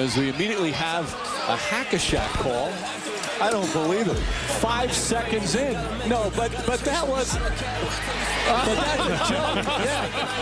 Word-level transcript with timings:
as 0.00 0.16
we 0.16 0.30
immediately 0.30 0.72
have 0.72 1.04
a 1.48 1.56
hack-a-shack 1.56 2.30
call. 2.40 2.72
I 3.38 3.50
don't 3.50 3.70
believe 3.72 4.08
it. 4.08 4.16
Five 4.64 4.92
seconds 4.92 5.54
in. 5.56 5.74
No, 6.08 6.32
but 6.36 6.50
but 6.66 6.80
that 6.80 7.06
was. 7.06 7.36
Uh, 7.36 7.40
but 8.64 8.76
that's 8.80 9.04
a 9.04 9.32
joke. 9.32 9.64
Yeah. 9.84 10.40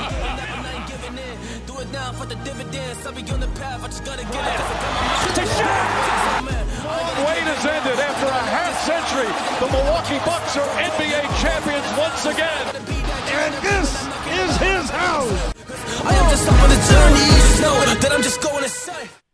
Wait 7.27 7.47
has 7.51 7.67
ended 7.67 7.99
after 7.99 8.27
a 8.27 8.45
half 8.55 8.75
century. 8.87 9.31
The 9.59 9.69
Milwaukee 9.75 10.23
Bucks 10.25 10.57
are 10.57 10.69
NBA 10.79 11.27
champions 11.43 11.87
once 11.99 12.27
again. 12.27 12.65
And 13.35 13.55
this 13.63 13.91
is 14.39 14.57
his 14.59 14.91
house. 14.91 15.58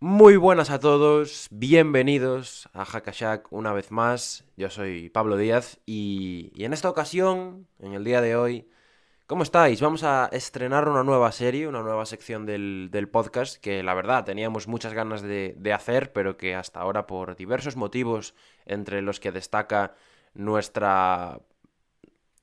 Muy 0.00 0.36
buenas 0.36 0.70
a 0.70 0.78
todos, 0.78 1.48
bienvenidos 1.50 2.68
a 2.72 2.84
Hackashack 2.84 3.52
una 3.52 3.72
vez 3.72 3.90
más. 3.90 4.44
Yo 4.56 4.70
soy 4.70 5.10
Pablo 5.10 5.36
Díaz 5.36 5.78
y, 5.86 6.52
y 6.54 6.64
en 6.64 6.72
esta 6.72 6.90
ocasión, 6.90 7.66
en 7.78 7.94
el 7.94 8.04
día 8.04 8.20
de 8.20 8.36
hoy, 8.36 8.68
¿Cómo 9.26 9.42
estáis? 9.42 9.80
Vamos 9.80 10.02
a 10.02 10.28
estrenar 10.32 10.86
una 10.86 11.02
nueva 11.02 11.32
serie, 11.32 11.66
una 11.66 11.80
nueva 11.80 12.04
sección 12.04 12.44
del, 12.44 13.08
podcast 13.10 13.56
que 13.56 13.82
la 13.82 13.94
verdad 13.94 14.26
teníamos 14.26 14.68
muchas 14.68 14.92
ganas 14.92 15.22
de, 15.22 15.54
de, 15.56 15.72
hacer, 15.72 16.12
pero 16.12 16.36
que 16.36 16.54
hasta 16.54 16.80
ahora 16.80 17.06
por 17.06 17.34
diversos 17.34 17.74
motivos, 17.74 18.34
entre 18.66 19.00
los 19.00 19.20
que 19.20 19.32
destaca 19.32 19.94
nuestra, 20.34 21.40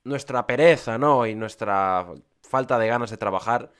nuestra 0.02 0.44
pereza 0.48 0.98
¿no? 0.98 1.24
y 1.24 1.36
nuestra 1.36 2.08
falta 2.42 2.80
de 2.80 2.88
ganas 2.88 3.10
de 3.10 3.16
trabajar, 3.16 3.70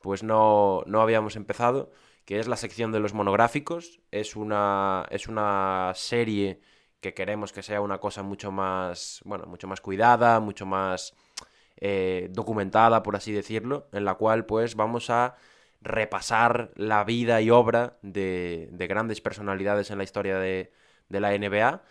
pues 0.00 0.22
no, 0.22 0.82
no 0.86 1.00
habíamos 1.00 1.36
empezado, 1.36 1.90
que 2.24 2.38
es 2.38 2.48
la 2.48 2.56
sección 2.56 2.92
de 2.92 3.00
los 3.00 3.14
monográficos. 3.14 4.00
Es 4.10 4.36
una, 4.36 5.06
es 5.10 5.28
una 5.28 5.92
serie 5.94 6.60
que 7.00 7.14
queremos 7.14 7.52
que 7.52 7.62
sea 7.62 7.80
una 7.80 7.98
cosa 7.98 8.22
mucho 8.22 8.52
más, 8.52 9.20
bueno, 9.24 9.46
mucho 9.46 9.66
más 9.66 9.80
cuidada, 9.80 10.40
mucho 10.40 10.66
más 10.66 11.14
eh, 11.76 12.28
documentada, 12.30 13.02
por 13.02 13.16
así 13.16 13.32
decirlo, 13.32 13.88
en 13.92 14.04
la 14.04 14.14
cual 14.14 14.44
pues 14.46 14.74
vamos 14.76 15.10
a 15.10 15.36
repasar 15.80 16.72
la 16.76 17.04
vida 17.04 17.40
y 17.40 17.50
obra 17.50 17.96
de, 18.02 18.68
de 18.72 18.86
grandes 18.86 19.20
personalidades 19.20 19.90
en 19.90 19.98
la 19.98 20.04
historia 20.04 20.38
de, 20.38 20.72
de 21.08 21.20
la 21.20 21.36
NBA. 21.36 21.82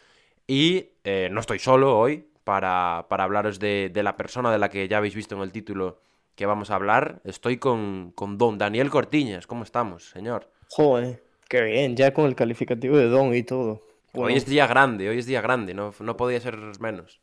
Y 0.47 0.89
eh, 1.03 1.29
no 1.31 1.39
estoy 1.39 1.59
solo 1.59 1.97
hoy 1.97 2.27
para, 2.43 3.07
para 3.09 3.23
hablaros 3.23 3.59
de, 3.59 3.89
de, 3.93 4.03
la 4.03 4.17
persona 4.17 4.51
de 4.51 4.59
la 4.59 4.69
que 4.69 4.87
ya 4.87 4.97
habéis 4.97 5.15
visto 5.15 5.35
en 5.35 5.41
el 5.41 5.51
título 5.51 6.01
que 6.39 6.45
vamos 6.45 6.71
a 6.71 6.75
hablar. 6.75 7.19
Estoy 7.25 7.57
con, 7.57 8.13
con 8.15 8.37
Don 8.37 8.57
Daniel 8.57 8.89
Cortiñas. 8.89 9.45
¿Cómo 9.45 9.65
estamos, 9.65 10.09
señor? 10.09 10.49
Joder, 10.69 11.21
qué 11.49 11.63
bien, 11.63 11.97
ya 11.97 12.13
con 12.13 12.27
el 12.27 12.35
calificativo 12.35 12.95
de 12.95 13.09
Don 13.09 13.35
y 13.35 13.43
todo. 13.43 13.85
Bueno. 14.13 14.27
Hoy 14.27 14.37
es 14.37 14.45
día 14.45 14.65
grande, 14.65 15.09
hoy 15.09 15.19
es 15.19 15.25
día 15.25 15.41
grande, 15.41 15.73
no, 15.73 15.93
no 15.99 16.15
podía 16.15 16.39
ser 16.39 16.55
menos. 16.79 17.19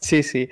Sí, 0.00 0.24
sí. 0.24 0.48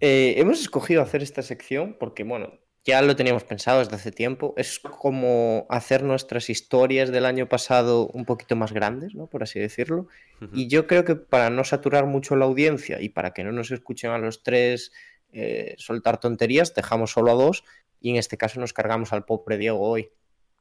Eh, 0.00 0.34
hemos 0.38 0.60
escogido 0.60 1.02
hacer 1.02 1.22
esta 1.22 1.42
sección 1.42 1.96
porque, 2.00 2.24
bueno, 2.24 2.52
ya 2.84 3.00
lo 3.00 3.14
teníamos 3.14 3.44
pensado 3.44 3.78
desde 3.78 3.94
hace 3.94 4.10
tiempo. 4.10 4.54
Es 4.56 4.80
como 4.80 5.66
hacer 5.70 6.02
nuestras 6.02 6.50
historias 6.50 7.12
del 7.12 7.24
año 7.24 7.48
pasado 7.48 8.08
un 8.08 8.24
poquito 8.24 8.56
más 8.56 8.72
grandes, 8.72 9.14
¿no? 9.14 9.28
Por 9.28 9.44
así 9.44 9.60
decirlo. 9.60 10.08
Uh 10.40 10.46
-huh. 10.46 10.50
Y 10.52 10.66
yo 10.66 10.88
creo 10.88 11.04
que 11.04 11.14
para 11.14 11.48
no 11.48 11.62
saturar 11.62 12.06
mucho 12.06 12.34
la 12.34 12.44
audiencia 12.44 13.00
y 13.00 13.10
para 13.10 13.32
que 13.32 13.44
no 13.44 13.52
nos 13.52 13.70
escuchen 13.70 14.10
a 14.10 14.18
los 14.18 14.42
tres 14.42 14.90
eh, 15.32 15.74
soltar 15.78 16.18
tonterías, 16.18 16.74
dejamos 16.74 17.12
solo 17.12 17.30
a 17.30 17.34
dos 17.34 17.64
y 18.00 18.10
en 18.10 18.16
este 18.16 18.36
caso 18.36 18.60
nos 18.60 18.72
cargamos 18.72 19.12
al 19.12 19.24
pobre 19.24 19.58
Diego 19.58 19.80
hoy. 19.80 20.10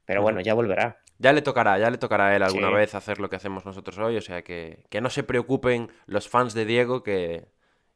Pero 0.06 0.22
bueno, 0.22 0.42
ya 0.42 0.54
volverá. 0.54 1.02
Ya 1.20 1.34
le 1.34 1.42
tocará, 1.42 1.78
ya 1.78 1.90
le 1.90 1.98
tocará 1.98 2.28
a 2.28 2.36
él 2.36 2.42
alguna 2.42 2.70
sí. 2.70 2.74
vez 2.74 2.96
hacer 2.96 3.20
lo 3.20 3.30
que 3.30 3.36
hacemos 3.36 3.66
nosotros 3.66 3.98
hoy. 4.00 4.18
O 4.18 4.22
sea 4.22 4.44
que, 4.44 4.84
que 4.90 5.02
no 5.02 5.10
se 5.10 5.24
preocupen 5.24 5.92
los 6.08 6.28
fans 6.28 6.54
de 6.54 6.66
Diego 6.66 7.04
que 7.04 7.48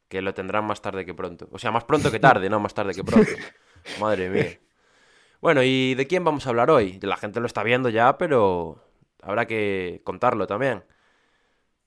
que 0.07 0.21
lo 0.21 0.33
tendrán 0.33 0.65
más 0.65 0.81
tarde 0.81 1.05
que 1.05 1.13
pronto. 1.13 1.47
O 1.51 1.59
sea, 1.59 1.71
más 1.71 1.83
pronto 1.83 2.11
que 2.11 2.19
tarde, 2.19 2.49
no 2.49 2.59
más 2.59 2.73
tarde 2.73 2.93
que 2.93 3.03
pronto. 3.03 3.31
Madre 3.99 4.29
mía. 4.29 4.59
Bueno, 5.41 5.63
¿y 5.63 5.95
de 5.95 6.07
quién 6.07 6.23
vamos 6.23 6.45
a 6.45 6.49
hablar 6.49 6.71
hoy? 6.71 6.99
La 7.01 7.17
gente 7.17 7.39
lo 7.39 7.45
está 7.45 7.63
viendo 7.63 7.89
ya, 7.89 8.17
pero 8.17 8.83
habrá 9.21 9.45
que 9.45 10.01
contarlo 10.03 10.47
también. 10.47 10.83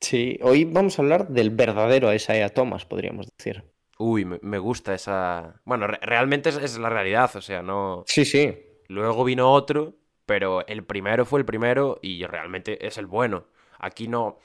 Sí, 0.00 0.38
hoy 0.42 0.64
vamos 0.64 0.98
a 0.98 1.02
hablar 1.02 1.28
del 1.28 1.50
verdadero 1.50 2.12
Isaiah 2.12 2.50
Thomas, 2.50 2.84
podríamos 2.84 3.26
decir. 3.36 3.64
Uy, 3.98 4.24
me 4.24 4.58
gusta 4.58 4.94
esa... 4.94 5.60
Bueno, 5.64 5.88
re 5.88 5.98
realmente 6.00 6.50
es, 6.50 6.56
es, 6.56 6.78
la 6.78 6.88
realidad, 6.88 7.34
o 7.34 7.40
sea, 7.40 7.62
no... 7.62 8.04
Sí, 8.06 8.24
sí. 8.24 8.56
Luego 8.86 9.24
vino 9.24 9.52
otro, 9.52 9.96
pero 10.24 10.66
el 10.66 10.84
primero 10.84 11.26
fue 11.26 11.40
el 11.40 11.44
primero 11.44 11.98
y 12.00 12.24
realmente 12.24 12.86
es 12.86 12.96
el 12.96 13.06
bueno. 13.06 13.46
Aquí 13.78 14.08
no... 14.08 14.38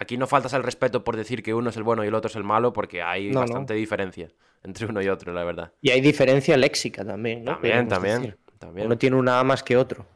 Aquí 0.00 0.16
no 0.16 0.28
faltas 0.28 0.52
el 0.52 0.62
respeto 0.62 1.02
por 1.02 1.16
decir 1.16 1.42
que 1.42 1.54
uno 1.54 1.70
es 1.70 1.76
el 1.76 1.82
bueno 1.82 2.04
y 2.04 2.06
el 2.06 2.14
otro 2.14 2.28
es 2.28 2.36
el 2.36 2.44
malo, 2.44 2.72
porque 2.72 3.02
hay 3.02 3.30
no, 3.30 3.40
bastante 3.40 3.74
no. 3.74 3.78
diferencia 3.78 4.28
entre 4.62 4.86
uno 4.86 5.02
y 5.02 5.08
otro, 5.08 5.32
la 5.32 5.42
verdad. 5.42 5.72
Y 5.80 5.90
hay 5.90 6.00
diferencia 6.00 6.56
léxica 6.56 7.04
también, 7.04 7.44
¿no? 7.44 7.52
También, 7.52 7.88
también, 7.88 8.36
también, 8.58 8.86
Uno 8.86 8.98
tiene 8.98 9.16
una 9.16 9.42
más 9.42 9.62
que 9.62 9.76
otro. 9.76 10.06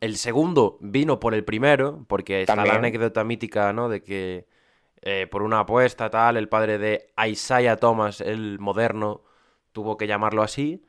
El 0.00 0.16
segundo 0.16 0.78
vino 0.80 1.20
por 1.20 1.34
el 1.34 1.44
primero, 1.44 2.04
porque 2.08 2.42
está 2.42 2.64
la 2.64 2.74
anécdota 2.74 3.22
mítica, 3.24 3.72
¿no? 3.72 3.88
De 3.88 4.02
que 4.02 4.46
eh, 5.02 5.26
por 5.30 5.42
una 5.42 5.60
apuesta 5.60 6.10
tal, 6.10 6.36
el 6.36 6.48
padre 6.48 6.78
de 6.78 7.12
Isaiah 7.26 7.76
Thomas, 7.76 8.20
el 8.20 8.58
moderno, 8.58 9.22
tuvo 9.72 9.96
que 9.96 10.06
llamarlo 10.06 10.42
así. 10.42 10.84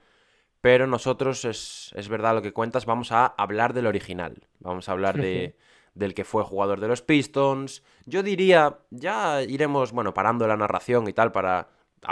Pero 0.61 0.85
nosotros, 0.85 1.43
es, 1.45 1.91
es 1.95 2.07
verdad 2.07 2.35
lo 2.35 2.41
que 2.41 2.53
cuentas, 2.53 2.85
vamos 2.85 3.11
a 3.11 3.25
hablar 3.25 3.73
del 3.73 3.87
original. 3.87 4.47
Vamos 4.59 4.89
a 4.89 4.91
hablar 4.91 5.17
de 5.17 5.55
del 5.93 6.13
que 6.13 6.23
fue 6.23 6.43
jugador 6.43 6.79
de 6.79 6.87
los 6.87 7.01
Pistons. 7.01 7.83
Yo 8.05 8.23
diría, 8.23 8.79
ya 8.89 9.41
iremos, 9.41 9.91
bueno, 9.91 10.13
parando 10.13 10.47
la 10.47 10.57
narración 10.57 11.07
y 11.07 11.13
tal 11.13 11.31
para 11.31 11.67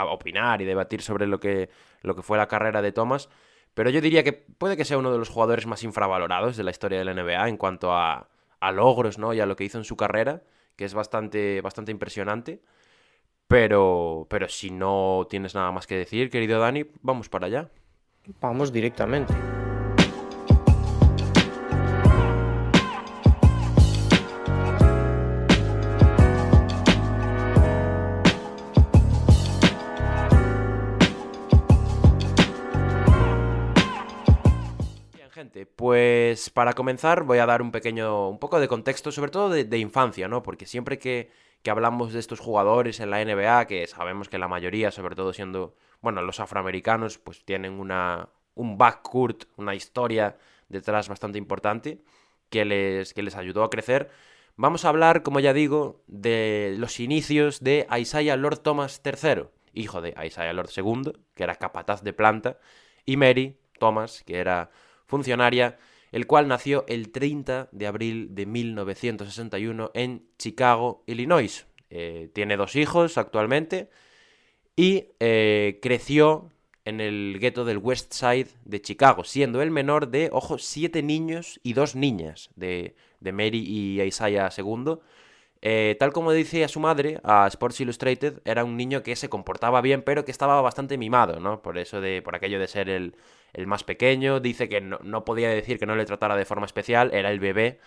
opinar 0.08 0.60
y 0.60 0.64
debatir 0.64 1.02
sobre 1.02 1.26
lo 1.26 1.40
que, 1.40 1.70
lo 2.02 2.14
que 2.14 2.22
fue 2.22 2.38
la 2.38 2.48
carrera 2.48 2.82
de 2.82 2.92
Thomas. 2.92 3.28
Pero 3.74 3.90
yo 3.90 4.00
diría 4.00 4.24
que 4.24 4.32
puede 4.32 4.76
que 4.76 4.84
sea 4.84 4.98
uno 4.98 5.12
de 5.12 5.18
los 5.18 5.28
jugadores 5.28 5.66
más 5.66 5.82
infravalorados 5.82 6.56
de 6.56 6.64
la 6.64 6.70
historia 6.70 6.98
de 6.98 7.04
la 7.04 7.14
NBA 7.14 7.48
en 7.48 7.56
cuanto 7.56 7.92
a, 7.92 8.28
a 8.58 8.72
logros, 8.72 9.18
¿no? 9.18 9.32
Y 9.32 9.40
a 9.40 9.46
lo 9.46 9.56
que 9.56 9.64
hizo 9.64 9.78
en 9.78 9.84
su 9.84 9.96
carrera, 9.96 10.42
que 10.80 10.86
es 10.86 10.94
bastante, 10.94 11.60
bastante 11.60 11.92
impresionante. 11.92 12.62
Pero, 13.46 14.26
pero 14.30 14.48
si 14.48 14.70
no 14.70 15.26
tienes 15.28 15.54
nada 15.54 15.70
más 15.72 15.86
que 15.86 15.94
decir, 15.94 16.30
querido 16.30 16.58
Dani, 16.58 16.86
vamos 17.02 17.28
para 17.28 17.48
allá. 17.48 17.68
Vamos 18.40 18.72
directamente. 18.72 19.34
Pues 35.76 36.50
para 36.50 36.72
comenzar 36.74 37.24
voy 37.24 37.38
a 37.38 37.46
dar 37.46 37.62
un 37.62 37.72
pequeño, 37.72 38.28
un 38.28 38.38
poco 38.38 38.60
de 38.60 38.68
contexto, 38.68 39.12
sobre 39.12 39.30
todo 39.30 39.50
de, 39.50 39.78
infancia, 39.78 40.28
¿no? 40.28 40.42
Porque 40.42 40.66
siempre 40.66 40.98
que, 40.98 41.30
que, 41.62 41.70
hablamos 41.70 42.12
de 42.12 42.20
estos 42.20 42.40
jugadores 42.40 43.00
en 43.00 43.10
la 43.10 43.24
NBA, 43.24 43.66
que 43.66 43.86
sabemos 43.86 44.28
que 44.28 44.38
la 44.38 44.48
mayoría, 44.48 44.90
sobre 44.90 45.16
todo 45.16 45.32
siendo, 45.32 45.74
bueno, 46.00 46.22
los 46.22 46.40
afroamericanos, 46.40 47.18
pues 47.18 47.44
tienen 47.44 47.80
una, 47.80 48.28
un 48.54 48.78
backcourt, 48.78 49.44
una 49.56 49.74
historia 49.74 50.36
detrás 50.68 51.08
bastante 51.08 51.38
importante 51.38 52.02
que 52.48 52.64
les, 52.64 53.14
que 53.14 53.22
les 53.22 53.36
ayudó 53.36 53.64
a 53.64 53.70
crecer. 53.70 54.10
Vamos 54.56 54.84
a 54.84 54.90
hablar, 54.90 55.22
como 55.22 55.40
ya 55.40 55.52
digo, 55.52 56.02
de 56.06 56.74
los 56.76 57.00
inicios 57.00 57.60
de 57.60 57.86
Isaiah 57.98 58.36
Lord 58.36 58.58
Thomas 58.58 59.00
III, 59.04 59.44
hijo 59.72 60.00
de 60.00 60.14
Isaiah 60.24 60.52
Lord 60.52 60.70
II, 60.76 61.12
que 61.34 61.44
era 61.44 61.54
capataz 61.56 62.02
de 62.02 62.12
planta, 62.12 62.58
y 63.06 63.16
Mary 63.16 63.58
Thomas, 63.78 64.22
que 64.26 64.38
era 64.38 64.70
funcionaria, 65.10 65.76
el 66.12 66.26
cual 66.26 66.48
nació 66.48 66.84
el 66.88 67.10
30 67.10 67.68
de 67.72 67.86
abril 67.86 68.34
de 68.34 68.46
1961 68.46 69.90
en 69.94 70.24
Chicago, 70.38 71.04
Illinois. 71.06 71.66
Eh, 71.90 72.30
tiene 72.32 72.56
dos 72.56 72.76
hijos 72.76 73.18
actualmente 73.18 73.90
y 74.76 75.08
eh, 75.18 75.80
creció 75.82 76.50
en 76.84 77.00
el 77.00 77.38
gueto 77.40 77.64
del 77.64 77.78
West 77.78 78.12
Side 78.12 78.48
de 78.64 78.80
Chicago, 78.80 79.24
siendo 79.24 79.60
el 79.60 79.70
menor 79.70 80.08
de, 80.08 80.30
ojo, 80.32 80.58
siete 80.58 81.02
niños 81.02 81.60
y 81.62 81.74
dos 81.74 81.94
niñas 81.94 82.50
de, 82.56 82.94
de 83.20 83.32
Mary 83.32 83.64
y 83.66 84.00
Isaiah 84.00 84.50
II. 84.56 84.98
Eh, 85.62 85.96
tal 86.00 86.12
como 86.12 86.32
decía 86.32 86.68
su 86.68 86.80
madre, 86.80 87.20
a 87.22 87.46
Sports 87.48 87.80
Illustrated, 87.80 88.40
era 88.44 88.64
un 88.64 88.76
niño 88.76 89.02
que 89.02 89.14
se 89.14 89.28
comportaba 89.28 89.82
bien, 89.82 90.02
pero 90.02 90.24
que 90.24 90.30
estaba 90.30 90.60
bastante 90.62 90.96
mimado, 90.96 91.38
¿no? 91.38 91.60
Por 91.60 91.76
eso 91.76 92.00
de, 92.00 92.22
por 92.22 92.34
aquello 92.34 92.58
de 92.58 92.66
ser 92.66 92.88
el, 92.88 93.14
el 93.52 93.66
más 93.66 93.84
pequeño, 93.84 94.40
dice 94.40 94.68
que 94.68 94.80
no, 94.80 94.98
no, 95.02 95.24
podía 95.24 95.50
decir 95.50 95.78
que 95.78 95.86
no 95.86 95.96
le 95.96 96.04
tratara 96.04 96.36
de 96.36 96.44
forma 96.44 96.66
especial, 96.66 97.10
era 97.14 97.30
el 97.30 97.40
bebé 97.40 97.80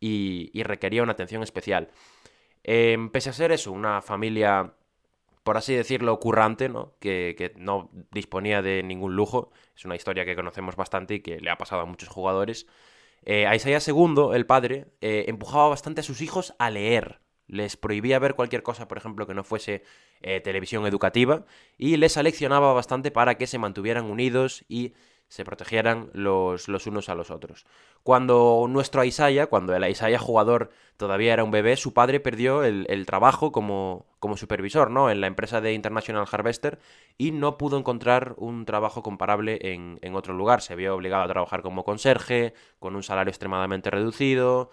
y, 0.00 0.50
y 0.52 0.62
requería 0.62 1.02
una 1.02 1.12
atención 1.12 1.42
especial. 1.42 1.90
Eh, 2.64 2.96
pese 3.12 3.30
a 3.30 3.32
ser 3.32 3.52
eso, 3.52 3.72
una 3.72 4.02
familia, 4.02 4.74
por 5.42 5.56
así 5.56 5.74
decirlo, 5.74 6.18
currante, 6.20 6.68
¿no? 6.68 6.94
Que, 7.00 7.34
que, 7.38 7.52
no 7.56 7.90
disponía 8.10 8.62
de 8.62 8.82
ningún 8.82 9.16
lujo, 9.16 9.50
es 9.76 9.84
una 9.84 9.96
historia 9.96 10.24
que 10.24 10.36
conocemos 10.36 10.76
bastante 10.76 11.14
y 11.14 11.20
que 11.20 11.40
le 11.40 11.50
ha 11.50 11.58
pasado 11.58 11.82
a 11.82 11.86
muchos 11.86 12.08
jugadores. 12.08 12.66
Eh, 13.24 13.46
a 13.46 13.54
Isaías 13.54 13.86
II, 13.88 14.30
el 14.34 14.46
padre, 14.46 14.86
eh, 15.00 15.24
empujaba 15.28 15.68
bastante 15.68 16.00
a 16.00 16.04
sus 16.04 16.20
hijos 16.20 16.54
a 16.58 16.70
leer. 16.70 17.20
Les 17.48 17.76
prohibía 17.76 18.18
ver 18.18 18.34
cualquier 18.34 18.62
cosa, 18.62 18.86
por 18.86 18.98
ejemplo, 18.98 19.26
que 19.26 19.34
no 19.34 19.42
fuese 19.42 19.82
eh, 20.20 20.40
televisión 20.40 20.86
educativa, 20.86 21.44
y 21.76 21.96
les 21.96 22.16
aleccionaba 22.16 22.72
bastante 22.72 23.10
para 23.10 23.36
que 23.36 23.46
se 23.46 23.58
mantuvieran 23.58 24.04
unidos 24.04 24.64
y 24.68 24.92
se 25.28 25.44
protegieran 25.44 26.10
los, 26.14 26.68
unos 26.68 27.08
a 27.08 27.14
los 27.14 27.30
otros. 27.30 27.66
Cuando 28.02 28.64
nuestro 28.68 29.04
Isaiah, 29.04 29.46
cuando 29.46 29.74
el 29.74 29.88
Isaiah 29.88 30.18
jugador 30.18 30.70
todavía 30.96 31.34
era 31.34 31.44
un 31.44 31.50
bebé, 31.50 31.76
su 31.76 31.92
padre 31.92 32.18
perdió 32.18 32.64
el, 32.64 32.86
el, 32.88 33.04
trabajo 33.04 33.52
como, 33.52 34.06
como 34.20 34.38
supervisor 34.38 34.90
¿no? 34.90 35.10
en 35.10 35.20
la 35.20 35.26
empresa 35.26 35.60
de 35.60 35.74
International 35.74 36.26
Harvester 36.30 36.78
y 37.18 37.32
no 37.32 37.58
pudo 37.58 37.78
encontrar 37.78 38.34
un 38.38 38.64
trabajo 38.64 39.02
comparable 39.02 39.58
en, 39.60 39.98
en 40.00 40.14
otro 40.16 40.32
lugar. 40.32 40.62
Se 40.62 40.76
vio 40.76 40.94
obligado 40.94 41.24
a 41.24 41.28
trabajar 41.28 41.60
como 41.60 41.84
conserje, 41.84 42.54
con 42.78 42.96
un 42.96 43.02
salario 43.02 43.30
extremadamente 43.30 43.90
reducido 43.90 44.70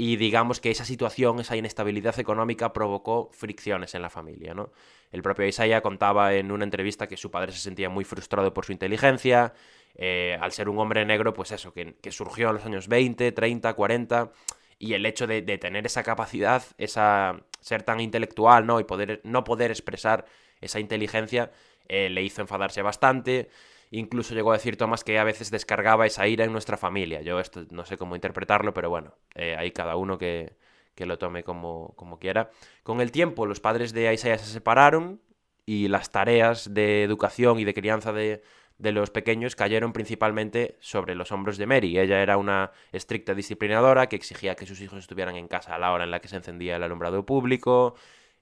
y 0.00 0.14
digamos 0.14 0.60
que 0.60 0.70
esa 0.70 0.84
situación, 0.84 1.40
esa 1.40 1.56
inestabilidad 1.56 2.16
económica 2.20 2.72
provocó 2.72 3.30
fricciones 3.32 3.96
en 3.96 4.02
la 4.02 4.10
familia, 4.10 4.54
¿no? 4.54 4.70
El 5.10 5.22
propio 5.22 5.44
Isaiah 5.44 5.80
contaba 5.80 6.34
en 6.34 6.52
una 6.52 6.62
entrevista 6.62 7.08
que 7.08 7.16
su 7.16 7.32
padre 7.32 7.50
se 7.50 7.58
sentía 7.58 7.88
muy 7.88 8.04
frustrado 8.04 8.54
por 8.54 8.64
su 8.64 8.70
inteligencia, 8.70 9.54
eh, 9.96 10.38
al 10.40 10.52
ser 10.52 10.68
un 10.68 10.78
hombre 10.78 11.04
negro, 11.04 11.34
pues 11.34 11.50
eso, 11.50 11.72
que, 11.72 11.96
que, 12.00 12.12
surgió 12.12 12.50
en 12.50 12.54
los 12.54 12.64
años 12.64 12.86
20, 12.86 13.32
30, 13.32 13.74
40, 13.74 14.30
y 14.78 14.92
el 14.92 15.04
hecho 15.04 15.26
de, 15.26 15.42
de, 15.42 15.58
tener 15.58 15.84
esa 15.84 16.04
capacidad, 16.04 16.62
esa 16.78 17.40
ser 17.60 17.82
tan 17.82 17.98
intelectual, 17.98 18.66
¿no? 18.66 18.78
Y 18.78 18.84
poder, 18.84 19.20
no 19.24 19.42
poder 19.42 19.72
expresar 19.72 20.26
esa 20.60 20.78
inteligencia, 20.78 21.50
eh, 21.88 22.08
le 22.08 22.22
hizo 22.22 22.40
enfadarse 22.40 22.82
bastante. 22.82 23.50
Incluso 23.90 24.34
llegó 24.34 24.50
a 24.50 24.56
decir 24.56 24.76
Thomas 24.76 25.04
que 25.04 25.18
a 25.18 25.24
veces 25.24 25.50
descargaba 25.50 26.06
esa 26.06 26.26
ira 26.26 26.44
en 26.44 26.52
nuestra 26.52 26.76
familia. 26.76 27.22
Yo 27.22 27.40
esto 27.40 27.64
no 27.70 27.84
sé 27.84 27.96
cómo 27.96 28.14
interpretarlo, 28.14 28.74
pero 28.74 28.90
bueno, 28.90 29.14
eh, 29.34 29.56
hay 29.58 29.70
cada 29.70 29.96
uno 29.96 30.18
que, 30.18 30.56
que 30.94 31.06
lo 31.06 31.18
tome 31.18 31.42
como, 31.44 31.94
como, 31.96 32.18
quiera. 32.18 32.50
Con 32.82 33.00
el 33.00 33.12
tiempo, 33.12 33.46
los 33.46 33.60
padres 33.60 33.92
de 33.92 34.12
Isaiah 34.12 34.38
se 34.38 34.52
separaron 34.52 35.20
y 35.64 35.88
las 35.88 36.12
tareas 36.12 36.74
de 36.74 37.02
educación 37.02 37.58
y 37.58 37.64
de 37.64 37.74
crianza 37.74 38.12
de, 38.12 38.42
de 38.78 38.92
los 38.92 39.10
pequeños 39.10 39.56
cayeron 39.56 39.92
principalmente 39.92 40.76
sobre 40.80 41.14
los 41.14 41.32
hombros 41.32 41.58
de 41.58 41.66
Mary. 41.66 41.98
Ella 41.98 42.22
era 42.22 42.36
una 42.36 42.72
estricta 42.92 43.34
disciplinadora 43.34 44.08
que 44.08 44.16
exigía 44.16 44.54
que 44.54 44.66
sus 44.66 44.80
hijos 44.80 44.98
estuvieran 45.00 45.36
en 45.36 45.48
casa 45.48 45.74
a 45.74 45.78
la 45.78 45.92
hora 45.92 46.04
en 46.04 46.10
la 46.10 46.20
que 46.20 46.28
se 46.28 46.36
encendía 46.36 46.76
el 46.76 46.82
alumbrado 46.82 47.26
público, 47.26 47.96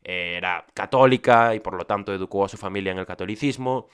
eh, 0.04 0.34
era 0.36 0.66
católica 0.74 1.54
y 1.54 1.60
por 1.60 1.74
lo 1.74 1.86
tanto 1.86 2.12
educó 2.12 2.44
a 2.44 2.48
su 2.48 2.56
familia 2.56 2.92
en 2.92 2.98
el 2.98 3.06
catolicismo. 3.06 3.88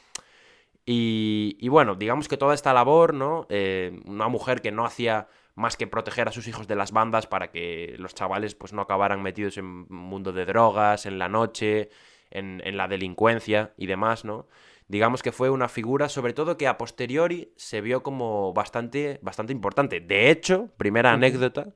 Y, 0.84 1.56
y 1.60 1.68
bueno, 1.68 1.94
digamos 1.94 2.28
que 2.28 2.36
toda 2.36 2.54
esta 2.54 2.72
labor, 2.72 3.14
¿no? 3.14 3.46
Eh, 3.48 4.00
una 4.04 4.28
mujer 4.28 4.60
que 4.60 4.72
no 4.72 4.84
hacía 4.84 5.28
más 5.54 5.76
que 5.76 5.86
proteger 5.86 6.28
a 6.28 6.32
sus 6.32 6.48
hijos 6.48 6.66
de 6.66 6.76
las 6.76 6.92
bandas 6.92 7.26
para 7.26 7.50
que 7.50 7.94
los 7.98 8.14
chavales 8.14 8.54
pues 8.54 8.72
no 8.72 8.82
acabaran 8.82 9.22
metidos 9.22 9.58
en 9.58 9.66
un 9.66 9.86
mundo 9.88 10.32
de 10.32 10.44
drogas, 10.44 11.06
en 11.06 11.18
la 11.18 11.28
noche, 11.28 11.90
en, 12.30 12.62
en 12.64 12.76
la 12.76 12.88
delincuencia 12.88 13.74
y 13.76 13.86
demás, 13.86 14.24
¿no? 14.24 14.46
digamos 14.92 15.22
que 15.22 15.32
fue 15.32 15.48
una 15.48 15.68
figura, 15.68 16.10
sobre 16.10 16.34
todo 16.34 16.58
que 16.58 16.68
a 16.68 16.76
posteriori 16.76 17.50
se 17.56 17.80
vio 17.80 18.02
como 18.02 18.52
bastante, 18.52 19.18
bastante 19.22 19.52
importante. 19.52 20.00
De 20.00 20.30
hecho, 20.30 20.68
primera 20.76 21.12
anécdota, 21.12 21.74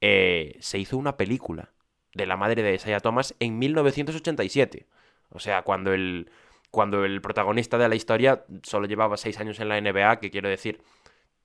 eh, 0.00 0.56
se 0.60 0.78
hizo 0.78 0.96
una 0.96 1.16
película 1.16 1.72
de 2.14 2.26
la 2.26 2.36
madre 2.36 2.62
de 2.62 2.74
Isaiah 2.74 3.00
Thomas 3.00 3.34
en 3.40 3.58
1987. 3.58 4.86
O 5.30 5.40
sea, 5.40 5.62
cuando 5.62 5.92
el, 5.92 6.30
cuando 6.74 7.04
el 7.04 7.22
protagonista 7.22 7.78
de 7.78 7.88
la 7.88 7.94
historia 7.94 8.44
solo 8.62 8.86
llevaba 8.86 9.16
seis 9.16 9.38
años 9.40 9.60
en 9.60 9.68
la 9.68 9.80
NBA, 9.80 10.18
que 10.20 10.30
quiero 10.30 10.48
decir, 10.48 10.82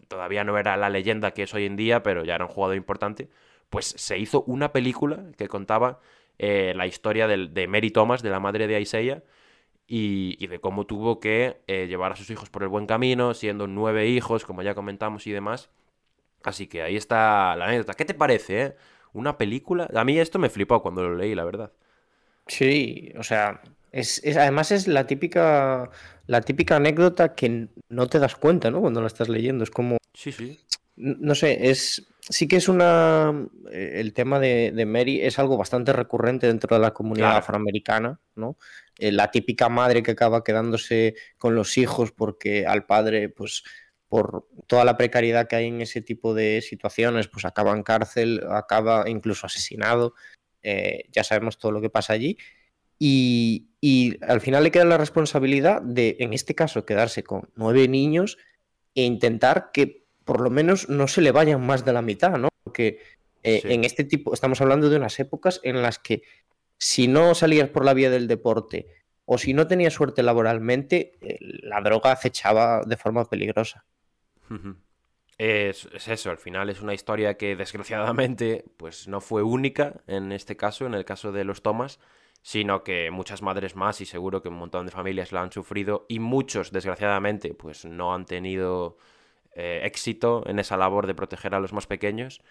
todavía 0.08 0.44
no 0.44 0.58
era 0.58 0.76
la 0.76 0.90
leyenda 0.90 1.32
que 1.32 1.44
es 1.44 1.54
hoy 1.54 1.66
en 1.66 1.78
día, 1.78 2.04
pero 2.04 2.26
ya 2.26 2.36
era 2.36 2.46
un 2.46 2.52
jugador 2.52 2.76
importante, 2.76 3.30
pues 3.70 3.86
se 3.86 4.18
hizo 4.18 4.44
una 4.44 4.74
película 4.74 5.32
que 5.38 5.48
contaba 5.48 6.00
eh, 6.40 6.74
la 6.76 6.88
historia 6.88 7.28
de, 7.28 7.68
Mary 7.68 7.92
Thomas, 7.92 8.22
de 8.24 8.30
la 8.30 8.40
madre 8.40 8.68
de 8.68 8.82
Isaiah, 8.82 9.24
y, 9.88 10.36
y, 10.40 10.48
de 10.48 10.60
cómo 10.60 10.86
tuvo 10.86 11.20
que 11.20 11.62
eh, 11.68 11.88
llevar 11.88 12.12
a 12.12 12.16
sus 12.16 12.30
hijos 12.30 12.50
por 12.50 12.62
el 12.64 12.70
buen 12.70 12.86
camino, 12.86 13.34
siendo 13.34 13.66
nueve 13.68 14.08
hijos, 14.08 14.46
como 14.46 14.62
ya 14.62 14.76
comentamos 14.76 15.26
y 15.26 15.32
demás. 15.32 15.70
Así 16.44 16.68
que 16.68 16.84
ahí 16.84 16.96
está 16.96 17.56
la 17.56 17.66
anécdota. 17.66 17.96
¿Qué 17.96 18.06
te 18.06 18.14
parece, 18.14 18.62
eh? 18.62 18.76
Una 19.14 19.38
película. 19.38 19.90
A 19.96 20.04
mí 20.06 20.20
esto 20.20 20.38
me 20.38 20.50
flipó 20.50 20.82
cuando 20.82 21.02
lo 21.04 21.16
leí, 21.16 21.34
la 21.34 21.44
verdad. 21.44 21.72
Sí, 22.48 23.12
o 23.18 23.24
sea, 23.24 23.62
es, 23.92 24.22
es, 24.24 24.38
además 24.38 24.72
es 24.72 24.88
la 24.88 25.08
típica, 25.08 25.90
la 26.28 26.42
típica 26.42 26.76
anécdota 26.76 27.36
que 27.36 27.68
no 27.90 28.08
te 28.08 28.20
das 28.20 28.36
cuenta, 28.36 28.70
¿no? 28.72 28.82
Cuando 28.82 29.02
la 29.02 29.08
estás 29.08 29.30
leyendo. 29.30 29.64
Es 29.64 29.72
como. 29.72 29.98
Sí, 30.14 30.32
sí. 30.32 30.60
No 30.96 31.36
sé, 31.36 31.70
es. 31.70 32.06
Sí 32.32 32.48
que 32.48 32.58
es 32.58 32.68
una. 32.70 33.34
eh, 33.72 33.94
El 33.96 34.14
tema 34.14 34.40
de, 34.40 34.72
de 34.76 34.86
Mary 34.86 35.22
es 35.22 35.40
algo 35.40 35.58
bastante 35.58 35.94
recurrente 35.94 36.46
dentro 36.48 36.76
de 36.76 36.82
la 36.82 36.94
comunidad 36.94 37.28
Claro. 37.30 37.40
afroamericana, 37.40 38.20
¿no? 38.36 38.58
Eh, 39.00 39.12
la 39.12 39.32
típica 39.32 39.70
madre 39.70 40.04
que 40.04 40.12
acaba 40.12 40.44
quedándose 40.44 41.16
con 41.38 41.56
los 41.56 41.78
hijos 41.78 42.12
porque 42.12 42.68
al 42.68 42.86
padre, 42.86 43.30
pues 43.30 43.64
por 44.08 44.48
toda 44.68 44.86
la 44.86 44.98
precariedad 44.98 45.48
que 45.48 45.56
hay 45.56 45.68
en 45.68 45.82
ese 45.82 46.02
tipo 46.02 46.34
de 46.34 46.62
situaciones, 46.62 47.28
pues 47.28 47.46
acaba 47.46 47.72
en 47.74 47.84
cárcel, 47.84 48.44
acaba 48.50 49.10
incluso 49.10 49.46
asesinado. 49.48 50.14
Eh, 50.62 51.06
ya 51.12 51.24
sabemos 51.24 51.58
todo 51.58 51.72
lo 51.72 51.80
que 51.82 51.90
pasa 51.90 52.14
allí. 52.14 52.38
Y, 53.00 53.70
y 53.82 54.18
al 54.26 54.42
final 54.42 54.64
le 54.64 54.72
queda 54.72 54.86
la 54.86 54.98
responsabilidad 54.98 55.82
de, 55.82 56.18
en 56.20 56.34
este 56.34 56.54
caso, 56.54 56.86
quedarse 56.86 57.24
con 57.24 57.50
nueve 57.56 57.88
niños 57.88 58.38
e 58.94 59.04
intentar 59.04 59.72
que 59.72 60.04
por 60.26 60.42
lo 60.42 60.50
menos 60.50 60.90
no 60.90 61.08
se 61.08 61.22
le 61.22 61.32
vayan 61.32 61.66
más 61.66 61.86
de 61.86 61.94
la 61.94 62.02
mitad, 62.02 62.38
¿no? 62.38 62.50
Porque 62.64 63.00
eh, 63.42 63.62
Sí. 63.62 63.74
en 63.74 63.86
este 63.86 64.04
tipo, 64.04 64.34
estamos 64.34 64.60
hablando 64.60 64.90
de 64.90 64.98
unas 64.98 65.18
épocas 65.20 65.62
en 65.64 65.82
las 65.82 65.98
que 65.98 66.24
si 66.78 67.08
no 67.08 67.34
salías 67.36 67.70
por 67.70 67.86
la 67.86 67.94
vía 67.94 68.10
del 68.10 68.28
deporte 68.28 68.88
o 69.26 69.38
si 69.38 69.54
no 69.54 69.66
tenías 69.68 69.94
suerte 69.94 70.24
laboralmente, 70.24 71.14
eh, 71.22 71.38
la 71.40 71.80
droga 71.82 72.12
acechaba 72.12 72.82
de 72.86 72.98
forma 72.98 73.26
peligrosa. 73.30 73.86
Es 75.38 75.88
eso, 76.08 76.32
al 76.32 76.38
final 76.38 76.70
es 76.70 76.82
una 76.82 76.94
historia 76.94 77.36
que 77.38 77.56
desgraciadamente 77.56 78.66
pues 78.76 79.08
no 79.08 79.22
fue 79.22 79.42
única 79.42 80.02
en 80.08 80.32
este 80.34 80.58
caso, 80.58 80.86
en 80.86 80.94
el 80.96 81.06
caso 81.06 81.32
de 81.32 81.46
los 81.46 81.62
Thomas, 81.62 82.00
sino 82.42 82.84
que 82.84 83.12
muchas 83.12 83.42
madres 83.42 83.76
más 83.76 84.02
y 84.02 84.06
seguro 84.06 84.42
que 84.42 84.50
un 84.50 84.56
montón 84.56 84.86
de 84.86 84.92
familias 84.92 85.32
la 85.32 85.42
han 85.42 85.52
sufrido 85.52 86.06
y 86.08 86.20
muchos 86.20 86.72
desgraciadamente 86.72 87.54
pues 87.54 87.86
no 87.86 88.14
han 88.14 88.26
tenido 88.26 88.98
eh, 89.56 89.82
éxito 89.84 90.44
en 90.48 90.60
esa 90.60 90.78
labor 90.78 91.08
de 91.08 91.16
proteger 91.16 91.56
a 91.56 91.60
los 91.60 91.74
más 91.74 91.88
pequeños. 91.88 92.42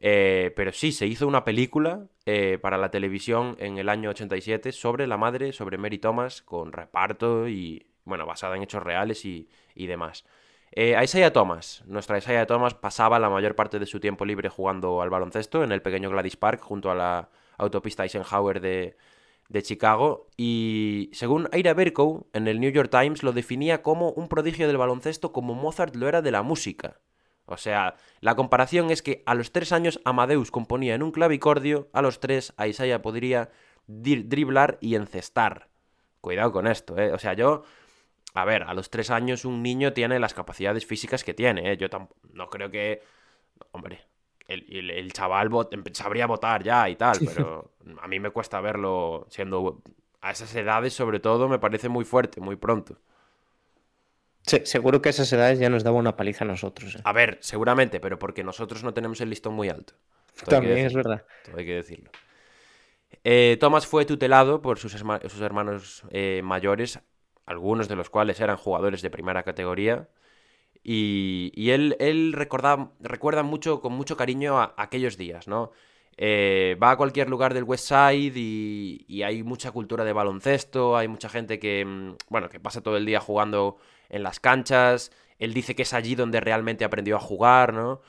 Eh, 0.00 0.52
pero 0.56 0.72
sí, 0.72 0.92
se 0.92 1.06
hizo 1.06 1.26
una 1.26 1.44
película 1.44 2.06
eh, 2.26 2.58
para 2.60 2.76
la 2.76 2.90
televisión 2.90 3.56
en 3.58 3.78
el 3.78 3.88
año 3.88 4.10
87 4.10 4.72
sobre 4.72 5.06
la 5.06 5.16
madre, 5.16 5.52
sobre 5.52 5.78
Mary 5.78 5.98
Thomas, 5.98 6.42
con 6.42 6.72
reparto 6.72 7.48
y, 7.48 7.86
bueno, 8.04 8.26
basada 8.26 8.56
en 8.56 8.62
hechos 8.62 8.82
reales 8.82 9.24
y, 9.24 9.48
y 9.74 9.86
demás. 9.86 10.24
Eh, 10.72 10.96
a 10.96 11.04
Isaiah 11.04 11.32
Thomas, 11.32 11.84
nuestra 11.86 12.18
Isaiah 12.18 12.46
Thomas 12.46 12.74
pasaba 12.74 13.20
la 13.20 13.30
mayor 13.30 13.54
parte 13.54 13.78
de 13.78 13.86
su 13.86 14.00
tiempo 14.00 14.24
libre 14.24 14.48
jugando 14.48 15.02
al 15.02 15.08
baloncesto 15.08 15.62
en 15.62 15.70
el 15.70 15.82
pequeño 15.82 16.10
Gladys 16.10 16.36
Park 16.36 16.60
junto 16.60 16.90
a 16.90 16.96
la 16.96 17.30
autopista 17.58 18.02
Eisenhower 18.02 18.60
de, 18.60 18.96
de 19.48 19.62
Chicago 19.62 20.28
y 20.36 21.10
según 21.12 21.48
Ira 21.52 21.74
Berkow 21.74 22.26
en 22.32 22.48
el 22.48 22.60
New 22.60 22.70
York 22.70 22.90
Times 22.90 23.22
lo 23.22 23.32
definía 23.32 23.82
como 23.82 24.10
un 24.10 24.28
prodigio 24.28 24.66
del 24.66 24.78
baloncesto 24.78 25.32
como 25.32 25.54
Mozart 25.54 25.94
lo 25.96 26.08
era 26.08 26.22
de 26.22 26.30
la 26.30 26.42
música. 26.42 27.00
O 27.46 27.56
sea, 27.56 27.96
la 28.20 28.36
comparación 28.36 28.90
es 28.90 29.02
que 29.02 29.22
a 29.26 29.34
los 29.34 29.52
tres 29.52 29.72
años 29.72 30.00
Amadeus 30.04 30.50
componía 30.50 30.94
en 30.94 31.02
un 31.02 31.12
clavicordio, 31.12 31.88
a 31.92 32.00
los 32.00 32.20
tres 32.20 32.54
Isaiah 32.64 33.02
podría 33.02 33.50
driblar 33.86 34.78
y 34.80 34.94
encestar. 34.94 35.68
Cuidado 36.20 36.52
con 36.52 36.66
esto, 36.66 36.96
¿eh? 36.98 37.12
O 37.12 37.18
sea, 37.18 37.34
yo... 37.34 37.64
A 38.32 38.44
ver, 38.44 38.64
a 38.64 38.74
los 38.74 38.90
tres 38.90 39.10
años 39.10 39.44
un 39.44 39.62
niño 39.62 39.92
tiene 39.92 40.18
las 40.18 40.34
capacidades 40.34 40.86
físicas 40.86 41.22
que 41.22 41.34
tiene, 41.34 41.70
¿eh? 41.70 41.76
Yo 41.76 41.86
no 42.32 42.48
creo 42.50 42.70
que... 42.70 43.02
Hombre, 43.70 44.06
el, 44.48 44.64
el- 44.68 44.90
el 44.90 45.12
chaval 45.12 45.50
vot- 45.50 45.72
em- 45.72 45.84
sabría 45.92 46.26
votar 46.26 46.62
ya 46.62 46.88
y 46.88 46.96
tal, 46.96 47.18
pero 47.24 47.72
a 48.00 48.08
mí 48.08 48.20
me 48.20 48.30
cuesta 48.30 48.60
verlo 48.60 49.26
siendo... 49.30 49.82
A 50.20 50.30
esas 50.30 50.54
edades, 50.56 50.94
sobre 50.94 51.20
todo, 51.20 51.48
me 51.48 51.58
parece 51.58 51.90
muy 51.90 52.04
fuerte, 52.06 52.40
muy 52.40 52.56
pronto. 52.56 52.96
Se- 54.42 54.66
seguro 54.66 55.00
que 55.02 55.08
a 55.08 55.10
esas 55.10 55.32
edades 55.32 55.58
ya 55.58 55.68
nos 55.70 55.84
daba 55.84 55.98
una 55.98 56.16
paliza 56.16 56.44
a 56.44 56.48
nosotros. 56.48 56.96
¿eh? 56.96 57.00
A 57.04 57.12
ver, 57.12 57.38
seguramente, 57.40 58.00
pero 58.00 58.18
porque 58.18 58.44
nosotros 58.44 58.82
no 58.84 58.92
tenemos 58.94 59.20
el 59.20 59.30
listón 59.30 59.54
muy 59.54 59.68
alto. 59.68 59.94
Todo 60.44 60.50
También 60.50 60.78
es 60.78 60.94
verdad. 60.94 61.24
todo 61.44 61.58
hay 61.58 61.66
que 61.66 61.74
decirlo. 61.74 62.10
Eh, 63.22 63.56
Thomas 63.60 63.86
fue 63.86 64.04
tutelado 64.04 64.60
por 64.60 64.78
sus, 64.78 64.92
sus 64.92 65.40
hermanos 65.40 66.02
eh, 66.10 66.40
mayores, 66.44 67.00
algunos 67.46 67.88
de 67.88 67.96
los 67.96 68.10
cuales 68.10 68.40
eran 68.40 68.56
jugadores 68.56 69.02
de 69.02 69.10
primera 69.10 69.42
categoría. 69.42 70.08
Y, 70.86 71.70
él, 71.70 72.34
recuerda 72.34 73.42
mucho, 73.42 73.80
con 73.80 73.94
mucho 73.94 74.16
cariño 74.16 74.60
a, 74.60 74.74
aquellos 74.76 75.16
días, 75.16 75.48
¿no? 75.48 75.72
Eh, 76.16 76.76
va 76.80 76.92
a 76.92 76.96
cualquier 76.96 77.28
lugar 77.28 77.54
del 77.54 77.64
West 77.64 77.88
Side 77.88 78.32
y, 78.36 79.22
hay 79.22 79.42
mucha 79.42 79.72
cultura 79.72 80.04
de 80.04 80.12
baloncesto, 80.12 80.96
hay 80.96 81.08
mucha 81.08 81.28
gente 81.28 81.58
que, 81.58 81.84
mm, 81.84 82.16
bueno, 82.28 82.48
que 82.50 82.60
pasa 82.60 82.82
todo 82.82 82.96
el 82.98 83.06
día 83.06 83.18
jugando 83.20 83.78
en 84.10 84.22
las 84.22 84.40
canchas. 84.40 85.10
Él 85.38 85.54
dice 85.54 85.74
que 85.74 85.82
es 85.82 85.94
allí 85.94 86.14
donde 86.14 86.40
realmente 86.40 86.84
aprendió 86.84 87.16
a 87.16 87.20
jugar, 87.20 87.72
¿no? 87.72 88.02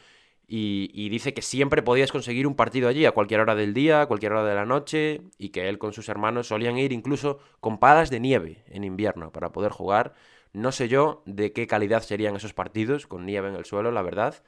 Y, 0.48 1.10
dice 1.10 1.34
que 1.34 1.42
siempre 1.42 1.82
podías 1.82 2.12
conseguir 2.12 2.46
un 2.46 2.56
partido 2.56 2.88
allí 2.90 3.06
a 3.06 3.12
cualquier 3.14 3.40
hora 3.40 3.56
del 3.56 3.74
día, 3.74 4.02
a 4.02 4.06
cualquier 4.08 4.34
hora 4.34 4.44
de 4.44 4.56
la 4.56 4.66
noche, 4.66 5.22
y 5.40 5.50
que 5.50 5.70
él 5.70 5.80
con 5.80 5.94
sus 5.94 6.10
hermanos 6.10 6.48
solían 6.48 6.78
ir 6.78 6.92
incluso 6.94 7.40
con 7.60 7.80
palas 7.80 8.10
de 8.12 8.20
nieve 8.20 8.64
en 8.68 8.84
invierno 8.84 9.32
para 9.32 9.52
poder 9.52 9.72
jugar. 9.72 10.14
No 10.56 10.72
sé 10.72 10.88
yo 10.88 11.22
de 11.26 11.52
qué 11.52 11.68
calidad 11.68 12.02
serían 12.02 12.38
esos 12.38 12.54
partidos 12.54 13.08
con 13.08 13.26
nieve 13.26 13.50
en 13.50 13.56
el 13.56 13.66
suelo, 13.66 13.92
la 13.92 14.02
verdad, 14.02 14.42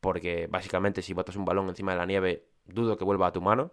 porque 0.00 0.48
básicamente 0.48 1.00
si 1.00 1.14
botas 1.14 1.36
un 1.36 1.44
balón 1.44 1.68
encima 1.68 1.92
de 1.92 1.98
la 1.98 2.06
nieve, 2.06 2.44
dudo 2.66 2.96
que 2.96 3.04
vuelva 3.04 3.28
a 3.28 3.32
tu 3.32 3.40
mano, 3.40 3.70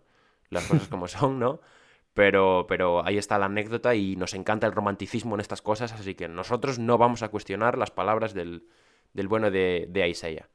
las 0.49 0.67
cosas 0.67 0.87
como 0.87 1.07
son, 1.07 1.39
¿no? 1.39 1.59
Pero, 2.13 2.67
pero 2.67 3.03
ahí 3.03 3.17
está 3.17 3.39
la 3.39 3.47
anécdota 3.47 3.95
y 3.95 4.15
nos 4.15 4.35
encanta 4.35 4.67
el 4.67 4.73
romanticismo 4.73 5.33
en 5.33 5.41
estas 5.41 5.63
cosas, 5.63 5.91
así 5.93 6.13
que 6.13 6.27
nosotros 6.27 6.77
no 6.77 6.99
vamos 6.99 7.23
a 7.23 7.29
cuestionar 7.29 7.79
las 7.79 7.89
palabras 7.89 8.35
del, 8.35 8.67
bueno 9.13 9.49
de, 9.49 9.87
de 9.89 10.07
Isaiah. 10.07 10.49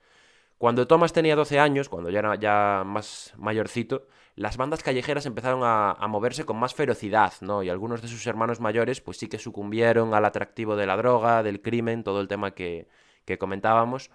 Cuando 0.59 0.87
Thomas 0.87 1.13
tenía 1.13 1.35
12 1.35 1.59
años, 1.59 1.89
cuando 1.89 2.09
ya 2.09 2.21
era 2.21 2.37
ya 2.37 2.85
más 2.87 3.35
mayorcito, 3.37 4.07
las 4.37 4.59
bandas 4.59 4.83
callejeras 4.83 5.25
empezaron 5.25 5.63
a, 5.65 6.07
moverse 6.09 6.45
con 6.45 6.59
más 6.59 6.75
ferocidad, 6.75 7.33
¿no? 7.41 7.63
Y 7.63 7.71
algunos 7.71 8.03
de 8.03 8.09
sus 8.09 8.27
hermanos 8.27 8.61
mayores, 8.61 9.01
pues 9.01 9.17
sí 9.17 9.29
que 9.29 9.39
sucumbieron 9.39 10.13
al 10.13 10.27
atractivo 10.27 10.77
de 10.77 10.87
la 10.87 10.97
droga, 10.99 11.43
del 11.43 11.63
crimen, 11.63 12.05
todo 12.05 12.21
el 12.21 12.29
tema 12.29 12.51
que, 12.53 12.87
comentábamos. 13.39 14.11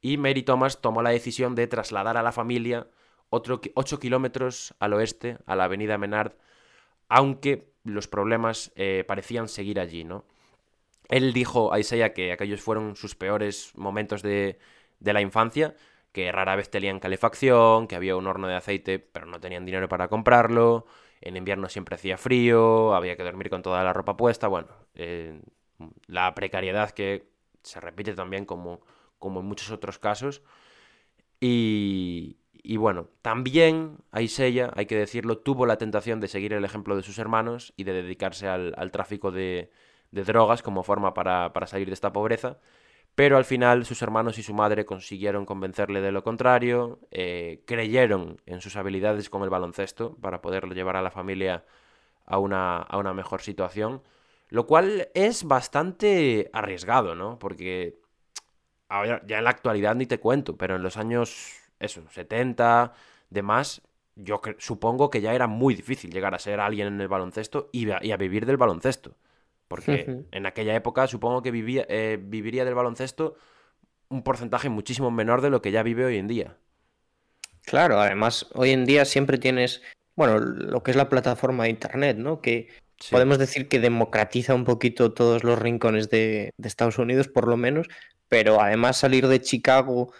Y 0.00 0.16
Mary 0.16 0.44
Thomas 0.44 0.80
tomó 0.80 1.02
la 1.02 1.10
decisión 1.10 1.56
de 1.56 1.66
trasladar 1.66 2.16
a 2.16 2.22
la 2.22 2.30
familia 2.30 2.86
otro, 3.30 3.60
8 3.74 3.98
kilómetros 3.98 4.74
al 4.78 4.92
oeste, 4.92 5.38
a 5.44 5.56
la 5.56 5.64
avenida 5.64 5.98
Menard, 5.98 6.34
aunque 7.08 7.72
los 7.82 8.06
problemas 8.06 8.70
eh, 8.76 9.04
parecían 9.06 9.48
seguir 9.48 9.80
allí, 9.80 10.04
¿no? 10.04 10.24
Él 11.08 11.32
dijo 11.32 11.72
a 11.72 11.80
Isaiah 11.80 12.14
que 12.14 12.32
aquellos 12.32 12.62
fueron 12.62 12.94
sus 12.94 13.16
peores 13.16 13.72
momentos 13.74 14.22
de, 14.22 14.58
de 15.00 15.12
la 15.12 15.20
infancia, 15.20 15.74
que 16.14 16.30
rara 16.30 16.54
vez 16.54 16.70
tenían 16.70 17.00
calefacción, 17.00 17.88
que 17.88 17.96
había 17.96 18.14
un 18.14 18.28
horno 18.28 18.46
de 18.46 18.54
aceite, 18.54 19.00
pero 19.00 19.26
no 19.26 19.40
tenían 19.40 19.66
dinero 19.66 19.88
para 19.88 20.06
comprarlo, 20.06 20.86
en 21.20 21.36
invierno 21.36 21.68
siempre 21.68 21.96
hacía 21.96 22.16
frío, 22.16 22.94
había 22.94 23.16
que 23.16 23.24
dormir 23.24 23.50
con 23.50 23.62
toda 23.62 23.82
la 23.82 23.92
ropa 23.92 24.16
puesta, 24.16 24.46
bueno, 24.46 24.68
eh, 24.94 25.42
la 26.06 26.32
precariedad 26.36 26.92
que 26.92 27.26
se 27.64 27.80
repite 27.80 28.14
también 28.14 28.44
como, 28.44 28.80
como 29.18 29.40
en 29.40 29.46
muchos 29.46 29.72
otros 29.72 29.98
casos. 29.98 30.42
Y, 31.40 32.36
bueno, 32.76 33.08
también 33.20 33.98
Aisella, 34.12 34.70
hay 34.76 34.86
que 34.86 34.96
decirlo, 34.96 35.38
tuvo 35.38 35.66
la 35.66 35.78
tentación 35.78 36.20
de 36.20 36.28
seguir 36.28 36.52
el 36.52 36.64
ejemplo 36.64 36.94
de 36.94 37.02
sus 37.02 37.18
hermanos 37.18 37.74
y 37.76 37.82
de 37.82 37.92
dedicarse 37.92 38.46
al, 38.46 38.90
tráfico 38.92 39.32
de, 39.32 39.72
de, 40.12 40.22
drogas 40.22 40.62
como 40.62 40.84
forma 40.84 41.12
para, 41.12 41.52
para 41.52 41.66
salir 41.66 41.88
de 41.88 41.94
esta 41.94 42.12
pobreza 42.12 42.60
pero 43.14 43.36
al 43.36 43.44
final 43.44 43.84
sus 43.84 44.02
hermanos 44.02 44.38
y 44.38 44.42
su 44.42 44.54
madre 44.54 44.84
consiguieron 44.84 45.46
convencerle 45.46 46.00
de 46.00 46.12
lo 46.12 46.24
contrario, 46.24 46.98
eh, 47.10 47.62
creyeron 47.66 48.40
en 48.46 48.60
sus 48.60 48.76
habilidades 48.76 49.30
con 49.30 49.42
el 49.42 49.50
baloncesto 49.50 50.16
para 50.16 50.42
poderlo 50.42 50.74
llevar 50.74 50.96
a 50.96 51.02
la 51.02 51.10
familia 51.10 51.64
a 52.26 52.38
una, 52.38 52.78
a 52.78 52.98
una 52.98 53.14
mejor 53.14 53.42
situación, 53.42 54.02
lo 54.48 54.66
cual 54.66 55.08
es 55.14 55.44
bastante 55.44 56.50
arriesgado, 56.52 57.14
¿no? 57.14 57.38
Porque 57.38 58.00
ya 58.90 59.38
en 59.38 59.44
la 59.44 59.50
actualidad 59.50 59.94
ni 59.94 60.06
te 60.06 60.20
cuento, 60.20 60.56
pero 60.56 60.76
en 60.76 60.82
los 60.82 60.96
años, 60.96 61.60
eso, 61.80 62.02
70, 62.10 62.92
demás, 63.30 63.82
yo 64.16 64.40
supongo 64.58 65.10
que 65.10 65.20
ya 65.20 65.34
era 65.34 65.46
muy 65.46 65.74
difícil 65.74 66.12
llegar 66.12 66.34
a 66.34 66.38
ser 66.38 66.60
alguien 66.60 66.88
en 66.88 67.00
el 67.00 67.08
baloncesto 67.08 67.68
y 67.72 67.90
a 67.90 68.16
vivir 68.16 68.46
del 68.46 68.56
baloncesto. 68.56 69.16
Porque 69.68 70.24
en 70.30 70.46
aquella 70.46 70.74
época 70.74 71.06
supongo 71.06 71.42
que 71.42 71.50
vivía, 71.50 71.86
eh, 71.88 72.18
viviría 72.20 72.64
del 72.64 72.74
baloncesto 72.74 73.36
un 74.08 74.22
porcentaje 74.22 74.68
muchísimo 74.68 75.10
menor 75.10 75.40
de 75.40 75.50
lo 75.50 75.62
que 75.62 75.72
ya 75.72 75.82
vive 75.82 76.04
hoy 76.04 76.18
en 76.18 76.28
día. 76.28 76.56
Claro, 77.64 77.98
además 77.98 78.46
hoy 78.52 78.70
en 78.70 78.84
día 78.84 79.04
siempre 79.04 79.38
tienes, 79.38 79.82
bueno, 80.14 80.38
lo 80.38 80.82
que 80.82 80.90
es 80.90 80.96
la 80.96 81.08
plataforma 81.08 81.64
de 81.64 81.70
Internet, 81.70 82.18
¿no? 82.18 82.40
Que 82.40 82.68
podemos 83.10 83.38
decir 83.38 83.68
que 83.68 83.80
democratiza 83.80 84.54
un 84.54 84.64
poquito 84.64 85.12
todos 85.12 85.44
los 85.44 85.58
rincones 85.58 86.10
de, 86.10 86.52
de 86.56 86.68
Estados 86.68 86.98
Unidos, 86.98 87.28
por 87.28 87.48
lo 87.48 87.56
menos, 87.56 87.88
pero 88.28 88.60
además 88.60 88.98
salir 88.98 89.26
de 89.28 89.40
Chicago, 89.40 90.12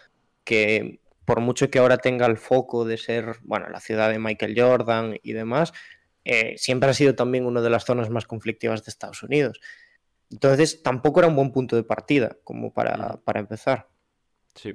que 0.43 1.01
por 1.25 1.41
mucho 1.41 1.71
que 1.71 1.79
ahora 1.79 1.99
tenga 1.99 2.27
el 2.27 2.37
foco 2.37 2.85
de 2.85 2.99
ser, 2.99 3.37
bueno, 3.43 3.69
la 3.69 3.81
ciudad 3.81 4.11
de 4.11 4.19
Michael 4.19 4.55
Jordan 4.59 5.19
y 5.23 5.33
demás, 5.33 5.73
eh, 6.25 6.55
siempre 6.57 6.91
ha 6.91 6.95
sido 6.95 7.15
también 7.15 7.47
una 7.47 7.61
de 7.61 7.71
las 7.71 7.85
zonas 7.85 8.11
más 8.11 8.27
conflictivas 8.27 8.85
de 8.85 8.91
Estados 8.91 9.23
Unidos. 9.23 9.61
Entonces, 10.31 10.83
tampoco 10.83 11.21
era 11.21 11.29
un 11.29 11.37
buen 11.37 11.53
punto 11.53 11.77
de 11.77 11.85
partida 11.85 12.37
como 12.45 12.73
para, 12.73 13.21
para 13.25 13.41
empezar. 13.41 13.89
Sí. 14.55 14.75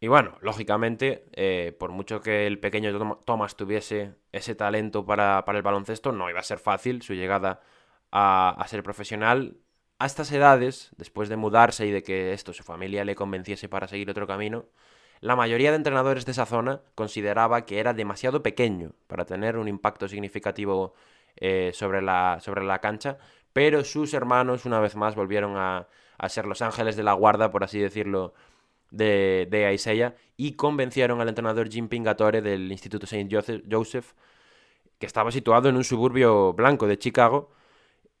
Y 0.00 0.08
bueno, 0.08 0.36
lógicamente, 0.40 1.26
eh, 1.32 1.76
por 1.78 1.92
mucho 1.92 2.20
que 2.20 2.46
el 2.48 2.58
pequeño 2.58 3.16
Thomas 3.24 3.56
tuviese 3.56 4.16
ese 4.32 4.56
talento 4.56 5.06
para, 5.06 5.44
para, 5.44 5.58
el 5.58 5.62
baloncesto, 5.62 6.10
no 6.10 6.28
iba 6.28 6.40
a 6.40 6.42
ser 6.42 6.58
fácil 6.58 7.02
su 7.02 7.14
llegada 7.14 7.60
a, 8.10 8.50
a, 8.50 8.66
ser 8.66 8.82
profesional. 8.82 9.56
A 10.00 10.06
estas 10.06 10.32
edades, 10.32 10.90
después 10.96 11.28
de 11.28 11.36
mudarse 11.36 11.86
y 11.86 11.92
de 11.92 12.02
que 12.02 12.32
esto, 12.32 12.52
su 12.52 12.64
familia 12.64 13.04
le 13.04 13.14
convenciese 13.14 13.68
para 13.68 13.86
seguir 13.86 14.10
otro 14.10 14.26
camino, 14.26 14.66
la 15.22 15.36
mayoría 15.36 15.70
de 15.70 15.76
entrenadores 15.76 16.26
de 16.26 16.32
esa 16.32 16.46
zona 16.46 16.80
consideraba 16.96 17.64
que 17.64 17.78
era 17.78 17.94
demasiado 17.94 18.42
pequeño 18.42 18.90
para 19.06 19.24
tener 19.24 19.56
un 19.56 19.68
impacto 19.68 20.08
significativo 20.08 20.94
eh, 21.36 21.70
sobre, 21.74 22.02
la, 22.02 22.38
sobre 22.40 22.64
la 22.64 22.80
cancha, 22.80 23.18
pero 23.52 23.84
sus 23.84 24.14
hermanos 24.14 24.66
una 24.66 24.80
vez 24.80 24.96
más 24.96 25.14
volvieron 25.14 25.56
a, 25.56 25.86
ser 26.28 26.46
los 26.46 26.60
ángeles 26.60 26.96
de 26.96 27.04
la 27.04 27.12
guarda, 27.12 27.52
por 27.52 27.62
así 27.62 27.78
decirlo, 27.78 28.34
de, 28.90 29.46
de 29.48 30.12
y 30.36 30.52
convencieron 30.54 31.20
al 31.20 31.28
entrenador 31.28 31.70
Jim 31.70 31.88
Pingatore 31.88 32.42
del 32.42 32.70
Instituto 32.72 33.06
St. 33.06 33.28
Joseph, 33.70 34.14
que 34.98 35.06
estaba 35.06 35.30
situado 35.30 35.68
en 35.68 35.76
un 35.76 35.84
suburbio 35.84 36.52
blanco 36.52 36.88
de 36.88 36.98
Chicago, 36.98 37.50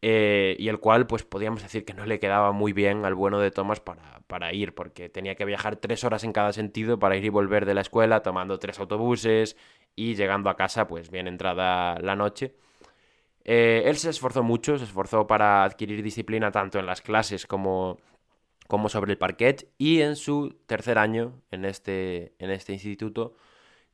eh, 0.04 0.56
y 0.58 0.68
el 0.68 0.80
cual, 0.80 1.06
pues 1.06 1.22
podríamos 1.22 1.62
decir 1.62 1.84
que 1.84 1.94
no 1.94 2.04
le 2.06 2.18
quedaba 2.18 2.50
muy 2.50 2.72
bien 2.72 3.04
al 3.04 3.14
bueno 3.14 3.38
de 3.38 3.52
Thomas 3.52 3.78
para, 3.78 4.20
para, 4.26 4.52
ir, 4.52 4.74
porque 4.74 5.08
tenía 5.08 5.36
que 5.36 5.44
viajar 5.44 5.76
tres 5.76 6.02
horas 6.02 6.24
en 6.24 6.32
cada 6.32 6.52
sentido 6.52 6.98
para 6.98 7.16
ir 7.16 7.24
y 7.24 7.28
volver 7.28 7.66
de 7.66 7.74
la 7.74 7.82
escuela, 7.82 8.20
tomando 8.20 8.58
tres 8.58 8.80
autobuses 8.80 9.56
y 9.94 10.16
llegando 10.16 10.50
a 10.50 10.56
casa, 10.56 10.88
pues 10.88 11.10
bien 11.10 11.28
entrada 11.28 12.00
la 12.00 12.16
noche. 12.16 12.54
Eh, 13.44 13.84
él 13.86 13.96
se 13.96 14.10
esforzó 14.10 14.42
mucho, 14.42 14.76
se 14.76 14.84
esforzó 14.84 15.26
para 15.26 15.64
adquirir 15.64 16.02
disciplina 16.02 16.50
tanto 16.50 16.80
en 16.80 16.86
las 16.86 17.00
clases 17.00 17.46
como, 17.46 17.98
como 18.68 18.88
sobre 18.88 19.12
el 19.12 19.18
parquet, 19.18 19.68
y 19.78 20.00
en 20.00 20.16
su 20.16 20.56
tercer 20.66 20.98
año 20.98 21.40
en 21.52 21.64
este, 21.64 22.34
en 22.38 22.50
este 22.50 22.72
instituto 22.72 23.34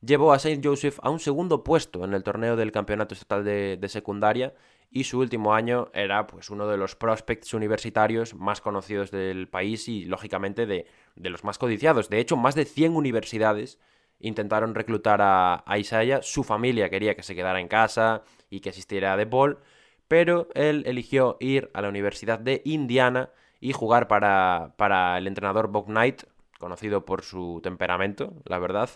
llevó 0.01 0.33
a 0.33 0.37
St. 0.37 0.61
Joseph 0.63 0.99
a 1.03 1.09
un 1.11 1.19
segundo 1.19 1.63
puesto 1.63 2.03
en 2.05 2.13
el 2.15 2.23
torneo 2.23 2.55
del 2.55 2.71
campeonato 2.71 3.13
estatal 3.13 3.43
de, 3.43 3.77
de 3.77 3.89
secundaria 3.89 4.53
y 4.91 5.03
su 5.03 5.19
último 5.19 5.53
año 5.53 5.89
era 5.93 6.25
pues 6.25 6.49
uno 6.49 6.67
de 6.67 6.77
los 6.77 6.95
prospects 6.95 7.53
universitarios 7.53 8.33
más 8.33 8.59
conocidos 8.61 9.11
del 9.11 9.47
país 9.47 9.87
y 9.87 10.05
lógicamente 10.05 10.65
de, 10.65 10.87
los 11.15 11.43
más 11.43 11.57
codiciados. 11.57 12.09
De 12.09 12.19
hecho, 12.19 12.37
más 12.37 12.55
de 12.55 12.65
100 12.65 12.95
universidades 12.95 13.79
intentaron 14.19 14.75
reclutar 14.75 15.19
a, 15.21 15.63
Isaiah, 15.77 16.21
su 16.21 16.43
familia 16.43 16.89
quería 16.89 17.15
que 17.15 17.23
se 17.23 17.35
quedara 17.35 17.59
en 17.59 17.67
casa 17.67 18.23
y 18.49 18.61
que 18.61 18.69
asistiera 18.69 19.13
a 19.13 19.17
The 19.17 19.25
Ball, 19.25 19.59
pero 20.07 20.49
él 20.55 20.83
eligió 20.87 21.37
ir 21.39 21.69
a 21.73 21.81
la 21.81 21.89
Universidad 21.89 22.39
de 22.39 22.61
Indiana 22.65 23.29
y 23.59 23.73
jugar 23.73 24.07
para, 24.07 24.73
para 24.77 25.17
el 25.17 25.27
entrenador 25.27 25.69
Bob 25.69 25.85
Knight, 25.85 26.23
conocido 26.57 27.05
por 27.05 27.21
su 27.21 27.59
temperamento, 27.61 28.33
la 28.45 28.57
verdad, 28.57 28.89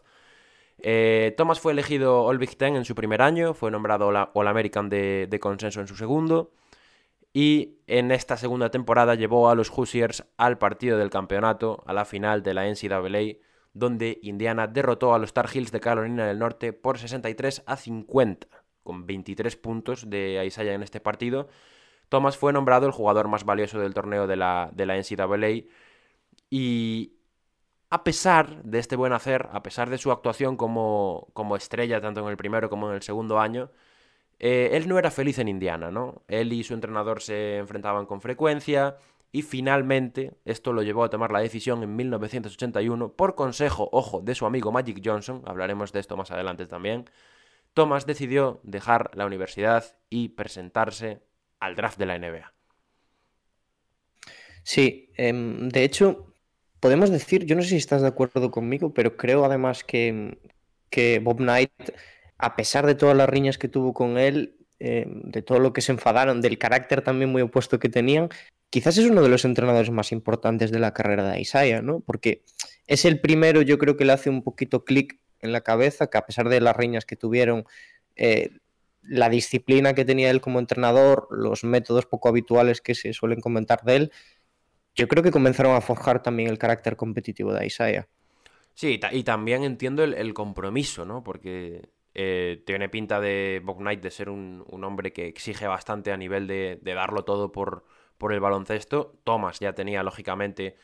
eh, 0.80 1.34
Thomas 1.38 1.60
fue 1.60 1.72
elegido 1.72 2.24
All 2.26 2.38
Big 2.38 2.58
Ten 2.58 2.76
en 2.76 2.86
su 2.86 2.96
primer 2.96 3.22
año, 3.22 3.54
fue 3.54 3.72
nombrado 3.72 4.08
All 4.08 4.48
American 4.48 4.90
de, 4.90 5.40
consenso 5.42 5.82
en 5.82 5.88
su 5.88 5.96
segundo. 5.96 6.52
Y 7.36 7.80
en 7.88 8.12
esta 8.12 8.38
segunda 8.38 8.70
temporada 8.70 9.16
llevó 9.16 9.50
a 9.50 9.56
los 9.56 9.70
Hoosiers 9.70 10.24
al 10.38 10.60
partido 10.60 10.98
del 11.00 11.10
campeonato, 11.10 11.84
a 11.88 11.94
la 11.94 12.06
final 12.06 12.44
de 12.44 12.54
la 12.54 12.66
NCAA, 12.70 13.40
donde 13.74 14.20
Indiana 14.22 14.68
derrotó 14.68 15.16
a 15.16 15.20
los 15.20 15.34
Tar 15.34 15.50
Heels 15.52 15.72
de 15.72 15.80
Carolina 15.80 16.28
del 16.28 16.38
Norte 16.38 16.74
por 16.74 17.00
63 17.00 17.64
a 17.66 17.76
50, 17.76 18.48
con 18.84 19.08
23 19.08 19.56
puntos 19.58 20.10
de 20.12 20.44
Isaiah 20.46 20.74
en 20.74 20.84
este 20.84 21.00
partido. 21.00 21.48
Thomas 22.10 22.38
fue 22.38 22.54
nombrado 22.54 22.86
el 22.86 22.92
jugador 22.92 23.28
más 23.28 23.46
valioso 23.46 23.80
del 23.80 23.96
torneo 23.96 24.28
de 24.28 24.36
la, 24.36 24.70
de 24.72 24.86
la 24.86 24.96
NCAA 24.96 25.64
y 26.52 27.14
a 27.94 28.04
pesar 28.04 28.64
de 28.64 28.80
este 28.80 28.96
buen 28.96 29.14
hacer, 29.14 29.48
a 29.52 29.62
pesar 29.62 29.92
de 29.92 30.00
su 30.00 30.12
actuación 30.12 30.58
como, 30.58 31.28
como 31.34 31.56
estrella 31.56 32.02
tanto 32.02 32.22
en 32.22 32.28
el 32.28 32.38
primero 32.38 32.68
como 32.68 32.90
en 32.90 32.96
el 32.96 33.04
segundo 33.04 33.40
año, 33.40 33.70
eh, 34.40 34.72
él 34.74 34.88
no 34.88 34.98
era 34.98 35.12
feliz 35.12 35.38
en 35.38 35.48
Indiana, 35.48 35.92
¿no? 35.92 36.24
Él 36.28 36.54
y 36.54 36.64
su 36.64 36.74
entrenador 36.74 37.22
se 37.22 37.58
enfrentaban 37.58 38.08
con 38.08 38.20
frecuencia 38.20 38.98
y 39.32 39.44
finalmente 39.44 40.34
esto 40.44 40.74
lo 40.74 40.82
llevó 40.82 41.04
a 41.04 41.12
tomar 41.12 41.32
la 41.32 41.42
decisión 41.42 41.84
en 41.84 41.96
1981 41.96 43.14
por 43.14 43.36
consejo, 43.36 43.90
ojo, 43.92 44.22
de 44.22 44.34
su 44.34 44.48
amigo 44.48 44.72
Magic 44.72 45.00
Johnson, 45.06 45.44
hablaremos 45.46 45.92
de 45.94 46.00
esto 46.00 46.18
más 46.18 46.32
adelante 46.32 46.66
también. 46.66 47.06
Thomas 47.76 48.08
decidió 48.08 48.60
dejar 48.64 49.12
la 49.14 49.28
universidad 49.28 49.86
y 50.10 50.30
presentarse 50.30 51.22
al 51.60 51.76
draft 51.76 52.00
de 52.00 52.06
la 52.08 52.18
NBA. 52.18 52.54
Sí, 54.64 55.12
em, 55.16 55.70
de 55.70 55.84
hecho, 55.84 56.33
podemos 56.84 57.10
decir, 57.10 57.46
yo 57.46 57.56
no 57.56 57.62
sé 57.62 57.70
si 57.70 57.76
estás 57.78 58.02
de 58.02 58.10
acuerdo 58.10 58.52
conmigo, 58.52 58.94
pero 58.94 59.16
creo 59.16 59.46
además 59.46 59.86
que, 59.86 60.38
que 60.90 61.20
Bob 61.20 61.38
Knight, 61.38 61.72
a 62.38 62.58
pesar 62.58 62.86
de 62.86 62.94
todas 62.94 63.16
las 63.16 63.30
riñas 63.30 63.58
que 63.58 63.70
tuvo 63.70 63.94
con 63.94 64.18
él, 64.18 64.58
eh, 64.82 65.06
de 65.08 65.42
todo 65.42 65.60
lo 65.60 65.72
que 65.72 65.80
se 65.80 65.94
enfadaron, 65.94 66.42
del 66.42 66.58
carácter 66.58 67.02
también 67.02 67.32
muy 67.32 67.42
opuesto 67.42 67.80
que 67.80 67.88
tenían, 67.88 68.28
quizás 68.70 68.98
es 68.98 69.10
uno 69.10 69.22
de 69.22 69.30
los 69.30 69.46
entrenadores 69.46 69.92
más 69.92 70.12
importantes 70.12 70.72
de 70.72 70.80
la 70.80 70.94
carrera 70.94 71.32
de 71.32 71.40
Isaiah, 71.40 71.82
¿no? 71.82 72.02
Porque 72.02 72.44
es 72.86 73.06
el 73.06 73.22
primero, 73.22 73.62
yo 73.62 73.78
creo 73.78 73.96
que 73.96 74.04
le 74.04 74.12
hace 74.12 74.30
un 74.30 74.44
poquito 74.44 74.84
clic 74.84 75.22
en 75.40 75.54
la 75.54 75.62
cabeza, 75.62 76.08
que 76.08 76.18
a 76.18 76.26
pesar 76.26 76.50
de 76.50 76.60
las 76.60 76.76
riñas 76.76 77.06
que 77.06 77.16
tuvieron, 77.16 77.64
eh, 78.18 78.50
la 79.04 79.30
disciplina 79.30 79.94
que 79.94 80.04
tenía 80.04 80.30
él 80.30 80.42
como 80.42 80.60
entrenador, 80.60 81.30
los 81.32 81.64
métodos 81.64 82.06
poco 82.06 82.28
habituales 82.28 82.82
que 82.82 82.94
se 82.94 83.14
suelen 83.14 83.40
comentar 83.40 83.84
de 83.84 83.96
él, 83.96 84.12
yo 84.96 85.08
creo 85.08 85.24
que 85.24 85.32
comenzaron 85.32 85.76
a 85.76 85.82
forjar 85.82 86.22
también 86.22 86.50
el 86.50 86.58
carácter 86.58 86.96
competitivo 86.96 87.54
de 87.54 87.66
Isaiah. 87.66 88.08
Sí, 88.74 89.00
y 89.12 89.24
también 89.24 89.64
entiendo 89.64 90.04
el, 90.04 90.34
compromiso, 90.34 91.06
¿no? 91.06 91.24
Porque 91.24 91.90
eh, 92.16 92.64
tiene 92.66 92.90
pinta 92.90 93.20
de 93.20 93.62
Bob 93.64 93.78
Knight 93.78 94.02
de 94.02 94.10
ser 94.12 94.30
un, 94.30 94.66
hombre 94.84 95.14
que 95.14 95.28
exige 95.28 95.68
bastante 95.68 96.12
a 96.12 96.18
nivel 96.18 96.48
de, 96.48 96.80
darlo 96.84 97.24
todo 97.24 97.52
por, 97.52 97.86
por, 98.18 98.34
el 98.34 98.40
baloncesto. 98.40 99.16
Thomas 99.24 99.60
ya 99.60 99.74
tenía, 99.74 100.02
lógicamente, 100.02 100.76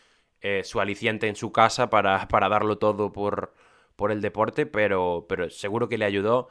eh, 0.42 0.63
su 0.63 0.80
aliciente 0.80 1.28
en 1.28 1.36
su 1.36 1.51
casa 1.51 1.89
para, 1.89 2.28
darlo 2.30 2.78
todo 2.78 3.12
por, 3.12 3.54
por 3.96 4.12
el 4.12 4.22
deporte, 4.22 4.68
pero 4.68 5.25
seguro 5.50 5.89
que 5.89 5.98
le 5.98 6.06
ayudó. 6.06 6.50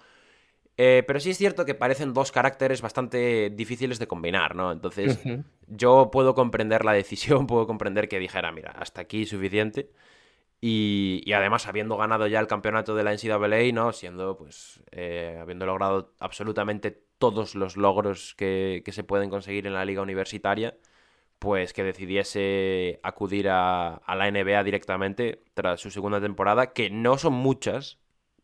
Eh, 0.80 1.02
pero 1.04 1.18
sí 1.18 1.30
es 1.30 1.36
cierto 1.36 1.64
que 1.64 1.74
parecen 1.74 2.14
dos 2.14 2.30
caracteres 2.30 2.82
bastante 2.82 3.50
difíciles 3.50 3.98
de 3.98 4.06
combinar, 4.06 4.54
¿no? 4.54 4.70
Entonces, 4.70 5.18
yo 5.66 6.10
puedo 6.12 6.36
comprender 6.36 6.84
la 6.84 6.92
decisión, 6.92 7.46
puedo 7.48 7.66
comprender 7.66 8.08
que 8.08 8.20
dijera, 8.20 8.52
mira, 8.52 8.70
hasta 8.70 9.00
aquí 9.00 9.26
suficiente. 9.26 9.90
Y, 10.60 11.32
además, 11.32 11.66
habiendo 11.66 11.96
ganado 11.96 12.28
ya 12.28 12.40
el 12.40 12.46
campeonato 12.46 12.94
de 12.94 13.04
la 13.04 13.12
NCAA, 13.12 13.72
¿no? 13.72 13.92
Siendo, 13.92 14.36
pues, 14.36 14.80
eh, 14.92 15.38
habiendo 15.40 15.66
logrado 15.66 16.14
absolutamente 16.20 17.02
todos 17.18 17.56
los 17.56 17.76
logros 17.76 18.34
que, 18.36 18.82
que, 18.84 18.92
se 18.92 19.04
pueden 19.04 19.30
conseguir 19.30 19.66
en 19.66 19.74
la 19.74 19.84
liga 19.84 20.02
universitaria, 20.02 20.76
pues 21.40 21.72
que 21.72 21.84
decidiese 21.84 23.00
acudir 23.02 23.48
a, 23.48 23.96
a 23.96 24.16
la 24.16 24.30
NBA 24.30 24.62
directamente 24.64 25.42
tras 25.54 25.80
su 25.80 25.90
segunda 25.90 26.20
temporada, 26.20 26.72
que 26.72 26.90
no 26.90 27.18
son 27.18 27.34
muchas 27.34 27.98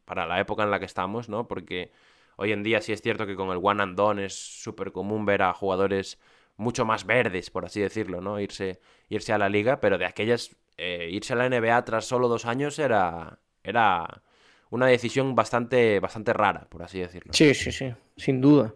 para 0.04 0.26
la 0.26 0.40
época 0.40 0.64
en 0.64 0.70
la 0.70 0.80
que 0.80 0.86
estamos, 0.86 1.28
¿no? 1.28 1.48
Porque 1.48 1.92
Hoy 2.36 2.52
en 2.52 2.62
día 2.62 2.80
sí 2.80 2.92
es 2.92 3.00
cierto 3.00 3.26
que 3.26 3.36
con 3.36 3.50
el 3.50 3.60
one 3.62 3.82
and 3.82 3.96
done 3.96 4.24
es 4.24 4.34
súper 4.34 4.92
común 4.92 5.24
ver 5.24 5.42
a 5.42 5.54
jugadores 5.54 6.18
mucho 6.56 6.84
más 6.84 7.04
verdes, 7.04 7.50
por 7.50 7.64
así 7.64 7.80
decirlo, 7.80 8.20
¿no? 8.20 8.40
Irse, 8.40 8.80
irse 9.08 9.32
a 9.32 9.38
la 9.38 9.48
liga, 9.48 9.80
pero 9.80 9.98
de 9.98 10.06
aquellas, 10.06 10.56
eh, 10.76 11.08
irse 11.10 11.32
a 11.32 11.36
la 11.36 11.48
NBA 11.48 11.84
tras 11.84 12.04
solo 12.04 12.28
dos 12.28 12.44
años 12.44 12.78
era, 12.78 13.38
era 13.62 14.22
una 14.70 14.86
decisión 14.86 15.34
bastante, 15.34 16.00
bastante 16.00 16.32
rara, 16.32 16.66
por 16.68 16.82
así 16.82 17.00
decirlo. 17.00 17.32
Sí, 17.32 17.54
sí, 17.54 17.72
sí, 17.72 17.92
sin 18.16 18.40
duda. 18.40 18.74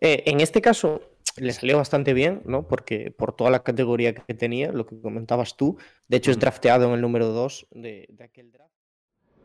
Eh, 0.00 0.22
en 0.26 0.40
este 0.40 0.60
caso 0.60 1.02
le 1.36 1.52
salió 1.52 1.76
bastante 1.76 2.12
bien, 2.12 2.42
¿no? 2.44 2.66
Porque 2.66 3.10
por 3.10 3.34
toda 3.34 3.50
la 3.50 3.62
categoría 3.62 4.14
que 4.14 4.34
tenía, 4.34 4.72
lo 4.72 4.86
que 4.86 5.00
comentabas 5.00 5.56
tú, 5.56 5.78
de 6.08 6.16
hecho 6.16 6.30
es 6.30 6.38
drafteado 6.38 6.86
en 6.86 6.94
el 6.94 7.00
número 7.00 7.28
2 7.28 7.68
de, 7.70 8.06
de 8.08 8.24
aquel 8.24 8.50
draft. 8.50 8.77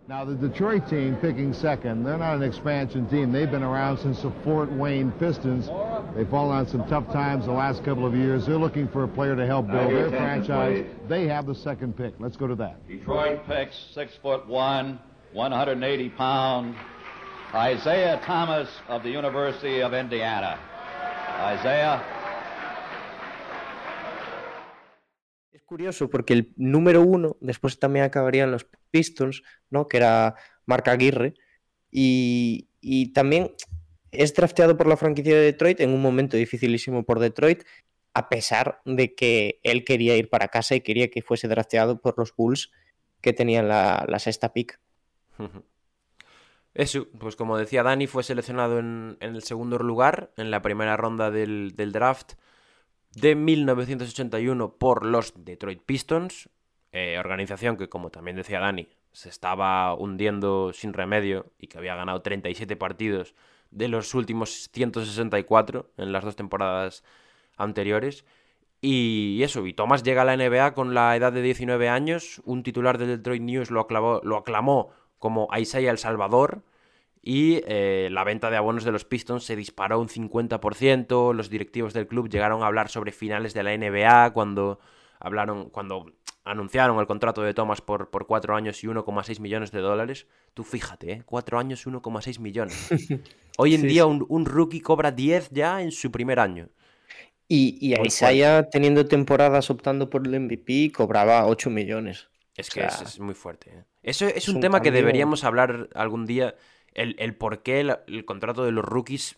Now, 0.06 0.26
the 0.26 0.36
Detroit 0.36 0.90
team 0.90 1.16
picking 1.22 1.54
second, 1.54 2.04
they're 2.04 2.18
not 2.18 2.36
an 2.36 2.44
expansion 2.44 3.08
team. 3.08 3.32
They've 3.32 3.50
been 3.50 3.64
around 3.64 4.00
since 4.00 4.22
the 4.22 4.34
Fort 4.44 4.70
Wayne 4.70 5.14
Pistons. 5.14 5.70
They've 6.14 6.28
fallen 6.28 6.58
on 6.58 6.68
some 6.68 6.86
tough 6.90 7.08
times 7.14 7.46
the 7.46 7.54
last 7.54 7.86
couple 7.86 8.06
of 8.06 8.14
years. 8.14 8.46
They're 8.46 8.58
looking 8.58 8.90
for 8.90 9.06
a 9.06 9.08
player 9.08 9.34
to 9.34 9.46
help 9.46 9.68
build 9.68 9.92
their 9.92 10.10
franchise. 10.10 10.86
They 11.08 11.26
have 11.28 11.46
the 11.46 11.56
second 11.56 11.96
pick. 11.96 12.16
Let's 12.20 12.36
go 12.36 12.48
to 12.48 12.56
that. 12.56 12.86
Detroit 12.86 13.46
picks 13.48 13.78
six 13.94 14.12
foot 14.22 14.46
one, 14.46 15.00
180 15.32 16.10
pound, 16.10 16.76
Isaiah 17.54 18.22
Thomas 18.26 18.68
of 18.90 19.04
the 19.04 19.10
University 19.10 19.82
of 19.82 19.94
Indiana. 19.94 20.60
Isaiah 21.40 22.04
curioso 25.74 26.08
porque 26.08 26.34
el 26.34 26.54
número 26.56 27.02
uno 27.02 27.36
después 27.42 27.80
también 27.80 28.06
acabarían 28.06 28.52
los 28.52 28.68
Pistons, 28.92 29.42
¿no? 29.72 29.88
Que 29.88 29.98
era 29.98 30.36
Marc 30.68 30.88
Aguirre. 30.88 31.34
Y, 31.90 32.68
también 33.16 33.56
es 34.12 34.36
drafteado 34.36 34.78
por 34.78 34.86
la 34.86 34.98
franquicia 34.98 35.34
de 35.34 35.42
Detroit 35.42 35.80
en 35.80 35.90
un 35.90 36.00
momento 36.00 36.38
dificilísimo 36.38 37.04
por 37.04 37.20
Detroit, 37.20 37.64
a 38.14 38.30
pesar 38.30 38.82
de 38.86 39.16
que 39.16 39.60
él 39.64 39.84
quería 39.84 40.16
ir 40.16 40.30
para 40.30 40.50
casa 40.50 40.76
y 40.76 40.82
quería 40.82 41.10
que 41.10 41.24
fuese 41.24 41.48
drafteado 41.48 42.00
por 42.00 42.20
los 42.20 42.36
Bulls 42.36 42.72
que 43.22 43.34
tenían 43.34 43.68
la, 43.68 44.20
sexta 44.20 44.54
pick. 44.54 44.80
Eso, 46.76 47.08
pues 47.20 47.36
como 47.36 47.58
decía 47.58 47.82
Dani, 47.82 48.06
fue 48.06 48.22
seleccionado 48.22 48.78
en, 48.78 49.18
el 49.22 49.42
segundo 49.42 49.80
lugar 49.80 50.34
en 50.38 50.52
la 50.52 50.62
primera 50.62 50.98
ronda 50.98 51.32
del 51.32 51.92
draft 51.92 52.34
de 53.16 53.36
1981 53.36 54.76
por 54.76 55.06
los 55.06 55.34
Detroit 55.36 55.82
Pistons, 55.86 56.50
eh, 56.92 57.18
organización 57.20 57.78
que, 57.78 57.90
como 57.90 58.10
también 58.10 58.38
decía 58.38 58.60
Dani, 58.60 58.88
se 59.12 59.30
estaba 59.30 59.94
hundiendo 59.94 60.74
sin 60.74 60.94
remedio 60.94 61.52
y 61.58 61.68
que 61.68 61.78
había 61.78 61.96
ganado 61.96 62.22
37 62.22 62.76
partidos 62.76 63.36
de 63.72 63.88
los 63.88 64.14
últimos 64.14 64.70
164 64.72 65.92
en 65.98 66.12
las 66.12 66.24
dos 66.24 66.36
temporadas 66.36 67.04
anteriores. 67.58 68.26
Y 68.82 69.42
eso, 69.44 69.66
y 69.66 69.74
Thomas 69.74 70.04
llega 70.04 70.24
a 70.24 70.26
la 70.26 70.36
NBA 70.36 70.74
con 70.74 70.94
la 70.94 71.16
edad 71.16 71.32
de 71.32 71.42
19 71.42 71.88
años, 71.90 72.42
un 72.46 72.64
titular 72.64 72.98
del 72.98 73.08
Detroit 73.08 73.42
News 73.42 73.72
lo, 73.72 73.88
lo 74.24 74.38
aclamó 74.38 74.92
como 75.20 75.48
Isaiah 75.58 75.92
El 75.92 75.98
Salvador, 75.98 76.64
y 77.26 77.62
eh, 77.66 78.10
la 78.12 78.26
venta 78.26 78.50
de 78.50 78.58
abonos 78.58 78.84
de 78.84 78.92
los 78.92 79.06
Pistons 79.06 79.46
se 79.46 79.56
disparó 79.56 80.00
un 80.02 80.10
50%, 80.10 81.34
los 81.34 81.50
directivos 81.50 81.94
del 81.94 82.06
club 82.06 82.28
llegaron 82.28 82.64
a 82.64 82.68
hablar 82.68 82.90
sobre 82.90 83.14
finales 83.14 83.54
de 83.54 83.64
la 83.64 83.76
NBA 83.78 84.34
cuando 84.34 84.80
hablaron 85.20 85.70
cuando 85.70 86.12
anunciaron 86.44 87.00
el 87.00 87.08
contrato 87.08 87.42
de 87.42 87.54
Thomas 87.54 87.80
por, 87.80 88.10
por 88.10 88.28
4 88.28 88.58
años 88.58 88.84
y 88.84 88.88
1,6 88.88 89.40
millones 89.40 89.72
de 89.72 89.80
dólares. 89.80 90.28
Tú 90.54 90.66
fíjate, 90.66 91.12
¿eh? 91.12 91.24
4 91.26 91.58
años 91.58 91.86
y 91.86 91.90
1,6 91.90 92.40
millones. 92.40 92.90
Hoy 93.58 93.76
en 93.76 93.84
día 93.84 94.06
Un, 94.06 94.46
rookie 94.46 94.82
cobra 94.82 95.12
10 95.12 95.52
ya 95.52 95.82
en 95.82 95.92
su 95.92 96.12
primer 96.12 96.42
año. 96.42 96.68
Y, 97.48 97.78
y 97.80 97.94
Isaiah, 98.06 98.70
teniendo 98.70 99.06
temporadas 99.06 99.70
optando 99.70 100.10
por 100.10 100.28
el 100.28 100.38
MVP, 100.40 100.92
cobraba 100.94 101.46
8 101.46 101.70
millones. 101.70 102.28
Es 102.56 102.70
que 102.70 102.86
es, 102.86 103.20
muy 103.20 103.34
fuerte. 103.34 103.72
¿eh? 103.72 103.84
Eso 104.02 104.28
es, 104.28 104.48
un, 104.50 104.60
tema 104.60 104.82
que 104.82 104.92
deberíamos 104.92 105.44
hablar 105.44 105.90
algún 105.96 106.26
día 106.26 106.56
el, 106.96 107.36
por 107.36 107.64
qué 107.64 107.80
el, 107.80 108.26
contrato 108.26 108.64
de 108.64 108.72
los 108.72 108.86
rookies 108.86 109.38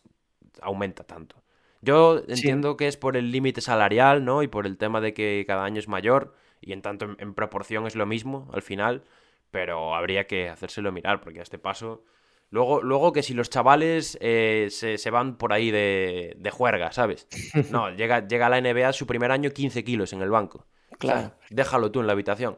aumenta 0.61 1.03
tanto. 1.03 1.41
Yo 1.81 2.23
entiendo 2.27 2.77
que 2.77 2.87
es 2.87 2.97
por 2.97 3.15
el 3.15 3.31
límite 3.31 3.61
salarial, 3.61 4.25
¿no? 4.25 4.41
Y 4.41 4.47
por 4.47 4.65
el 4.65 4.77
tema 4.77 5.01
de 5.01 5.13
que 5.13 5.43
cada 5.45 5.63
año 5.63 5.79
es 5.79 5.87
mayor 5.87 6.33
y 6.61 6.73
en 6.73 6.81
tanto 6.81 7.15
en, 7.17 7.33
proporción 7.33 7.85
es 7.85 7.95
lo 7.95 8.05
mismo 8.05 8.49
al 8.53 8.61
final, 8.61 9.03
pero 9.51 9.95
habría 9.95 10.25
que 10.25 10.49
hacérselo 10.49 10.91
mirar 10.91 11.21
porque 11.21 11.39
a 11.39 11.43
este 11.43 11.59
paso... 11.59 12.03
Luego, 12.51 12.81
luego 12.83 13.11
que 13.11 13.23
si 13.23 13.33
los 13.33 13.49
chavales 13.49 14.17
eh, 14.21 14.67
se, 14.69 15.09
van 15.09 15.35
por 15.35 15.51
ahí 15.51 15.71
de, 15.71 16.35
de 16.37 16.51
juerga, 16.51 16.91
¿sabes? 16.91 17.27
No, 17.71 17.89
llega, 17.89 18.25
llega 18.25 18.45
a 18.45 18.49
la 18.49 18.61
NBA 18.61 18.93
su 18.93 19.07
primer 19.07 19.31
año 19.31 19.49
15 19.49 19.83
kilos 19.83 20.13
en 20.13 20.21
el 20.21 20.29
banco. 20.29 20.65
Claro. 20.99 21.33
déjalo 21.49 21.91
tú 21.91 21.99
en 21.99 22.07
la 22.07 22.13
habitación. 22.13 22.57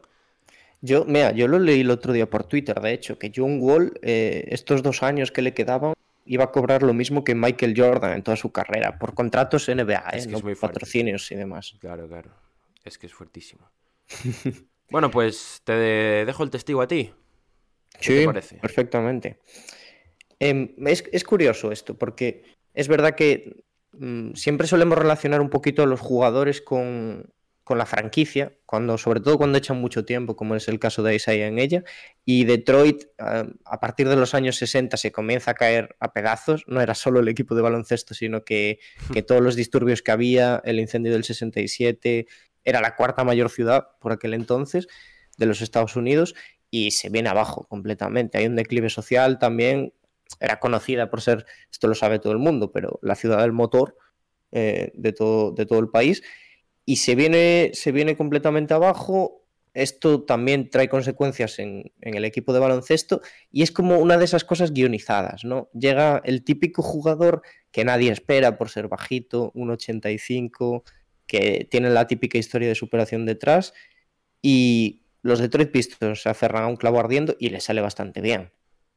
Yo, 0.82 1.06
mira, 1.06 1.32
yo 1.32 1.48
lo 1.48 1.60
leí 1.60 1.82
el 1.82 1.90
otro 1.90 2.13
día 2.13 2.30
por 2.30 2.44
Twitter, 2.44 2.80
de 2.80 2.94
hecho, 2.94 3.18
que 3.18 3.32
John 3.36 3.60
Wall, 3.60 4.00
eh, 4.02 4.46
estos 4.50 4.84
dos 4.84 5.02
años 5.02 5.32
que 5.32 5.42
le 5.42 5.54
quedaban, 5.54 5.94
iba 6.26 6.44
a 6.44 6.52
cobrar 6.52 6.84
lo 6.84 6.94
mismo 6.94 7.24
que 7.24 7.34
Michael 7.34 7.74
Jordan 7.76 8.13
en 8.13 8.24
toda 8.24 8.38
su 8.38 8.52
carrera, 8.52 9.00
por 9.00 9.13
contratos 9.13 9.68
NBA, 9.68 10.10
es 10.13 10.28
¿eh? 10.28 10.56
patrocinios 10.60 11.32
y 11.32 11.36
demás. 11.36 11.76
Claro, 11.80 12.08
claro. 12.08 12.32
Es 12.84 12.98
que 12.98 13.08
es 13.08 13.13
fuertísimo. 13.13 13.70
bueno, 14.92 15.10
pues 15.10 15.62
te 15.63 15.74
dejo 15.74 16.44
el 16.44 16.50
testigo 16.50 16.82
a 16.82 16.88
ti. 16.88 17.12
sí, 18.00 18.26
parece? 18.26 18.58
perfectamente. 18.58 19.40
Em, 20.40 20.76
es, 20.86 21.24
curioso 21.24 21.72
esto, 21.72 21.98
porque 21.98 22.44
es 22.74 22.88
verdad 22.88 23.16
que 23.16 23.63
mm, 23.94 24.34
siempre 24.34 24.68
solemos 24.68 24.98
relacionar 24.98 25.42
un 25.42 25.50
poquito 25.50 25.82
a 25.82 25.88
los 25.88 26.00
jugadores 26.00 26.62
con, 26.62 27.34
con 27.68 27.78
la 27.78 27.86
franquicia, 27.86 28.58
cuando, 28.66 28.98
sobre 28.98 29.20
todo 29.20 29.38
cuando 29.38 29.58
echan 29.58 29.82
mucho 29.82 30.06
tiempo, 30.06 30.38
como 30.38 30.56
es 30.56 30.70
el 30.70 30.80
caso 30.80 31.04
de 31.04 31.16
Isaiah 31.16 31.48
en 31.48 31.60
ella, 31.60 31.84
y 32.24 32.46
Detroit 32.46 33.04
a 33.18 33.80
partir 33.82 34.08
de 34.08 34.16
los 34.16 34.34
años 34.34 34.56
60 34.56 34.96
se 34.96 35.12
comienza 35.12 35.52
a 35.52 35.54
caer 35.54 35.98
a 36.00 36.14
pedazos, 36.14 36.64
no 36.68 36.80
era 36.80 36.96
solo 36.96 37.20
el 37.20 37.28
equipo 37.28 37.56
de 37.56 37.62
baloncesto, 37.62 38.14
sino 38.14 38.46
que, 38.46 38.80
que 39.14 39.22
todos 39.22 39.42
los 39.42 39.58
disturbios 39.58 40.02
que 40.02 40.12
había, 40.12 40.62
el 40.64 40.80
incendio 40.80 41.12
del 41.12 41.26
67, 41.26 42.28
era 42.64 42.80
la 42.80 42.96
cuarta 42.96 43.26
mayor 43.26 43.50
ciudad 43.50 43.90
por 44.00 44.14
aquel 44.14 44.34
entonces 44.34 44.88
de 45.38 45.46
los 45.46 45.60
Estados 45.60 45.98
Unidos 45.98 46.36
y 46.72 46.92
se 46.92 47.10
viene 47.10 47.28
abajo 47.28 47.68
completamente. 47.68 48.38
Hay 48.38 48.46
un 48.46 48.56
declive 48.56 48.90
social 48.90 49.40
también, 49.40 49.94
era 50.40 50.62
conocida 50.62 51.10
por 51.10 51.20
ser, 51.20 51.46
esto 51.70 51.90
lo 51.90 51.96
sabe 51.96 52.20
todo 52.20 52.32
el 52.32 52.40
mundo, 52.40 52.72
pero 52.72 52.98
la 53.02 53.16
ciudad 53.16 53.42
del 53.42 53.52
motor 53.52 53.98
eh, 54.54 54.94
de, 54.94 55.12
todo, 55.12 55.52
de 55.52 55.66
todo 55.66 55.80
el 55.80 55.90
país 55.90 56.24
y 56.88 56.95
se 56.95 57.15
viene, 57.15 57.71
se 57.73 57.91
viene 57.91 58.15
completamente 58.15 58.73
abajo. 58.73 59.43
esto 59.73 60.23
también 60.23 60.69
trae 60.71 60.88
consecuencias 60.88 61.60
en, 61.60 61.91
en, 62.02 62.15
el 62.15 62.23
equipo 62.23 62.54
de 62.54 62.60
baloncesto 62.60 63.21
y 63.52 63.62
es 63.62 63.71
como 63.71 64.00
una 64.00 64.17
de 64.17 64.23
esas 64.23 64.45
cosas 64.45 64.71
guionizadas, 64.73 65.43
¿no? 65.43 65.69
Llega 65.73 66.21
el 66.23 66.43
típico 66.45 66.82
jugador 66.82 67.41
que 67.71 67.84
nadie 67.84 68.10
espera 68.12 68.58
por 68.58 68.69
ser 68.69 68.88
bajito, 68.88 69.52
un 69.54 69.69
85, 69.69 70.84
que 71.28 71.67
tiene 71.69 71.89
la 71.89 72.08
típica 72.08 72.38
historia 72.38 72.69
de 72.69 72.76
superación 72.76 73.26
detrás 73.26 73.73
y 74.41 75.04
los 75.21 75.39
Detroit 75.39 75.71
Pistons 75.71 76.21
se 76.21 76.30
aferran 76.30 76.63
a 76.63 76.67
un 76.67 76.78
clavo 76.78 77.02
ardiendo 77.02 77.36
y 77.38 77.50
le 77.50 77.60
sale 77.60 77.82
bastante 77.82 78.21
bien. 78.21 78.52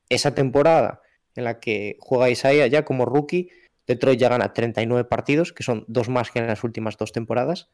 Esa 0.09 0.33
temporada 0.33 1.03
en 1.35 1.43
la 1.43 1.59
que 1.59 1.97
juega 1.99 2.31
Isaiah 2.31 2.69
ya 2.69 2.85
como 2.85 3.05
rookie, 3.05 3.51
Detroit 3.91 4.21
ya 4.21 4.29
gana 4.29 4.53
39 4.53 5.05
partidos, 5.05 5.53
que 5.53 5.65
son 5.65 5.85
dos 5.89 6.09
más 6.09 6.31
que 6.31 6.39
en 6.39 6.47
las 6.47 6.63
últimas 6.63 6.97
dos 6.97 7.11
temporadas. 7.11 7.71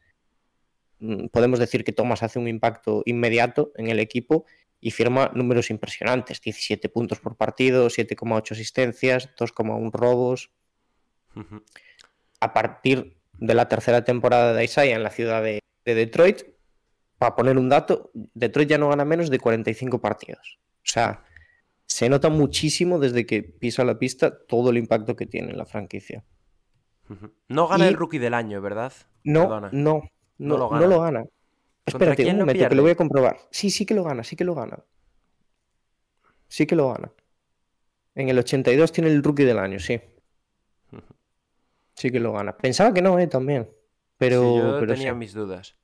Mm, 0.99 1.27
podemos 1.27 1.59
decir 1.59 1.83
que 1.83 1.93
Thomas 1.93 2.23
hace 2.23 2.39
un 2.39 2.47
impacto 2.47 3.03
inmediato 3.05 3.71
en 3.75 3.87
el 3.87 3.99
equipo 3.99 4.45
y 4.79 4.89
firma 4.89 5.31
números 5.35 5.69
impresionantes, 5.69 6.41
17 6.41 6.89
puntos 6.89 7.19
por 7.19 7.37
partido, 7.37 7.87
7,8 7.87 8.53
asistencias, 8.53 9.29
2,1 9.35 9.91
robos. 9.91 10.49
A 12.39 12.51
partir 12.51 13.17
de 13.33 13.53
la 13.53 13.67
tercera 13.67 14.03
temporada 14.03 14.53
de 14.53 14.63
Isaiah 14.63 14.95
en 14.95 15.03
la 15.03 15.11
ciudad 15.11 15.43
de, 15.43 15.59
de 15.85 15.93
Detroit, 15.93 16.41
para 17.19 17.35
poner 17.35 17.59
un 17.59 17.69
dato, 17.69 18.09
Detroit 18.33 18.69
ya 18.69 18.79
no 18.79 18.89
gana 18.89 19.05
menos 19.05 19.29
de 19.29 19.37
45 19.37 20.01
partidos. 20.01 20.57
O 20.77 20.89
sea, 20.89 21.23
se 21.87 22.09
nota 22.09 22.29
muchísimo 22.29 22.99
desde 22.99 23.25
que 23.25 23.43
pisa 23.43 23.83
la 23.83 23.97
pista 23.97 24.37
todo 24.45 24.69
el 24.69 24.77
impacto 24.77 25.15
que 25.15 25.25
tiene 25.25 25.51
en 25.51 25.57
la 25.57 25.65
franquicia. 25.65 26.23
No 27.47 27.67
gana 27.67 27.87
el 27.87 27.95
rookie 27.95 28.19
del 28.19 28.33
año, 28.33 28.61
¿verdad? 28.61 28.91
No, 29.23 29.47
no, 29.47 29.69
no, 29.71 30.03
no, 30.37 30.57
lo 30.57 30.69
gana. 30.69 30.81
No 30.81 30.87
lo 30.87 31.01
gana. 31.01 31.25
Espérate 31.85 32.29
un 32.29 32.39
momento, 32.39 32.67
que 32.67 32.75
lo 32.75 32.81
voy 32.81 32.91
a 32.91 32.95
comprobar. 32.95 33.37
Sí, 33.49 33.71
sí 33.71 33.85
que 33.85 33.93
lo 33.93 34.03
gana, 34.03 34.23
sí 34.23 34.35
que 34.35 34.43
lo 34.43 34.53
gana. 34.53 34.77
Sí 36.49 36.65
que 36.65 36.75
lo 36.75 36.91
gana. 36.91 37.11
En 38.13 38.27
el 38.29 38.37
82 38.37 38.91
tiene 38.91 39.09
el 39.09 39.23
rookie 39.23 39.45
del 39.45 39.57
año, 39.57 39.79
sí. 39.79 40.01
Sí 41.93 42.11
que 42.11 42.19
lo 42.19 42.33
gana. 42.33 42.55
Pensaba 42.57 42.93
que 42.93 43.01
no, 43.01 43.17
eh, 43.19 43.27
también. 43.27 43.69
Pero, 44.17 44.79
yo 44.79 44.87
tenía 44.87 45.13
mis 45.13 45.33
dudas. 45.33 45.77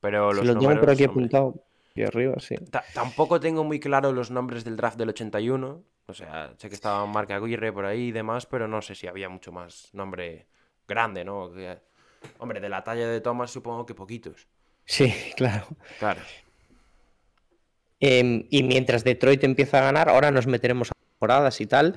Pero 0.00 0.32
los 0.32 0.46
lo 0.46 0.58
tengo 0.58 0.80
por 0.80 0.90
aquí 0.90 1.04
apuntado. 1.04 1.62
Y 1.94 2.02
arriba, 2.02 2.34
sí. 2.38 2.54
tampoco 2.94 3.40
tengo 3.40 3.64
muy 3.64 3.80
claro 3.80 4.12
los 4.12 4.30
nombres 4.30 4.64
del 4.64 4.76
draft 4.76 4.96
del 4.96 5.08
81. 5.10 5.82
O 6.06 6.14
sea, 6.14 6.54
sé 6.56 6.68
que 6.68 6.74
estaba 6.74 7.04
Marc 7.06 7.30
Aguirre 7.30 7.72
por 7.72 7.84
ahí 7.84 8.08
y 8.08 8.12
demás, 8.12 8.46
pero 8.46 8.68
no 8.68 8.82
sé 8.82 8.94
si 8.94 9.06
había 9.06 9.28
mucho 9.28 9.52
más 9.52 9.90
nombre 9.92 10.46
grande, 10.86 11.24
¿no? 11.24 11.52
Hombre, 12.38 12.60
de 12.60 12.68
la 12.68 12.84
talla 12.84 13.08
de 13.08 13.20
Thomas 13.20 13.50
supongo 13.50 13.86
que 13.86 13.94
poquitos. 13.94 14.48
Sí, 14.84 15.12
claro. 15.36 15.66
Claro. 15.98 16.20
Em, 18.00 18.46
y 18.50 18.62
mientras 18.62 19.04
Detroit 19.04 19.44
empieza 19.44 19.78
a 19.78 19.82
ganar, 19.82 20.08
ahora 20.08 20.30
nos 20.30 20.46
meteremos 20.46 20.90
a 20.90 20.94
temporadas 20.94 21.60
y 21.60 21.66
tal, 21.66 21.96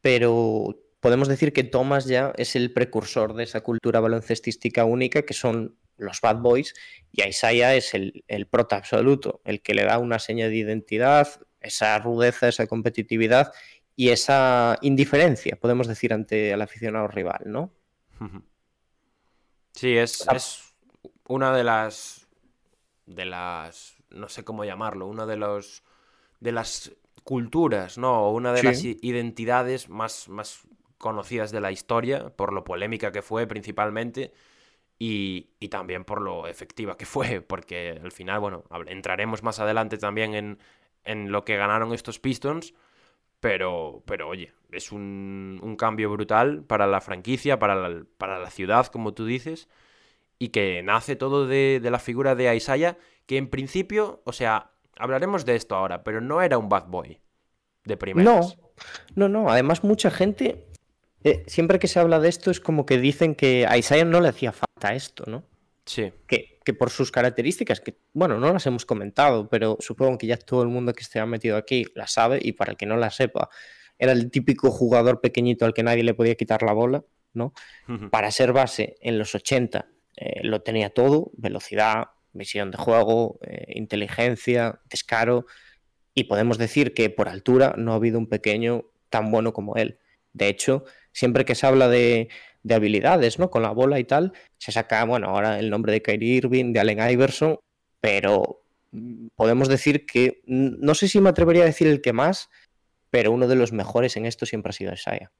pero 0.00 0.76
podemos 1.00 1.28
decir 1.28 1.52
que 1.52 1.64
Thomas 1.64 2.06
ya 2.06 2.32
es 2.36 2.54
el 2.56 2.72
precursor 2.72 3.34
de 3.34 3.44
esa 3.44 3.62
cultura 3.62 4.00
baloncestística 4.00 4.84
única 4.84 5.22
que 5.22 5.34
son 5.34 5.76
los 6.00 6.20
Bad 6.20 6.38
Boys 6.38 6.74
y 7.12 7.22
Isaiah 7.22 7.74
es 7.74 7.94
el, 7.94 8.24
el 8.28 8.46
prota 8.46 8.76
absoluto, 8.76 9.40
el 9.44 9.62
que 9.62 9.74
le 9.74 9.84
da 9.84 9.98
una 9.98 10.18
seña 10.18 10.48
de 10.48 10.56
identidad, 10.56 11.28
esa 11.60 11.98
rudeza, 11.98 12.48
esa 12.48 12.66
competitividad 12.66 13.52
y 13.96 14.08
esa 14.08 14.78
indiferencia, 14.80 15.56
podemos 15.60 15.86
decir, 15.86 16.12
ante 16.12 16.52
el 16.52 16.62
aficionado 16.62 17.06
rival, 17.08 17.42
¿no? 17.44 17.72
Sí, 19.72 19.96
es, 19.96 20.26
es 20.32 20.74
una 21.28 21.54
de 21.54 21.64
las. 21.64 22.26
de 23.06 23.24
las. 23.24 23.96
no 24.10 24.28
sé 24.28 24.44
cómo 24.44 24.64
llamarlo, 24.64 25.06
una 25.06 25.26
de 25.26 25.36
los. 25.36 25.82
de 26.40 26.52
las 26.52 26.92
culturas, 27.24 27.98
¿no? 27.98 28.30
Una 28.30 28.52
de 28.52 28.62
las 28.62 28.84
identidades 28.84 29.88
más, 29.88 30.28
más 30.28 30.62
conocidas 30.98 31.50
de 31.50 31.60
la 31.60 31.70
historia, 31.70 32.30
por 32.30 32.52
lo 32.52 32.64
polémica 32.64 33.12
que 33.12 33.22
fue 33.22 33.46
principalmente, 33.46 34.32
y, 35.02 35.68
también 35.70 36.04
por 36.04 36.20
lo 36.20 36.46
efectiva 36.46 36.98
que 36.98 37.06
fue, 37.06 37.40
porque 37.40 37.98
al 38.04 38.12
final, 38.12 38.38
bueno, 38.38 38.64
entraremos 38.86 39.42
más 39.42 39.58
adelante 39.58 39.96
también 39.96 40.34
en, 40.34 40.58
en 41.04 41.32
lo 41.32 41.44
que 41.46 41.56
ganaron 41.56 41.94
estos 41.94 42.20
Pistons, 42.20 42.74
pero, 43.40 44.02
pero 44.04 44.28
oye, 44.28 44.52
es 44.70 44.92
un, 44.92 45.58
un 45.62 45.76
cambio 45.76 46.10
brutal 46.10 46.62
para 46.64 46.86
la 46.86 47.00
franquicia, 47.00 47.58
para 47.58 47.76
la, 47.76 48.04
para 48.18 48.38
la, 48.38 48.50
ciudad, 48.50 48.88
como 48.88 49.14
tú 49.14 49.24
dices, 49.24 49.70
y 50.38 50.48
que 50.48 50.82
nace 50.82 51.16
todo 51.16 51.46
de, 51.46 51.80
de 51.82 51.90
la 51.90 51.98
figura 51.98 52.34
de 52.34 52.54
Isaiah, 52.54 52.98
que 53.24 53.38
en 53.38 53.48
principio, 53.48 54.20
o 54.24 54.34
sea, 54.34 54.72
hablaremos 54.98 55.46
de 55.46 55.56
esto 55.56 55.76
ahora, 55.76 56.04
pero 56.04 56.20
no 56.20 56.42
era 56.42 56.58
un 56.58 56.68
bad 56.68 56.88
boy 56.88 57.18
de 57.86 57.96
primeras. 57.96 58.58
No, 59.14 59.28
no, 59.28 59.28
no. 59.30 59.50
Además, 59.50 59.82
mucha 59.82 60.10
gente 60.10 60.69
eh, 61.24 61.44
siempre 61.46 61.78
que 61.78 61.88
se 61.88 61.98
habla 61.98 62.18
de 62.18 62.28
esto 62.28 62.50
es 62.50 62.60
como 62.60 62.86
que 62.86 62.98
dicen 62.98 63.34
que 63.34 63.66
a 63.66 63.76
Isaiah 63.76 64.04
no 64.04 64.20
le 64.20 64.28
hacía 64.28 64.52
falta 64.52 64.94
esto, 64.94 65.24
¿no? 65.26 65.44
Sí. 65.84 66.12
Que, 66.26 66.58
que, 66.64 66.74
por 66.74 66.90
sus 66.90 67.10
características, 67.10 67.80
que 67.80 67.96
bueno, 68.12 68.38
no 68.38 68.52
las 68.52 68.66
hemos 68.66 68.86
comentado, 68.86 69.48
pero 69.48 69.76
supongo 69.80 70.18
que 70.18 70.26
ya 70.26 70.36
todo 70.36 70.62
el 70.62 70.68
mundo 70.68 70.92
que 70.92 71.02
esté 71.02 71.24
metido 71.26 71.56
aquí 71.56 71.84
la 71.94 72.06
sabe 72.06 72.38
y 72.42 72.52
para 72.52 72.72
el 72.72 72.76
que 72.76 72.86
no 72.86 72.96
la 72.96 73.10
sepa, 73.10 73.48
era 73.98 74.12
el 74.12 74.30
típico 74.30 74.70
jugador 74.70 75.20
pequeñito 75.20 75.66
al 75.66 75.74
que 75.74 75.82
nadie 75.82 76.02
le 76.02 76.14
podía 76.14 76.34
quitar 76.34 76.62
la 76.62 76.72
bola, 76.72 77.04
¿no? 77.34 77.52
Para 78.10 78.30
ser 78.30 78.52
base 78.52 78.96
en 79.00 79.18
los 79.18 79.34
80 79.34 79.86
eh, 80.16 80.40
lo 80.42 80.62
tenía 80.62 80.90
todo, 80.90 81.30
velocidad, 81.36 82.08
visión 82.32 82.70
de 82.70 82.78
juego, 82.78 83.38
eh, 83.42 83.72
inteligencia, 83.74 84.80
descaro, 84.88 85.46
y 86.14 86.24
podemos 86.24 86.58
decir 86.58 86.94
que 86.94 87.10
por 87.10 87.28
altura 87.28 87.74
no 87.76 87.92
ha 87.92 87.96
habido 87.96 88.18
un 88.18 88.28
pequeño 88.28 88.84
tan 89.08 89.30
bueno 89.30 89.52
como 89.52 89.76
él. 89.76 89.98
De 90.32 90.48
hecho, 90.48 90.84
siempre 91.12 91.44
que 91.44 91.54
se 91.54 91.66
habla 91.66 91.88
de, 91.88 92.28
habilidades, 92.68 93.38
¿no? 93.38 93.50
Con 93.50 93.62
la 93.62 93.70
bola 93.70 93.98
y 93.98 94.04
tal, 94.04 94.32
se 94.58 94.72
saca, 94.72 95.04
bueno, 95.04 95.28
ahora 95.28 95.58
el 95.58 95.70
nombre 95.70 95.92
de 95.92 96.02
Kyrie 96.02 96.36
Irving, 96.36 96.72
de 96.72 96.80
Allen 96.80 97.10
Iverson, 97.10 97.58
pero 98.00 98.62
mm, 98.92 99.28
podemos 99.34 99.68
decir 99.68 100.06
que, 100.06 100.42
no 100.46 100.94
sé 100.94 101.08
si 101.08 101.20
me 101.20 101.30
atrevería 101.30 101.62
a 101.62 101.66
decir 101.66 101.86
el 101.86 102.00
que 102.00 102.12
más, 102.12 102.48
pero 103.10 103.32
uno 103.32 103.48
de 103.48 103.56
los 103.56 103.72
mejores 103.72 104.16
en 104.16 104.26
esto 104.26 104.46
siempre 104.46 104.70
ha 104.70 104.72
sido 104.72 104.92
Isaiah. 104.92 105.30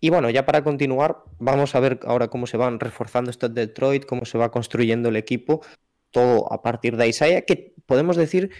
Y 0.00 0.08
bueno, 0.08 0.30
ya 0.30 0.46
para 0.46 0.64
continuar, 0.64 1.18
vamos 1.38 1.74
a 1.74 1.80
ver 1.80 2.00
ahora 2.04 2.28
cómo 2.28 2.46
se 2.46 2.56
van 2.56 2.80
reforzando 2.80 3.30
estos 3.30 3.52
Detroit, 3.52 4.06
cómo 4.06 4.24
se 4.24 4.38
va 4.38 4.50
construyendo 4.50 5.10
el 5.10 5.16
equipo, 5.16 5.60
todo 6.10 6.50
a 6.52 6.62
partir 6.62 6.96
de 6.96 7.08
Isaiah, 7.08 7.42
que 7.42 7.74
podemos 7.86 8.16
decir 8.16 8.50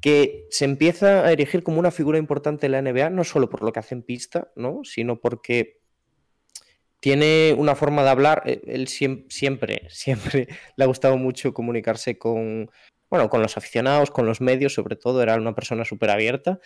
que 0.00 0.46
se 0.50 0.64
empieza 0.64 1.24
a 1.24 1.32
erigir 1.32 1.62
como 1.62 1.78
una 1.78 1.90
figura 1.90 2.18
importante 2.18 2.66
en 2.66 2.72
la 2.72 2.82
NBA, 2.82 3.10
no 3.10 3.24
solo 3.24 3.48
por 3.50 3.62
lo 3.62 3.72
que 3.72 3.80
hace 3.80 3.94
en 3.94 4.02
pista, 4.02 4.52
¿no? 4.56 4.80
sino 4.84 5.20
porque 5.20 5.80
tiene 7.00 7.54
una 7.56 7.74
forma 7.74 8.02
de 8.02 8.10
hablar, 8.10 8.42
eh, 8.46 8.60
él 8.66 8.88
siempre, 8.88 9.82
siempre 9.90 10.48
le 10.76 10.84
ha 10.84 10.86
gustado 10.86 11.16
mucho 11.16 11.52
comunicarse 11.54 12.18
con, 12.18 12.70
bueno, 13.10 13.28
con 13.28 13.42
los 13.42 13.56
aficionados, 13.56 14.10
con 14.10 14.26
los 14.26 14.40
medios, 14.40 14.74
sobre 14.74 14.96
todo, 14.96 15.22
era 15.22 15.36
una 15.36 15.54
persona 15.54 15.84
súper 15.84 16.10
abierta. 16.10 16.60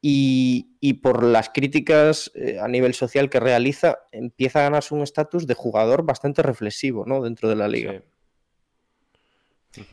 Y, 0.00 0.76
y, 0.78 0.94
por 0.94 1.24
las 1.24 1.50
críticas 1.50 2.30
eh, 2.36 2.60
a 2.60 2.68
nivel 2.68 2.94
social 2.94 3.28
que 3.28 3.40
realiza, 3.40 3.98
empieza 4.12 4.60
a 4.60 4.62
ganarse 4.62 4.94
un 4.94 5.02
estatus 5.02 5.48
de 5.48 5.54
jugador 5.54 6.04
bastante 6.04 6.40
reflexivo 6.40 7.04
¿no? 7.04 7.20
dentro 7.20 7.48
de 7.48 7.56
la 7.56 7.66
liga. 7.66 8.04
Sí. 9.72 9.84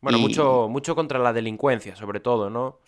Bueno, 0.00 0.18
mucho, 0.18 0.68
mucho 0.68 0.94
contra 0.94 1.18
la 1.18 1.32
delincuencia, 1.32 1.96
sobre 1.96 2.20
todo, 2.20 2.50
¿no? 2.50 2.78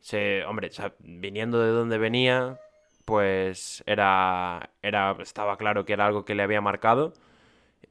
Se, 0.00 0.44
hombre, 0.44 0.70
viniendo 1.00 1.60
de 1.60 1.70
donde 1.70 1.98
venía, 1.98 2.58
pues 3.04 3.82
era, 3.86 4.70
era, 4.82 5.16
estaba 5.20 5.58
claro 5.58 5.84
que 5.84 5.92
era 5.92 6.06
algo 6.06 6.24
que 6.24 6.34
le 6.34 6.42
había 6.42 6.60
marcado. 6.60 7.12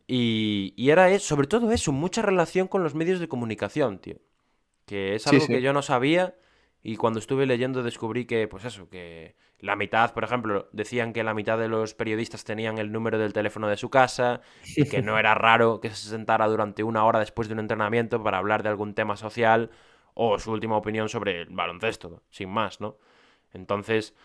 Y, 0.08 0.74
y 0.76 0.90
era, 0.90 1.18
sobre 1.20 1.48
todo 1.48 1.72
eso, 1.72 1.92
mucha 1.92 2.22
relación 2.22 2.68
con 2.68 2.84
los 2.84 2.96
medios 2.96 3.20
de 3.20 3.28
comunicación, 3.28 4.00
tío. 4.00 4.18
Que 4.86 5.16
es 5.16 5.26
algo 5.28 5.46
que 5.48 5.62
yo 5.62 5.74
no 5.74 5.82
sabía 5.82 6.36
y 6.88 6.98
cuando 6.98 7.18
estuve 7.18 7.48
leyendo 7.48 7.82
descubrí 7.82 8.26
que, 8.26 8.48
pues 8.48 8.64
eso, 8.64 8.88
que 8.90 9.36
la 9.66 9.76
mitad, 9.76 10.14
por 10.14 10.24
ejemplo, 10.24 10.70
decían 10.72 11.12
que 11.12 11.24
la 11.24 11.34
mitad 11.34 11.58
de 11.58 11.68
los 11.68 11.94
periodistas 11.94 12.44
tenían 12.44 12.78
el 12.78 12.92
número 12.92 13.18
del 13.18 13.34
teléfono 13.34 13.68
de 13.68 13.78
su 13.78 13.90
casa 13.90 14.42
y 14.76 14.86
que 14.90 15.02
no 15.02 15.18
era 15.18 15.34
raro 15.36 15.82
que 15.82 15.90
se 15.90 16.10
sentara 16.10 16.48
durante 16.48 16.84
una 16.84 17.04
hora 17.04 17.20
después 17.20 17.48
de 17.48 17.56
un 17.56 17.60
entrenamiento 17.60 18.24
para 18.24 18.38
hablar 18.38 18.64
de 18.64 18.70
algún 18.70 18.94
tema 18.94 19.18
social 19.18 19.72
o 20.14 20.40
su 20.40 20.52
última 20.52 20.78
opinión 20.78 21.10
sobre 21.10 21.42
el 21.42 21.50
baloncesto, 21.50 22.24
sin 22.30 22.50
más, 22.50 22.80
¿no? 22.80 22.98
Entonces, 23.54 24.16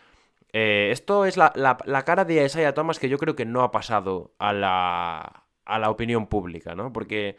eh, 0.52 0.90
esto 0.92 1.24
es 1.24 1.36
la, 1.36 1.52
la, 1.54 2.04
cara 2.04 2.24
de 2.24 2.44
Isaiah 2.44 2.74
Thomas 2.74 2.98
que 2.98 3.08
yo 3.08 3.18
creo 3.18 3.34
que 3.34 3.44
no 3.44 3.62
ha 3.62 3.70
pasado 3.70 4.34
a 4.38 4.52
la, 4.52 5.44
a 5.64 5.78
la 5.78 5.90
opinión 5.90 6.26
pública, 6.26 6.74
¿no? 6.74 6.92
Porque 6.92 7.36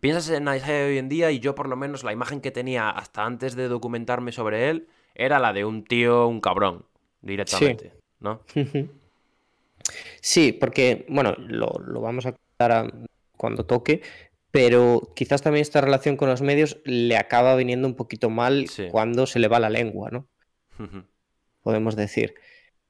piensas 0.00 0.28
en 0.30 0.42
Isaiah 0.54 0.86
hoy 0.86 0.98
en 0.98 1.08
día 1.08 1.30
y 1.30 1.40
yo 1.40 1.54
por 1.54 1.68
lo 1.68 1.76
menos 1.76 2.04
la 2.04 2.12
imagen 2.12 2.40
que 2.40 2.50
tenía 2.50 2.90
hasta 2.90 3.24
antes 3.24 3.56
de 3.56 3.68
documentarme 3.68 4.32
sobre 4.32 4.70
él 4.70 4.88
era 5.14 5.38
la 5.38 5.52
de 5.52 5.64
un 5.64 5.84
tío, 5.84 6.26
un 6.26 6.40
cabrón, 6.40 6.86
directamente, 7.22 7.92
¿no? 8.20 8.42
Sí, 10.20 10.52
porque, 10.52 11.06
bueno, 11.08 11.34
lo, 11.38 11.72
vamos 12.00 12.26
a 12.26 12.32
contar 12.32 12.92
cuando 13.36 13.64
toque, 13.64 14.02
pero 14.50 15.12
quizás 15.16 15.42
también 15.42 15.62
esta 15.62 15.80
relación 15.80 16.16
con 16.16 16.28
los 16.28 16.42
medios 16.42 16.78
le 16.84 17.16
acaba 17.16 17.56
viniendo 17.56 17.88
un 17.88 17.94
poquito 17.94 18.30
mal 18.30 18.68
Sí. 18.68 18.88
cuando 18.90 19.26
se 19.26 19.38
le 19.38 19.48
va 19.48 19.58
la 19.58 19.70
lengua, 19.70 20.10
¿no? 20.10 20.28
Podemos 21.62 21.96
decir. 21.96 22.34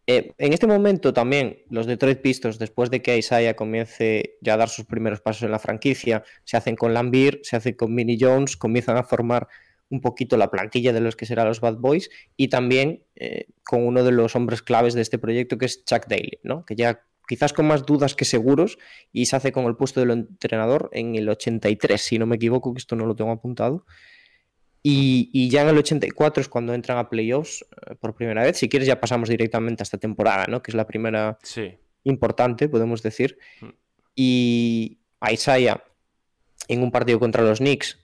Eh, 0.06 0.32
en 0.38 0.52
este 0.52 0.66
momento 0.66 1.12
también 1.12 1.62
los 1.68 1.86
Detroit 1.86 2.20
Pistons, 2.20 2.58
después 2.58 2.90
de 2.90 3.00
que 3.02 3.16
Isaiah 3.16 3.54
comience 3.54 4.36
ya 4.40 4.54
a 4.54 4.56
dar 4.56 4.68
sus 4.68 4.86
primeros 4.86 5.20
pasos 5.20 5.44
en 5.44 5.52
la 5.52 5.58
franquicia, 5.58 6.24
se 6.44 6.56
hacen 6.56 6.74
con 6.74 6.92
Lambir, 6.94 7.40
se 7.44 7.56
hacen 7.56 7.74
con 7.74 7.94
Minnie 7.94 8.18
Jones, 8.20 8.56
comienzan 8.56 8.96
a 8.96 9.04
formar 9.04 9.46
un 9.90 10.00
poquito 10.00 10.36
la 10.36 10.50
plantilla 10.50 10.92
de 10.92 11.00
los 11.00 11.16
que 11.16 11.26
serán 11.26 11.46
los 11.48 11.60
Bad 11.60 11.76
Boys 11.76 12.08
y 12.36 12.48
también 12.48 13.02
eh, 13.16 13.46
con 13.64 13.84
uno 13.86 14.02
de 14.04 14.12
los 14.12 14.34
hombres 14.36 14.62
claves 14.62 14.94
de 14.94 15.02
este 15.02 15.18
proyecto 15.18 15.58
que 15.58 15.66
es 15.66 15.84
Chuck 15.84 16.06
Daly, 16.08 16.38
¿no? 16.42 16.64
que 16.64 16.76
ya 16.76 17.02
quizás 17.28 17.52
con 17.52 17.66
más 17.66 17.84
dudas 17.86 18.14
que 18.14 18.24
seguros 18.24 18.78
y 19.12 19.26
se 19.26 19.36
hace 19.36 19.52
con 19.52 19.66
el 19.66 19.76
puesto 19.76 20.00
del 20.00 20.10
entrenador 20.10 20.88
en 20.92 21.14
el 21.16 21.28
83, 21.28 22.00
si 22.00 22.18
no 22.18 22.26
me 22.26 22.36
equivoco, 22.36 22.72
que 22.72 22.78
esto 22.78 22.96
no 22.96 23.06
lo 23.06 23.14
tengo 23.14 23.30
apuntado. 23.32 23.84
Y, 24.82 25.28
y 25.32 25.50
ya 25.50 25.62
en 25.62 25.68
el 25.68 25.78
84 25.78 26.40
es 26.40 26.48
cuando 26.48 26.72
entran 26.72 26.96
a 26.98 27.10
playoffs 27.10 27.64
eh, 27.86 27.94
por 27.96 28.14
primera 28.14 28.42
vez. 28.42 28.56
Si 28.56 28.68
quieres 28.68 28.86
ya 28.88 28.98
pasamos 29.00 29.28
directamente 29.28 29.82
a 29.82 29.84
esta 29.84 29.98
temporada, 29.98 30.46
¿no? 30.48 30.62
que 30.62 30.70
es 30.70 30.74
la 30.74 30.86
primera 30.86 31.38
Sí. 31.42 31.74
importante, 32.04 32.68
podemos 32.68 33.02
decir. 33.02 33.38
Mm. 33.60 33.66
Y 34.16 34.98
a 35.20 35.32
Isaiah 35.32 35.84
en 36.68 36.82
un 36.82 36.90
partido 36.90 37.18
contra 37.20 37.42
los 37.44 37.58
Knicks 37.58 37.98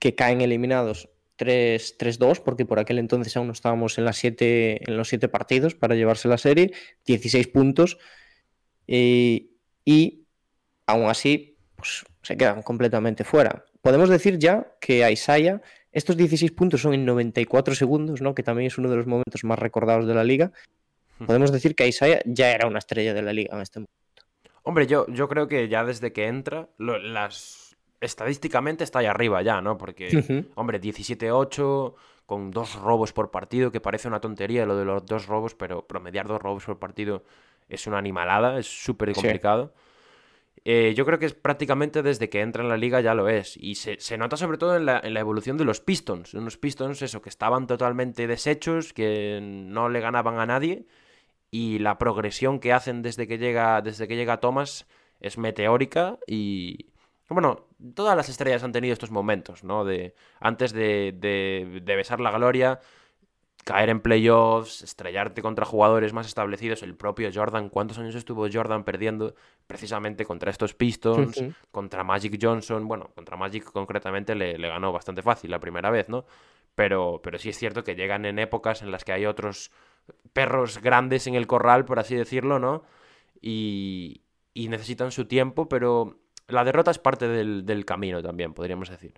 que 0.00 0.16
caen 0.16 0.40
eliminados 0.40 1.08
3 1.36 1.96
3-2, 1.98 2.40
porque 2.42 2.66
por 2.66 2.80
aquel 2.80 2.98
entonces 2.98 3.36
aún 3.36 3.46
no 3.46 3.52
estábamos 3.52 3.96
en, 3.98 4.04
las 4.04 4.16
siete, 4.16 4.82
en 4.90 4.96
los 4.96 5.08
siete 5.08 5.28
partidos 5.28 5.74
para 5.76 5.94
llevarse 5.94 6.26
la 6.28 6.36
serie, 6.38 6.72
16 7.06 7.46
puntos. 7.48 7.98
eh, 8.88 9.46
y 9.84 10.24
aún 10.86 11.06
así, 11.08 11.56
pues, 11.76 12.04
se 12.22 12.36
quedan 12.36 12.62
completamente 12.62 13.24
fuera. 13.24 13.64
Podemos 13.80 14.08
decir 14.10 14.38
ya 14.38 14.66
que 14.80 15.04
a 15.04 15.10
Isaiah 15.10 15.62
estos 15.92 16.16
16 16.16 16.52
puntos 16.52 16.82
son 16.82 16.92
en 16.94 17.04
94 17.06 17.74
segundos, 17.74 18.20
¿no? 18.20 18.34
que 18.34 18.42
también 18.42 18.66
es 18.66 18.76
uno 18.78 18.90
de 18.90 18.96
los 18.96 19.06
momentos 19.06 19.42
más 19.44 19.58
recordados 19.58 20.06
de 20.06 20.14
la 20.14 20.24
liga. 20.24 20.52
Podemos 21.26 21.50
decir 21.52 21.74
que 21.74 21.88
Isaiah 21.88 22.20
ya 22.26 22.50
era 22.52 22.66
una 22.66 22.78
estrella 22.78 23.14
de 23.14 23.22
la 23.22 23.32
liga 23.32 23.54
en 23.56 23.62
este 23.62 23.80
momento. 23.80 23.92
Hombre, 24.62 24.86
yo, 24.86 25.06
yo 25.08 25.28
creo 25.28 25.48
que 25.48 25.68
ya 25.68 25.84
desde 25.84 26.12
que 26.12 26.26
entra, 26.26 26.68
lo- 26.78 26.98
las 26.98 27.69
estadísticamente 28.00 28.84
está 28.84 29.00
ahí 29.00 29.06
arriba 29.06 29.42
ya, 29.42 29.60
¿no? 29.60 29.76
Porque, 29.78 30.44
hombre, 30.54 30.80
17-8, 30.80 31.94
con 32.26 32.50
dos 32.50 32.74
robos 32.76 33.12
por 33.12 33.30
partido, 33.30 33.70
que 33.72 33.80
parece 33.80 34.08
una 34.08 34.20
tontería 34.20 34.64
lo 34.66 34.76
de 34.76 34.84
los 34.84 35.04
dos 35.04 35.26
robos, 35.26 35.54
pero 35.54 35.86
promediar 35.86 36.26
dos 36.28 36.40
robos 36.40 36.64
por 36.64 36.78
partido 36.78 37.24
es 37.68 37.86
una 37.86 37.98
animalada, 37.98 38.58
es 38.58 38.66
súper 38.66 39.08
Sí. 39.10 39.14
complicado. 39.14 39.72
Eh, 40.64 40.92
yo 40.94 41.06
creo 41.06 41.18
que 41.18 41.24
es 41.26 41.32
prácticamente 41.32 42.02
desde 42.02 42.28
que 42.28 42.40
entra 42.42 42.62
en 42.62 42.68
la 42.68 42.76
liga 42.76 43.00
ya 43.00 43.14
lo 43.14 43.28
es. 43.28 43.56
Y 43.56 43.76
se, 43.76 43.98
se 43.98 44.18
nota 44.18 44.36
sobre 44.36 44.58
todo 44.58 44.76
en 44.76 44.84
la, 44.86 45.00
en 45.02 45.14
la 45.14 45.20
evolución 45.20 45.56
de 45.56 45.64
los 45.64 45.80
Pistons. 45.80 46.34
Unos 46.34 46.58
Pistons, 46.58 47.00
eso, 47.00 47.22
que 47.22 47.30
estaban 47.30 47.66
totalmente 47.66 48.26
deshechos, 48.26 48.92
que 48.92 49.40
no 49.42 49.88
le 49.88 50.00
ganaban 50.00 50.38
a 50.38 50.44
nadie. 50.46 50.84
Y 51.50 51.78
la 51.78 51.96
progresión 51.98 52.60
que 52.60 52.72
hacen 52.74 53.00
desde 53.02 53.26
que 53.26 53.38
llega, 53.38 53.80
desde 53.80 54.06
que 54.06 54.16
llega 54.16 54.38
Thomas 54.40 54.86
es 55.20 55.38
meteórica. 55.38 56.18
Y. 56.26 56.89
Bueno, 57.30 57.68
todas 57.94 58.16
las 58.16 58.28
estrellas 58.28 58.62
han 58.62 58.72
tenido 58.72 58.92
estos 58.92 59.10
momentos, 59.10 59.64
¿no? 59.64 59.84
De. 59.84 60.14
Antes 60.40 60.72
de, 60.72 61.14
de, 61.16 61.80
de 61.82 61.96
besar 61.96 62.20
la 62.20 62.30
gloria. 62.30 62.80
Caer 63.62 63.90
en 63.90 64.00
playoffs, 64.00 64.80
estrellarte 64.80 65.42
contra 65.42 65.66
jugadores 65.66 66.14
más 66.14 66.26
establecidos. 66.26 66.82
El 66.82 66.96
propio 66.96 67.30
Jordan, 67.32 67.68
¿cuántos 67.68 67.98
años 67.98 68.14
estuvo 68.14 68.48
Jordan 68.50 68.84
perdiendo 68.84 69.34
precisamente 69.66 70.24
contra 70.24 70.50
estos 70.50 70.72
Pistons? 70.72 71.44
Contra 71.70 72.02
Magic 72.02 72.38
Johnson, 72.40 72.88
bueno, 72.88 73.10
contra 73.14 73.36
Magic 73.36 73.64
concretamente 73.64 74.34
le, 74.34 74.56
le 74.56 74.68
ganó 74.68 74.92
bastante 74.92 75.20
fácil 75.20 75.50
la 75.50 75.60
primera 75.60 75.90
vez, 75.90 76.08
¿no? 76.08 76.24
Pero, 76.74 77.20
pero 77.22 77.38
sí 77.38 77.50
es 77.50 77.58
cierto 77.58 77.84
que 77.84 77.94
llegan 77.94 78.24
en 78.24 78.38
épocas 78.38 78.80
en 78.80 78.90
las 78.90 79.04
que 79.04 79.12
hay 79.12 79.26
otros 79.26 79.70
perros 80.32 80.80
grandes 80.80 81.26
en 81.26 81.34
el 81.34 81.46
corral, 81.46 81.84
por 81.84 81.98
así 81.98 82.14
decirlo, 82.16 82.58
¿no? 82.58 82.82
Y, 83.42 84.22
y 84.54 84.68
necesitan 84.68 85.12
su 85.12 85.26
tiempo, 85.26 85.68
pero 85.68 86.16
la 86.50 86.64
derrota 86.64 86.90
es 86.90 86.98
parte 86.98 87.28
del, 87.28 87.64
del 87.66 87.84
camino 87.84 88.22
también, 88.22 88.54
podríamos 88.54 88.90
decir. 88.90 89.14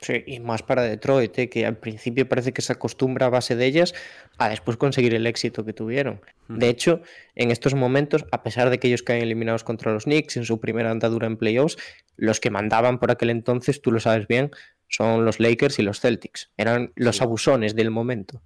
Sí, 0.00 0.22
y 0.26 0.40
más 0.40 0.62
para 0.62 0.82
Detroit, 0.82 1.38
¿eh? 1.38 1.48
que 1.48 1.64
al 1.64 1.78
principio 1.78 2.28
parece 2.28 2.52
que 2.52 2.60
se 2.60 2.72
acostumbra 2.72 3.26
a 3.26 3.30
base 3.30 3.56
de 3.56 3.64
ellas 3.64 3.94
a 4.36 4.48
después 4.48 4.76
conseguir 4.76 5.14
el 5.14 5.26
éxito 5.26 5.64
que 5.64 5.72
tuvieron. 5.72 6.20
De 6.48 6.68
hecho, 6.68 7.00
en 7.34 7.50
estos 7.50 7.74
momentos, 7.74 8.24
a 8.30 8.42
pesar 8.42 8.68
de 8.68 8.78
que 8.78 8.88
ellos 8.88 9.02
caen 9.02 9.22
eliminados 9.22 9.64
contra 9.64 9.92
los 9.92 10.04
Knicks 10.04 10.36
en 10.36 10.44
su 10.44 10.60
primera 10.60 10.90
andadura 10.90 11.26
en 11.26 11.36
playoffs, 11.36 11.78
los 12.16 12.40
que 12.40 12.50
mandaban 12.50 12.98
por 12.98 13.10
aquel 13.10 13.30
entonces, 13.30 13.80
tú 13.80 13.90
lo 13.90 14.00
sabes 14.00 14.26
bien, 14.28 14.50
son 14.88 15.24
los 15.24 15.40
Lakers 15.40 15.78
y 15.78 15.82
los 15.82 16.00
Celtics. 16.00 16.50
Eran 16.56 16.92
los 16.94 17.22
abusones 17.22 17.74
del 17.74 17.90
momento. 17.90 18.42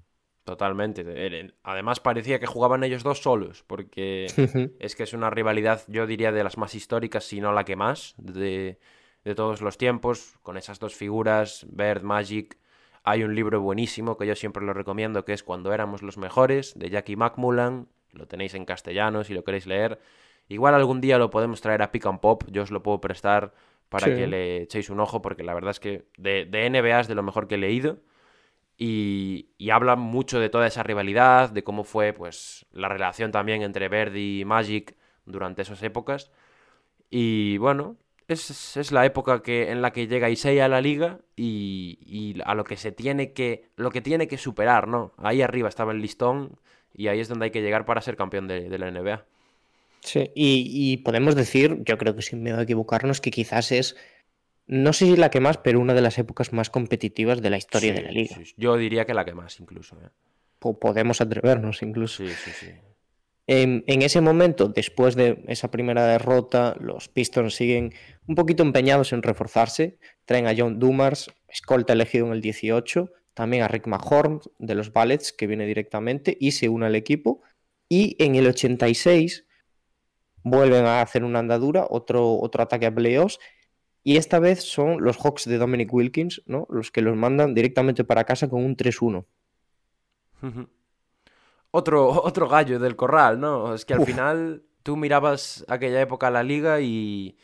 Totalmente. 0.51 1.53
Además 1.63 2.01
parecía 2.01 2.41
que 2.41 2.47
jugaban 2.47 2.83
ellos 2.83 3.05
dos 3.05 3.23
solos, 3.23 3.63
porque 3.69 4.27
es 4.81 4.97
que 4.97 5.05
es 5.05 5.13
una 5.13 5.31
rivalidad, 5.31 5.83
yo 5.87 6.09
diría, 6.09 6.33
de 6.33 6.43
las 6.43 6.59
más 6.59 6.75
históricas, 6.75 7.23
si 7.23 7.41
no 7.41 7.53
la 7.53 7.65
que 7.65 7.77
más, 7.77 8.15
de, 8.19 8.81
de 9.23 9.35
todos 9.37 9.63
los 9.63 9.79
tiempos, 9.79 10.35
con 10.43 10.57
esas 10.57 10.81
dos 10.81 10.97
figuras, 10.97 11.67
Bird, 11.71 12.03
Magic. 12.03 12.59
Hay 13.05 13.23
un 13.23 13.37
libro 13.37 13.61
buenísimo 13.61 14.17
que 14.17 14.27
yo 14.27 14.35
siempre 14.35 14.65
lo 14.65 14.73
recomiendo, 14.73 15.25
que 15.25 15.35
es 15.35 15.45
Cuando 15.45 15.73
éramos 15.73 16.03
los 16.03 16.19
mejores, 16.19 16.77
de 16.77 16.91
Jackie 16.91 17.15
McMullan. 17.15 17.87
Lo 18.11 18.27
tenéis 18.27 18.55
en 18.55 18.65
castellano 18.65 19.23
si 19.23 19.35
lo 19.35 19.45
queréis 19.45 19.69
leer. 19.69 20.01
Igual 20.49 20.75
algún 20.75 21.01
día 21.01 21.17
lo 21.17 21.31
podemos 21.31 21.61
traer 21.61 21.81
a 21.83 21.93
Pick 21.93 22.07
and 22.07 22.19
Pop, 22.19 22.43
yo 22.51 22.65
os 22.65 22.73
lo 22.73 22.83
puedo 22.83 23.01
prestar 23.01 23.55
para 23.89 24.09
Sí. 24.09 24.17
que 24.17 24.27
le 24.27 24.63
echéis 24.63 24.91
un 24.91 24.99
ojo, 24.99 25.23
porque 25.23 25.45
la 25.45 25.55
verdad 25.55 25.71
es 25.71 25.79
que 25.79 26.07
de, 26.19 26.45
de 26.45 26.69
NBA 26.69 26.99
es 26.99 27.07
de 27.07 27.15
lo 27.15 27.23
mejor 27.23 27.47
que 27.47 27.55
he 27.55 27.59
leído. 27.59 27.99
Y, 28.83 29.51
y 29.59 29.69
habla 29.69 29.95
mucho 29.95 30.41
de 30.41 30.49
toda 30.49 30.67
esa 30.67 30.83
rivalidad, 30.83 31.51
de 31.51 31.63
cómo 31.63 31.85
fue 31.85 32.15
pues 32.15 32.65
la 32.73 32.89
relación 32.89 33.31
también 33.31 33.61
entre 33.61 33.91
Verdi 33.91 34.41
y 34.41 34.45
Magic 34.47 34.97
durante 35.27 35.61
esas 35.61 35.83
épocas. 35.83 36.31
Y 37.11 37.59
bueno, 37.59 37.99
es, 38.27 38.79
es 38.79 38.91
la 38.91 39.05
época 39.05 39.43
que, 39.43 39.71
en 39.71 39.83
la 39.83 39.93
que 39.93 40.07
llega 40.07 40.31
Isaiah 40.31 40.65
a 40.65 40.69
la 40.69 40.81
liga 40.81 41.19
y, 41.37 41.99
y 42.01 42.41
a 42.43 42.55
lo 42.55 42.65
que 42.65 42.79
se 42.79 42.91
tiene 42.91 43.35
que, 43.35 43.69
lo 43.77 43.91
que 43.91 44.01
tiene 44.01 44.29
que 44.29 44.39
superar, 44.39 44.89
¿no? 44.89 45.13
Ahí 45.19 45.43
arriba 45.43 45.69
estaba 45.69 45.93
el 45.93 46.01
listón 46.01 46.59
y 46.95 47.09
ahí 47.09 47.21
es 47.21 47.29
donde 47.29 47.45
hay 47.45 47.51
que 47.51 47.61
llegar 47.61 47.85
para 47.85 48.01
ser 48.01 48.17
campeón 48.17 48.49
de, 48.49 48.71
de 48.71 48.79
la 48.79 48.91
NBA. 48.91 49.27
Sí, 50.01 50.31
y, 50.35 50.93
y 50.93 50.97
podemos 50.99 51.35
decir, 51.35 51.83
yo 51.85 51.99
creo 51.99 52.17
que 52.17 52.23
sin 52.23 52.43
miedo 52.43 52.59
a 52.59 52.63
equivocarnos, 52.63 53.21
que 53.21 53.31
quizás 53.31 53.73
es, 53.73 53.97
no 54.73 54.93
sé 54.93 55.07
si 55.07 55.17
la 55.17 55.31
que 55.31 55.41
más, 55.41 55.59
pero 55.59 55.81
una 55.81 55.95
de 55.95 56.01
las 56.01 56.17
épocas 56.19 56.53
más 56.53 56.71
competitivas 56.71 57.43
de 57.43 57.51
la 57.51 57.57
historia 57.59 57.93
de 57.93 58.03
la 58.03 58.11
liga. 58.13 58.37
sí. 58.37 58.55
Yo 58.57 58.77
diría 58.77 59.05
que 59.05 59.15
la 59.15 59.25
que 59.25 59.35
más 59.35 59.59
incluso. 59.61 59.97
¿eh? 59.97 60.09
Po- 60.59 60.79
podemos 60.79 61.21
atrevernos 61.21 61.83
incluso. 61.83 62.25
Sí, 62.25 62.33
sí, 62.45 62.51
sí. 62.53 62.67
En, 63.47 63.83
en 63.89 64.03
ese 64.03 64.21
momento, 64.21 64.69
después 64.69 65.17
de 65.17 65.43
esa 65.49 65.73
primera 65.73 66.07
derrota, 66.07 66.77
los 66.79 67.09
Pistons 67.09 67.55
siguen 67.55 67.93
un 68.29 68.37
poquito 68.37 68.63
empeñados 68.63 69.13
en 69.13 69.23
reforzarse. 69.25 69.99
Traen 70.25 70.47
a 70.47 70.55
John 70.57 70.79
Dumars, 70.79 71.33
escolta 71.49 71.95
elegido 71.95 72.27
en 72.27 72.33
el 72.33 72.41
18, 72.41 73.11
también 73.35 73.65
a 73.65 73.69
Rick 73.69 73.89
Mahorn 73.89 74.41
de 74.59 74.75
los 74.77 74.93
Ballets, 74.93 75.33
que 75.33 75.49
viene 75.49 75.67
directamente 75.67 76.37
y 76.39 76.53
se 76.53 76.69
une 76.69 76.87
al 76.87 76.95
equipo. 76.95 77.43
Y 77.89 78.15
en 78.23 78.37
el 78.37 78.47
86 78.47 79.47
vuelven 80.45 80.85
a 80.87 81.03
hacer 81.03 81.25
una 81.25 81.41
andadura, 81.41 81.87
otro, 81.91 82.39
otro 82.39 82.63
ataque 82.63 82.87
a 82.87 82.95
playoffs. 82.95 83.41
Y 84.05 84.19
esta 84.19 84.39
vez 84.41 84.63
son 84.63 85.03
los 85.03 85.17
Hawks 85.17 85.47
de 85.47 85.57
Dominic 85.59 85.93
Wilkins, 85.93 86.43
¿no? 86.47 86.67
Los 86.71 86.91
que 86.91 87.01
los 87.03 87.17
mandan 87.17 87.55
directamente 87.55 88.05
para 88.05 88.25
casa 88.25 88.49
con 88.51 88.63
un 88.65 88.77
3-1. 88.77 89.27
Ujú. 90.43 90.69
Otro, 91.71 92.09
otro 92.25 92.49
gallo 92.49 92.79
del 92.79 92.97
corral, 92.97 93.41
¿no? 93.41 93.75
Es 93.75 93.85
que 93.85 93.95
al 93.95 94.01
Uf. 94.01 94.03
final 94.03 94.63
tú 94.83 94.97
mirabas 94.97 95.65
aquella 95.69 96.01
época 96.01 96.31
la 96.31 96.43
liga 96.43 96.81
y, 96.81 97.37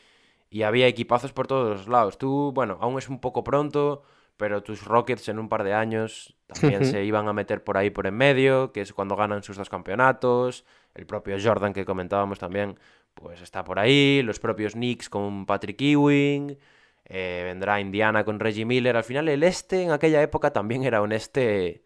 y 0.51 0.62
había 0.62 0.87
equipazos 0.88 1.33
por 1.33 1.47
todos 1.47 1.79
los 1.79 1.88
lados. 1.88 2.19
Tú, 2.19 2.53
bueno, 2.55 2.79
aún 2.81 2.99
es 2.99 3.09
un 3.09 3.21
poco 3.21 3.45
pronto, 3.45 4.03
pero 4.37 4.62
tus 4.62 4.85
Rockets 4.85 5.29
en 5.29 5.38
un 5.38 5.49
par 5.49 5.64
de 5.64 5.75
años 5.75 6.37
también 6.47 6.85
se 6.85 7.05
iban 7.05 7.29
a 7.29 7.35
meter 7.35 7.64
por 7.64 7.77
ahí 7.79 7.90
por 7.90 8.07
en 8.07 8.16
medio, 8.16 8.73
que 8.73 8.83
es 8.83 8.92
cuando 8.92 9.16
ganan 9.16 9.42
sus 9.42 9.57
dos 9.57 9.71
campeonatos. 9.71 10.64
El 10.95 11.07
propio 11.07 11.37
Jordan 11.42 11.73
que 11.75 11.85
comentábamos 11.87 12.38
también, 12.38 12.79
pues 13.16 13.40
está 13.40 13.64
por 13.64 13.79
ahí. 13.79 14.22
Los 14.22 14.38
propios 14.38 14.74
Knicks 14.74 15.09
con 15.09 15.46
Patrick 15.46 15.81
Ewing. 15.81 16.59
eh, 17.07 17.42
vendrá 17.44 17.81
Indiana 17.81 18.24
con 18.24 18.38
Reggie 18.38 18.64
Miller. 18.64 18.96
Al 18.96 19.05
final 19.05 19.29
el 19.29 19.42
este 19.42 19.83
en 19.83 19.90
aquella 19.90 20.22
época 20.22 20.52
también 20.52 20.85
era 20.85 21.02
un 21.02 21.12
este 21.12 21.83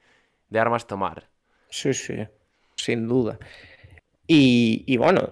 de 0.48 0.58
armas 0.58 0.86
tomar. 0.86 1.30
Sí, 1.70 1.94
sí, 1.94 2.16
sin 2.76 3.06
duda. 3.08 3.38
Y, 4.26 4.84
y 4.86 4.96
bueno, 4.96 5.30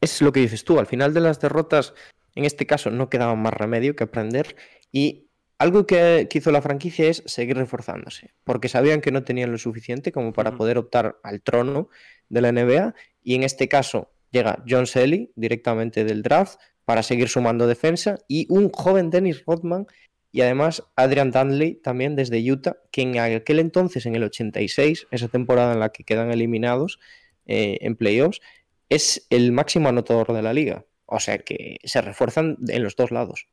es 0.00 0.22
lo 0.22 0.32
que 0.32 0.40
dices 0.40 0.64
tú, 0.64 0.78
al 0.78 0.86
final 0.86 1.14
de 1.14 1.20
las 1.20 1.40
derrotas, 1.40 1.94
en 2.34 2.44
este 2.44 2.66
caso 2.66 2.90
no 2.90 3.10
quedaba 3.10 3.34
más 3.34 3.52
remedio 3.54 3.96
que 3.96 4.04
aprender 4.04 4.56
y 4.92 5.26
algo 5.58 5.86
que, 5.86 6.28
que 6.30 6.38
hizo 6.38 6.50
la 6.52 6.62
franquicia 6.62 7.08
es 7.08 7.22
seguir 7.26 7.56
reforzándose, 7.56 8.32
porque 8.44 8.68
sabían 8.68 9.00
que 9.00 9.12
no 9.12 9.24
tenían 9.24 9.52
lo 9.52 9.58
suficiente 9.58 10.12
como 10.12 10.32
para 10.32 10.52
poder 10.56 10.78
optar 10.78 11.18
al 11.22 11.42
trono 11.42 11.90
de 12.28 12.40
la 12.40 12.52
NBA 12.52 12.94
y 13.22 13.34
en 13.34 13.42
este 13.42 13.68
caso 13.68 14.10
llega 14.30 14.62
John 14.68 14.86
Selly 14.86 15.32
directamente 15.36 16.04
del 16.04 16.22
draft 16.22 16.58
para 16.84 17.02
seguir 17.02 17.28
sumando 17.28 17.66
defensa, 17.66 18.18
y 18.26 18.46
un 18.48 18.70
joven 18.70 19.10
Dennis 19.10 19.44
Rodman 19.46 19.86
y 20.32 20.42
además 20.42 20.84
Adrian 20.96 21.30
Danley 21.30 21.74
también 21.74 22.16
desde 22.16 22.40
Utah, 22.50 22.76
que 22.92 23.02
en 23.02 23.18
aquel 23.18 23.58
entonces, 23.58 24.06
en 24.06 24.14
el 24.14 24.24
86, 24.24 25.08
esa 25.10 25.28
temporada 25.28 25.72
en 25.72 25.80
la 25.80 25.90
que 25.90 26.04
quedan 26.04 26.30
eliminados 26.30 27.00
eh, 27.46 27.78
en 27.80 27.96
playoffs, 27.96 28.40
es 28.88 29.26
el 29.30 29.52
máximo 29.52 29.88
anotador 29.88 30.32
de 30.32 30.42
la 30.42 30.52
liga. 30.52 30.84
O 31.06 31.18
sea 31.18 31.38
que 31.38 31.78
se 31.82 32.00
refuerzan 32.00 32.58
en 32.68 32.82
los 32.84 32.94
dos 32.94 33.10
lados. 33.10 33.48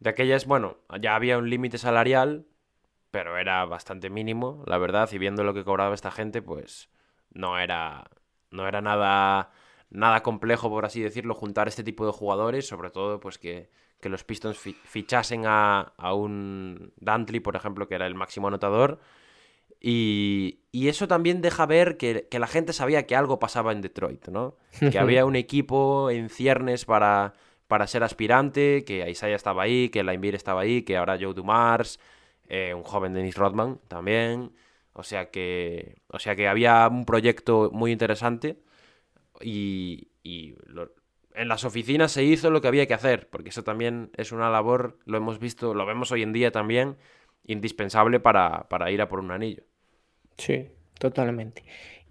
De 0.00 0.10
aquellas, 0.10 0.46
bueno, 0.46 0.78
ya 1.00 1.14
había 1.14 1.38
un 1.38 1.48
límite 1.48 1.78
salarial, 1.78 2.46
pero 3.12 3.38
era 3.38 3.64
bastante 3.64 4.10
mínimo, 4.10 4.64
la 4.66 4.78
verdad, 4.78 5.08
y 5.12 5.18
viendo 5.18 5.44
lo 5.44 5.54
que 5.54 5.62
cobraba 5.62 5.94
esta 5.94 6.10
gente, 6.10 6.42
pues 6.42 6.90
no 7.32 7.58
era, 7.58 8.10
no 8.50 8.66
era 8.66 8.80
nada, 8.80 9.50
nada 9.90 10.22
complejo, 10.22 10.68
por 10.70 10.84
así 10.84 11.00
decirlo, 11.00 11.34
juntar 11.34 11.68
este 11.68 11.84
tipo 11.84 12.06
de 12.06 12.12
jugadores, 12.12 12.66
sobre 12.66 12.90
todo 12.90 13.20
pues 13.20 13.38
que, 13.38 13.70
que 14.00 14.08
los 14.08 14.24
Pistons 14.24 14.58
fichasen 14.58 15.44
a, 15.46 15.92
a, 15.96 16.14
un 16.14 16.92
Dantley, 16.96 17.40
por 17.40 17.56
ejemplo, 17.56 17.88
que 17.88 17.94
era 17.94 18.06
el 18.06 18.14
máximo 18.14 18.48
anotador. 18.48 19.00
Y, 19.80 20.60
y 20.72 20.88
eso 20.88 21.08
también 21.08 21.40
deja 21.40 21.64
ver 21.64 21.96
que, 21.96 22.28
que, 22.30 22.38
la 22.38 22.46
gente 22.46 22.74
sabía 22.74 23.06
que 23.06 23.16
algo 23.16 23.38
pasaba 23.38 23.72
en 23.72 23.80
Detroit, 23.80 24.28
¿no? 24.28 24.56
Que 24.78 24.98
había 24.98 25.24
un 25.24 25.36
equipo 25.36 26.10
en 26.10 26.28
ciernes 26.28 26.84
para, 26.84 27.32
para 27.66 27.86
ser 27.86 28.02
aspirante, 28.02 28.84
que 28.84 29.08
Isaiah 29.08 29.36
estaba 29.36 29.62
ahí, 29.62 29.88
que 29.88 30.02
Laimbir 30.02 30.34
estaba 30.34 30.60
ahí, 30.62 30.82
que 30.82 30.98
ahora 30.98 31.16
Joe 31.18 31.32
Dumars, 31.32 31.98
eh, 32.48 32.74
un 32.74 32.82
joven 32.82 33.14
Dennis 33.14 33.36
Rodman 33.36 33.78
también. 33.88 34.52
O 35.00 35.02
sea 35.02 35.30
que, 35.30 35.96
o 36.08 36.18
sea 36.18 36.36
que 36.36 36.46
había 36.46 36.86
un 36.86 37.06
proyecto 37.06 37.70
muy 37.72 37.90
interesante 37.90 38.58
y, 39.40 40.08
y 40.22 40.54
lo, 40.66 40.92
en 41.34 41.48
las 41.48 41.64
oficinas 41.64 42.12
se 42.12 42.22
hizo 42.22 42.50
lo 42.50 42.60
que 42.60 42.68
había 42.68 42.86
que 42.86 42.92
hacer, 42.92 43.28
porque 43.30 43.48
eso 43.48 43.64
también 43.64 44.10
es 44.18 44.30
una 44.30 44.50
labor, 44.50 44.98
lo 45.06 45.16
hemos 45.16 45.38
visto, 45.38 45.72
lo 45.72 45.86
vemos 45.86 46.12
hoy 46.12 46.22
en 46.22 46.34
día 46.34 46.52
también, 46.52 46.96
indispensable 47.46 48.20
para, 48.20 48.68
para 48.68 48.90
ir 48.90 49.00
a 49.00 49.08
por 49.08 49.20
un 49.20 49.30
anillo. 49.30 49.62
Sí, 50.36 50.68
totalmente. 50.98 51.64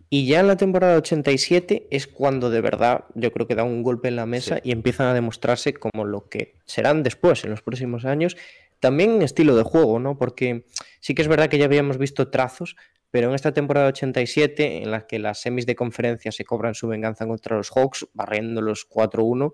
Y 0.09 0.25
ya 0.25 0.39
en 0.39 0.47
la 0.47 0.57
temporada 0.57 0.97
87 0.97 1.89
es 1.91 2.07
cuando 2.07 2.49
de 2.49 2.61
verdad 2.61 3.05
yo 3.13 3.31
creo 3.31 3.45
que 3.45 3.53
da 3.53 3.63
un 3.63 3.83
golpe 3.83 4.07
en 4.07 4.15
la 4.15 4.25
mesa 4.25 4.55
sí. 4.55 4.61
y 4.63 4.71
empiezan 4.71 5.05
a 5.05 5.13
demostrarse 5.13 5.73
como 5.73 6.05
lo 6.05 6.27
que 6.27 6.55
serán 6.65 7.03
después, 7.03 7.43
en 7.43 7.51
los 7.51 7.61
próximos 7.61 8.05
años, 8.05 8.35
también 8.79 9.21
estilo 9.21 9.55
de 9.55 9.63
juego, 9.63 9.99
¿no? 9.99 10.17
Porque 10.17 10.65
sí 10.99 11.15
que 11.15 11.21
es 11.21 11.27
verdad 11.27 11.49
que 11.49 11.57
ya 11.57 11.65
habíamos 11.65 11.97
visto 11.97 12.29
trazos, 12.29 12.75
pero 13.11 13.29
en 13.29 13.35
esta 13.35 13.53
temporada 13.53 13.87
87, 13.87 14.83
en 14.83 14.91
la 14.91 15.07
que 15.07 15.19
las 15.19 15.41
semis 15.41 15.65
de 15.65 15.75
conferencia 15.75 16.31
se 16.31 16.45
cobran 16.45 16.75
su 16.75 16.87
venganza 16.87 17.25
contra 17.25 17.57
los 17.57 17.71
Hawks, 17.71 18.07
barriéndolos 18.13 18.87
4-1, 18.89 19.53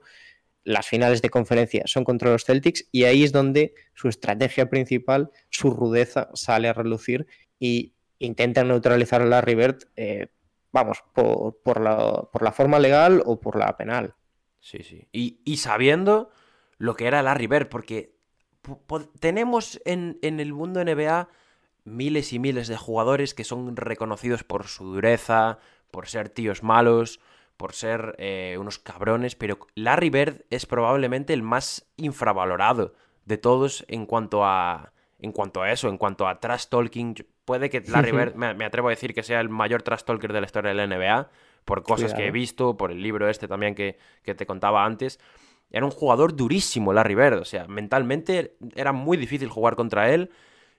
las 0.63 0.87
finales 0.87 1.21
de 1.21 1.29
conferencia 1.29 1.83
son 1.85 2.03
contra 2.03 2.31
los 2.31 2.43
Celtics 2.43 2.89
y 2.91 3.03
ahí 3.03 3.23
es 3.23 3.31
donde 3.31 3.75
su 3.93 4.09
estrategia 4.09 4.69
principal, 4.69 5.29
su 5.49 5.69
rudeza, 5.69 6.29
sale 6.33 6.67
a 6.67 6.73
relucir 6.73 7.27
y 7.59 7.93
intentan 8.17 8.67
neutralizar 8.67 9.21
a 9.21 9.25
Larry 9.25 9.55
Bird, 9.55 9.77
eh, 9.95 10.27
vamos, 10.71 11.03
por, 11.13 11.61
por, 11.61 11.79
la, 11.79 12.29
por, 12.31 12.41
la, 12.41 12.51
forma 12.51 12.79
legal 12.79 13.21
o 13.25 13.39
por 13.39 13.57
la 13.57 13.77
penal. 13.77 14.15
Sí, 14.59 14.79
sí. 14.83 15.07
Y, 15.11 15.39
y 15.45 15.57
sabiendo 15.57 16.31
lo 16.77 16.95
que 16.95 17.05
era 17.05 17.21
Larry 17.21 17.47
Bird, 17.47 17.69
porque 17.69 18.14
tenemos 19.19 19.81
en, 19.85 20.19
en 20.21 20.39
el 20.39 20.53
mundo 20.53 20.83
NBA 20.83 21.29
miles 21.85 22.33
y 22.33 22.39
miles 22.39 22.67
de 22.67 22.77
jugadores 22.77 23.33
que 23.33 23.43
son 23.43 23.75
reconocidos 23.77 24.43
por 24.43 24.67
su 24.67 24.85
dureza, 24.85 25.59
por 25.91 26.07
ser 26.07 26.29
tíos 26.29 26.63
malos, 26.63 27.19
por 27.57 27.73
ser 27.73 28.15
eh, 28.17 28.57
unos 28.59 28.79
cabrones, 28.79 29.35
pero 29.35 29.59
Larry 29.75 30.09
Bird 30.09 30.45
es 30.49 30.65
probablemente 30.65 31.33
el 31.33 31.41
más 31.41 31.87
infravalorado 31.95 32.93
de 33.25 33.37
todos 33.37 33.85
en 33.87 34.05
cuanto 34.05 34.43
a 34.43 34.91
en 35.19 35.31
cuanto 35.31 35.61
a 35.61 35.71
eso, 35.71 35.87
en 35.87 35.97
cuanto 35.97 36.27
a 36.27 36.39
trash 36.39 36.65
talking. 36.67 37.15
Puede 37.45 37.69
que 37.69 37.81
Larry 37.81 38.11
Bird, 38.11 38.35
me, 38.35 38.53
me, 38.53 38.65
atrevo 38.65 38.89
a 38.89 38.91
decir 38.91 39.13
que 39.13 39.23
sea 39.23 39.39
el 39.39 39.49
mayor 39.49 39.81
trash 39.81 40.03
talker 40.03 40.33
de 40.33 40.41
la 40.41 40.45
historia 40.45 40.73
de 40.73 40.75
la 40.75 40.87
NBA, 40.87 41.29
por 41.63 41.83
cosas 41.83 42.11
Cuidado. 42.11 42.17
que 42.17 42.27
he 42.27 42.31
visto, 42.31 42.75
por 42.75 42.91
el 42.91 43.01
libro 43.01 43.29
este 43.29 43.47
también 43.47 43.73
que, 43.73 43.97
que 44.23 44.35
te 44.35 44.45
contaba 44.45 44.85
antes. 44.85 45.19
Era 45.75 45.85
un 45.85 45.91
jugador 45.91 46.37
durísimo, 46.37 46.93
Larry 46.93 47.15
Bird. 47.15 47.39
O 47.39 47.43
sea, 47.43 47.67
mentalmente 47.67 48.55
era 48.75 48.93
muy 48.93 49.17
difícil 49.17 49.49
jugar 49.49 49.75
contra 49.75 50.13
él. 50.13 50.31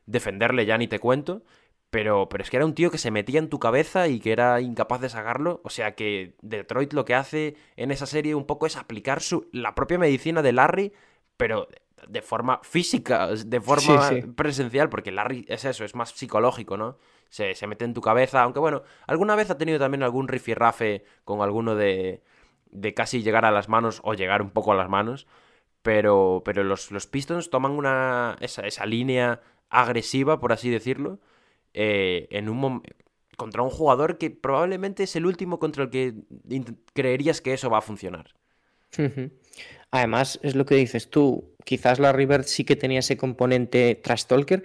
Defenderle 0.07 0.65
ya 0.65 0.79
ni 0.79 0.89
te 0.89 0.99
cuento. 0.99 1.43
Pero, 1.91 2.31
pero 2.31 2.43
es 2.43 2.49
que 2.49 2.57
era 2.57 2.65
un 2.65 2.75
tío 2.75 2.91
que 2.91 2.97
se 2.97 3.11
metía 3.11 3.39
en 3.39 3.51
tu 3.51 3.59
cabeza 3.59 4.09
y 4.09 4.21
que 4.21 4.33
era 4.33 4.59
incapaz 4.63 5.03
de 5.03 5.11
sacarlo. 5.11 5.61
O 5.65 5.69
sea 5.69 5.95
que 5.95 6.35
Detroit 6.41 6.95
lo 6.95 7.05
que 7.05 7.15
hace 7.15 7.57
en 7.77 7.91
esa 7.91 8.07
serie 8.07 8.35
un 8.35 8.47
poco 8.47 8.65
es 8.65 8.79
aplicar 8.79 9.21
su, 9.21 9.51
la 9.53 9.75
propia 9.75 9.99
medicina 9.99 10.41
de 10.41 10.55
Larry, 10.55 10.93
pero 11.37 11.69
de 12.09 12.23
forma 12.23 12.61
física, 12.63 13.29
de 13.29 13.61
forma 13.61 14.09
sí, 14.09 14.23
sí. 14.23 14.27
presencial, 14.29 14.89
porque 14.89 15.13
Larry 15.13 15.45
es 15.47 15.67
eso, 15.67 15.85
es 15.85 15.95
más 15.95 16.13
psicológico, 16.13 16.79
¿no? 16.79 16.97
Se, 17.29 17.55
se, 17.55 17.67
mete 17.67 17.85
en 17.85 17.93
tu 17.93 18.01
cabeza, 18.01 18.43
aunque 18.43 18.61
bueno, 18.61 18.83
alguna 19.07 19.37
vez 19.37 19.51
ha 19.51 19.59
tenido 19.59 19.79
también 19.79 20.03
algún 20.03 20.29
rifirrafe 20.29 21.05
con 21.25 21.43
alguno 21.43 21.75
de, 21.75 22.23
de 22.77 22.95
casi 22.95 23.23
llegar 23.23 23.45
a 23.45 23.51
las 23.51 23.69
manos 23.69 24.01
o 24.05 24.15
llegar 24.15 24.43
un 24.43 24.51
poco 24.51 24.73
a 24.73 24.77
las 24.77 24.89
manos, 24.89 25.27
pero, 25.83 26.43
pero 26.45 26.63
los, 26.63 26.91
los 26.91 27.07
Pistons 27.07 27.51
toman 27.51 27.73
una, 27.73 28.37
esa, 28.41 28.67
esa 28.67 28.87
línea 28.87 29.41
agresiva, 29.71 30.41
por 30.41 30.53
así 30.53 30.71
decirlo, 30.71 31.19
eh, 31.75 32.29
en 32.31 32.49
un 32.49 32.83
contra 33.37 33.63
un 33.63 33.71
jugador 33.71 34.17
que 34.17 34.31
probablemente 34.31 35.03
es 35.03 35.15
el 35.15 35.27
último 35.27 35.59
contra 35.59 35.85
el 35.85 35.91
que 35.91 36.15
creerías 36.95 37.43
que 37.43 37.53
eso 37.53 37.69
va 37.69 37.79
a 37.79 37.83
funcionar. 37.83 38.35
Además, 39.91 40.41
es 40.43 40.55
lo 40.55 40.65
que 40.65 40.75
dices 40.75 41.11
tú, 41.11 41.55
quizás 41.65 41.99
la 41.99 42.13
River 42.13 42.45
sí 42.45 42.65
que 42.65 42.77
tenía 42.77 43.01
ese 43.01 43.19
componente 43.19 43.95
trash 43.95 44.25
talker, 44.25 44.63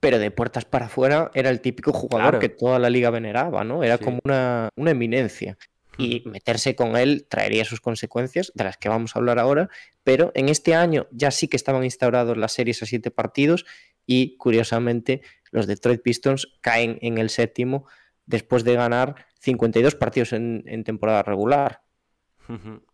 pero 0.00 0.18
de 0.18 0.30
puertas 0.30 0.66
para 0.66 0.86
afuera 0.86 1.30
era 1.34 1.48
el 1.50 1.60
típico 1.60 1.92
jugador 1.92 2.32
claro. 2.32 2.38
que 2.40 2.50
toda 2.50 2.78
la 2.78 2.90
liga 2.90 3.10
veneraba, 3.10 3.64
¿no? 3.64 3.82
Era 3.82 3.96
sí. 3.96 4.04
como 4.04 4.18
una, 4.24 4.68
una 4.76 4.90
eminencia 4.90 5.56
y 5.98 6.22
meterse 6.26 6.74
con 6.74 6.96
él 6.96 7.26
traería 7.28 7.64
sus 7.64 7.80
consecuencias, 7.80 8.52
de 8.54 8.64
las 8.64 8.76
que 8.76 8.88
vamos 8.88 9.14
a 9.14 9.18
hablar 9.18 9.38
ahora, 9.38 9.68
pero 10.04 10.32
en 10.34 10.48
este 10.48 10.74
año 10.74 11.06
ya 11.10 11.30
sí 11.30 11.48
que 11.48 11.56
estaban 11.56 11.84
instaurados 11.84 12.36
las 12.36 12.52
series 12.52 12.82
a 12.82 12.86
siete 12.86 13.10
partidos 13.10 13.66
y 14.06 14.36
curiosamente 14.36 15.22
los 15.50 15.66
Detroit 15.66 16.02
Pistons 16.02 16.48
caen 16.60 16.98
en 17.02 17.18
el 17.18 17.30
séptimo 17.30 17.86
después 18.26 18.64
de 18.64 18.74
ganar 18.74 19.26
52 19.40 19.94
partidos 19.94 20.32
en, 20.32 20.84
temporada 20.84 21.22
regular. 21.22 21.82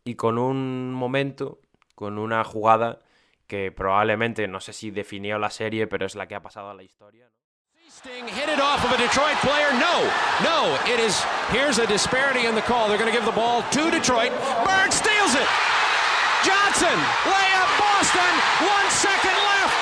Y 0.04 0.16
con 0.16 0.36
un 0.36 0.92
momento, 0.92 1.60
con 1.94 2.18
una 2.18 2.44
jugada 2.44 3.00
que 3.46 3.72
probablemente, 3.72 4.48
no 4.48 4.60
sé 4.60 4.72
si 4.72 4.90
definió 4.90 5.38
la 5.38 5.50
serie, 5.50 5.86
pero 5.86 6.04
es 6.04 6.14
la 6.14 6.26
que 6.28 6.34
ha 6.34 6.42
pasado 6.42 6.70
a 6.70 6.74
la 6.74 6.82
historia. 6.82 7.30
Sting 7.88 8.26
hit 8.26 8.48
it 8.48 8.58
off 8.58 8.84
of 8.84 8.90
a 8.90 8.98
Detroit 8.98 9.36
player. 9.46 9.70
No, 9.78 10.10
no, 10.42 10.76
it 10.90 10.98
is. 10.98 11.22
Here's 11.54 11.78
a 11.78 11.86
disparity 11.86 12.46
in 12.46 12.54
the 12.56 12.62
call. 12.62 12.88
They're 12.88 12.98
going 12.98 13.10
to 13.10 13.16
give 13.16 13.24
the 13.24 13.30
ball 13.30 13.62
to 13.62 13.90
Detroit. 13.90 14.34
Bird 14.66 14.90
steals 14.90 15.38
it. 15.38 15.46
Johnson, 16.42 16.98
layup, 17.30 17.70
Boston. 17.78 18.32
One 18.66 18.88
second 18.90 19.38
left. 19.38 19.80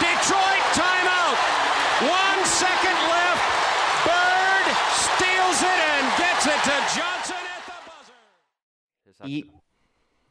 Detroit 0.00 0.64
timeout. 0.72 1.36
One 2.08 2.40
second 2.48 2.96
left. 3.12 3.44
Bird 4.08 4.66
steals 4.96 5.60
it 5.68 5.80
and 5.92 6.04
gets 6.16 6.48
it 6.48 6.60
to 6.64 6.76
Johnson 6.96 7.44
at 7.44 7.62
the 7.68 7.76
buzzer. 7.84 8.16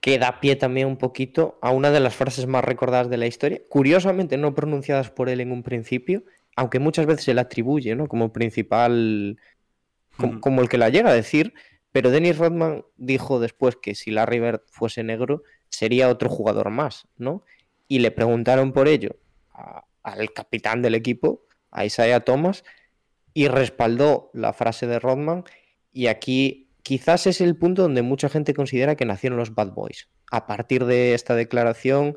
Que 0.01 0.19
da 0.19 0.41
pie 0.41 0.57
también 0.57 0.87
un 0.87 0.97
poquito 0.97 1.57
a 1.61 1.71
una 1.71 1.91
de 1.91 2.01
las 2.01 2.15
frases 2.15 2.47
más 2.47 2.65
recordadas 2.65 3.09
de 3.09 3.17
la 3.17 3.27
historia, 3.27 3.61
curiosamente 3.69 4.37
no 4.37 4.53
pronunciadas 4.53 5.11
por 5.11 5.29
él 5.29 5.39
en 5.39 5.51
un 5.51 5.63
principio, 5.63 6.23
aunque 6.55 6.79
muchas 6.79 7.05
veces 7.05 7.23
se 7.23 7.33
le 7.33 7.41
atribuye 7.41 7.95
¿no? 7.95 8.07
como 8.07 8.33
principal, 8.33 9.39
como, 10.17 10.33
mm. 10.33 10.39
como, 10.41 10.61
el 10.61 10.69
que 10.69 10.77
la 10.77 10.89
llega 10.89 11.11
a 11.11 11.13
decir, 11.13 11.53
pero 11.91 12.11
Dennis 12.11 12.37
Rodman 12.37 12.83
dijo 12.97 13.39
después 13.39 13.75
que 13.75 13.95
si 13.95 14.11
Larry 14.11 14.39
Bird 14.39 14.61
fuese 14.67 15.03
negro 15.03 15.43
sería 15.69 16.09
otro 16.09 16.29
jugador 16.29 16.69
más, 16.69 17.07
¿no? 17.17 17.43
Y 17.87 17.99
le 17.99 18.11
preguntaron 18.11 18.73
por 18.73 18.87
ello 18.87 19.17
a, 19.53 19.85
al 20.03 20.33
capitán 20.33 20.81
del 20.81 20.95
equipo, 20.95 21.45
a 21.69 21.85
Isaiah 21.85 22.21
Thomas, 22.21 22.63
y 23.33 23.47
respaldó 23.47 24.29
la 24.33 24.53
frase 24.53 24.87
de 24.87 24.99
Rodman, 24.99 25.43
y 25.93 26.07
aquí 26.07 26.70
quizás 26.83 27.27
es 27.27 27.41
el 27.41 27.55
punto 27.55 27.83
donde 27.83 28.01
mucha 28.01 28.29
gente 28.29 28.53
considera 28.53 28.95
que 28.95 29.05
nacieron 29.05 29.37
los 29.37 29.53
Bad 29.55 29.73
Boys. 29.73 30.09
A 30.31 30.47
partir 30.47 30.85
de 30.85 31.13
esta 31.13 31.35
declaración, 31.35 32.15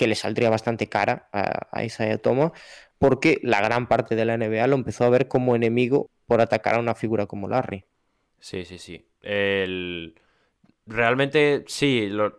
que 0.00 0.06
le 0.06 0.14
saldría 0.14 0.50
bastante 0.50 0.88
cara 0.88 1.28
a, 1.32 1.84
Isaiah 1.84 2.18
Thomas, 2.18 2.52
porque 2.98 3.38
la 3.42 3.60
gran 3.60 3.86
parte 3.86 4.16
de 4.16 4.24
la 4.24 4.36
NBA 4.36 4.66
lo 4.66 4.76
empezó 4.76 5.04
a 5.04 5.10
ver 5.10 5.28
como 5.28 5.54
enemigo 5.54 6.08
por 6.26 6.40
atacar 6.40 6.76
a 6.76 6.80
una 6.80 6.94
figura 6.94 7.26
como 7.26 7.48
Larry. 7.48 7.84
Sí, 8.38 8.64
sí, 8.64 8.78
sí. 8.78 9.06
El... 9.20 10.18
Realmente, 10.86 11.64
sí, 11.66 12.08
lo... 12.08 12.38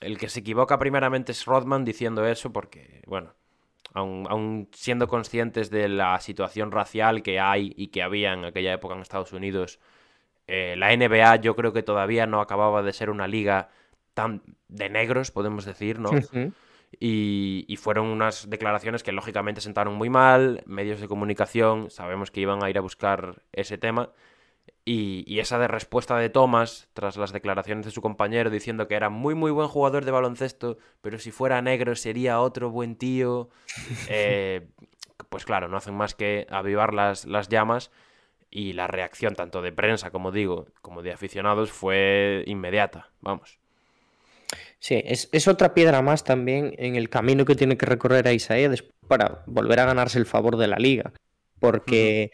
el 0.00 0.18
que 0.18 0.28
se 0.28 0.40
equivoca 0.40 0.78
primeramente 0.78 1.32
es 1.32 1.44
Rodman 1.44 1.84
diciendo 1.84 2.26
eso, 2.26 2.52
porque, 2.52 3.02
bueno, 3.06 3.34
aun, 3.92 4.26
aun, 4.28 4.68
siendo 4.72 5.06
conscientes 5.06 5.70
de 5.70 5.88
la 5.88 6.18
situación 6.20 6.72
racial 6.72 7.22
que 7.22 7.38
hay 7.38 7.72
y 7.76 7.88
que 7.88 8.02
había 8.02 8.32
en 8.32 8.46
aquella 8.46 8.72
época 8.72 8.94
en 8.94 9.02
Estados 9.02 9.32
Unidos, 9.32 9.78
Eh, 10.46 10.74
la 10.76 10.94
NBA 10.94 11.36
yo 11.36 11.56
creo 11.56 11.72
que 11.72 11.82
todavía 11.82 12.26
no 12.26 12.40
acababa 12.40 12.82
de 12.82 12.92
ser 12.92 13.10
una 13.10 13.26
liga 13.26 13.70
tan 14.12 14.42
de 14.68 14.90
negros, 14.90 15.30
podemos 15.30 15.64
decir, 15.64 15.98
¿no? 15.98 16.10
y, 17.00 17.64
y, 17.66 17.76
fueron 17.76 18.06
unas 18.06 18.48
declaraciones 18.48 19.02
que 19.02 19.12
lógicamente 19.12 19.60
sentaron 19.60 19.94
muy 19.94 20.10
mal, 20.10 20.62
medios 20.66 21.00
de 21.00 21.08
comunicación, 21.08 21.90
sabemos 21.90 22.30
que 22.30 22.40
iban 22.40 22.62
a 22.62 22.70
ir 22.70 22.78
a 22.78 22.82
buscar 22.82 23.42
ese 23.52 23.78
tema. 23.78 24.10
Y, 24.86 25.38
esa 25.40 25.58
de 25.58 25.66
respuesta 25.66 26.18
de 26.18 26.28
Thomas, 26.28 26.88
tras 26.92 27.16
las 27.16 27.32
declaraciones 27.32 27.86
de 27.86 27.90
su 27.90 28.02
compañero, 28.02 28.50
diciendo 28.50 28.86
que 28.86 28.94
era 28.94 29.08
muy, 29.08 29.34
muy 29.34 29.50
buen 29.50 29.68
jugador 29.68 30.04
de 30.04 30.10
baloncesto, 30.10 30.76
pero 31.00 31.18
si 31.18 31.30
fuera 31.30 31.62
negro 31.62 31.94
sería 31.96 32.40
otro 32.40 32.70
buen 32.70 32.96
tío, 32.96 33.48
eh, 34.10 34.68
pues 35.30 35.46
claro, 35.46 35.68
no 35.68 35.78
hacen 35.78 35.94
más 35.94 36.14
que 36.14 36.46
avivar 36.50 36.92
las, 36.92 37.24
las 37.24 37.48
llamas. 37.48 37.90
Y 38.54 38.72
la 38.72 38.86
reacción 38.86 39.34
tanto 39.34 39.62
de 39.62 39.72
prensa, 39.72 40.10
como 40.10 40.30
digo, 40.30 40.68
como 40.80 41.02
de 41.02 41.12
aficionados 41.12 41.72
fue 41.72 42.44
inmediata, 42.46 43.10
vamos. 43.20 43.58
Sí, 44.78 45.02
es, 45.04 45.48
otra 45.48 45.74
piedra 45.74 46.02
más 46.02 46.22
también 46.22 46.72
en 46.78 46.94
el 46.94 47.08
camino 47.08 47.44
que 47.44 47.56
tiene 47.56 47.76
que 47.76 47.86
recorrer 47.86 48.28
a 48.28 48.32
Isaías 48.32 48.84
para 49.08 49.42
volver 49.46 49.80
a 49.80 49.86
ganarse 49.86 50.18
el 50.18 50.26
favor 50.26 50.56
de 50.56 50.68
la 50.68 50.76
liga. 50.76 51.12
Porque... 51.58 52.30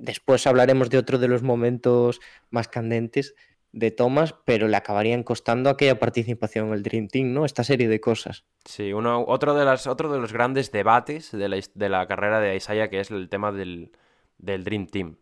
Después 0.00 0.46
hablaremos 0.46 0.90
de 0.90 0.98
otro 0.98 1.18
de 1.18 1.26
los 1.26 1.42
momentos 1.42 2.20
más 2.50 2.68
candentes 2.68 3.34
de 3.72 3.90
Thomas, 3.90 4.34
pero 4.44 4.68
le 4.68 4.76
acabarían 4.76 5.22
costando 5.22 5.70
aquella 5.70 5.98
participación 5.98 6.68
en 6.68 6.74
el 6.74 6.82
Dream 6.82 7.08
Team, 7.08 7.32
¿no? 7.32 7.44
Esta 7.44 7.64
serie 7.64 7.88
de 7.88 8.00
cosas. 8.00 8.44
Sí, 8.64 8.92
uno, 8.92 9.24
otro, 9.26 9.54
de 9.54 9.64
las, 9.64 9.86
otro 9.86 10.10
de 10.10 10.18
los 10.18 10.32
grandes 10.32 10.72
debates 10.72 11.32
de 11.32 11.48
la, 11.48 11.60
de 11.74 11.88
la 11.88 12.06
carrera 12.06 12.40
de 12.40 12.56
Isaiah, 12.56 12.88
que 12.88 13.00
es 13.00 13.10
el 13.10 13.28
tema 13.28 13.52
del, 13.52 13.90
Dream 14.38 14.86
Team. 14.86 15.16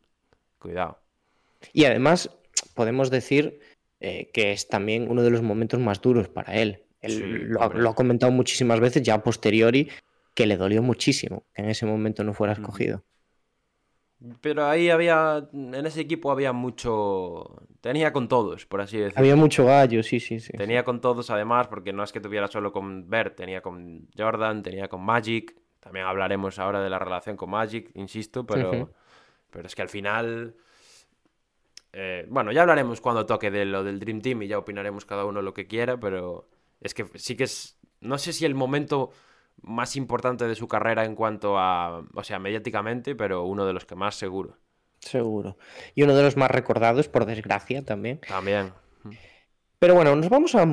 Cuidado. 0.59 0.99
Y 1.73 1.85
además, 1.85 2.31
podemos 2.75 3.11
decir 3.11 3.61
eh, 4.01 4.31
que 4.33 4.53
es 4.53 4.69
también 4.69 5.11
uno 5.11 5.23
de 5.23 5.31
los 5.31 5.43
momentos 5.43 5.81
más 5.81 6.01
duros 6.01 6.29
para 6.29 6.55
él. 6.55 6.83
Él 7.01 7.49
lo, 7.49 7.63
ha 7.63 7.95
comentado 7.95 8.33
muchísimas 8.33 8.81
veces, 8.81 9.03
ya 9.03 9.15
a 9.15 9.23
posteriori, 9.23 9.89
que 10.35 10.47
le 10.47 10.57
dolió 10.57 10.83
muchísimo 10.83 11.45
que 11.55 11.63
en 11.63 11.71
ese 11.71 11.87
momento 11.87 12.25
no 12.25 12.35
fuera 12.35 12.53
escogido. 12.53 13.05
Pero 14.41 14.67
ahí 14.67 14.89
había, 14.89 15.49
en 15.53 15.87
ese 15.87 16.01
equipo 16.01 16.31
había 16.31 16.53
mucho, 16.53 17.63
tenía 17.81 18.13
con 18.13 18.29
todos, 18.29 18.65
por 18.65 18.81
así 18.81 18.97
decirlo. 18.97 19.21
Había 19.21 19.37
mucho 19.37 19.67
gallo, 19.67 20.03
sí, 20.03 20.21
sí, 20.21 20.41
sí. 20.41 20.53
Tenía 20.57 20.85
con 20.85 21.01
todos 21.01 21.31
además, 21.31 21.69
porque 21.69 21.93
no 21.93 22.03
es 22.03 22.13
que 22.13 22.21
tuviera 22.21 22.49
solo 22.49 22.73
con 22.73 23.09
Bert, 23.11 23.37
tenía 23.37 23.61
con 23.61 24.09
Jordan, 24.17 24.63
tenía 24.63 24.89
con 24.89 25.03
Magic, 25.03 25.55
también 25.81 26.07
hablaremos 26.07 26.59
ahora 26.59 26.83
de 26.83 26.91
la 26.91 26.99
relación 26.99 27.37
con 27.37 27.51
Magic, 27.51 27.91
insisto, 27.95 28.47
pero, 28.47 28.91
pero 29.57 29.69
es 29.69 29.75
que 29.75 29.81
al 29.81 29.89
final, 29.89 30.55
eh, 31.95 32.27
bueno, 32.29 32.53
ya 32.53 32.61
hablaremos 32.61 33.01
cuando 33.01 33.25
toque 33.25 33.51
de 33.51 33.65
lo 33.65 33.83
del 33.83 33.99
Dream 33.99 34.21
Team 34.21 34.43
y 34.43 34.49
ya 34.49 34.59
opinaremos 34.59 35.07
cada 35.07 35.25
uno 35.25 35.41
lo 35.41 35.55
que 35.55 35.67
quiera, 35.67 35.99
pero 35.99 36.47
es 36.83 36.93
que 36.93 37.07
sí 37.15 37.37
que 37.37 37.45
es, 37.45 37.79
no 38.03 38.19
sé 38.19 38.35
si 38.35 38.45
el 38.45 38.55
momento 38.55 39.13
más 39.63 39.97
importante 39.97 40.47
de 40.47 40.55
su 40.57 40.69
carrera 40.69 41.07
en 41.07 41.15
cuanto 41.15 41.59
a, 41.59 42.05
o 42.13 42.23
sea, 42.23 42.39
mediáticamente, 42.39 43.15
pero 43.15 43.45
uno 43.45 43.65
de 43.65 43.73
los 43.73 43.87
que 43.87 43.95
más 43.95 44.17
seguro. 44.17 44.59
Seguro. 44.99 45.57
Y 45.95 46.03
uno 46.03 46.15
de 46.15 46.23
los 46.23 46.37
más 46.37 46.51
recordados, 46.51 47.09
por 47.09 47.25
desgracia, 47.25 47.83
también. 47.83 48.21
También. 48.29 48.75
Pero 49.79 49.95
bueno, 49.95 50.15
nos 50.17 50.29
vamos 50.29 50.55
a 50.55 50.67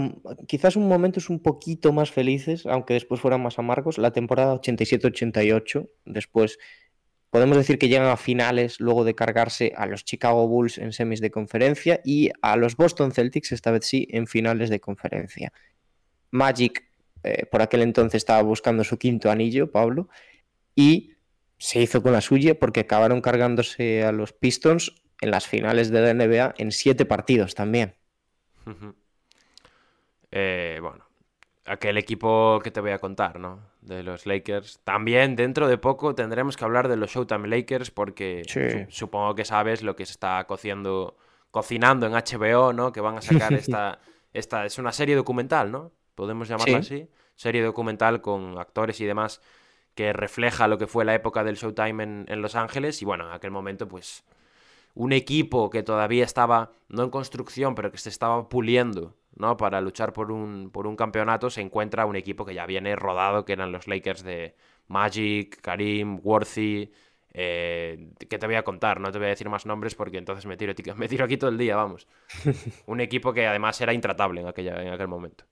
quizás 0.46 0.76
un 0.76 0.90
momentos 0.90 1.30
un 1.30 1.42
poquito 1.42 1.94
más 1.94 2.12
felices, 2.12 2.66
aunque 2.66 2.96
después 2.96 3.22
fueran 3.22 3.42
más 3.42 3.60
amargos, 3.60 3.98
la 3.98 4.12
temporada 4.12 4.56
87-88. 4.56 5.90
Después 6.04 6.60
podemos 7.34 7.58
decir 7.58 7.80
que 7.80 7.88
llegan 7.88 8.10
a 8.10 8.16
finales 8.16 8.80
luego 8.80 9.04
de 9.04 9.16
cargarse 9.16 9.74
a 9.76 9.88
los 9.88 10.06
Chicago 10.06 10.48
Bulls 10.48 10.78
en 10.78 10.94
semis 10.94 11.20
de 11.20 11.32
conferencia 11.32 12.00
y 12.06 12.30
a 12.44 12.56
los 12.58 12.78
Boston 12.78 13.12
Celtics, 13.12 13.52
esta 13.52 13.72
vez 13.72 13.88
sí, 13.88 14.08
en 14.12 14.28
finales 14.28 14.70
de 14.70 14.80
conferencia. 14.80 15.52
Magic 16.30 16.86
eh, 17.24 17.48
por 17.48 17.64
aquel 17.64 17.82
entonces 17.82 18.18
estaba 18.18 18.44
buscando 18.44 18.84
su 18.84 19.00
quinto 19.00 19.32
anillo, 19.32 19.72
Pablo, 19.72 20.10
y 20.76 21.16
se 21.58 21.82
hizo 21.82 22.04
con 22.04 22.14
la 22.14 22.22
suya 22.22 22.60
porque 22.60 22.82
acabaron 22.82 23.20
cargándose 23.20 24.04
a 24.04 24.12
los 24.12 24.32
Pistons 24.32 25.02
en 25.20 25.32
las 25.32 25.48
finales 25.48 25.90
de 25.90 26.02
la 26.02 26.14
NBA 26.14 26.54
en 26.60 26.72
siete 26.72 27.04
partidos 27.04 27.56
también. 27.56 27.96
Eh, 30.30 30.78
bueno, 30.84 31.04
aquel 31.66 31.98
equipo 31.98 32.60
que 32.64 32.70
te 32.70 32.80
voy 32.80 32.92
a 32.92 33.00
contar, 33.00 33.40
¿no? 33.40 33.73
De 33.86 34.04
los 34.04 34.26
Lakers. 34.26 34.80
También 34.84 35.36
dentro 35.36 35.68
de 35.68 35.78
poco 35.78 36.16
tendremos 36.16 36.56
que 36.56 36.64
hablar 36.64 36.88
de 36.88 36.96
los 36.96 37.12
Showtime 37.12 37.48
Lakers 37.48 37.92
porque 37.92 38.88
supongo 38.90 39.36
que 39.36 39.46
sabes 39.46 39.84
lo 39.84 39.96
que 39.96 40.06
se 40.06 40.14
está 40.14 40.44
cociendo, 40.46 41.18
cocinando 41.52 42.06
en 42.06 42.14
HBO, 42.14 42.72
¿no? 42.74 42.92
Que 42.92 43.02
van 43.02 43.18
a 43.18 43.22
sacar 43.22 43.54
esta, 43.54 44.00
esta, 44.32 44.66
es 44.66 44.78
una 44.78 44.92
serie 44.92 45.16
documental, 45.16 45.72
¿no? 45.72 45.92
podemos 46.16 46.48
llamarla 46.48 46.80
así, 46.80 47.10
serie 47.36 47.64
documental 47.64 48.22
con 48.22 48.58
actores 48.58 49.00
y 49.02 49.06
demás 49.06 49.42
que 49.96 50.14
refleja 50.14 50.68
lo 50.68 50.78
que 50.78 50.88
fue 50.88 51.06
la 51.06 51.14
época 51.14 51.44
del 51.44 51.56
Showtime 51.56 52.26
en, 52.28 52.42
Los 52.42 52.56
Ángeles 52.56 53.02
y 53.02 53.06
bueno, 53.06 53.28
en 53.28 53.34
aquel 53.34 53.52
momento 53.52 53.88
pues 53.88 54.24
un 54.96 55.14
equipo 55.14 55.70
que 55.70 55.84
todavía 55.84 56.24
estaba, 56.24 56.72
no 56.88 57.04
en 57.04 57.10
construcción, 57.10 57.76
pero 57.76 57.92
que 57.92 57.98
se 57.98 58.10
estaba 58.10 58.50
puliendo, 58.50 59.16
¿no? 59.36 59.58
Para 59.58 59.82
luchar 59.82 60.14
por 60.14 60.32
un, 60.32 60.70
por 60.72 60.88
un 60.88 60.96
campeonato, 60.96 61.50
se 61.50 61.62
encuentra 61.62 62.06
un 62.06 62.16
equipo 62.16 62.46
que 62.46 62.54
ya 62.54 62.66
viene 62.66 62.96
rodado, 62.96 63.46
que 63.46 63.54
eran 63.54 63.72
los 63.72 63.88
Lakers 63.88 64.24
de 64.24 64.56
Magic, 64.88 65.62
Karim, 65.62 66.20
Worthy, 66.24 66.92
eh, 67.34 68.12
¿Qué 68.30 68.38
te 68.38 68.46
voy 68.46 68.56
a 68.56 68.64
contar? 68.64 69.00
No 69.00 69.12
te 69.12 69.18
voy 69.18 69.26
a 69.26 69.32
decir 69.32 69.50
más 69.50 69.66
nombres 69.66 69.96
porque 69.96 70.18
entonces 70.18 70.46
me 70.46 70.56
tiro, 70.56 70.74
me 70.96 71.08
tiro 71.08 71.26
aquí 71.26 71.38
todo 71.38 71.50
el 71.50 71.58
día, 71.58 71.76
vamos. 71.76 72.08
un 72.86 73.02
equipo 73.02 73.34
que 73.34 73.48
además 73.48 73.80
era 73.82 73.94
intratable 73.94 74.42
en, 74.42 74.48
aquella, 74.48 74.82
en 74.82 74.90
aquel 74.90 75.08
momento. 75.08 75.46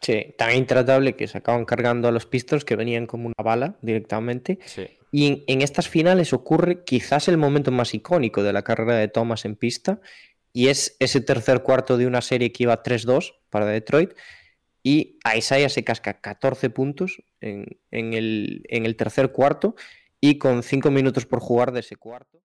Sí, 0.00 0.34
tan 0.36 0.54
intratable 0.54 1.16
que 1.16 1.26
se 1.26 1.38
acaban 1.38 1.64
cargando 1.64 2.06
a 2.06 2.12
los 2.12 2.24
Pistons 2.24 2.64
que 2.64 2.76
venían 2.76 3.06
como 3.06 3.26
una 3.26 3.42
bala 3.42 3.74
directamente. 3.82 4.60
Y 5.10 5.44
en, 5.48 5.62
estas 5.62 5.88
finales 5.88 6.32
ocurre 6.32 6.84
quizás 6.84 7.26
el 7.26 7.36
momento 7.36 7.72
más 7.72 7.94
icónico 7.94 8.44
de 8.44 8.52
la 8.52 8.62
carrera 8.62 8.94
de 8.94 9.08
Thomas 9.08 9.44
en 9.44 9.56
pista 9.56 10.00
y 10.58 10.70
es 10.70 10.96
ese 10.98 11.20
tercer 11.20 11.62
cuarto 11.62 11.96
de 11.96 12.08
una 12.08 12.20
serie 12.20 12.50
que 12.50 12.64
iba 12.64 12.82
3-2 12.82 13.32
para 13.48 13.64
Detroit 13.64 14.14
y 14.82 15.16
a 15.22 15.36
Isaiah 15.36 15.68
se 15.68 15.84
casca 15.84 16.20
14 16.20 16.68
puntos 16.70 17.22
en, 17.40 17.78
el, 17.92 18.64
en 18.68 18.84
el 18.84 18.96
tercer 18.96 19.30
cuarto 19.30 19.76
y 20.20 20.36
con 20.38 20.64
5 20.64 20.90
minutos 20.90 21.26
por 21.26 21.38
jugar 21.38 21.70
de 21.70 21.78
ese 21.78 21.94
cuarto. 21.94 22.42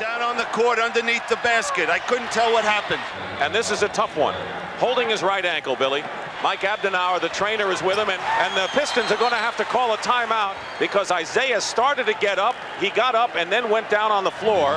down 0.00 0.22
on 0.22 0.38
the 0.38 0.46
court 0.52 0.78
underneath 0.78 1.28
the 1.28 1.36
basket. 1.44 1.90
I 1.90 1.98
couldn't 1.98 2.30
tell 2.32 2.50
what 2.54 2.64
happened. 2.64 3.02
And 3.42 3.54
this 3.54 3.70
is 3.70 3.82
a 3.82 3.88
tough 3.88 4.16
one. 4.16 4.34
Holding 4.78 5.10
his 5.10 5.22
right 5.22 5.44
ankle, 5.44 5.76
Billy. 5.76 6.02
Mike 6.42 6.60
Abdenauer, 6.60 7.20
the 7.20 7.30
trainer, 7.30 7.72
is 7.72 7.82
with 7.82 7.96
him, 7.96 8.10
and, 8.10 8.20
and 8.20 8.54
the 8.56 8.68
Pistons 8.78 9.10
are 9.10 9.16
going 9.16 9.30
to 9.30 9.36
have 9.36 9.56
to 9.56 9.64
call 9.64 9.94
a 9.94 9.96
timeout 9.98 10.54
because 10.78 11.10
Isaiah 11.10 11.60
started 11.60 12.06
to 12.06 12.14
get 12.14 12.38
up. 12.38 12.54
He 12.78 12.90
got 12.90 13.14
up 13.14 13.36
and 13.36 13.50
then 13.50 13.70
went 13.70 13.88
down 13.88 14.12
on 14.12 14.22
the 14.22 14.30
floor. 14.30 14.72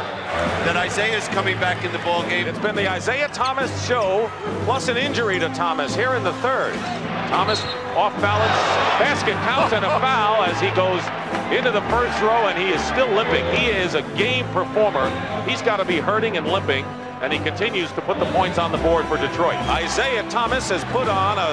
That 0.63 0.77
Isaiah's 0.77 1.27
coming 1.29 1.59
back 1.59 1.83
in 1.83 1.91
the 1.91 1.99
ball 1.99 2.23
game. 2.23 2.47
It's 2.47 2.59
been 2.59 2.75
the 2.75 2.89
Isaiah 2.89 3.27
Thomas 3.29 3.69
show, 3.85 4.31
plus 4.63 4.87
an 4.87 4.95
injury 4.95 5.37
to 5.39 5.49
Thomas 5.49 5.93
here 5.93 6.13
in 6.13 6.23
the 6.23 6.33
third. 6.35 6.73
Thomas 7.27 7.61
off 7.95 8.15
balance, 8.21 8.55
basket 8.97 9.33
counts 9.45 9.73
and 9.73 9.83
a 9.83 9.99
foul 9.99 10.43
as 10.43 10.59
he 10.61 10.69
goes 10.71 11.03
into 11.55 11.71
the 11.71 11.81
first 11.89 12.21
row, 12.21 12.47
and 12.47 12.57
he 12.57 12.69
is 12.69 12.81
still 12.85 13.09
limping. 13.09 13.45
He 13.57 13.67
is 13.67 13.95
a 13.95 14.01
game 14.17 14.47
performer. 14.53 15.09
He's 15.47 15.61
got 15.61 15.77
to 15.77 15.85
be 15.85 15.97
hurting 15.97 16.37
and 16.37 16.47
limping 16.47 16.85
and 17.21 17.33
he 17.33 17.39
continues 17.39 17.91
to 17.91 18.01
put 18.01 18.17
the 18.19 18.25
points 18.31 18.57
on 18.57 18.71
the 18.71 18.77
board 18.77 19.05
for 19.07 19.17
Detroit. 19.17 19.55
Isaiah 19.67 20.27
Thomas 20.29 20.69
has 20.69 20.83
put 20.85 21.07
on 21.07 21.37
a 21.37 21.48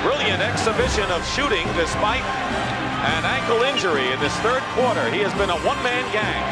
brilliant 0.00 0.40
exhibition 0.40 1.04
of 1.12 1.20
shooting 1.36 1.66
despite 1.76 2.24
an 3.04 3.24
ankle 3.26 3.62
injury 3.62 4.08
in 4.12 4.18
this 4.20 4.34
third 4.40 4.62
quarter. 4.72 5.10
He 5.10 5.20
has 5.20 5.34
been 5.34 5.50
a 5.50 5.60
one-man 5.66 6.04
gang. 6.12 6.42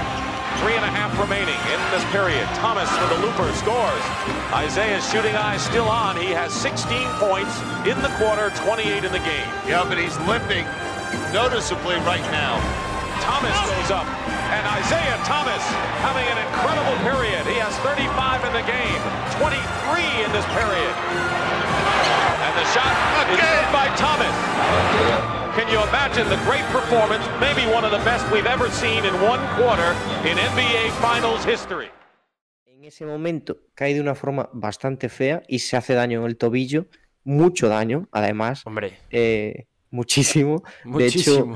Three 0.62 0.78
and 0.78 0.86
a 0.86 0.92
half 0.92 1.10
remaining 1.18 1.58
in 1.74 1.80
this 1.90 2.04
period. 2.14 2.46
Thomas 2.62 2.86
for 2.94 3.08
the 3.10 3.18
looper 3.26 3.50
scores. 3.58 4.04
Isaiah's 4.54 5.02
shooting 5.10 5.34
eye 5.34 5.58
still 5.58 5.90
on. 5.90 6.16
He 6.16 6.30
has 6.30 6.54
16 6.54 6.86
points 7.18 7.58
in 7.82 7.98
the 8.02 8.12
quarter, 8.22 8.54
28 8.62 9.02
in 9.02 9.10
the 9.10 9.24
game. 9.26 9.50
Yeah, 9.66 9.82
but 9.82 9.98
he's 9.98 10.14
limping 10.30 10.64
noticeably 11.34 11.98
right 12.06 12.22
now. 12.30 12.62
Thomas 13.24 13.56
goes 13.66 13.90
up. 13.90 14.06
And 14.54 14.62
Isaiah 14.78 15.18
Thomas 15.26 15.62
having 16.06 16.26
an 16.30 16.38
incredible 16.38 16.94
period. 17.02 17.42
He 17.50 17.58
has 17.58 17.74
35 17.82 18.46
in 18.46 18.52
the 18.54 18.62
game, 18.62 19.02
23 19.42 19.58
in 20.22 20.30
this 20.30 20.46
period. 20.54 20.94
The 22.64 22.80
shot 22.80 23.28
is 23.28 23.36
good 23.36 23.66
by 23.72 23.86
Thomas. 23.96 24.34
Can 25.54 25.68
you 25.68 25.80
imagine 25.88 26.26
the 26.30 26.40
great 26.48 26.64
performance, 26.72 27.22
maybe 27.38 27.62
one 27.70 27.84
of 27.84 27.90
the 27.90 28.02
best 28.04 28.24
we've 28.32 28.46
ever 28.46 28.70
seen 28.70 29.04
in 29.04 29.12
one 29.20 29.40
quarter 29.56 29.92
in 30.24 30.38
NBA 30.38 30.90
Finals 30.98 31.44
history? 31.44 31.90
En 32.66 32.84
ese 32.84 33.04
momento 33.04 33.58
cae 33.74 33.92
de 33.92 34.00
una 34.00 34.14
forma 34.14 34.48
bastante 34.54 35.10
fea 35.10 35.42
y 35.46 35.58
se 35.58 35.76
hace 35.76 35.92
daño 35.92 36.20
en 36.20 36.26
el 36.26 36.36
tobillo, 36.38 36.86
mucho 37.22 37.68
daño, 37.68 38.08
además. 38.12 38.62
Hombre. 38.64 38.96
Eh, 39.10 39.66
muchísimo. 39.90 40.62
Muchísimo. 40.84 41.54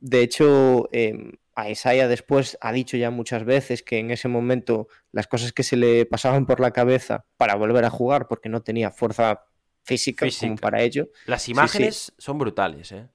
De 0.00 0.22
hecho, 0.22 0.48
de 0.80 0.86
hecho, 0.86 0.88
eh, 0.92 1.38
a 1.54 1.68
Isaiah 1.68 2.08
después 2.08 2.56
ha 2.62 2.72
dicho 2.72 2.96
ya 2.96 3.10
muchas 3.10 3.44
veces 3.44 3.82
que 3.82 3.98
en 3.98 4.10
ese 4.10 4.28
momento 4.28 4.88
las 5.12 5.26
cosas 5.26 5.52
que 5.52 5.64
se 5.64 5.76
le 5.76 6.06
pasaban 6.06 6.46
por 6.46 6.60
la 6.60 6.70
cabeza 6.70 7.26
para 7.36 7.56
volver 7.56 7.84
a 7.84 7.90
jugar 7.90 8.26
porque 8.26 8.48
no 8.48 8.62
tenía 8.62 8.90
fuerza 8.90 9.44
física, 9.88 10.26
como 10.40 10.56
para 10.56 10.82
ello. 10.82 11.08
Las 11.26 11.48
imágenes 11.48 12.12
son 12.18 12.38
brutales, 12.38 12.92
¿eh? 12.92 13.06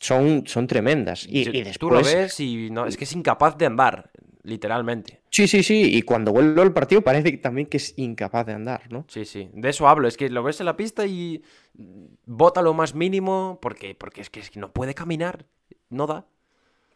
Son, 0.00 0.46
son 0.46 0.66
tremendas. 0.66 1.26
Y, 1.28 1.44
después... 1.44 1.78
Tú 1.78 1.90
lo 1.90 2.02
ves 2.02 2.40
y 2.40 2.70
no, 2.70 2.86
es 2.86 2.96
que 2.96 3.04
es 3.04 3.12
incapaz 3.12 3.58
de 3.58 3.66
andar, 3.66 4.10
literalmente. 4.42 5.20
Sí, 5.30 5.46
sí, 5.46 5.62
sí. 5.62 5.94
Y 5.94 6.02
cuando 6.02 6.32
vuelve 6.32 6.62
al 6.62 6.72
partido 6.72 7.02
parece 7.02 7.36
también 7.36 7.66
que 7.66 7.76
es 7.76 7.92
incapaz 7.98 8.46
de 8.46 8.54
andar, 8.54 8.90
¿no? 8.90 9.04
Sí, 9.08 9.26
sí. 9.26 9.50
De 9.52 9.68
eso 9.68 9.86
hablo. 9.88 10.08
Es 10.08 10.16
que 10.16 10.30
lo 10.30 10.42
ves 10.42 10.60
en 10.60 10.66
la 10.66 10.76
pista 10.76 11.04
y 11.04 11.42
bota 12.24 12.62
lo 12.62 12.72
más 12.72 12.94
mínimo 12.94 13.58
porque, 13.60 13.94
porque 13.94 14.22
es, 14.22 14.30
que, 14.30 14.40
es 14.40 14.50
que 14.50 14.58
no 14.58 14.72
puede 14.72 14.94
caminar. 14.94 15.44
No 15.90 16.06
da 16.06 16.26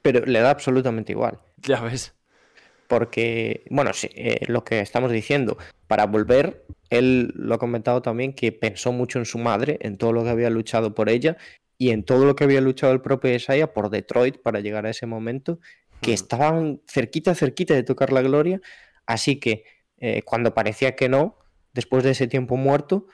pero 0.04 0.26
le 0.26 0.40
da 0.40 0.50
absolutamente 0.50 1.12
igual. 1.12 1.38
Ya 1.56 1.80
ves. 1.80 2.14
Porque, 2.88 3.64
bueno, 3.70 3.92
sí, 3.92 4.08
eh, 4.14 4.40
lo 4.46 4.64
que 4.64 4.80
estamos 4.80 5.10
diciendo, 5.10 5.56
para 5.86 6.06
volver, 6.06 6.66
él 6.90 7.32
lo 7.34 7.54
ha 7.54 7.58
comentado 7.58 8.02
también 8.02 8.34
que 8.34 8.52
pensó 8.52 8.92
mucho 8.92 9.18
en 9.18 9.24
su 9.24 9.38
madre, 9.38 9.78
en 9.80 9.96
todo 9.96 10.12
lo 10.12 10.22
que 10.24 10.30
había 10.30 10.50
luchado 10.50 10.94
por 10.94 11.08
ella 11.08 11.36
y 11.78 11.90
en 11.90 12.04
todo 12.04 12.24
lo 12.24 12.36
que 12.36 12.44
había 12.44 12.60
luchado 12.60 12.92
el 12.92 13.00
propio 13.00 13.34
Isaiah 13.34 13.72
por 13.72 13.90
Detroit 13.90 14.38
para 14.38 14.60
llegar 14.60 14.86
a 14.86 14.90
ese 14.90 15.06
momento, 15.06 15.58
que 16.00 16.12
hmm. 16.12 16.14
estaban 16.14 16.82
cerquita, 16.86 17.34
cerquita 17.34 17.74
de 17.74 17.82
tocar 17.82 18.12
la 18.12 18.22
gloria. 18.22 18.60
Así 19.06 19.40
que 19.40 19.64
eh, 19.98 20.22
cuando 20.22 20.54
parecía 20.54 20.94
que 20.96 21.08
no, 21.08 21.38
después 21.72 22.04
de 22.04 22.10
ese 22.10 22.26
tiempo 22.26 22.56
muerto, 22.56 23.06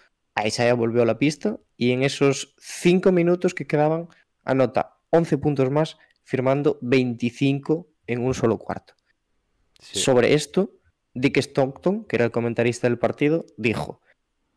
Isaiah 0.44 0.74
volvió 0.74 1.02
a 1.02 1.06
la 1.06 1.18
pista 1.18 1.58
y 1.76 1.92
en 1.92 2.02
esos 2.02 2.54
cinco 2.58 3.12
minutos 3.12 3.54
que 3.54 3.66
quedaban, 3.66 4.08
anota 4.44 4.98
11 5.10 5.38
puntos 5.38 5.70
más 5.70 5.98
firmando 6.22 6.78
25 6.82 7.88
en 8.06 8.24
un 8.24 8.34
solo 8.34 8.58
cuarto. 8.58 8.94
Sobre 9.80 10.34
esto, 10.34 10.72
Dick 11.14 11.38
Stockton, 11.38 12.04
que 12.04 12.16
era 12.16 12.24
el 12.24 12.30
comentarista 12.30 12.86
del 12.86 12.98
partido, 12.98 13.46
dijo, 13.56 14.00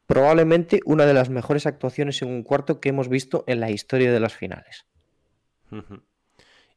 probablemente 0.06 0.82
una 0.86 1.06
de 1.06 1.14
las 1.14 1.30
mejores 1.30 1.66
actuaciones 1.66 2.22
en 2.22 2.30
un 2.30 2.44
cuarto 2.44 2.80
que 2.80 2.90
hemos 2.90 3.10
visto 3.10 3.44
en 3.48 3.60
la 3.60 3.72
historia 3.72 4.12
de 4.12 4.20
las 4.20 4.36
finales. 4.36 4.86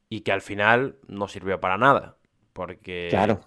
Y 0.08 0.20
que 0.20 0.32
al 0.32 0.40
final 0.40 0.96
no 1.06 1.28
sirvió 1.28 1.60
para 1.60 1.76
nada, 1.76 2.16
porque... 2.52 3.08
Claro. 3.10 3.40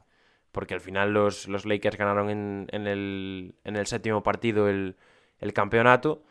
Porque 0.51 0.73
al 0.73 0.81
final 0.81 1.13
los, 1.13 1.47
los 1.47 1.65
Lakers 1.65 1.97
ganaron 1.97 2.29
en, 2.29 2.67
el, 2.71 3.55
en, 3.63 3.75
el, 3.75 3.85
séptimo 3.85 4.23
partido 4.23 4.67
el, 4.67 4.95
el 5.39 5.53
campeonato. 5.53 6.23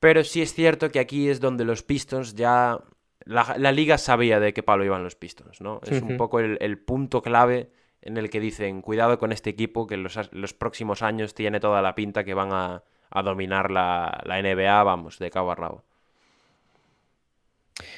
Pero 0.00 0.24
sí 0.24 0.42
es 0.42 0.52
cierto 0.52 0.90
que 0.90 0.98
aquí 0.98 1.28
es 1.28 1.40
donde 1.40 1.64
los 1.64 1.84
Pistons 1.84 2.34
ya 2.34 2.80
la, 3.26 3.72
liga 3.72 3.98
sabía 3.98 4.40
de 4.40 4.54
qué 4.54 4.62
palo 4.62 4.84
iban 4.84 5.02
los 5.02 5.16
Pistons, 5.16 5.60
¿no? 5.60 5.80
Es 5.84 6.00
un 6.00 6.16
poco 6.16 6.38
el, 6.38 6.78
punto 6.78 7.22
clave 7.22 7.70
en 8.06 8.16
el 8.16 8.30
que 8.30 8.40
dicen, 8.40 8.82
cuidado 8.82 9.18
con 9.18 9.32
este 9.32 9.50
equipo 9.50 9.86
que 9.86 9.94
en 9.94 10.02
los, 10.04 10.54
próximos 10.54 11.02
años 11.02 11.34
tiene 11.34 11.60
toda 11.60 11.82
la 11.82 11.94
pinta 11.94 12.24
que 12.24 12.34
van 12.34 12.50
a, 12.52 12.82
dominar 13.22 13.70
la, 13.70 14.22
NBA, 14.26 14.82
vamos, 14.82 15.18
de 15.18 15.30
cabo 15.30 15.50
a 15.50 15.54
rabo. 15.54 15.84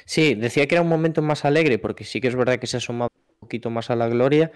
Sí, 0.05 0.35
decía 0.35 0.67
que 0.67 0.75
era 0.75 0.83
un 0.83 0.89
momento 0.89 1.23
más 1.23 1.45
alegre, 1.45 1.79
porque 1.79 2.05
sí 2.05 2.21
que 2.21 2.29
es 2.29 2.37
verdad 2.37 2.59
que 2.59 2.67
se 2.67 2.79
asomaba 2.79 3.11
un 3.15 3.41
poquito 3.41 3.71
más 3.71 3.91
a 3.91 3.97
la 3.97 4.09
gloria, 4.09 4.51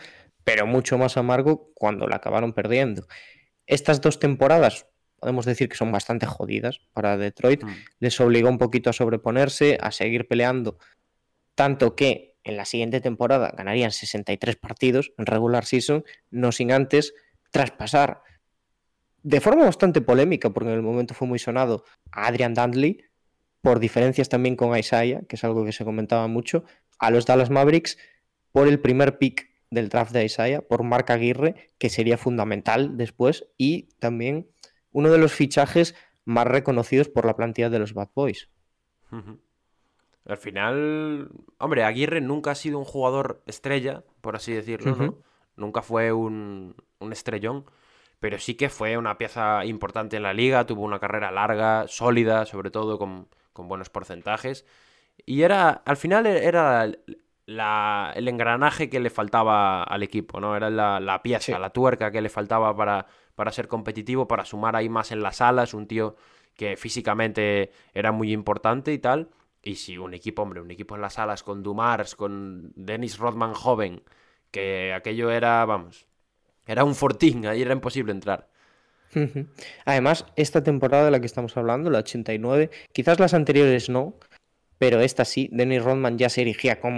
pero 0.45 0.67
mucho 0.67 0.99
más 0.99 1.17
amargo 1.17 1.71
cuando 1.75 2.07
la 2.07 2.17
acabaron 2.17 2.53
perdiendo. 2.53 3.07
Estas 3.67 4.01
dos 4.01 4.19
temporadas 4.19 4.87
podemos 5.23 5.47
decir 5.47 5.69
que 5.69 5.77
son 5.77 5.93
bastante 5.93 6.27
jodidas 6.27 6.81
para 6.93 7.17
Detroit. 7.17 7.63
Mm. 7.63 7.71
Les 8.01 8.21
obligó 8.21 8.49
un 8.49 8.59
poquito 8.59 8.91
a 8.91 8.93
sobreponerse, 8.93 9.79
a 9.81 9.93
seguir 9.93 10.27
peleando, 10.27 10.79
tanto 11.55 11.95
que 11.95 12.32
en 12.45 12.57
la 12.57 12.65
siguiente 12.65 13.01
temporada 13.01 13.53
ganarían 13.57 13.93
63 13.93 14.57
partidos 14.57 15.13
en 15.19 15.27
regular 15.27 15.65
season, 15.65 16.05
no 16.31 16.53
sin 16.53 16.73
antes 16.73 17.15
traspasar 17.51 18.23
de 19.23 19.41
forma 19.41 19.65
bastante 19.65 20.01
polémica, 20.01 20.51
porque 20.51 20.71
en 20.71 20.77
el 20.77 20.83
momento 20.83 21.15
fue 21.15 21.29
muy 21.29 21.39
sonado, 21.39 21.85
a 22.11 22.27
Adrian 22.27 22.55
Dudley, 22.55 23.05
por 23.61 23.79
diferencias 23.79 24.29
también 24.29 24.57
con 24.57 24.77
Isaiah, 24.77 25.23
que 25.29 25.37
es 25.37 25.45
algo 25.45 25.65
que 25.65 25.73
se 25.73 25.85
comentaba 25.85 26.27
mucho, 26.27 26.65
a 26.99 27.11
los 27.11 27.27
Dallas 27.27 27.51
Mavericks 27.51 27.99
por 28.51 28.67
el 28.67 28.81
primer 28.81 29.19
pick 29.19 29.51
del 29.71 29.89
draft 29.89 30.13
de 30.13 30.25
Isaiah, 30.25 30.61
por 30.61 30.83
Mark 30.83 31.11
Aguirre, 31.11 31.71
que 31.79 31.89
sería 31.89 32.19
fundamental 32.19 32.97
después, 32.97 33.47
y 33.57 33.89
también 34.01 34.51
uno 34.91 35.11
de 35.11 35.19
los 35.19 35.33
fichajes 35.33 35.95
más 36.25 36.47
reconocidos 36.47 37.09
por 37.09 37.25
la 37.25 37.37
plantilla 37.37 37.71
de 37.71 37.79
los 37.79 37.95
Bad 37.95 38.11
Boys. 38.15 38.49
Al 40.27 40.37
final, 40.37 41.31
hombre, 41.59 41.85
Aguirre 41.85 42.21
nunca 42.21 42.53
ha 42.53 42.55
sido 42.55 42.79
un 42.79 42.85
jugador 42.85 43.43
estrella, 43.47 44.05
por 44.21 44.37
así 44.37 44.53
decirlo, 44.53 44.95
¿no? 44.95 45.19
Nunca 45.57 45.83
fue 45.83 46.13
un, 46.13 46.77
estrellón, 47.11 47.65
pero 48.21 48.39
sí 48.39 48.55
que 48.55 48.69
fue 48.69 48.97
una 48.97 49.19
pieza 49.19 49.65
importante 49.65 50.17
en 50.17 50.23
la 50.23 50.33
liga, 50.33 50.65
tuvo 50.65 50.83
una 50.83 51.01
carrera 51.01 51.31
larga, 51.33 51.87
sólida, 51.89 52.47
sobre 52.47 52.71
todo 52.71 52.99
con, 52.99 53.29
buenos 53.55 53.91
porcentajes. 53.91 54.65
Y 55.27 55.43
era, 55.43 55.71
al 55.71 55.97
final 55.97 56.27
era 56.27 56.85
el 56.85 58.29
engranaje 58.29 58.89
que 58.89 59.01
le 59.01 59.11
faltaba 59.11 59.83
al 59.83 60.03
equipo, 60.03 60.41
¿no? 60.41 60.57
Era 60.57 60.71
la, 60.71 61.23
pieza, 61.23 61.59
la 61.59 61.71
tuerca 61.71 62.13
que 62.13 62.23
le 62.23 62.29
faltaba 62.29 62.75
para, 62.77 63.07
para 63.35 63.51
ser 63.51 63.67
competitivo, 63.69 64.29
para 64.29 64.45
sumar 64.45 64.77
ahí 64.77 64.89
más 64.89 65.11
en 65.11 65.23
las 65.23 65.41
alas, 65.41 65.75
un 65.75 65.87
tío 65.87 66.17
que 66.55 66.77
físicamente 66.77 67.73
era 67.95 68.13
muy 68.13 68.33
importante 68.33 68.93
y 68.93 68.99
tal. 68.99 69.29
Y 69.63 69.77
si 69.77 69.97
un 69.97 70.13
equipo, 70.15 70.43
hombre, 70.43 70.61
un 70.61 70.71
equipo 70.71 70.97
en 70.97 71.03
las 71.03 71.19
alas 71.19 71.43
con 71.43 71.63
Dumars, 71.63 72.17
con 72.17 72.73
Dennis 72.75 73.19
Rodman 73.19 73.55
joven, 73.55 74.03
que 74.51 74.93
aquello 74.93 75.31
era, 75.31 75.65
vamos, 75.65 76.07
era 76.67 76.85
un 76.85 76.95
fortín, 76.95 77.47
ahí 77.47 77.63
era 77.63 77.73
imposible 77.73 78.13
entrar. 78.13 78.49
Además, 79.85 80.27
esta 80.37 80.63
temporada 80.63 81.05
de 81.05 81.11
la 81.11 81.21
que 81.21 81.27
estamos 81.27 81.57
hablando, 81.57 81.91
la 81.91 81.99
89, 81.99 82.71
quizás 82.93 83.21
las 83.21 83.35
anteriores 83.35 83.89
no, 83.89 84.17
pero 84.79 85.01
esta 85.01 85.25
sí, 85.25 85.49
Dennis 85.53 85.83
Rodman 85.83 86.19
ya 86.19 86.29
se 86.29 86.41
erigía 86.41 86.81
como 86.81 86.97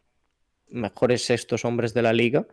mejores 0.69 1.25
sextos 1.25 1.65
hombres 1.65 1.93
de 1.93 2.03
la 2.03 2.13
liga 2.13 2.47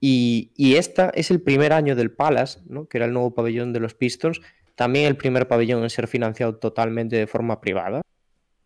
y, 0.00 0.52
y 0.56 0.76
esta 0.76 1.10
es 1.14 1.30
el 1.30 1.40
primer 1.40 1.72
año 1.72 1.96
del 1.96 2.10
Palace, 2.10 2.60
¿no? 2.66 2.86
que 2.86 2.98
era 2.98 3.06
el 3.06 3.12
nuevo 3.12 3.34
pabellón 3.34 3.72
de 3.72 3.80
los 3.80 3.94
Pistons, 3.94 4.40
también 4.74 5.06
el 5.06 5.16
primer 5.16 5.48
pabellón 5.48 5.82
en 5.82 5.90
ser 5.90 6.08
financiado 6.08 6.56
totalmente 6.56 7.16
de 7.16 7.26
forma 7.26 7.60
privada, 7.60 8.02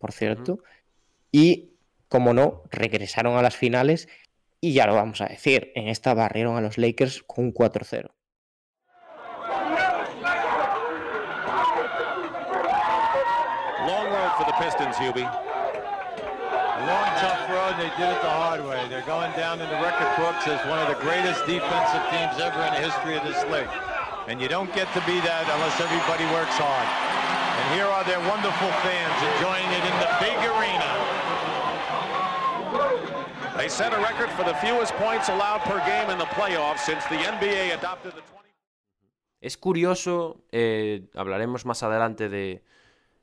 por 0.05 0.11
cierto. 0.11 0.59
Y, 1.31 1.73
como 2.09 2.35
no, 2.35 2.61
regresaron 2.69 3.37
a 3.37 3.41
las 3.41 3.55
finales 3.55 4.07
y 4.61 4.73
ya 4.73 4.85
lo 4.85 4.93
vamos 4.93 5.19
a 5.21 5.25
decir, 5.25 5.71
en 5.73 5.87
esta 5.87 6.13
barrieron 6.13 6.57
a 6.57 6.61
los 6.61 6.77
Lakers 6.77 7.23
con 7.23 7.45
un 7.45 7.53
4-0. 7.55 8.11
Long 13.87 14.05
road 14.13 14.31
for 14.37 14.45
the 14.45 14.53
Pistons, 14.63 14.95
Hubie. 14.97 15.25
long, 16.85 17.09
tough 17.17 17.49
road, 17.49 17.73
they 17.81 17.89
did 17.97 18.13
it 18.13 18.21
the 18.21 18.29
hard 18.29 18.63
way. 18.63 18.85
They're 18.89 19.09
going 19.09 19.31
down 19.33 19.59
in 19.59 19.67
the 19.69 19.81
record 19.81 20.13
books 20.21 20.45
as 20.45 20.61
one 20.69 20.77
of 20.77 20.87
the 20.87 21.01
greatest 21.01 21.47
defensive 21.47 22.05
teams 22.13 22.37
ever 22.37 22.61
in 22.61 22.77
the 22.77 22.81
history 22.85 23.17
of 23.17 23.23
this 23.25 23.41
league. 23.49 23.73
And 24.27 24.39
you 24.39 24.47
don't 24.47 24.71
get 24.75 24.85
to 24.93 25.01
be 25.09 25.17
that 25.25 25.49
unless 25.49 25.81
everybody 25.81 26.25
works 26.29 26.53
hard. 26.61 27.14
And 27.65 27.73
here 27.73 27.87
are 27.87 28.03
their 28.03 28.19
wonderful 28.29 28.69
fans 28.85 29.17
enjoying 29.33 29.69
it 29.73 29.83
in 29.89 29.95
the 29.99 30.11
big 30.21 30.37
arena. 30.53 30.89
They 33.57 33.69
set 33.69 33.91
a 33.91 33.97
record 33.97 34.29
for 34.37 34.43
the 34.43 34.53
fewest 34.55 34.93
points 34.95 35.29
allowed 35.29 35.61
per 35.63 35.79
game 35.85 36.11
in 36.11 36.19
the 36.19 36.29
playoffs 36.37 36.85
since 36.85 37.03
the 37.09 37.17
NBA 37.17 37.73
adopted 37.73 38.13
the 38.13 38.21
20. 38.21 38.49
Es 39.41 39.57
curioso, 39.57 40.43
eh, 40.51 41.07
hablaremos 41.15 41.65
más 41.65 41.81
adelante 41.81 42.29
de, 42.29 42.63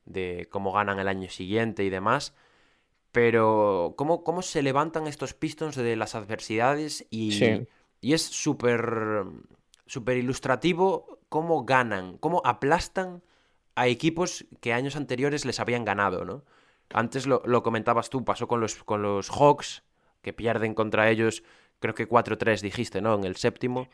de 0.06 0.48
cómo 0.50 0.72
ganan 0.72 0.98
el 0.98 1.06
año 1.06 1.30
siguiente 1.30 1.84
y 1.84 1.90
demás, 1.90 2.34
Pero 3.12 3.94
cómo, 3.96 4.24
cómo 4.24 4.40
se 4.40 4.62
levantan 4.62 5.06
estos 5.06 5.34
Pistons 5.34 5.76
de 5.76 5.96
las 5.96 6.14
adversidades 6.14 7.06
y, 7.10 7.66
y 8.00 8.14
es 8.14 8.22
súper 8.22 9.26
súper 9.86 10.16
ilustrativo 10.16 11.18
cómo 11.28 11.64
ganan, 11.64 12.16
cómo 12.16 12.40
aplastan 12.44 13.22
a 13.74 13.86
equipos 13.86 14.46
que 14.60 14.72
años 14.72 14.96
anteriores 14.96 15.44
les 15.44 15.60
habían 15.60 15.84
ganado, 15.84 16.24
¿no? 16.24 16.44
Antes 16.90 17.26
lo, 17.26 17.62
comentabas 17.62 18.10
tú, 18.10 18.24
pasó 18.24 18.46
con 18.46 18.60
los, 18.60 18.84
con 18.84 19.02
los 19.02 19.30
Hawks, 19.30 19.82
que 20.20 20.32
pierden 20.32 20.74
contra 20.74 21.10
ellos, 21.10 21.42
creo 21.80 21.94
que 21.94 22.08
4-3 22.08 22.60
dijiste, 22.60 23.00
¿no? 23.00 23.14
En 23.14 23.24
el 23.24 23.36
séptimo. 23.36 23.88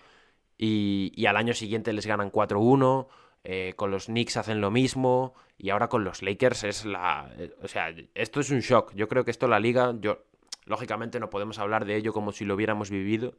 Y, 0.57 1.13
y 1.15 1.27
al 1.27 1.37
año 1.37 1.55
siguiente 1.55 1.93
les 1.93 2.07
ganan 2.07 2.33
4-1. 2.33 3.07
Eh, 3.45 3.75
con 3.77 3.91
los 3.91 4.07
Knicks 4.07 4.37
hacen 4.37 4.61
lo 4.61 4.71
mismo 4.71 5.33
y 5.57 5.71
ahora 5.71 5.89
con 5.89 6.05
los 6.05 6.23
Lakers 6.23 6.65
es 6.65 6.85
la... 6.85 7.31
Eh, 7.39 7.55
o 7.63 7.69
sea, 7.69 7.95
esto 8.15 8.41
es 8.41 8.51
un 8.51 8.61
shock. 8.61 8.93
Yo 8.95 9.09
creo 9.09 9.25
que 9.25 9.31
esto 9.31 9.47
la 9.47 9.61
liga, 9.61 9.95
yo 10.01 10.25
lógicamente 10.67 11.21
no 11.21 11.31
podemos 11.31 11.59
hablar 11.59 11.85
de 11.85 11.97
ello 11.97 12.13
como 12.13 12.33
si 12.33 12.45
lo 12.45 12.55
hubiéramos 12.55 12.91
vivido, 12.91 13.35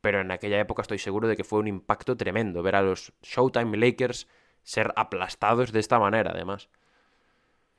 pero 0.00 0.20
en 0.20 0.30
aquella 0.30 0.58
época 0.58 0.82
estoy 0.82 0.98
seguro 0.98 1.28
de 1.28 1.36
que 1.36 1.44
fue 1.44 1.60
un 1.60 1.68
impacto 1.68 2.16
tremendo 2.16 2.62
ver 2.62 2.76
a 2.76 2.82
los 2.82 3.12
Showtime 3.22 3.76
Lakers 3.76 4.26
ser 4.62 4.92
aplastados 4.96 5.72
de 5.72 5.80
esta 5.80 5.98
manera, 5.98 6.32
además. 6.34 6.68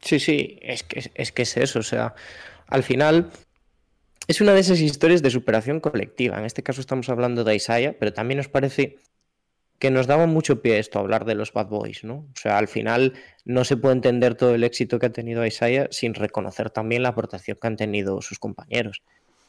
Sí, 0.02 0.20
sí, 0.20 0.60
es 0.62 0.84
que 0.84 1.12
es, 1.14 1.32
que 1.32 1.42
es 1.44 1.58
eso, 1.58 1.80
o 1.80 1.84
sea, 1.84 2.14
al 2.68 2.84
final 2.84 3.32
es 4.28 4.42
una 4.42 4.54
de 4.54 4.60
esas 4.60 4.80
historias 4.80 5.22
de 5.22 5.30
superación 5.30 5.80
colectiva. 5.80 6.38
En 6.38 6.46
este 6.46 6.64
caso 6.64 6.82
estamos 6.82 7.10
hablando 7.10 7.44
de 7.44 7.56
Isaiah, 7.56 7.96
pero 7.98 8.14
también 8.14 8.38
nos 8.38 8.50
parece 8.50 8.98
que 9.80 9.92
nos 9.92 10.08
daba 10.08 10.28
mucho 10.28 10.62
pie 10.62 10.80
esto, 10.80 11.00
hablar 11.00 11.26
de 11.26 11.36
los 11.36 11.52
Bad 11.52 11.68
Boys, 11.68 12.04
¿no? 12.04 12.16
O 12.16 12.40
sea, 12.40 12.58
al 12.58 12.68
final 12.68 13.14
no 13.44 13.66
se 13.66 13.76
puede 13.76 13.96
entender 13.96 14.36
todo 14.36 14.56
el 14.56 14.64
éxito 14.64 15.00
que 15.00 15.08
ha 15.08 15.12
tenido 15.12 15.46
Isaiah 15.46 15.88
sin 15.92 16.14
reconocer 16.14 16.70
también 16.70 17.04
la 17.04 17.10
aportación 17.10 17.58
que 17.60 17.68
han 17.68 17.76
tenido 17.76 18.22
sus 18.22 18.40
compañeros. 18.40 19.02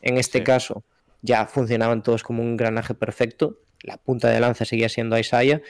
En 0.02 0.18
este 0.18 0.42
caso, 0.42 0.84
ya 1.22 1.46
funcionaban 1.46 2.02
todos 2.02 2.22
como 2.22 2.42
un 2.42 2.50
engranaje 2.50 2.94
perfecto, 2.94 3.60
la 3.82 3.96
punta 3.96 4.28
de 4.28 4.40
lanza 4.40 4.64
seguía 4.64 4.88
siendo 4.88 5.18
Isaiah. 5.18 5.62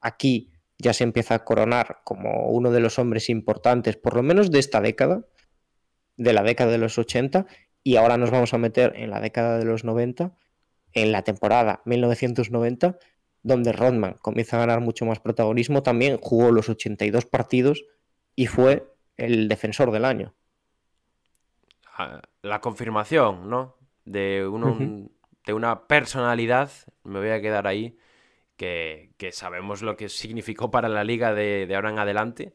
Aquí 0.00 0.50
ya 0.78 0.92
se 0.92 1.04
empieza 1.04 1.34
a 1.34 1.44
coronar 1.44 1.98
como 2.04 2.48
uno 2.48 2.70
de 2.70 2.80
los 2.80 2.98
hombres 2.98 3.28
importantes, 3.28 3.96
por 3.96 4.14
lo 4.14 4.22
menos 4.22 4.50
de 4.50 4.60
esta 4.60 4.80
década, 4.80 5.24
de 6.16 6.32
la 6.32 6.42
década 6.42 6.70
de 6.70 6.78
los 6.78 6.98
80, 6.98 7.46
y 7.82 7.96
ahora 7.96 8.16
nos 8.16 8.30
vamos 8.30 8.54
a 8.54 8.58
meter 8.58 8.92
en 8.96 9.10
la 9.10 9.20
década 9.20 9.58
de 9.58 9.64
los 9.64 9.84
90, 9.84 10.32
en 10.92 11.12
la 11.12 11.22
temporada 11.22 11.82
1990, 11.84 12.98
donde 13.42 13.72
Rodman 13.72 14.16
comienza 14.20 14.56
a 14.56 14.60
ganar 14.60 14.80
mucho 14.80 15.04
más 15.04 15.20
protagonismo, 15.20 15.82
también 15.82 16.18
jugó 16.18 16.52
los 16.52 16.68
82 16.68 17.26
partidos 17.26 17.84
y 18.34 18.46
fue 18.46 18.94
el 19.16 19.48
defensor 19.48 19.90
del 19.90 20.04
año. 20.04 20.34
Ah, 21.96 22.22
la 22.42 22.60
confirmación, 22.60 23.50
¿no? 23.50 23.76
De, 24.04 24.46
uno, 24.46 24.78
de 25.44 25.52
una 25.52 25.86
personalidad, 25.86 26.70
me 27.04 27.18
voy 27.18 27.30
a 27.30 27.40
quedar 27.40 27.66
ahí, 27.66 27.98
que, 28.58 29.30
sabemos 29.32 29.80
lo 29.80 29.96
que 29.96 30.10
significó 30.10 30.70
para 30.70 30.88
la 30.88 31.04
liga 31.04 31.32
de, 31.32 31.66
de, 31.66 31.74
ahora 31.74 31.90
en 31.90 31.98
adelante, 31.98 32.54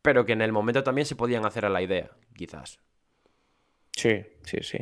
pero 0.00 0.24
que 0.24 0.32
en 0.32 0.40
el 0.40 0.52
momento 0.52 0.82
también 0.82 1.04
se 1.04 1.16
podían 1.16 1.44
hacer 1.44 1.66
a 1.66 1.68
la 1.68 1.82
idea, 1.82 2.12
quizás. 2.34 2.78
Sí, 3.92 4.22
sí, 4.44 4.58
sí. 4.62 4.78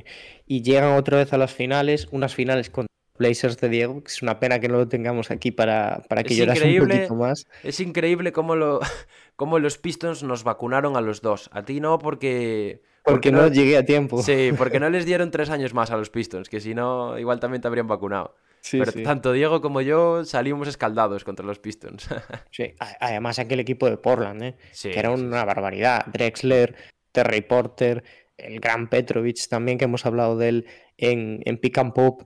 Y 0.46 0.62
llegan 0.62 0.96
otra 0.96 1.16
vez 1.16 1.32
a 1.32 1.38
las 1.38 1.52
finales, 1.52 2.06
unas 2.12 2.34
finales 2.34 2.70
con 2.70 2.86
Blazers 3.18 3.58
de 3.58 3.68
Diego, 3.68 4.02
que 4.02 4.08
es 4.08 4.22
una 4.22 4.38
pena 4.38 4.60
que 4.60 4.68
no 4.68 4.76
lo 4.76 4.86
tengamos 4.86 5.30
aquí 5.30 5.50
para, 5.50 6.02
para 6.08 6.22
que 6.22 6.36
lloras 6.36 6.60
un 6.60 6.78
poquito 6.78 7.14
más. 7.14 7.46
Es 7.64 7.80
increíble 7.80 8.32
cómo, 8.32 8.54
lo, 8.54 8.80
cómo 9.36 9.58
los 9.58 9.78
Pistons 9.78 10.22
nos 10.22 10.44
vacunaron 10.44 10.96
a 10.96 11.00
los 11.00 11.20
dos. 11.22 11.50
A 11.52 11.64
ti 11.64 11.80
no, 11.80 11.98
porque... 11.98 12.82
Porque, 13.02 13.32
no, 13.32 13.48
llegué 13.48 13.78
a 13.78 13.86
tiempo. 13.86 14.22
Sí, 14.22 14.50
porque 14.56 14.78
no 14.78 14.90
les 14.90 15.06
dieron 15.06 15.30
tres 15.30 15.48
años 15.48 15.72
más 15.72 15.90
a 15.90 15.96
los 15.96 16.10
Pistons, 16.10 16.50
que 16.50 16.60
si 16.60 16.74
no, 16.74 17.18
igual 17.18 17.40
también 17.40 17.62
te 17.62 17.68
habrían 17.68 17.86
vacunado. 17.86 18.36
Pero 18.70 18.92
tanto 19.02 19.32
Diego 19.32 19.60
como 19.60 19.80
yo 19.80 20.24
salimos 20.24 20.68
escaldados 20.68 21.24
contra 21.24 21.46
los 21.46 21.58
Pistons. 21.58 22.08
sí, 22.50 22.74
además 23.00 23.38
aquel 23.38 23.60
equipo 23.60 23.88
de 23.88 23.96
Portland, 23.96 24.42
¿eh? 24.42 24.56
que 24.80 24.98
era 24.98 25.10
una 25.10 25.44
barbaridad. 25.44 26.06
Drexler, 26.06 26.74
Terry 27.12 27.40
Porter, 27.42 28.04
el 28.36 28.60
gran 28.60 28.88
Petrovich 28.88 29.48
también, 29.48 29.78
que 29.78 29.84
hemos 29.84 30.06
hablado 30.06 30.36
de 30.36 30.48
él 30.48 30.66
en, 30.96 31.42
en 31.44 31.58
Pick 31.58 31.78
and 31.78 31.92
Pop. 31.92 32.22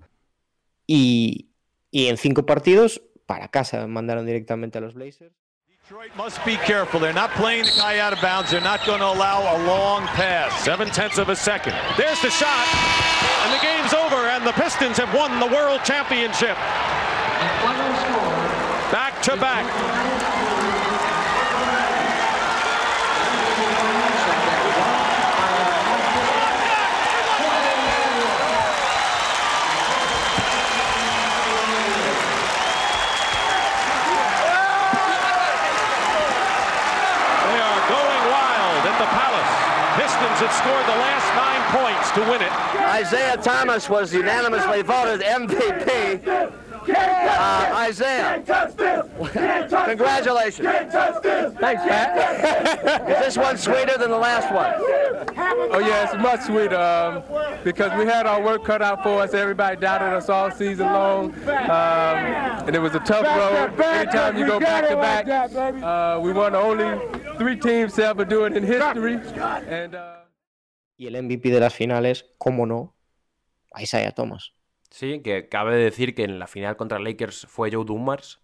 Y, 0.87 1.51
y 1.91 2.07
en 2.07 2.17
cinco 2.17 2.45
partidos, 2.45 3.03
para 3.27 3.49
casa, 3.49 3.87
mandaron 3.87 4.27
directamente 4.27 4.79
a 4.79 4.81
los 4.81 4.95
Blazers. 4.95 5.42
Detroit 5.93 6.17
must 6.17 6.43
be 6.47 6.57
careful. 6.57 6.99
They're 6.99 7.13
not 7.13 7.33
playing 7.33 7.65
the 7.65 7.73
guy 7.77 7.99
out 7.99 8.15
of 8.15 8.21
bounds. 8.23 8.51
They're 8.51 8.63
not 8.63 8.87
going 8.87 9.01
to 9.01 9.07
allow 9.09 9.43
a 9.43 9.61
long 9.67 10.07
pass. 10.07 10.65
Seven 10.65 10.89
tenths 10.89 11.19
of 11.19 11.29
a 11.29 11.37
second. 11.37 11.75
There's 11.99 12.19
the 12.23 12.31
shot. 12.31 12.67
And 13.45 13.53
the 13.53 13.61
game's 13.61 13.93
over. 13.93 14.17
And 14.17 14.47
the 14.47 14.53
Pistons 14.53 14.97
have 14.97 15.13
won 15.15 15.39
the 15.39 15.55
world 15.55 15.85
championship. 15.85 16.57
Back 18.91 19.21
to 19.25 19.37
back. 19.37 19.69
had 40.42 40.42
scored 40.53 40.87
the 40.87 40.99
last 41.01 41.29
nine 41.35 41.63
points 41.73 42.11
to 42.13 42.21
win 42.21 42.43
it. 42.43 42.53
Isaiah 43.01 43.37
Thomas 43.37 43.89
was 43.89 44.13
unanimously 44.13 44.83
voted 44.83 45.21
MVP. 45.21 46.63
Uh, 46.89 47.73
Isaiah, 47.77 48.43
congratulations. 49.87 50.69
Thanks, 50.69 51.83
Pat. 51.83 53.09
Is 53.09 53.19
this 53.19 53.37
one 53.37 53.57
sweeter 53.57 53.97
than 53.99 54.11
the 54.11 54.19
last 54.19 54.53
one? 54.53 54.75
Oh, 55.71 55.79
yeah, 55.79 56.05
it's 56.05 56.21
much 56.21 56.43
sweeter 56.43 56.77
um, 56.77 57.23
because 57.63 57.97
we 57.97 58.05
had 58.05 58.27
our 58.27 58.43
work 58.43 58.65
cut 58.65 58.83
out 58.83 59.03
for 59.03 59.23
us. 59.23 59.33
Everybody 59.33 59.81
doubted 59.81 60.09
us 60.09 60.29
all 60.29 60.51
season 60.51 60.87
long. 60.87 61.35
Um, 61.47 62.17
and 62.67 62.75
it 62.75 62.81
was 62.81 62.95
a 62.95 63.01
tough 63.01 63.25
road. 63.25 63.81
Anytime 63.81 64.37
you 64.37 64.47
go 64.47 64.59
back 64.59 64.89
to 64.89 64.97
back, 64.97 65.29
uh, 65.83 66.19
we 66.21 66.33
won 66.33 66.55
only 66.55 66.99
three 67.39 67.57
teams 67.57 67.95
to 67.95 68.07
ever 68.07 68.25
do 68.25 68.45
it 68.45 68.57
in 68.57 68.65
history. 68.65 69.15
And, 69.69 69.95
uh... 69.95 70.22
Y 71.03 71.09
el 71.09 71.21
MVP 71.21 71.51
de 71.51 71.59
las 71.59 71.75
finales, 71.75 72.31
cómo 72.39 72.65
no, 72.65 72.95
Isaiah 73.77 74.13
Thomas. 74.13 74.53
Sí, 74.89 75.21
que 75.21 75.49
cabe 75.49 75.75
decir 75.75 76.15
que 76.15 76.23
en 76.23 76.39
la 76.39 76.47
final 76.47 76.77
contra 76.77 77.01
Lakers 77.01 77.45
fue 77.49 77.73
Joe 77.73 77.85
Dumars, 77.85 78.41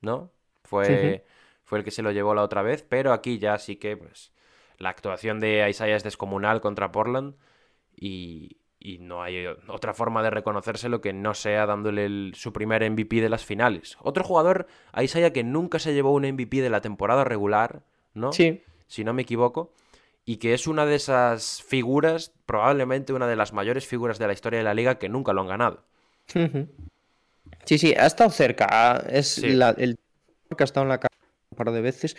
¿no? 0.00 0.32
Fue, 0.62 1.26
fue 1.62 1.80
el 1.80 1.84
que 1.84 1.90
se 1.90 2.00
lo 2.00 2.10
llevó 2.10 2.34
la 2.34 2.40
otra 2.40 2.62
vez, 2.62 2.82
pero 2.88 3.12
aquí 3.12 3.38
ya 3.38 3.58
sí 3.58 3.76
que 3.76 3.98
pues 3.98 4.32
la 4.78 4.88
actuación 4.88 5.40
de 5.40 5.68
Isaiah 5.68 5.96
es 5.96 6.02
descomunal 6.02 6.62
contra 6.62 6.90
Portland 6.90 7.34
y, 7.94 8.56
y 8.80 8.96
no 8.96 9.22
hay 9.22 9.44
otra 9.68 9.92
forma 9.92 10.22
de 10.22 10.30
reconocérselo 10.30 11.02
que 11.02 11.12
no 11.12 11.34
sea 11.34 11.66
dándole 11.66 12.32
su 12.32 12.54
primer 12.54 12.90
MVP 12.90 13.20
de 13.20 13.28
las 13.28 13.44
finales. 13.44 13.98
Otro 14.00 14.24
jugador, 14.24 14.68
Isaiah, 14.98 15.34
que 15.34 15.44
nunca 15.44 15.78
se 15.78 15.92
llevó 15.92 16.14
un 16.14 16.22
MVP 16.22 16.62
de 16.62 16.70
la 16.70 16.80
temporada 16.80 17.24
regular, 17.24 17.82
¿no? 18.14 18.32
Sí. 18.32 18.62
Si 18.86 19.04
no 19.04 19.12
me 19.12 19.20
equivoco 19.20 19.74
y 20.24 20.36
que 20.36 20.54
es 20.54 20.66
una 20.66 20.86
de 20.86 20.96
esas 20.96 21.62
figuras, 21.62 22.32
probablemente 22.46 23.12
una 23.12 23.26
de 23.26 23.36
las 23.36 23.52
mayores 23.52 23.86
figuras 23.86 24.18
de 24.18 24.26
la 24.26 24.32
historia 24.32 24.58
de 24.58 24.64
la 24.64 24.74
liga 24.74 24.98
que 24.98 25.08
nunca 25.08 25.32
lo 25.32 25.42
han 25.42 25.48
ganado. 25.48 25.84
Sí, 27.64 27.78
sí, 27.78 27.94
ha 27.96 28.06
estado 28.06 28.30
cerca. 28.30 29.04
Es 29.08 29.38
el 29.38 29.58
que 30.56 30.62
ha 30.62 30.64
estado 30.64 30.84
en 30.84 30.90
la 30.90 30.98
cara 30.98 31.14
un 31.50 31.56
par 31.56 31.72
de 31.72 31.80
veces, 31.80 32.16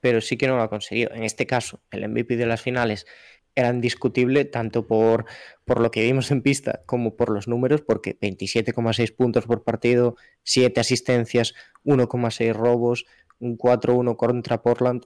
pero 0.00 0.20
sí 0.20 0.36
que 0.36 0.46
no 0.46 0.56
lo 0.56 0.62
ha 0.62 0.70
conseguido. 0.70 1.12
En 1.12 1.24
este 1.24 1.46
caso, 1.46 1.80
el 1.90 2.08
MVP 2.08 2.36
de 2.36 2.46
las 2.46 2.60
finales 2.60 3.06
era 3.54 3.70
indiscutible 3.70 4.44
tanto 4.44 4.86
por, 4.86 5.24
por 5.64 5.80
lo 5.80 5.90
que 5.90 6.02
vimos 6.02 6.30
en 6.30 6.42
pista 6.42 6.82
como 6.84 7.16
por 7.16 7.30
los 7.30 7.48
números, 7.48 7.80
porque 7.80 8.18
27,6 8.20 9.16
puntos 9.16 9.46
por 9.46 9.64
partido, 9.64 10.16
7 10.42 10.78
asistencias, 10.78 11.54
1,6 11.84 12.52
robos, 12.52 13.06
un 13.38 13.56
4-1 13.56 14.16
contra 14.16 14.60
Portland. 14.60 15.04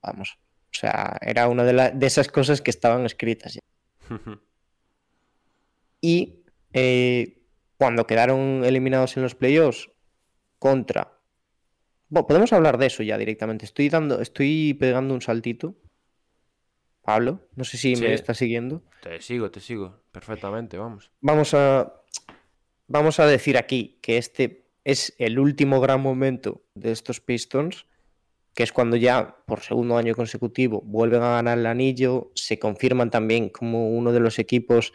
Vamos, 0.00 0.38
o 0.70 0.78
sea, 0.78 1.16
era 1.20 1.48
una 1.48 1.64
de, 1.64 1.92
de 1.94 2.06
esas 2.06 2.28
cosas 2.28 2.60
que 2.60 2.70
estaban 2.70 3.06
escritas 3.06 3.54
ya. 3.54 3.60
y 6.00 6.44
eh, 6.72 7.42
cuando 7.76 8.06
quedaron 8.06 8.62
eliminados 8.64 9.16
en 9.16 9.22
los 9.22 9.34
playoffs 9.34 9.90
contra... 10.58 11.18
Bueno, 12.08 12.26
podemos 12.26 12.52
hablar 12.52 12.78
de 12.78 12.86
eso 12.86 13.02
ya 13.02 13.18
directamente. 13.18 13.64
Estoy 13.64 13.88
dando, 13.88 14.20
estoy 14.20 14.74
pegando 14.74 15.14
un 15.14 15.20
saltito. 15.20 15.76
Pablo, 17.02 17.48
no 17.54 17.64
sé 17.64 17.76
si 17.76 17.96
me 17.96 18.12
está 18.12 18.34
siguiendo. 18.34 18.82
Te 19.02 19.20
sigo, 19.20 19.50
te 19.50 19.60
sigo. 19.60 20.02
Perfectamente, 20.12 20.76
vamos. 20.76 21.10
Vamos 21.20 21.54
a. 21.54 22.02
Vamos 22.86 23.20
a 23.20 23.26
decir 23.26 23.58
aquí 23.58 23.98
que 24.02 24.16
este 24.16 24.68
es 24.84 25.14
el 25.18 25.38
último 25.38 25.80
gran 25.80 26.00
momento 26.00 26.62
de 26.74 26.92
estos 26.92 27.20
Pistons 27.20 27.86
que 28.58 28.64
es 28.64 28.72
cuando 28.72 28.96
ya 28.96 29.36
por 29.46 29.60
segundo 29.60 29.96
año 29.96 30.16
consecutivo 30.16 30.82
vuelven 30.84 31.22
a 31.22 31.36
ganar 31.36 31.58
el 31.58 31.66
anillo, 31.66 32.32
se 32.34 32.58
confirman 32.58 33.08
también 33.08 33.50
como 33.50 33.88
uno 33.90 34.10
de 34.10 34.18
los 34.18 34.40
equipos 34.40 34.92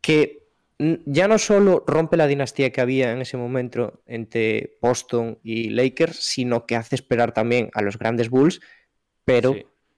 que 0.00 0.48
ya 1.06 1.28
no 1.28 1.38
solo 1.38 1.84
rompe 1.86 2.16
la 2.16 2.26
dinastía 2.26 2.72
que 2.72 2.80
había 2.80 3.12
en 3.12 3.20
ese 3.20 3.36
momento 3.36 4.02
entre 4.04 4.78
Boston 4.82 5.38
y 5.44 5.70
Lakers, 5.70 6.16
sino 6.16 6.66
que 6.66 6.74
hace 6.74 6.96
esperar 6.96 7.32
también 7.32 7.70
a 7.72 7.82
los 7.82 7.96
grandes 7.96 8.30
Bulls, 8.30 8.60
pero... 9.24 9.54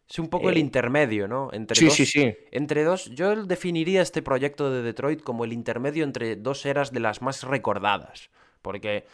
Es 0.07 0.19
un 0.19 0.29
poco 0.29 0.51
el 0.51 0.59
eh, 0.59 0.61
intermedio, 0.61 1.27
¿no? 1.27 1.49
Entre 1.55 1.75
sí, 1.75 1.89
sí, 1.89 2.05
sí. 2.05 2.35
Entre 2.51 2.85
dos, 2.85 3.07
yo 3.15 3.47
definiría 3.47 4.03
este 4.03 4.21
proyecto 4.21 4.71
de 4.71 4.83
Detroit 4.83 5.23
como 5.23 5.47
el 5.47 5.55
intermedio 5.55 6.05
entre 6.05 6.37
dos 6.37 6.67
eras 6.67 6.93
de 6.93 7.01
las 7.01 7.23
más 7.23 7.45
recordadas, 7.45 8.29
porque 8.61 9.07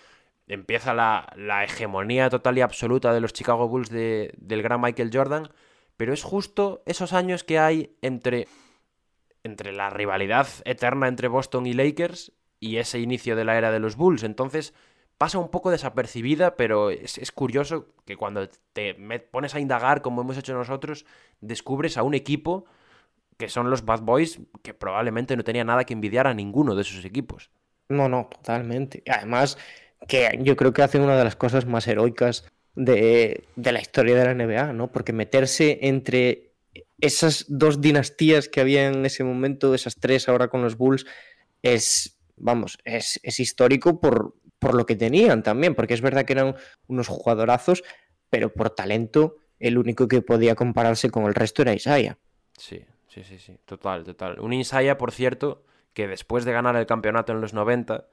empieza 0.49 0.95
la, 0.95 1.65
hegemonía 1.65 2.31
total 2.31 2.59
y 2.59 2.63
absoluta 2.63 3.13
de 3.13 3.21
los 3.21 3.33
Chicago 3.33 3.69
Bulls 3.69 3.91
del 3.91 4.63
gran 4.63 4.81
Michael 4.81 5.11
Jordan, 5.13 5.51
pero 5.97 6.13
es 6.13 6.23
justo 6.23 6.83
esos 6.87 7.13
años 7.13 7.45
que 7.45 7.59
hay 7.59 7.97
entre, 8.03 8.49
entre 9.45 9.73
la 9.73 9.91
rivalidad 9.91 10.49
eterna 10.65 11.09
entre 11.09 11.29
Boston 11.29 11.67
y 11.67 11.75
Lakers 11.75 12.33
y 12.61 12.77
ese 12.77 12.99
inicio 12.99 13.37
de 13.37 13.45
la 13.45 13.57
era 13.59 13.71
de 13.71 13.81
los 13.81 13.97
Bulls. 13.97 14.23
Entonces 14.23 14.75
pasa 15.19 15.39
un 15.39 15.51
poco 15.51 15.71
desapercibida, 15.71 16.57
pero 16.57 16.91
es, 16.91 17.19
es 17.19 17.33
curioso 17.33 17.89
que 18.05 18.17
cuando 18.17 18.49
te 18.73 18.95
pones 19.31 19.55
a 19.55 19.61
indagar, 19.61 20.03
como 20.03 20.23
hemos 20.23 20.39
hecho 20.39 20.55
nosotros, 20.55 21.05
descubres 21.41 21.99
a 21.99 22.03
un 22.03 22.15
equipo 22.15 22.65
que 23.37 23.49
son 23.49 23.71
los 23.71 23.85
Bad 23.85 24.03
Boys, 24.03 24.41
que 24.63 24.75
probablemente 24.75 25.37
no 25.37 25.45
tenía 25.45 25.65
nada 25.65 25.85
que 25.85 25.95
envidiar 25.95 26.27
a 26.27 26.35
ninguno 26.35 26.75
de 26.75 26.83
esos 26.83 27.05
equipos. 27.05 27.51
No, 27.89 28.09
no, 28.09 28.29
totalmente. 28.31 29.03
Además, 29.09 29.57
que 30.07 30.39
yo 30.41 30.57
creo 30.57 30.73
que 30.73 30.83
hacen 30.83 31.03
una 31.03 31.17
de 31.17 31.25
las 31.25 31.37
cosas 31.37 31.67
más 31.67 31.87
heroicas 31.87 32.45
de, 32.75 33.45
de 33.57 33.73
la 33.73 33.81
historia 33.81 34.17
de 34.17 34.25
la 34.25 34.35
NBA, 34.35 34.73
¿no? 34.73 34.93
Porque 34.93 35.13
meterse 35.13 35.79
entre 35.83 36.53
esas 37.01 37.47
dos 37.49 37.81
dinastías 37.81 38.49
que 38.49 38.61
había 38.61 38.87
en 38.87 39.05
ese 39.05 39.25
momento, 39.25 39.75
esas 39.75 39.97
tres 39.97 40.29
ahora 40.29 40.49
con 40.49 40.63
los 40.63 40.77
Bulls, 40.77 41.07
es, 41.63 42.19
vamos, 42.37 42.79
es, 42.85 43.21
es 43.23 43.41
histórico 43.41 44.01
por, 44.01 44.35
por 44.59 44.75
lo 44.75 44.87
que 44.87 44.97
tenían 44.97 45.43
también, 45.43 45.75
porque 45.75 45.95
es 45.95 46.01
verdad 46.01 46.25
que 46.25 46.33
eran 46.35 46.57
unos 46.87 47.09
jugadorazos, 47.09 47.83
pero 48.31 48.53
por 48.53 48.71
talento 48.71 49.37
el 49.59 49.79
único 49.79 50.09
que 50.09 50.23
podía 50.23 50.55
compararse 50.55 51.11
con 51.11 51.25
el 51.25 51.35
resto 51.35 51.63
era 51.63 51.75
Isaiah. 51.75 52.19
Sí, 52.57 52.85
sí, 53.09 53.25
sí, 53.25 53.39
sí, 53.39 53.59
total, 53.65 54.05
total. 54.05 54.41
Un 54.41 54.53
Isaiah, 54.53 54.99
por 54.99 55.13
cierto, 55.13 55.65
que 55.93 56.07
después 56.07 56.45
de 56.45 56.53
ganar 56.53 56.77
el 56.77 56.87
campeonato 56.87 57.33
en 57.33 57.41
los 57.41 57.55
90, 57.55 58.09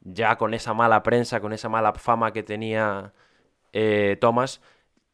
ya 0.00 0.36
con 0.36 0.54
esa 0.54 0.74
mala 0.74 1.02
prensa, 1.02 1.40
con 1.40 1.52
esa 1.52 1.68
mala 1.68 1.92
fama 1.94 2.32
que 2.32 2.42
tenía 2.42 3.12
eh, 3.72 4.16
Thomas, 4.20 4.60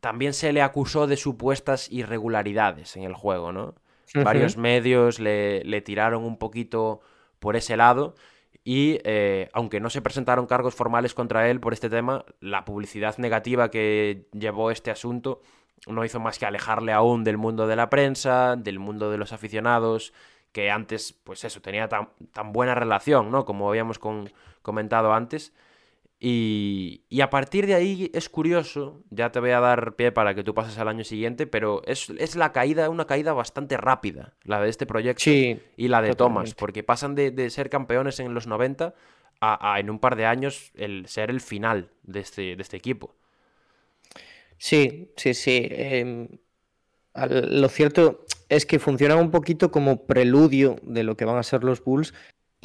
también 0.01 0.35
se 0.35 0.53
le 0.53 0.63
acusó 0.63 1.07
de 1.07 1.17
supuestas 1.17 1.91
irregularidades 1.91 2.97
en 2.97 3.05
el 3.05 3.15
juego, 3.15 3.53
¿no? 3.53 3.75
Varios 4.23 4.57
medios 4.57 5.19
le, 5.19 5.65
le, 5.65 5.81
tiraron 5.81 6.25
un 6.25 6.39
poquito 6.39 7.01
por 7.41 7.57
ese 7.57 7.77
lado 7.77 8.15
y 8.63 8.99
eh, 9.05 9.51
aunque 9.53 9.81
no 9.81 9.91
se 9.91 10.03
presentaron 10.03 10.47
cargos 10.47 10.75
formales 10.75 11.15
contra 11.15 11.51
él 11.51 11.61
por 11.61 11.73
este 11.73 11.91
tema, 11.91 12.25
la 12.41 12.65
publicidad 12.65 13.19
negativa 13.19 13.71
que 13.71 14.29
llevó 14.33 14.71
este 14.71 14.91
asunto 14.91 15.43
no 15.87 16.05
hizo 16.05 16.19
más 16.19 16.39
que 16.39 16.47
alejarle 16.47 16.93
aún 16.93 17.25
del 17.25 17.37
mundo 17.37 17.67
de 17.67 17.77
la 17.77 17.91
prensa, 17.91 18.57
del 18.57 18.79
mundo 18.79 19.11
de 19.11 19.19
los 19.19 19.33
aficionados, 19.35 20.15
que 20.55 20.71
antes, 20.71 21.13
pues 21.13 21.45
eso, 21.45 21.61
tenía 21.61 21.89
tan, 21.89 22.11
tan 22.33 22.53
buena 22.53 22.77
relación, 22.77 23.33
¿no? 23.33 23.45
Como 23.45 23.69
habíamos 23.69 23.99
con, 23.99 24.33
comentado 24.63 25.13
antes. 25.13 25.53
Y, 26.21 27.03
y, 27.11 27.23
a 27.23 27.29
partir 27.29 27.67
de 27.67 27.75
ahí 27.75 28.09
es 28.15 28.29
curioso, 28.29 29.03
ya 29.11 29.33
te 29.33 29.41
voy 29.41 29.51
a 29.51 29.59
dar 29.59 29.97
pie 29.97 30.13
para 30.13 30.33
que 30.37 30.45
tú 30.45 30.55
pases 30.55 30.79
al 30.79 30.87
año 30.87 31.03
siguiente, 31.03 31.49
pero 31.49 31.83
es, 31.87 32.09
es 32.09 32.37
la 32.37 32.53
caída, 32.53 32.89
una 32.89 33.05
caída 33.05 33.33
bastante 33.33 33.77
rápida, 33.77 34.35
la 34.45 34.61
de 34.61 34.71
este 34.71 34.87
proyecto 34.87 35.25
sí, 35.25 35.61
y 35.77 35.89
la 35.89 36.01
de 36.01 36.11
totalmente. 36.11 36.51
Thomas, 36.51 36.55
porque 36.55 36.85
pasan 36.85 37.17
de, 37.17 37.33
de, 37.33 37.51
ser 37.51 37.69
campeones 37.69 38.21
en 38.21 38.33
los 38.33 38.47
90 38.47 38.95
a, 39.41 39.75
a, 39.75 39.81
en 39.81 39.91
un 39.91 39.99
par 39.99 40.15
de 40.15 40.25
años 40.25 40.71
el 40.77 41.09
ser 41.09 41.31
el 41.31 41.41
final 41.41 41.91
de 42.05 42.21
este, 42.21 42.55
de 42.55 42.63
este 42.63 42.77
equipo. 42.77 43.17
Sí, 44.57 45.11
sí, 45.17 45.35
sí. 45.35 45.67
Eh, 45.69 46.29
lo 47.15 47.69
cierto 47.69 48.25
es 48.55 48.67
que 48.67 48.79
funcionan 48.79 49.19
un 49.19 49.31
poquito 49.31 49.71
como 49.71 50.07
preludio 50.07 50.77
de 50.83 51.03
lo 51.03 51.17
que 51.17 51.25
van 51.25 51.39
a 51.39 51.43
ser 51.43 51.65
los 51.65 51.83
Bulls 51.83 52.15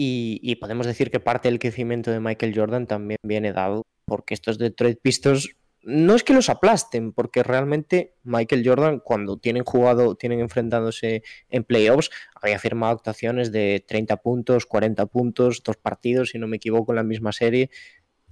y, 0.01 0.55
podemos 0.55 0.85
decir 0.85 1.11
que 1.11 1.19
parte 1.19 1.49
del 1.49 1.59
crecimiento 1.59 2.09
de 2.09 2.21
Michael 2.21 2.53
Jordan 2.55 2.87
también 2.87 3.17
viene 3.21 3.51
dado 3.51 3.85
porque 4.05 4.33
estos 4.33 4.57
Detroit 4.57 4.99
Pistons 5.01 5.49
no 5.81 6.15
es 6.15 6.23
que 6.23 6.33
los 6.33 6.49
aplasten, 6.49 7.11
porque 7.11 7.43
realmente 7.43 8.15
Michael 8.23 8.63
Jordan 8.65 8.99
cuando 8.99 9.37
tienen 9.37 9.63
jugado, 9.63 10.15
tienen 10.15 10.39
enfrentándose 10.39 11.23
en 11.49 11.63
playoffs, 11.63 12.11
había 12.35 12.59
firmado 12.59 12.93
actuaciones 12.93 13.51
de 13.51 13.83
30 13.87 14.17
puntos, 14.17 14.65
40 14.65 15.05
puntos, 15.07 15.63
dos 15.63 15.77
partidos, 15.77 16.29
si 16.29 16.39
no 16.39 16.47
me 16.47 16.57
equivoco, 16.57 16.91
en 16.91 16.97
la 16.97 17.03
misma 17.03 17.31
serie. 17.31 17.69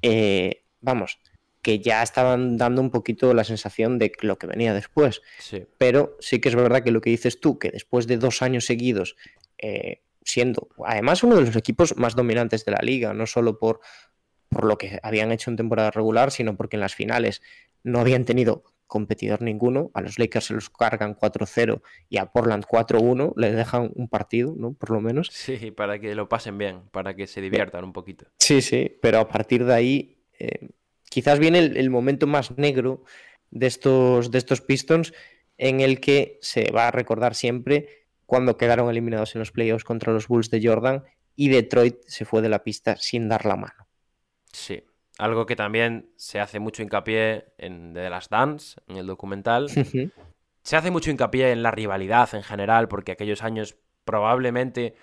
Eh, 0.01 0.63
vamos, 0.81 1.19
que 1.67 1.79
ya 1.79 2.01
estaban 2.01 2.55
dando 2.55 2.81
un 2.81 2.91
poquito 2.91 3.33
la 3.33 3.43
sensación 3.43 3.99
de 3.99 4.13
lo 4.21 4.37
que 4.37 4.47
venía 4.47 4.73
después. 4.73 5.21
Sí. 5.37 5.65
Pero 5.77 6.15
sí 6.21 6.39
que 6.39 6.47
es 6.47 6.55
verdad 6.55 6.81
que 6.81 6.91
lo 6.91 7.01
que 7.01 7.09
dices 7.09 7.41
tú, 7.41 7.59
que 7.59 7.71
después 7.71 8.07
de 8.07 8.15
dos 8.15 8.41
años 8.41 8.63
seguidos, 8.63 9.17
eh, 9.57 10.01
siendo 10.23 10.69
además 10.85 11.23
uno 11.23 11.35
de 11.35 11.41
los 11.41 11.57
equipos 11.57 11.97
más 11.97 12.15
dominantes 12.15 12.63
de 12.63 12.71
la 12.71 12.79
liga, 12.81 13.13
no 13.13 13.25
solo 13.25 13.59
por, 13.59 13.81
por 14.47 14.63
lo 14.63 14.77
que 14.77 14.97
habían 15.03 15.33
hecho 15.33 15.51
en 15.51 15.57
temporada 15.57 15.91
regular, 15.91 16.31
sino 16.31 16.55
porque 16.55 16.77
en 16.77 16.79
las 16.79 16.95
finales 16.95 17.41
no 17.83 17.99
habían 17.99 18.23
tenido 18.23 18.63
competidor 18.85 19.41
ninguno. 19.41 19.91
A 19.93 19.99
los 19.99 20.19
Lakers 20.19 20.45
se 20.45 20.53
los 20.53 20.69
cargan 20.69 21.17
4-0 21.17 21.81
y 22.07 22.17
a 22.17 22.27
Portland 22.27 22.63
4-1, 22.63 23.33
les 23.35 23.57
dejan 23.57 23.91
un 23.93 24.07
partido, 24.07 24.55
¿no? 24.57 24.71
Por 24.71 24.91
lo 24.91 25.01
menos. 25.01 25.27
Sí, 25.33 25.71
para 25.71 25.99
que 25.99 26.15
lo 26.15 26.29
pasen 26.29 26.57
bien, 26.57 26.83
para 26.91 27.13
que 27.13 27.27
se 27.27 27.41
diviertan 27.41 27.83
un 27.83 27.91
poquito. 27.91 28.27
Sí, 28.39 28.61
sí, 28.61 28.89
pero 29.01 29.19
a 29.19 29.27
partir 29.27 29.65
de 29.65 29.73
ahí, 29.73 30.23
eh, 30.39 30.69
quizás 31.09 31.39
viene 31.39 31.59
el, 31.59 31.77
el, 31.77 31.89
momento 31.89 32.27
más 32.27 32.57
negro 32.57 33.03
de 33.51 33.67
estos, 33.67 34.31
de 34.31 34.37
estos 34.37 34.61
Pistons 34.61 35.13
en 35.57 35.81
el 35.81 35.99
que 35.99 36.37
se 36.41 36.71
va 36.71 36.87
a 36.87 36.91
recordar 36.91 37.35
siempre 37.35 38.07
cuando 38.25 38.57
quedaron 38.57 38.89
eliminados 38.89 39.35
en 39.35 39.39
los 39.39 39.51
playoffs 39.51 39.83
contra 39.83 40.13
los 40.13 40.27
Bulls 40.27 40.49
de 40.49 40.61
Jordan 40.61 41.03
y 41.35 41.49
Detroit 41.49 41.97
se 42.07 42.25
fue 42.25 42.41
de 42.41 42.49
la 42.49 42.63
pista 42.63 42.97
sin 42.97 43.29
dar 43.29 43.45
la 43.45 43.55
mano. 43.55 43.87
Sí, 44.51 44.83
algo 45.17 45.45
que 45.45 45.55
también 45.55 46.11
se 46.15 46.39
hace 46.39 46.59
mucho 46.59 46.83
hincapié 46.83 47.45
en 47.57 47.93
The 47.93 48.09
Last 48.09 48.31
Dance, 48.31 48.81
en 48.87 48.97
el 48.97 49.07
documental. 49.07 49.69
se 50.63 50.75
hace 50.75 50.91
mucho 50.91 51.09
hincapié 51.11 51.51
en 51.51 51.63
la 51.63 51.71
rivalidad 51.71 52.33
en 52.35 52.43
general, 52.43 52.87
porque 52.87 53.13
aquellos 53.13 53.43
años 53.43 53.77
probablemente 54.03 54.95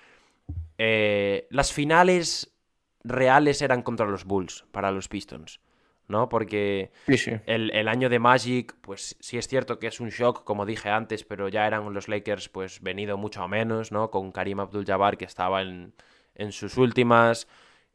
eh, 0.79 1.47
las 1.51 1.73
finales 1.73 2.55
reales 3.03 3.63
eran 3.63 3.83
contra 3.83 4.07
los 4.07 4.25
Bulls 4.25 4.65
para 4.73 4.91
los 4.91 5.09
Pistons. 5.09 5.61
¿No? 6.09 6.29
Porque 6.29 6.91
sí, 7.07 7.17
sí. 7.17 7.33
El, 7.47 7.71
el, 7.71 7.89
año 7.89 8.09
de 8.09 8.19
Magic, 8.19 8.75
pues 8.81 9.17
sí 9.21 9.39
es 9.39 9.49
cierto 9.49 9.79
que 9.79 9.87
es 9.87 10.01
un 10.01 10.11
shock, 10.11 10.45
como 10.45 10.67
dije 10.67 10.89
antes, 10.91 11.25
pero 11.25 11.49
ya 11.49 11.67
eran 11.67 11.93
los 11.93 12.09
Lakers, 12.09 12.49
pues 12.49 12.81
venido 12.81 13.17
mucho 13.17 13.43
a 13.43 13.49
menos, 13.49 13.93
¿no? 13.93 14.11
Con 14.11 14.33
Karim 14.33 14.61
Abdul-Jabbar 14.61 15.17
que 15.17 15.25
estaba 15.25 15.63
en, 15.63 15.93
en 16.35 16.53
sus 16.53 16.77
últimas. 16.77 17.49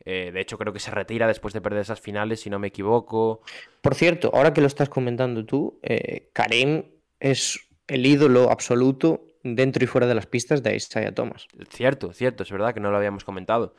Eh, 0.05 0.31
de 0.31 0.39
hecho, 0.39 0.57
creo 0.57 0.73
que 0.73 0.79
se 0.79 0.91
retira 0.91 1.27
después 1.27 1.53
de 1.53 1.61
perder 1.61 1.81
esas 1.81 1.99
finales, 1.99 2.41
si 2.41 2.49
no 2.49 2.59
me 2.59 2.67
equivoco. 2.67 3.41
Por 3.81 3.95
cierto, 3.95 4.31
ahora 4.33 4.53
que 4.53 4.61
lo 4.61 4.67
estás 4.67 4.89
comentando 4.89 5.45
tú, 5.45 5.79
eh, 5.83 6.29
Karim 6.33 6.83
es 7.19 7.59
el 7.87 8.05
ídolo 8.05 8.49
absoluto 8.51 9.25
dentro 9.43 9.83
y 9.83 9.87
fuera 9.87 10.07
de 10.07 10.15
las 10.15 10.25
pistas 10.25 10.63
de 10.63 10.75
Isaiah 10.75 11.13
Thomas. 11.13 11.47
Cierto, 11.69 12.13
cierto, 12.13 12.43
es 12.43 12.51
verdad 12.51 12.73
que 12.73 12.79
no 12.79 12.91
lo 12.91 12.97
habíamos 12.97 13.23
comentado. 13.23 13.75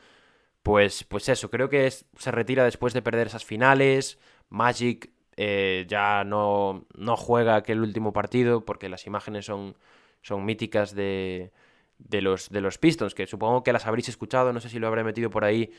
Pues, 0.63 1.03
pues 1.03 1.27
eso, 1.29 1.49
creo 1.49 1.69
que 1.69 1.87
es, 1.87 2.05
se 2.17 2.31
retira 2.31 2.63
después 2.63 2.93
de 2.93 3.01
perder 3.01 3.27
esas 3.27 3.45
finales. 3.45 4.19
Magic 4.49 5.11
eh, 5.37 5.85
ya 5.87 6.23
no, 6.23 6.85
no, 6.95 7.17
juega 7.17 7.55
aquel 7.55 7.81
último 7.81 8.13
partido 8.13 8.63
porque 8.65 8.89
las 8.89 9.07
imágenes 9.07 9.45
son, 9.45 9.75
son 10.21 10.45
míticas 10.45 10.93
de, 10.93 11.51
de, 11.97 12.21
los, 12.21 12.49
de 12.49 12.61
los 12.61 12.77
Pistons, 12.77 13.15
que 13.15 13.27
supongo 13.27 13.63
que 13.63 13.73
las 13.73 13.87
habréis 13.87 14.09
escuchado, 14.09 14.53
no 14.53 14.59
sé 14.59 14.69
si 14.69 14.77
lo 14.79 14.87
habré 14.87 15.03
metido 15.03 15.29
por 15.29 15.45
ahí, 15.45 15.71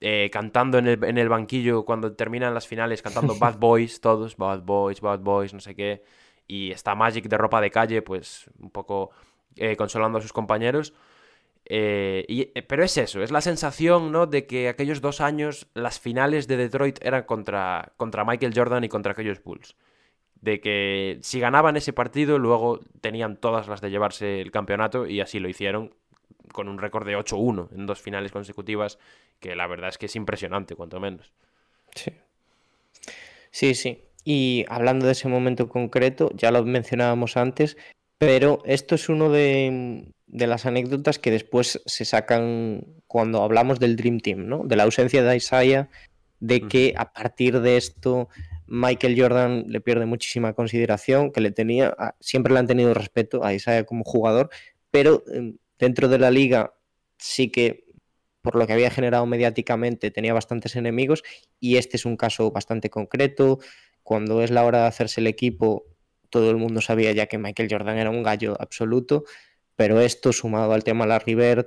eh, 0.00 0.30
cantando 0.32 0.78
en 0.78 0.88
el, 0.88 1.04
en 1.04 1.18
el, 1.18 1.28
banquillo 1.28 1.84
cuando 1.84 2.14
terminan 2.14 2.54
las 2.54 2.66
finales, 2.66 3.02
cantando 3.02 3.34
Bad 3.38 3.58
Boys, 3.58 4.00
todos, 4.00 4.36
Bad 4.36 4.62
Boys, 4.62 5.00
Bad 5.00 5.20
Boys, 5.20 5.54
no 5.54 5.60
sé 5.60 5.74
qué. 5.74 6.02
Y 6.46 6.70
está 6.70 6.94
Magic 6.94 7.28
de 7.28 7.38
ropa 7.38 7.60
de 7.60 7.70
calle, 7.70 8.02
pues 8.02 8.50
un 8.58 8.70
poco 8.70 9.10
eh, 9.56 9.76
consolando 9.76 10.18
a 10.18 10.22
sus 10.22 10.32
compañeros. 10.32 10.94
Eh, 11.70 12.24
y, 12.28 12.46
pero 12.62 12.82
es 12.82 12.96
eso, 12.96 13.22
es 13.22 13.30
la 13.30 13.42
sensación 13.42 14.10
¿no? 14.10 14.26
de 14.26 14.46
que 14.46 14.68
aquellos 14.68 15.02
dos 15.02 15.20
años 15.20 15.68
las 15.74 16.00
finales 16.00 16.48
de 16.48 16.56
Detroit 16.56 16.98
eran 17.02 17.24
contra, 17.24 17.92
contra 17.98 18.24
Michael 18.24 18.54
Jordan 18.54 18.84
y 18.84 18.88
contra 18.88 19.12
aquellos 19.12 19.42
Bulls. 19.42 19.76
De 20.40 20.60
que 20.60 21.18
si 21.22 21.40
ganaban 21.40 21.76
ese 21.76 21.92
partido, 21.92 22.38
luego 22.38 22.80
tenían 23.00 23.36
todas 23.36 23.68
las 23.68 23.80
de 23.80 23.90
llevarse 23.90 24.40
el 24.40 24.50
campeonato 24.50 25.06
y 25.06 25.20
así 25.20 25.40
lo 25.40 25.48
hicieron 25.48 25.94
con 26.52 26.68
un 26.68 26.78
récord 26.78 27.06
de 27.06 27.16
8-1 27.18 27.68
en 27.72 27.86
dos 27.86 28.00
finales 28.00 28.32
consecutivas, 28.32 28.98
que 29.38 29.54
la 29.54 29.66
verdad 29.66 29.90
es 29.90 29.98
que 29.98 30.06
es 30.06 30.16
impresionante, 30.16 30.74
cuanto 30.74 31.00
menos. 31.00 31.32
Sí. 31.94 32.12
Sí, 33.50 33.74
sí. 33.74 34.04
Y 34.24 34.64
hablando 34.68 35.06
de 35.06 35.12
ese 35.12 35.28
momento 35.28 35.68
concreto, 35.68 36.30
ya 36.34 36.50
lo 36.50 36.64
mencionábamos 36.64 37.36
antes, 37.36 37.76
pero 38.18 38.62
esto 38.64 38.94
es 38.94 39.08
uno 39.08 39.30
de, 39.30 40.12
de, 40.28 40.46
las 40.46 40.66
anécdotas 40.66 41.18
que 41.18 41.30
después 41.30 41.80
se 41.84 42.04
sacan 42.04 42.84
cuando 43.06 43.42
hablamos 43.42 43.80
del 43.80 43.96
Dream 43.96 44.20
Team, 44.20 44.46
¿no? 44.46 44.64
De 44.64 44.76
la 44.76 44.84
ausencia 44.84 45.22
de 45.22 45.36
Isaiah, 45.36 45.88
de 46.40 46.60
que 46.68 46.94
a 46.96 47.12
partir 47.12 47.60
de 47.60 47.76
esto 47.76 48.28
Michael 48.66 49.20
Jordan 49.20 49.64
le 49.66 49.80
pierde 49.80 50.06
muchísima 50.06 50.52
consideración, 50.52 51.32
que 51.32 51.40
le 51.40 51.50
tenía, 51.50 51.94
siempre 52.20 52.52
le 52.52 52.60
han 52.60 52.66
tenido 52.66 52.94
respeto 52.94 53.44
a 53.44 53.54
Isaiah 53.54 53.84
como 53.84 54.04
jugador, 54.04 54.50
pero 54.90 55.24
em, 55.32 55.56
dentro 55.78 56.08
de 56.08 56.18
la 56.18 56.30
liga 56.30 56.74
sí 57.16 57.50
que 57.50 57.88
por 58.42 58.56
lo 58.56 58.66
que 58.66 58.72
había 58.72 58.90
generado 58.90 59.26
mediáticamente 59.26 60.10
tenía 60.10 60.32
bastantes 60.32 60.76
enemigos 60.76 61.22
y 61.60 61.76
este 61.76 61.96
es 61.96 62.04
un 62.04 62.16
caso 62.16 62.50
bastante 62.50 62.88
concreto. 62.88 63.58
Cuando 64.02 64.42
es 64.42 64.50
la 64.50 64.64
hora 64.64 64.82
de 64.82 64.86
hacerse 64.86 65.20
el 65.20 65.26
equipo, 65.26 65.84
todo 66.30 66.50
el 66.50 66.56
mundo 66.56 66.80
sabía 66.80 67.12
ya 67.12 67.26
que 67.26 67.38
Michael 67.38 67.68
Jordan 67.70 67.98
era 67.98 68.10
un 68.10 68.22
gallo 68.22 68.56
absoluto, 68.60 69.24
pero 69.78 70.00
esto 70.00 70.32
sumado 70.32 70.72
al 70.72 70.82
tema 70.82 71.06
Larry 71.06 71.36
Bird 71.36 71.66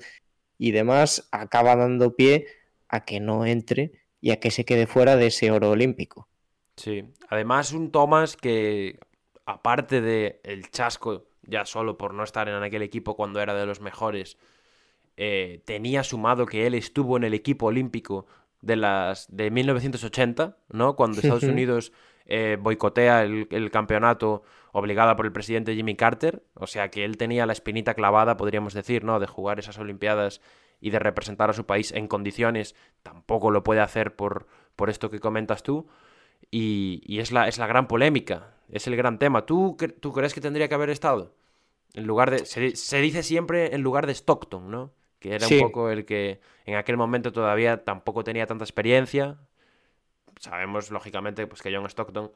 y 0.58 0.72
demás 0.72 1.30
acaba 1.32 1.78
dando 1.78 2.14
pie 2.14 2.46
a 2.90 3.06
que 3.06 3.22
no 3.22 3.46
entre 3.46 3.94
y 4.20 4.32
a 4.32 4.40
que 4.42 4.52
se 4.52 4.66
quede 4.66 4.86
fuera 4.86 5.16
de 5.16 5.28
ese 5.28 5.50
oro 5.50 5.70
olímpico. 5.70 6.28
Sí, 6.76 7.06
además 7.30 7.72
un 7.72 7.90
Thomas 7.90 8.36
que 8.36 9.00
aparte 9.46 10.02
de 10.02 10.42
el 10.44 10.70
chasco 10.72 11.24
ya 11.44 11.66
solo 11.66 11.98
por 11.98 12.14
no 12.14 12.26
estar 12.26 12.50
en 12.50 12.62
aquel 12.62 12.82
equipo 12.82 13.16
cuando 13.16 13.40
era 13.40 13.56
de 13.56 13.66
los 13.66 13.80
mejores, 13.80 14.38
eh, 15.16 15.62
tenía 15.64 16.04
sumado 16.04 16.46
que 16.46 16.68
él 16.68 16.74
estuvo 16.74 17.16
en 17.16 17.24
el 17.24 17.34
equipo 17.34 17.68
olímpico 17.68 18.26
de 18.60 18.76
las 18.76 19.34
de 19.34 19.52
1980, 19.52 20.58
¿no? 20.70 20.98
Cuando 20.98 21.22
Estados 21.22 21.44
Unidos 21.44 21.94
eh, 22.34 22.58
boicotea 22.60 23.24
el, 23.24 23.48
el, 23.52 23.72
campeonato 23.72 24.44
obligada 24.72 25.18
por 25.18 25.26
el 25.26 25.34
presidente 25.34 25.76
Jimmy 25.76 25.96
Carter, 25.96 26.44
o 26.54 26.66
sea 26.66 26.90
que 26.90 27.04
él 27.04 27.18
tenía 27.18 27.46
la 27.46 27.52
espinita 27.52 27.94
clavada, 27.94 28.38
podríamos 28.38 28.74
decir, 28.74 29.04
¿no? 29.04 29.20
De 29.20 29.28
jugar 29.28 29.60
esas 29.60 29.78
Olimpiadas 29.78 30.40
y 30.80 30.92
de 30.92 31.00
representar 31.00 31.50
a 31.50 31.54
su 31.54 31.66
país 31.66 31.92
en 31.92 32.08
condiciones, 32.08 32.74
tampoco 33.04 33.52
lo 33.52 33.64
puede 33.64 33.82
hacer 33.82 34.16
por, 34.16 34.48
por 34.78 34.90
esto 34.90 35.10
que 35.10 35.20
comentas 35.20 35.62
tú, 35.62 35.88
y, 36.50 37.02
y 37.06 37.20
es, 37.20 37.32
la, 37.34 37.50
es 37.50 37.58
la 37.58 37.68
gran 37.68 37.88
polémica, 37.88 38.56
es 38.70 38.88
el 38.88 38.96
gran 38.96 39.20
tema. 39.20 39.46
¿Tú, 39.46 39.76
¿Tú 40.00 40.14
crees 40.14 40.34
que 40.34 40.40
tendría 40.42 40.70
que 40.70 40.76
haber 40.76 40.90
estado? 40.90 41.36
En 41.94 42.06
lugar 42.08 42.32
de. 42.32 42.46
Se, 42.46 42.76
se 42.78 43.02
dice 43.02 43.24
siempre 43.24 43.76
en 43.76 43.82
lugar 43.82 44.08
de 44.08 44.14
Stockton, 44.14 44.72
¿no? 44.72 44.94
Que 45.20 45.36
era 45.36 45.46
Sí. 45.46 45.56
un 45.56 45.64
poco 45.64 45.90
el 45.90 46.06
que 46.06 46.40
en 46.66 46.76
aquel 46.76 46.96
momento 46.96 47.32
todavía 47.34 47.84
tampoco 47.84 48.24
tenía 48.24 48.48
tanta 48.48 48.64
experiencia. 48.64 49.38
Sabemos, 50.42 50.90
lógicamente, 50.90 51.46
pues 51.46 51.62
que 51.62 51.74
John 51.74 51.86
Stockton. 51.86 52.32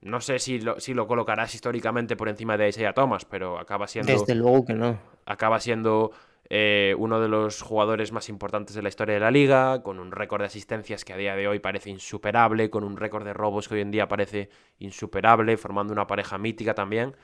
No 0.00 0.20
sé 0.20 0.38
si 0.38 0.60
lo, 0.60 0.78
si 0.78 0.94
lo 0.94 1.08
colocarás 1.08 1.56
históricamente 1.56 2.16
por 2.16 2.28
encima 2.28 2.56
de 2.56 2.68
Isaiah 2.68 2.92
Thomas, 2.92 3.24
pero 3.24 3.58
acaba 3.58 3.88
siendo. 3.88 4.12
Desde 4.12 4.36
luego 4.36 4.64
que 4.64 4.74
no. 4.74 4.96
Acaba 5.26 5.58
siendo 5.58 6.12
eh, 6.50 6.94
uno 6.98 7.20
de 7.20 7.26
los 7.26 7.60
jugadores 7.60 8.12
más 8.12 8.28
importantes 8.28 8.76
de 8.76 8.82
la 8.82 8.90
historia 8.90 9.14
de 9.14 9.20
la 9.20 9.32
liga, 9.32 9.82
con 9.82 9.98
un 9.98 10.12
récord 10.12 10.40
de 10.40 10.46
asistencias 10.46 11.04
que 11.04 11.12
a 11.12 11.16
día 11.16 11.34
de 11.34 11.48
hoy 11.48 11.58
parece 11.58 11.90
insuperable, 11.90 12.70
con 12.70 12.84
un 12.84 12.96
récord 12.96 13.24
de 13.24 13.32
robos 13.32 13.68
que 13.68 13.74
hoy 13.74 13.80
en 13.80 13.90
día 13.90 14.06
parece 14.06 14.48
insuperable, 14.78 15.56
formando 15.56 15.92
una 15.92 16.06
pareja 16.06 16.38
mítica 16.38 16.74
también. 16.74 17.16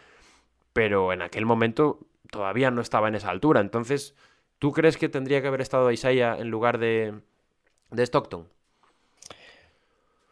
Pero 0.73 1.13
en 1.13 1.23
aquel 1.23 1.47
momento 1.47 2.01
todavía 2.29 2.73
no 2.73 2.81
estaba 2.81 3.07
en 3.07 3.15
esa 3.15 3.31
altura. 3.31 3.61
Entonces, 3.61 4.17
¿tú 4.59 4.73
crees 4.73 4.97
que 4.97 5.09
tendría 5.09 5.41
que 5.43 5.47
haber 5.47 5.61
estado 5.61 5.93
Isaiah 5.93 6.37
en 6.37 6.51
lugar 6.51 6.79
de, 6.79 7.21
de 7.93 8.03
Stockton? 8.03 8.49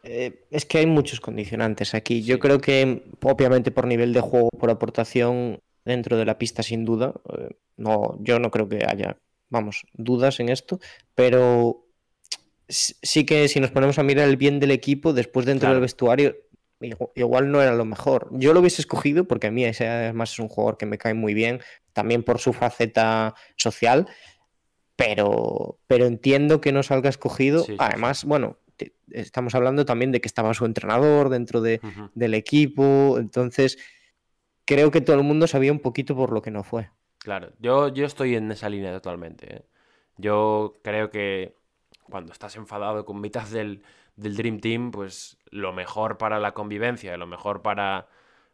Eh, 0.03 0.45
es 0.51 0.65
que 0.65 0.77
hay 0.79 0.85
muchos 0.85 1.19
condicionantes 1.19 1.93
aquí. 1.93 2.23
Yo 2.23 2.39
creo 2.39 2.59
que, 2.59 3.03
obviamente, 3.23 3.71
por 3.71 3.87
nivel 3.87 4.13
de 4.13 4.21
juego, 4.21 4.49
por 4.49 4.69
aportación 4.69 5.59
dentro 5.83 6.17
de 6.17 6.25
la 6.25 6.37
pista, 6.37 6.63
sin 6.63 6.85
duda, 6.85 7.13
eh, 7.37 7.49
no, 7.77 8.17
yo 8.21 8.39
no 8.39 8.51
creo 8.51 8.69
que 8.69 8.85
haya, 8.87 9.17
vamos, 9.49 9.85
dudas 9.93 10.39
en 10.39 10.49
esto, 10.49 10.79
pero 11.15 11.85
sí 12.69 13.25
que 13.25 13.47
si 13.47 13.59
nos 13.59 13.71
ponemos 13.71 13.97
a 13.99 14.03
mirar 14.03 14.27
el 14.27 14.37
bien 14.37 14.59
del 14.59 14.71
equipo, 14.71 15.13
después 15.13 15.45
dentro 15.45 15.67
Claro. 15.67 15.75
del 15.75 15.81
vestuario, 15.81 16.35
igu- 16.81 17.11
igual 17.15 17.51
no 17.51 17.61
era 17.61 17.73
lo 17.73 17.85
mejor. 17.85 18.29
Yo 18.33 18.53
lo 18.53 18.59
hubiese 18.59 18.81
escogido 18.81 19.25
porque 19.25 19.47
a 19.47 19.51
mí 19.51 19.63
ese 19.63 19.87
además 19.87 20.33
es 20.33 20.39
un 20.39 20.49
jugador 20.49 20.77
que 20.77 20.85
me 20.85 20.97
cae 20.97 21.13
muy 21.13 21.33
bien, 21.33 21.61
también 21.93 22.23
por 22.23 22.39
su 22.39 22.51
faceta 22.53 23.35
social, 23.55 24.07
pero, 24.95 25.79
pero 25.87 26.05
entiendo 26.05 26.59
que 26.61 26.71
no 26.71 26.83
salga 26.83 27.09
escogido. 27.09 27.59
Sí, 27.61 27.65
sí, 27.67 27.71
sí. 27.73 27.77
Además, 27.79 28.25
bueno, 28.25 28.57
te- 28.77 28.93
estamos 29.11 29.53
hablando 29.55 29.85
también 29.85 30.11
de 30.11 30.21
que 30.21 30.27
estaba 30.27 30.53
su 30.53 30.65
entrenador 30.65 31.29
dentro 31.29 31.61
de, 31.61 31.81
del 32.15 32.33
equipo, 32.33 33.17
entonces 33.19 33.77
creo 34.65 34.91
que 34.91 35.01
todo 35.01 35.15
el 35.15 35.23
mundo 35.23 35.47
sabía 35.47 35.71
un 35.71 35.79
poquito 35.79 36.15
por 36.15 36.31
lo 36.31 36.41
que 36.41 36.51
no 36.51 36.63
fue. 36.63 36.89
Claro, 37.19 37.51
yo, 37.59 37.89
yo 37.89 38.05
estoy 38.05 38.35
en 38.35 38.51
esa 38.51 38.69
línea 38.69 38.91
totalmente. 38.93 39.55
¿eh? 39.57 39.65
Yo 40.17 40.75
creo 40.83 41.09
que 41.09 41.55
cuando 42.09 42.31
estás 42.31 42.55
enfadado 42.55 43.05
con 43.05 43.19
mitad 43.19 43.47
del, 43.47 43.83
del 44.15 44.35
Dream 44.37 44.59
Team, 44.59 44.91
pues 44.91 45.37
lo 45.51 45.73
mejor 45.73 46.17
para 46.17 46.39
la 46.39 46.53
convivencia, 46.53 47.17
lo 47.17 47.27
mejor 47.27 47.61
para, 47.61 48.07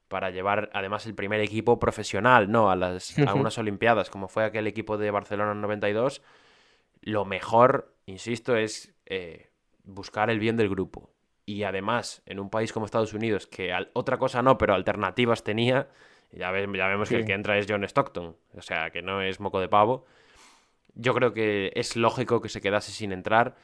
para 0.08 0.32
llevar 0.32 0.70
además 0.74 1.06
el 1.06 1.14
primer 1.14 1.40
equipo 1.42 1.78
profesional, 1.80 2.50
¿no? 2.52 2.72
A 2.72 2.76
las, 2.76 3.18
a 3.20 3.34
unas 3.36 3.58
Olimpiadas, 3.58 4.10
como 4.10 4.28
fue 4.28 4.44
aquel 4.46 4.66
equipo 4.68 4.98
de 4.98 5.12
Barcelona 5.12 5.52
en 5.52 5.62
92, 5.62 6.22
lo 7.02 7.26
mejor, 7.26 7.94
insisto, 8.06 8.56
es 8.56 8.96
eh, 9.06 9.50
buscar 9.84 10.30
el 10.30 10.40
bien 10.40 10.58
del 10.58 10.70
grupo. 10.70 11.10
Y 11.46 11.64
además, 11.64 12.22
en 12.26 12.40
un 12.40 12.50
país 12.50 12.72
como 12.72 12.86
Estados 12.86 13.14
Unidos, 13.14 13.48
que 13.48 13.74
al- 13.74 13.90
otra 13.94 14.18
cosa 14.18 14.42
no, 14.42 14.58
pero 14.58 14.74
alternativas 14.74 15.44
tenía, 15.44 15.90
ya, 16.32 16.52
ve- 16.52 16.68
ya 16.76 16.88
vemos 16.88 17.10
que 17.10 17.16
el 17.16 17.26
que 17.26 17.34
entra 17.34 17.58
es 17.58 17.66
John 17.70 17.84
Stockton, 17.84 18.36
o 18.56 18.62
sea, 18.62 18.92
que 18.92 19.02
no 19.02 19.22
es 19.22 19.40
moco 19.40 19.60
de 19.60 19.68
pavo. 19.70 20.06
Yo 20.96 21.14
creo 21.14 21.34
que 21.34 21.72
es 21.76 21.96
lógico 21.96 22.40
que 22.42 22.50
se 22.50 22.62
quedase 22.62 22.92
sin 22.92 23.12
entrar, 23.12 23.56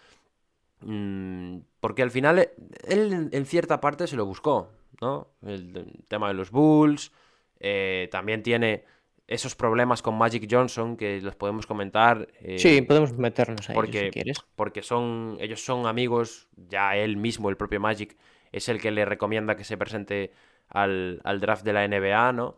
mm, 0.81 1.59
porque 1.79 2.01
al 2.03 2.11
final 2.11 2.49
él 2.87 3.13
en- 3.13 3.29
en 3.31 3.45
cierta 3.45 3.79
parte 3.81 4.07
se 4.07 4.15
lo 4.15 4.25
buscó, 4.25 4.69
¿no? 5.01 5.27
El, 5.41 5.75
el 5.77 6.03
tema 6.07 6.27
de 6.27 6.33
los 6.33 6.51
Bulls, 6.51 7.11
eh, 7.59 8.07
también 8.11 8.43
tiene 8.43 8.83
esos 9.29 9.55
problemas 9.55 10.01
con 10.01 10.17
Magic 10.17 10.47
Johnson 10.49 10.97
que 10.97 11.21
los 11.21 11.35
podemos 11.35 11.67
comentar. 11.67 12.27
eh, 12.41 12.57
Sí, 12.57 12.81
podemos 12.81 13.13
meternos 13.13 13.69
ahí 13.69 13.75
porque, 13.75 14.05
si 14.05 14.09
quieres. 14.11 14.37
porque 14.55 14.81
son, 14.81 15.37
ellos 15.39 15.63
son 15.63 15.85
amigos, 15.85 16.49
ya 16.57 16.95
él 16.97 17.15
mismo, 17.17 17.49
el 17.49 17.55
propio 17.57 17.79
Magic, 17.79 18.17
es 18.51 18.67
el 18.69 18.81
que 18.81 18.91
le 18.91 19.05
recomienda 19.05 19.55
que 19.55 19.63
se 19.63 19.77
presente 19.77 20.31
al, 20.67 21.21
al 21.23 21.39
draft 21.39 21.63
de 21.63 21.73
la 21.73 21.85
NBA, 21.85 22.33
¿no? 22.33 22.57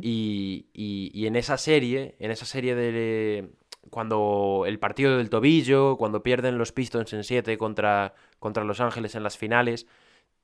Y, 0.00 0.66
y- 0.72 1.10
y 1.12 1.26
en 1.26 1.36
esa 1.36 1.58
serie, 1.58 2.14
en 2.20 2.30
esa 2.30 2.46
serie 2.46 2.74
de 2.76 3.50
cuando 3.90 4.64
el 4.66 4.78
partido 4.78 5.16
del 5.18 5.28
tobillo, 5.30 5.96
cuando 5.96 6.22
pierden 6.22 6.56
los 6.58 6.72
Pistons 6.72 7.12
en 7.12 7.24
7 7.24 7.58
contra, 7.58 8.14
contra 8.38 8.64
Los 8.64 8.80
Ángeles 8.80 9.14
en 9.16 9.22
las 9.22 9.36
finales, 9.36 9.86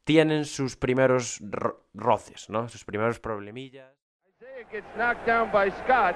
tienen 0.05 0.45
sus 0.45 0.77
primeros 0.77 1.39
ro- 1.41 1.85
roces, 1.95 2.51
¿no? 2.51 2.69
Sus 2.69 2.85
primeros 2.85 3.21
problemillas. 3.21 3.93
Gets 4.71 4.87
knocked 4.97 5.27
down 5.27 5.51
by 5.51 5.71
Scott, 5.85 6.15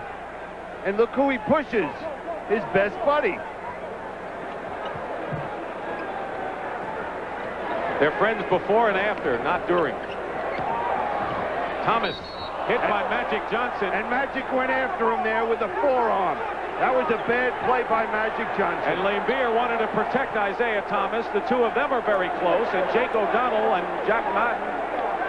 and 0.86 0.96
look 0.96 1.10
who 1.10 1.28
he 1.28 1.36
pushes, 1.50 1.90
his 2.48 2.62
best 2.72 2.94
buddy. 3.04 3.36
They're 7.98 8.16
friends 8.18 8.44
before 8.48 8.88
and 8.88 8.96
after, 8.96 9.42
not 9.42 9.66
during. 9.66 9.94
Thomas 11.84 12.16
hit 12.70 12.80
by 12.86 13.02
Magic 13.10 13.42
Johnson. 13.50 13.90
And 13.92 14.08
Magic 14.08 14.46
went 14.52 14.70
after 14.70 15.12
him 15.12 15.24
there 15.24 15.44
with 15.44 15.60
a 15.60 15.68
forearm. 15.82 16.38
That 16.78 16.94
was 16.94 17.10
a 17.10 17.18
bad 17.28 17.52
play 17.66 17.82
by 17.90 18.06
Magic 18.08 18.46
Johnson. 18.56 18.94
And 18.94 19.00
Lambeer 19.00 19.54
wanted 19.54 19.78
to 19.78 19.88
protect 19.88 20.36
Isaiah 20.36 20.84
Thomas. 20.88 21.26
The 21.34 21.40
two 21.48 21.64
of 21.64 21.74
them 21.74 21.92
are 21.92 22.02
very 22.02 22.30
close, 22.38 22.68
and 22.72 22.86
Jake 22.94 23.10
O'Donnell 23.10 23.74
and 23.74 23.86
Jack 24.06 24.24
Martin 24.32 24.64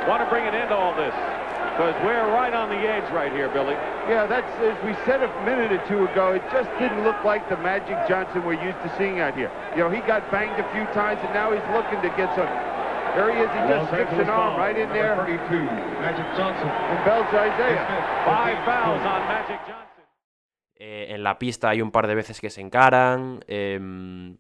want 0.07 0.23
to 0.23 0.29
bring 0.29 0.47
an 0.47 0.53
end 0.53 0.69
to 0.69 0.75
all 0.75 0.95
this. 0.95 1.36
Because 1.77 1.93
we're 2.01 2.33
right 2.33 2.57
on 2.57 2.73
the 2.73 2.81
edge 2.89 3.05
right 3.13 3.29
here, 3.31 3.53
Billy. 3.53 3.77
Yeah, 4.09 4.25
that's 4.25 4.49
as 4.65 4.73
we 4.81 4.97
said 5.05 5.21
a 5.21 5.29
minute 5.45 5.69
or 5.69 5.77
two 5.85 6.09
ago. 6.09 6.33
It 6.33 6.41
just 6.49 6.73
didn't 6.81 7.05
look 7.05 7.21
like 7.21 7.45
the 7.53 7.57
Magic 7.61 7.93
Johnson 8.09 8.41
we're 8.41 8.57
used 8.57 8.81
to 8.81 8.89
seeing 8.97 9.21
out 9.21 9.37
here. 9.37 9.53
You 9.77 9.85
know, 9.85 9.89
he 9.93 10.01
got 10.01 10.25
banged 10.33 10.57
a 10.57 10.65
few 10.73 10.89
times, 10.97 11.21
and 11.21 11.29
now 11.37 11.53
he's 11.53 11.61
looking 11.77 12.01
to 12.01 12.09
get 12.17 12.33
some. 12.33 12.49
There 13.13 13.29
he 13.29 13.45
is. 13.45 13.49
He 13.53 13.61
just 13.69 13.93
sticks 13.93 14.09
an 14.09 14.25
arm 14.25 14.57
right 14.57 14.73
in 14.73 14.89
there 14.89 15.21
Magic 15.21 16.25
Johnson. 16.33 16.65
and 16.65 17.05
belts 17.05 17.29
Isaiah. 17.29 17.85
Five 18.25 18.57
fouls 18.65 19.05
on 19.05 19.21
Magic 19.29 19.61
Johnson. 19.69 20.03
Eh, 20.79 21.13
en 21.13 21.21
la 21.21 21.37
pista 21.37 21.69
hay 21.69 21.83
un 21.83 21.91
par 21.91 22.07
de 22.07 22.15
veces 22.15 22.41
que 22.41 22.49
se 22.49 22.61
encaran. 22.61 23.41
em, 23.47 24.37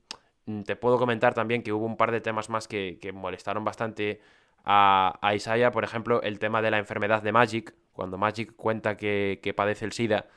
te 0.65 0.75
puedo 0.75 0.97
comentar 0.97 1.35
también 1.35 1.61
que 1.61 1.71
hubo 1.71 1.85
un 1.85 1.97
par 1.97 2.11
de 2.11 2.19
temas 2.19 2.49
más 2.49 2.67
que, 2.67 2.97
que 2.99 3.11
molestaron 3.11 3.63
bastante 3.63 4.21
a, 4.67 5.17
a 5.21 5.33
Isaiah. 5.33 5.71
Por 5.71 5.83
ejemplo, 5.83 6.21
el 6.21 6.37
tema 6.37 6.61
de 6.61 6.69
la 6.69 6.77
enfermedad 6.77 7.23
de 7.23 7.31
Magic. 7.31 7.73
Cuando 7.93 8.17
Magic 8.17 8.55
cuenta 8.55 8.97
que, 8.97 9.39
que 9.41 9.53
padece 9.53 9.85
el 9.85 9.93
SIDA, 9.93 10.27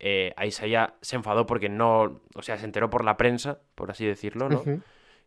eh, 0.00 0.32
a 0.36 0.46
Isaiah 0.46 0.94
se 1.02 1.16
enfadó 1.16 1.46
porque 1.46 1.68
no. 1.68 2.22
O 2.34 2.42
sea, 2.42 2.56
se 2.56 2.64
enteró 2.64 2.88
por 2.88 3.04
la 3.04 3.16
prensa, 3.16 3.60
por 3.74 3.90
así 3.90 4.06
decirlo, 4.06 4.48
¿no? 4.48 4.62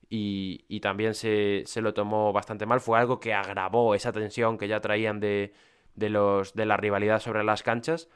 Y, 0.09 0.65
y 0.67 0.81
también 0.81 1.13
se, 1.13 1.63
se 1.65 1.81
lo 1.81 1.93
tomó 1.93 2.33
bastante 2.33 2.65
mal. 2.65 2.81
Fue 2.81 2.99
algo 2.99 3.19
que 3.19 3.33
agravó 3.33 3.95
esa 3.95 4.11
tensión 4.11 4.57
que 4.57 4.67
ya 4.67 4.81
traían 4.81 5.19
de, 5.21 5.53
de, 5.95 6.09
los, 6.09 6.53
de 6.53 6.65
la 6.65 6.75
rivalidad 6.75 7.21
sobre 7.21 7.43
las 7.43 7.63
canchas. 7.63 8.09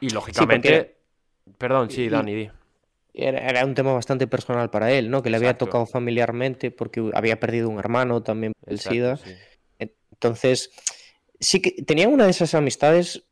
Y 0.00 0.10
lógicamente. 0.10 0.98
Perdón, 1.56 1.88
sí, 1.88 2.10
Dani, 2.10 2.34
di. 2.34 2.50
Era, 3.20 3.38
era 3.48 3.64
un 3.64 3.74
tema 3.74 3.92
bastante 3.92 4.26
personal 4.26 4.70
para 4.70 4.92
él, 4.92 5.10
¿no? 5.10 5.22
Que 5.22 5.30
le 5.30 5.36
había 5.36 5.58
tocado 5.58 5.86
familiarmente 5.86 6.70
porque 6.70 7.10
había 7.14 7.40
perdido 7.40 7.68
un 7.68 7.78
hermano 7.78 8.22
también 8.22 8.52
por 8.58 8.72
el 8.72 8.78
SIDA. 8.80 9.16
sí. 9.16 9.30
Entonces, 9.78 10.70
sí 11.38 11.60
que 11.60 11.82
tenía 11.82 12.08
una 12.08 12.24
de 12.24 12.30
esas 12.30 12.54
amistades 12.54 13.24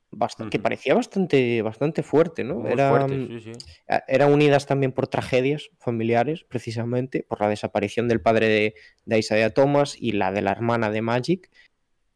que 0.51 0.59
parecía 0.61 0.95
bastante, 0.95 1.61
bastante 1.63 2.03
fuerte, 2.03 2.45
¿no? 2.45 2.55
Muy 2.57 2.71
Era, 2.73 2.89
fuerte, 2.91 3.17
mm, 3.17 3.41
sí, 3.41 3.53
sí. 3.53 3.67
a- 3.89 4.05
eran 4.07 4.33
unidas 4.33 4.67
también 4.67 4.93
por 4.93 5.09
tragedias 5.09 5.69
familiares, 5.79 6.45
precisamente, 6.49 7.25
por 7.29 7.41
la 7.41 7.49
desaparición 7.49 8.07
del 8.09 8.21
padre 8.21 8.49
de, 8.49 8.75
de 9.05 9.19
Isaiah 9.19 9.51
Thomas 9.51 9.97
y 9.99 10.13
la 10.13 10.31
de 10.33 10.43
la 10.43 10.53
hermana 10.53 10.91
de 10.91 11.03
Magic. 11.03 11.51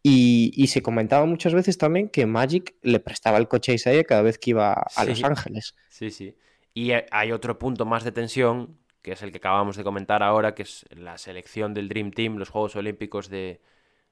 Y, 0.02 0.52
y 0.54 0.68
se 0.68 0.80
comentaba 0.82 1.26
muchas 1.26 1.52
veces 1.52 1.76
también 1.76 2.08
que 2.08 2.24
Magic 2.24 2.74
le 2.82 3.00
prestaba 3.00 3.36
el 3.36 3.48
coche 3.48 3.72
a 3.72 3.74
Isaiah 3.74 4.04
cada 4.04 4.22
vez 4.22 4.38
que 4.38 4.50
iba 4.50 4.72
a 4.72 5.04
Los. 5.04 5.22
Ángeles. 5.24 5.74
Sí, 5.90 6.10
sí. 6.10 6.34
Y 6.74 6.92
hay 6.92 7.32
otro 7.32 7.58
punto 7.58 7.84
más 7.84 8.04
de 8.04 8.12
tensión, 8.12 8.78
que 9.02 9.12
es 9.12 9.22
el 9.22 9.32
que 9.32 9.38
acabamos 9.38 9.76
de 9.76 9.84
comentar 9.84 10.22
ahora, 10.22 10.54
que 10.54 10.62
es 10.62 10.86
la 10.90 11.18
selección 11.18 11.74
del 11.74 11.88
Dream 11.88 12.12
Team, 12.12 12.36
los 12.36 12.50
Juegos 12.50 12.76
Olímpicos 12.76 13.28
de, 13.28 13.60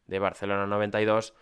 de 0.07 0.19
Barcelona 0.19 0.67
92. 0.67 1.35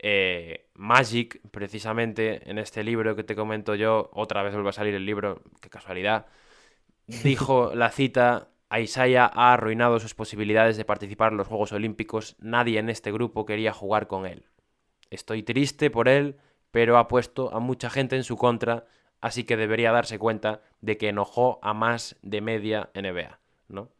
Eh, 0.00 0.68
Magic, 0.74 1.40
precisamente, 1.50 2.48
en 2.48 2.58
este 2.58 2.84
libro 2.84 3.16
que 3.16 3.24
te 3.24 3.34
comento 3.34 3.74
yo, 3.74 4.10
otra 4.12 4.42
vez 4.42 4.54
vuelve 4.54 4.70
a 4.70 4.72
salir 4.72 4.94
el 4.94 5.04
libro, 5.04 5.42
qué 5.60 5.70
casualidad, 5.70 6.26
dijo 7.06 7.74
la 7.74 7.90
cita, 7.90 8.48
Isaiah 8.76 9.30
ha 9.32 9.52
arruinado 9.52 9.98
sus 9.98 10.14
posibilidades 10.14 10.76
de 10.76 10.84
participar 10.84 11.32
en 11.32 11.38
los 11.38 11.48
Juegos 11.48 11.72
Olímpicos, 11.72 12.36
nadie 12.38 12.78
en 12.78 12.90
este 12.90 13.10
grupo 13.10 13.46
quería 13.46 13.72
jugar 13.72 14.06
con 14.06 14.26
él. 14.26 14.44
Estoy 15.10 15.42
triste 15.42 15.90
por 15.90 16.08
él, 16.08 16.36
pero 16.70 16.98
ha 16.98 17.08
puesto 17.08 17.52
a 17.54 17.60
mucha 17.60 17.90
gente 17.90 18.14
en 18.14 18.24
su 18.24 18.36
contra, 18.36 18.86
así 19.20 19.44
que 19.44 19.56
debería 19.56 19.92
darse 19.92 20.18
cuenta 20.18 20.60
de 20.80 20.96
que 20.96 21.08
enojó 21.08 21.58
a 21.62 21.74
más 21.74 22.16
de 22.22 22.40
media 22.40 22.90
NBA, 22.94 23.38
¿no? 23.68 23.90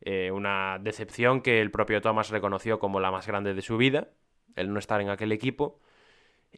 Eh, 0.00 0.30
una 0.30 0.78
decepción 0.80 1.40
que 1.40 1.60
el 1.60 1.70
propio 1.70 2.00
Thomas 2.00 2.30
reconoció 2.30 2.78
como 2.78 3.00
la 3.00 3.10
más 3.10 3.26
grande 3.26 3.54
de 3.54 3.62
su 3.62 3.76
vida, 3.76 4.08
el 4.54 4.72
no 4.72 4.78
estar 4.78 5.00
en 5.00 5.10
aquel 5.10 5.32
equipo. 5.32 5.80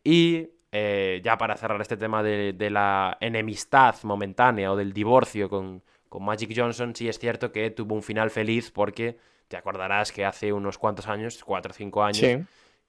Y 0.05 0.51
eh, 0.73 1.21
ya 1.25 1.39
para 1.39 1.57
cerrar 1.57 1.81
este 1.81 1.97
tema 1.97 2.23
de, 2.23 2.53
de, 2.53 2.71
la 2.71 3.17
enemistad 3.21 3.97
momentánea 4.03 4.71
o 4.71 4.77
del 4.77 4.93
divorcio 4.93 5.49
con, 5.49 5.83
con, 6.09 6.25
Magic 6.25 6.53
Johnson, 6.55 6.95
sí 6.95 7.09
es 7.09 7.19
cierto 7.19 7.51
que 7.51 7.71
tuvo 7.71 7.95
un 7.95 8.03
final 8.03 8.31
feliz 8.31 8.71
porque 8.71 9.19
te 9.49 9.57
acordarás 9.57 10.13
que 10.13 10.25
hace 10.25 10.53
unos 10.53 10.79
cuantos 10.79 11.09
años, 11.09 11.43
cuatro 11.43 11.73
o 11.73 11.75
cinco 11.75 12.05
años, 12.05 12.19
sí. 12.19 12.39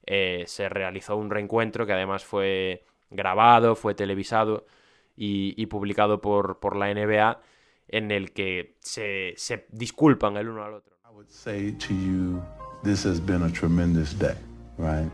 eh, 0.06 0.44
se 0.46 0.68
realizó 0.68 1.16
un 1.16 1.30
reencuentro 1.30 1.86
que 1.86 1.92
además 1.92 2.24
fue 2.24 2.84
grabado, 3.10 3.74
fue 3.74 3.94
televisado 3.94 4.64
y, 5.16 5.54
y 5.56 5.66
publicado 5.66 6.20
por, 6.20 6.58
por, 6.60 6.76
la 6.76 6.92
NBA, 6.92 7.40
en 7.88 8.10
el 8.10 8.32
que 8.32 8.76
se, 8.80 9.34
se 9.36 9.66
disculpan 9.70 10.36
el 10.36 10.48
uno 10.48 10.64
al 10.64 10.74
otro. 10.74 10.96
I 11.04 11.14
would 11.14 11.30
say 11.30 11.72
to 11.72 11.94
you, 11.94 12.42
this 12.82 13.04
has 13.04 13.20
been 13.20 13.42
a 13.42 13.50
tremendous 13.50 14.14
day. 14.14 14.36
right? 14.78 15.10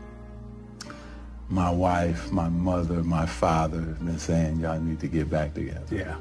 My 1.49 1.71
wife, 1.71 2.31
my 2.31 2.49
mother, 2.49 3.03
my 3.03 3.25
father 3.25 3.79
have 3.79 4.05
been 4.05 4.19
saying 4.19 4.59
y'all 4.59 4.79
need 4.79 4.99
to 4.99 5.07
get 5.07 5.29
back 5.29 5.53
together. 5.53 5.83
Yeah. 5.91 6.15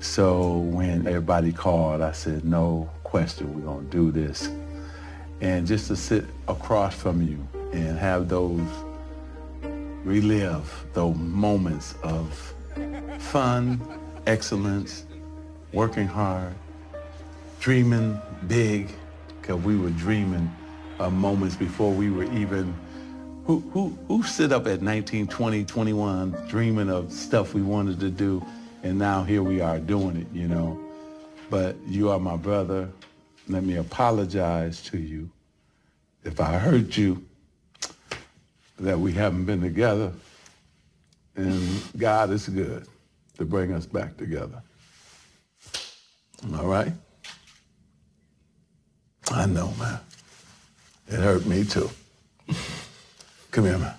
So 0.00 0.58
when 0.58 1.06
everybody 1.06 1.52
called, 1.52 2.00
I 2.00 2.12
said, 2.12 2.44
no 2.44 2.90
question, 3.04 3.54
we're 3.54 3.66
gonna 3.66 3.86
do 3.88 4.10
this. 4.10 4.50
And 5.40 5.66
just 5.66 5.88
to 5.88 5.96
sit 5.96 6.24
across 6.48 6.94
from 6.94 7.22
you 7.22 7.46
and 7.72 7.98
have 7.98 8.28
those, 8.28 8.60
relive 10.04 10.86
those 10.92 11.16
moments 11.16 11.94
of 12.02 12.54
fun, 13.20 13.80
excellence, 14.26 15.04
working 15.72 16.06
hard, 16.06 16.54
dreaming 17.60 18.20
big, 18.48 18.88
because 19.40 19.62
we 19.62 19.76
were 19.76 19.90
dreaming 19.90 20.50
uh, 20.98 21.10
moments 21.10 21.54
before 21.54 21.92
we 21.92 22.10
were 22.10 22.24
even 22.32 22.74
who, 23.44 23.60
who 23.72 23.96
who 24.06 24.22
sit 24.22 24.52
up 24.52 24.66
at 24.66 24.82
19 24.82 25.26
20 25.26 25.64
21 25.64 26.30
dreaming 26.48 26.90
of 26.90 27.10
stuff 27.10 27.54
we 27.54 27.62
wanted 27.62 27.98
to 27.98 28.10
do 28.10 28.44
and 28.82 28.98
now 28.98 29.24
here 29.24 29.42
we 29.42 29.60
are 29.60 29.78
doing 29.78 30.16
it 30.16 30.26
you 30.32 30.46
know? 30.46 30.78
But 31.48 31.76
you 31.86 32.10
are 32.10 32.20
my 32.20 32.36
brother. 32.36 32.88
Let 33.48 33.64
me 33.64 33.76
apologize 33.76 34.82
to 34.84 34.98
you. 34.98 35.30
If 36.22 36.38
i 36.38 36.58
hurt 36.58 36.96
you 36.96 37.24
that 38.78 38.98
we 38.98 39.12
haven't 39.12 39.46
been 39.46 39.60
together 39.60 40.12
and 41.36 41.82
god 41.96 42.30
is 42.30 42.48
good 42.48 42.86
to 43.40 43.44
bring 43.44 43.72
us 43.72 43.86
back 43.86 44.16
together 44.16 44.62
all 46.54 46.68
right 46.68 46.92
i 49.32 49.46
know 49.46 49.74
man 49.78 49.98
it 51.10 51.18
hurt 51.18 51.44
me 51.44 51.64
too. 51.64 51.90
Come 53.50 53.64
here, 53.64 53.78
man. 53.78 53.94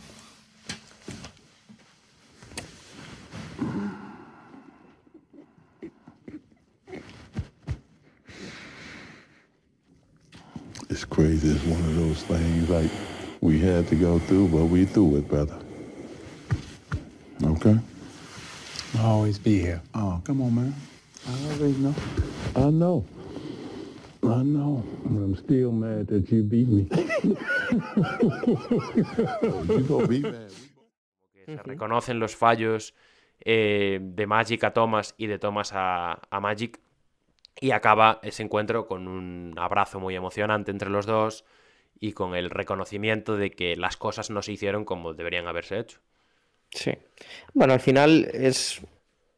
It's 10.90 11.04
crazy. 11.04 11.50
It's 11.50 11.64
one 11.66 11.82
of 11.82 11.96
those 11.98 12.24
things 12.24 12.70
like 12.70 12.90
we 13.42 13.60
had 13.60 13.90
to 13.90 13.96
go 13.96 14.20
through, 14.20 14.48
but 14.48 14.66
we 14.66 14.86
through 14.86 15.18
it, 15.18 15.28
brother. 15.28 15.60
Okay? 17.44 17.78
I'll 18.96 19.06
always 19.06 19.40
be 19.40 19.60
here. 19.60 19.82
Oh, 19.94 20.22
come 20.24 20.42
on, 20.42 20.56
man. 20.56 20.76
I 21.28 21.32
already 21.54 21.74
know. 21.78 21.96
I 22.56 22.70
know. 22.70 23.06
I 24.24 24.44
know. 24.44 24.84
I'm 25.06 25.36
still 25.36 25.72
mad 25.72 26.08
that 26.08 26.30
you 26.32 26.44
beat 26.44 26.68
me. 26.68 26.88
you 29.70 29.84
gonna 29.88 30.08
beat 30.08 30.24
me. 30.24 30.48
Se 31.46 31.64
reconocen 31.64 32.20
los 32.20 32.36
fallos 32.36 32.94
eh, 33.40 34.00
de 34.02 34.28
Magic 34.28 34.64
a 34.64 34.74
Thomas 34.74 35.16
y 35.18 35.28
de 35.28 35.40
Thomas 35.40 35.72
a, 35.74 36.22
a, 36.30 36.40
Magic. 36.40 36.80
Y 37.60 37.72
acaba 37.72 38.20
ese 38.24 38.44
encuentro 38.44 38.88
con 38.88 39.08
un 39.08 39.54
abrazo 39.58 40.00
muy 40.00 40.16
emocionante 40.16 40.72
entre 40.72 40.90
los 40.90 41.06
dos 41.06 41.46
y 42.00 42.14
con 42.14 42.36
el 42.36 42.50
reconocimiento 42.50 43.38
de 43.38 43.52
que 43.52 43.76
las 43.76 43.98
cosas 43.98 44.30
no 44.30 44.42
se 44.42 44.54
hicieron 44.54 44.86
como 44.86 45.14
deberían 45.14 45.48
haberse 45.48 45.80
hecho. 45.80 46.00
Sí. 46.72 46.92
Bueno, 47.54 47.74
al 47.74 47.80
final 47.80 48.30
es, 48.34 48.82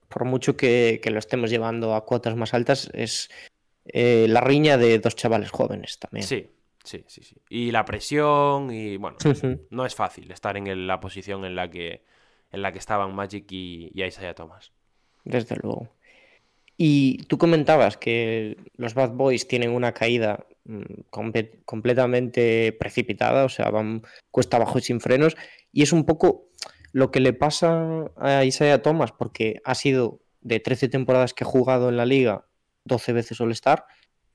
por 0.09 0.25
mucho 0.25 0.55
que, 0.55 0.99
que 1.03 1.11
lo 1.11 1.19
estemos 1.19 1.49
llevando 1.49 1.95
a 1.95 2.05
cuotas 2.05 2.35
más 2.35 2.53
altas, 2.53 2.89
es 2.93 3.29
eh, 3.85 4.27
la 4.29 4.41
riña 4.41 4.77
de 4.77 4.99
dos 4.99 5.15
chavales 5.15 5.51
jóvenes 5.51 5.99
también. 5.99 6.25
Sí, 6.25 6.49
sí, 6.83 7.03
sí, 7.07 7.23
sí. 7.23 7.35
Y 7.49 7.71
la 7.71 7.85
presión 7.85 8.71
y 8.71 8.97
bueno, 8.97 9.17
no 9.69 9.85
es 9.85 9.95
fácil 9.95 10.31
estar 10.31 10.55
en 10.57 10.67
el, 10.67 10.87
la 10.87 10.99
posición 10.99 11.45
en 11.45 11.55
la 11.55 11.69
que 11.69 12.03
en 12.51 12.61
la 12.61 12.71
que 12.71 12.77
estaban 12.77 13.15
Magic 13.15 13.51
y, 13.51 13.91
y 13.93 14.03
Isaiah 14.03 14.35
Thomas. 14.35 14.71
Desde 15.23 15.55
luego. 15.55 15.89
Y 16.77 17.23
tú 17.23 17.37
comentabas 17.37 17.97
que 17.97 18.57
los 18.77 18.93
Bad 18.93 19.11
Boys 19.11 19.47
tienen 19.47 19.71
una 19.71 19.93
caída 19.93 20.45
completamente 21.65 22.71
precipitada, 22.73 23.45
o 23.45 23.49
sea, 23.49 23.69
van 23.69 24.03
cuesta 24.31 24.57
abajo 24.57 24.79
y 24.79 24.81
sin 24.81 25.01
frenos, 25.01 25.35
y 25.71 25.83
es 25.83 25.91
un 25.91 26.05
poco 26.05 26.49
lo 26.93 27.11
que 27.11 27.19
le 27.19 27.33
pasa 27.33 28.05
a 28.15 28.45
Isaiah 28.45 28.81
Thomas, 28.81 29.11
porque 29.11 29.61
ha 29.65 29.75
sido 29.75 30.21
de 30.41 30.59
13 30.59 30.87
temporadas 30.87 31.33
que 31.33 31.43
ha 31.43 31.47
jugado 31.47 31.89
en 31.89 31.97
la 31.97 32.05
liga, 32.05 32.45
12 32.85 33.13
veces 33.13 33.41
All-Star 33.41 33.85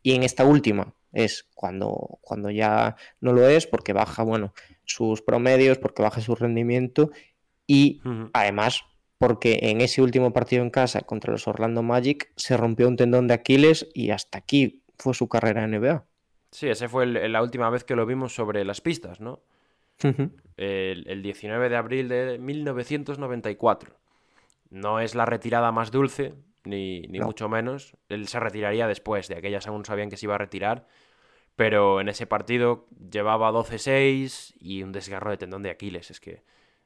y 0.03 0.15
en 0.15 0.25
esta 0.25 0.45
última 0.45 0.95
es 1.13 1.49
cuando, 1.55 2.19
cuando 2.21 2.51
ya 2.51 2.97
no 3.21 3.33
lo 3.33 3.49
es 3.49 3.67
porque 3.67 3.93
baja, 3.93 4.23
bueno, 4.23 4.53
sus 4.85 5.23
promedios, 5.23 5.79
porque 5.79 6.03
baja 6.03 6.21
su 6.21 6.35
rendimiento 6.35 7.11
y 7.67 8.01
uh 8.05 8.09
-huh. 8.09 8.31
además 8.33 8.83
porque 9.19 9.59
en 9.63 9.81
ese 9.81 10.03
último 10.03 10.33
partido 10.33 10.63
en 10.63 10.71
casa 10.71 11.03
contra 11.03 11.33
los 11.33 11.47
Orlando 11.49 11.83
Magic 11.83 12.33
se 12.37 12.57
rompió 12.57 12.89
un 12.89 12.97
tendón 12.97 13.27
de 13.27 13.35
Aquiles 13.35 13.89
y 13.95 14.11
hasta 14.11 14.39
aquí 14.39 14.83
fue 14.97 15.15
su 15.15 15.29
carrera 15.29 15.65
en 15.65 15.73
NBA. 15.73 16.05
Sí, 16.51 16.69
esa 16.69 16.89
fue 16.89 17.05
el, 17.05 17.33
la 17.33 17.43
última 17.43 17.69
vez 17.71 17.85
que 17.85 17.95
lo 17.95 18.07
vimos 18.07 18.35
sobre 18.35 18.65
las 18.65 18.81
pistas, 18.81 19.21
¿no? 19.21 19.41
Uh 20.03 20.09
-huh. 20.09 20.31
el, 20.57 21.09
el 21.09 21.23
19 21.23 21.69
de 21.69 21.77
abril 21.77 22.09
de 22.09 22.39
1994. 22.39 23.95
No 24.71 25.01
es 25.01 25.15
la 25.15 25.25
retirada 25.25 25.73
más 25.73 25.91
dulce, 25.91 26.35
ni, 26.65 27.01
ni 27.03 27.19
no. 27.19 27.27
mucho 27.27 27.49
menos. 27.49 27.97
Él 28.09 28.29
se 28.29 28.39
retiraría 28.41 28.87
después, 28.87 29.29
de 29.29 29.37
aquellas 29.37 29.67
aún 29.67 29.85
sabían 29.85 30.11
que 30.11 30.17
se 30.17 30.27
iba 30.27 30.35
a 30.35 30.39
retirar, 30.39 30.87
pero 31.57 32.01
en 32.01 32.09
ese 32.09 32.27
partido 32.27 32.87
llevaba 33.11 33.51
12-6 33.51 34.55
y 34.61 34.83
un 34.83 34.93
desgarro 34.93 35.31
de 35.31 35.39
tendón 35.39 35.63
de 35.63 35.71
Aquiles. 35.71 36.11
Es 36.11 36.21
que 36.21 36.43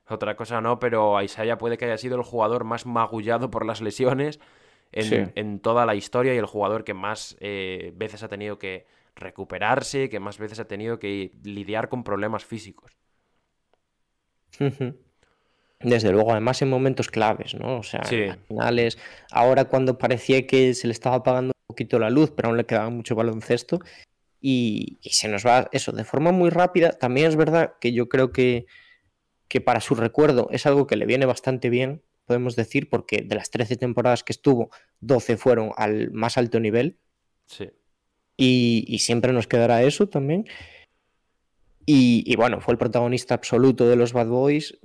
otra 0.09 0.37
cosa 0.37 0.61
no, 0.61 0.79
pero 0.79 1.21
Isaiah 1.21 1.59
puede 1.59 1.77
que 1.77 1.85
haya 1.87 1.99
sido 1.99 2.17
el 2.17 2.23
jugador 2.23 2.65
más 2.65 2.87
magullado 2.87 3.51
por 3.51 3.67
las 3.67 3.81
lesiones 3.81 4.41
en, 4.93 5.05
sí. 5.05 5.33
en 5.35 5.61
toda 5.61 5.87
la 5.87 5.95
historia 5.95 6.35
y 6.35 6.39
el 6.39 6.47
jugador 6.47 6.85
que 6.85 6.95
más 6.95 7.37
eh, 7.41 7.93
veces 7.97 8.23
ha 8.23 8.29
tenido 8.29 8.59
que 8.59 8.87
recuperarse, 9.15 10.09
que 10.09 10.21
más 10.21 10.39
veces 10.39 10.59
ha 10.61 10.67
tenido 10.67 10.99
que 10.99 11.33
lidiar 11.43 11.89
con 11.89 12.05
problemas 12.05 12.45
físicos. 12.45 12.97
Desde 15.81 16.13
luego, 16.13 16.33
además 16.33 16.63
en 16.63 16.71
momentos 16.71 17.09
claves, 17.09 17.55
¿no? 17.55 17.79
O 17.79 17.83
sea, 17.83 18.05
sí. 18.05 18.27
finales, 18.47 18.99
ahora 19.31 19.65
cuando 19.65 19.99
parecía 19.99 20.47
que 20.47 20.75
se 20.75 20.87
le 20.87 20.93
estaba 20.93 21.17
apagando 21.17 21.49
un 21.49 21.67
poquito 21.67 21.99
la 21.99 22.11
luz, 22.11 22.31
pero 22.31 22.49
aún 22.49 22.57
le 22.57 22.67
quedaba 22.67 22.91
mucho 22.91 23.15
baloncesto, 23.15 23.81
y, 24.41 24.99
y, 25.03 25.11
se 25.11 25.29
nos 25.29 25.47
va 25.47 25.69
eso 25.71 25.93
de 25.93 26.05
forma 26.05 26.33
muy 26.33 26.51
rápida. 26.51 26.91
También 26.91 27.29
es 27.29 27.37
verdad 27.37 27.75
que 27.81 27.93
yo 27.93 28.09
creo 28.09 28.33
que, 28.33 28.67
que 29.47 29.61
para 29.61 29.81
su 29.81 29.95
recuerdo 29.95 30.49
es 30.51 30.67
algo 30.67 30.89
que 30.89 30.97
le 30.97 31.07
viene 31.07 31.27
bastante 31.27 31.71
bien, 31.71 32.03
podemos 32.25 32.57
decir, 32.57 32.89
porque 32.89 33.23
de 33.23 33.37
las 33.37 33.51
13 33.51 33.77
temporadas 33.77 34.25
que 34.25 34.33
estuvo, 34.33 34.71
12 35.01 35.37
fueron 35.37 35.71
al 35.77 36.11
más 36.11 36.39
alto 36.39 36.59
nivel. 36.59 36.99
Sí. 37.47 37.71
Y, 38.37 38.85
y 38.89 38.99
siempre 38.99 39.33
nos 39.33 39.47
quedará 39.47 39.83
eso 39.85 40.09
también. 40.09 40.47
Y, 41.87 42.23
y, 42.27 42.37
bueno, 42.37 42.61
fue 42.61 42.73
el 42.73 42.79
protagonista 42.79 43.35
absoluto 43.35 43.89
de 43.89 43.97
los 43.97 44.13
Bad 44.13 44.29
Boys 44.29 44.79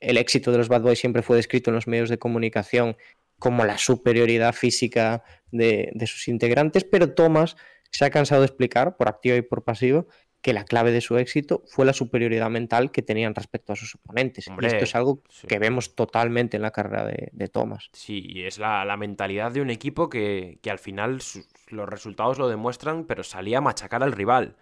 el 0.00 0.16
éxito 0.16 0.52
de 0.52 0.58
los 0.58 0.68
Bad 0.68 0.82
Boys 0.82 0.98
siempre 0.98 1.22
fue 1.22 1.36
descrito 1.36 1.70
en 1.70 1.74
los 1.74 1.86
medios 1.86 2.08
de 2.08 2.18
comunicación 2.18 2.96
como 3.38 3.64
la 3.64 3.78
superioridad 3.78 4.54
física 4.54 5.22
de, 5.50 5.90
de, 5.94 6.06
sus 6.06 6.28
integrantes, 6.28 6.84
pero 6.84 7.14
Thomas 7.14 7.56
se 7.90 8.04
ha 8.04 8.10
cansado 8.10 8.42
de 8.42 8.46
explicar, 8.46 8.96
por 8.96 9.08
activa 9.08 9.36
y 9.36 9.42
por 9.42 9.64
pasivo, 9.64 10.06
que 10.42 10.52
la 10.52 10.64
clave 10.64 10.92
de 10.92 11.00
su 11.00 11.18
éxito 11.18 11.62
fue 11.66 11.84
la 11.84 11.92
superioridad 11.92 12.48
mental 12.48 12.90
que 12.90 13.02
tenían 13.02 13.34
respecto 13.34 13.72
a 13.72 13.76
sus 13.76 13.94
oponentes. 13.94 14.48
Hombre, 14.48 14.68
y 14.68 14.72
esto 14.72 14.84
es 14.84 14.94
algo 14.94 15.22
sí. 15.28 15.46
que 15.46 15.58
vemos 15.58 15.94
totalmente 15.94 16.56
en 16.56 16.62
la 16.62 16.70
carrera 16.70 17.06
de, 17.06 17.28
de 17.32 17.48
Thomas. 17.48 17.90
Sí, 17.92 18.22
y 18.26 18.44
es 18.44 18.58
la, 18.58 18.84
la 18.84 18.96
mentalidad 18.96 19.52
de 19.52 19.60
un 19.60 19.70
equipo 19.70 20.08
que, 20.08 20.58
que 20.62 20.70
al 20.70 20.78
final 20.78 21.20
los 21.68 21.88
resultados 21.88 22.38
lo 22.38 22.48
demuestran, 22.48 23.04
pero 23.04 23.22
salía 23.22 23.58
a 23.58 23.62
machacar 23.62 24.02
al 24.02 24.12
rival. 24.12 24.56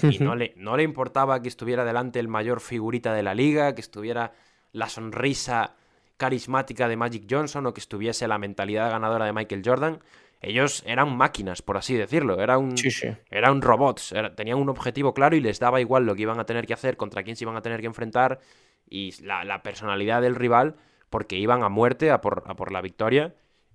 Y 0.00 0.18
no 0.18 0.34
le, 0.34 0.54
no 0.56 0.76
le 0.76 0.82
importaba 0.82 1.42
que 1.42 1.48
estuviera 1.48 1.84
delante 1.84 2.18
el 2.18 2.28
mayor 2.28 2.60
figurita 2.60 3.12
de 3.14 3.22
la 3.22 3.34
liga, 3.34 3.74
que 3.74 3.80
estuviera 3.80 4.32
la 4.72 4.88
sonrisa 4.88 5.76
carismática 6.16 6.88
de 6.88 6.96
Magic 6.96 7.26
Johnson 7.28 7.66
o 7.66 7.74
que 7.74 7.80
estuviese 7.80 8.26
la 8.28 8.38
mentalidad 8.38 8.90
ganadora 8.90 9.26
de 9.26 9.32
Michael 9.32 9.62
Jordan. 9.64 10.00
Ellos 10.40 10.82
eran 10.86 11.16
máquinas, 11.16 11.62
por 11.62 11.76
así 11.76 11.94
decirlo. 11.94 12.40
Era 12.40 12.58
un, 12.58 12.76
Sí, 12.76 12.90
sí. 12.90 13.08
eran 13.30 13.60
robots. 13.62 14.12
era- 14.12 14.34
tenían 14.34 14.58
un 14.58 14.68
objetivo 14.68 15.14
claro 15.14 15.36
y 15.36 15.40
les 15.40 15.60
daba 15.60 15.80
igual 15.80 16.04
lo 16.06 16.14
que 16.14 16.22
iban 16.22 16.40
a 16.40 16.46
tener 16.46 16.66
que 16.66 16.74
hacer, 16.74 16.96
contra 16.96 17.22
quién 17.22 17.36
se 17.36 17.44
iban 17.44 17.56
a 17.56 17.62
tener 17.62 17.80
que 17.80 17.86
enfrentar 17.86 18.40
y 18.88 19.12
la, 19.22 19.44
la 19.44 19.62
personalidad 19.62 20.22
del 20.22 20.34
rival, 20.34 20.76
porque 21.10 21.36
iban 21.36 21.62
a 21.62 21.68
muerte 21.68 22.10
a 22.10 22.20
por, 22.20 22.44
a 22.46 22.54
por 22.56 22.72
la 22.72 22.80
victoria. 22.80 23.34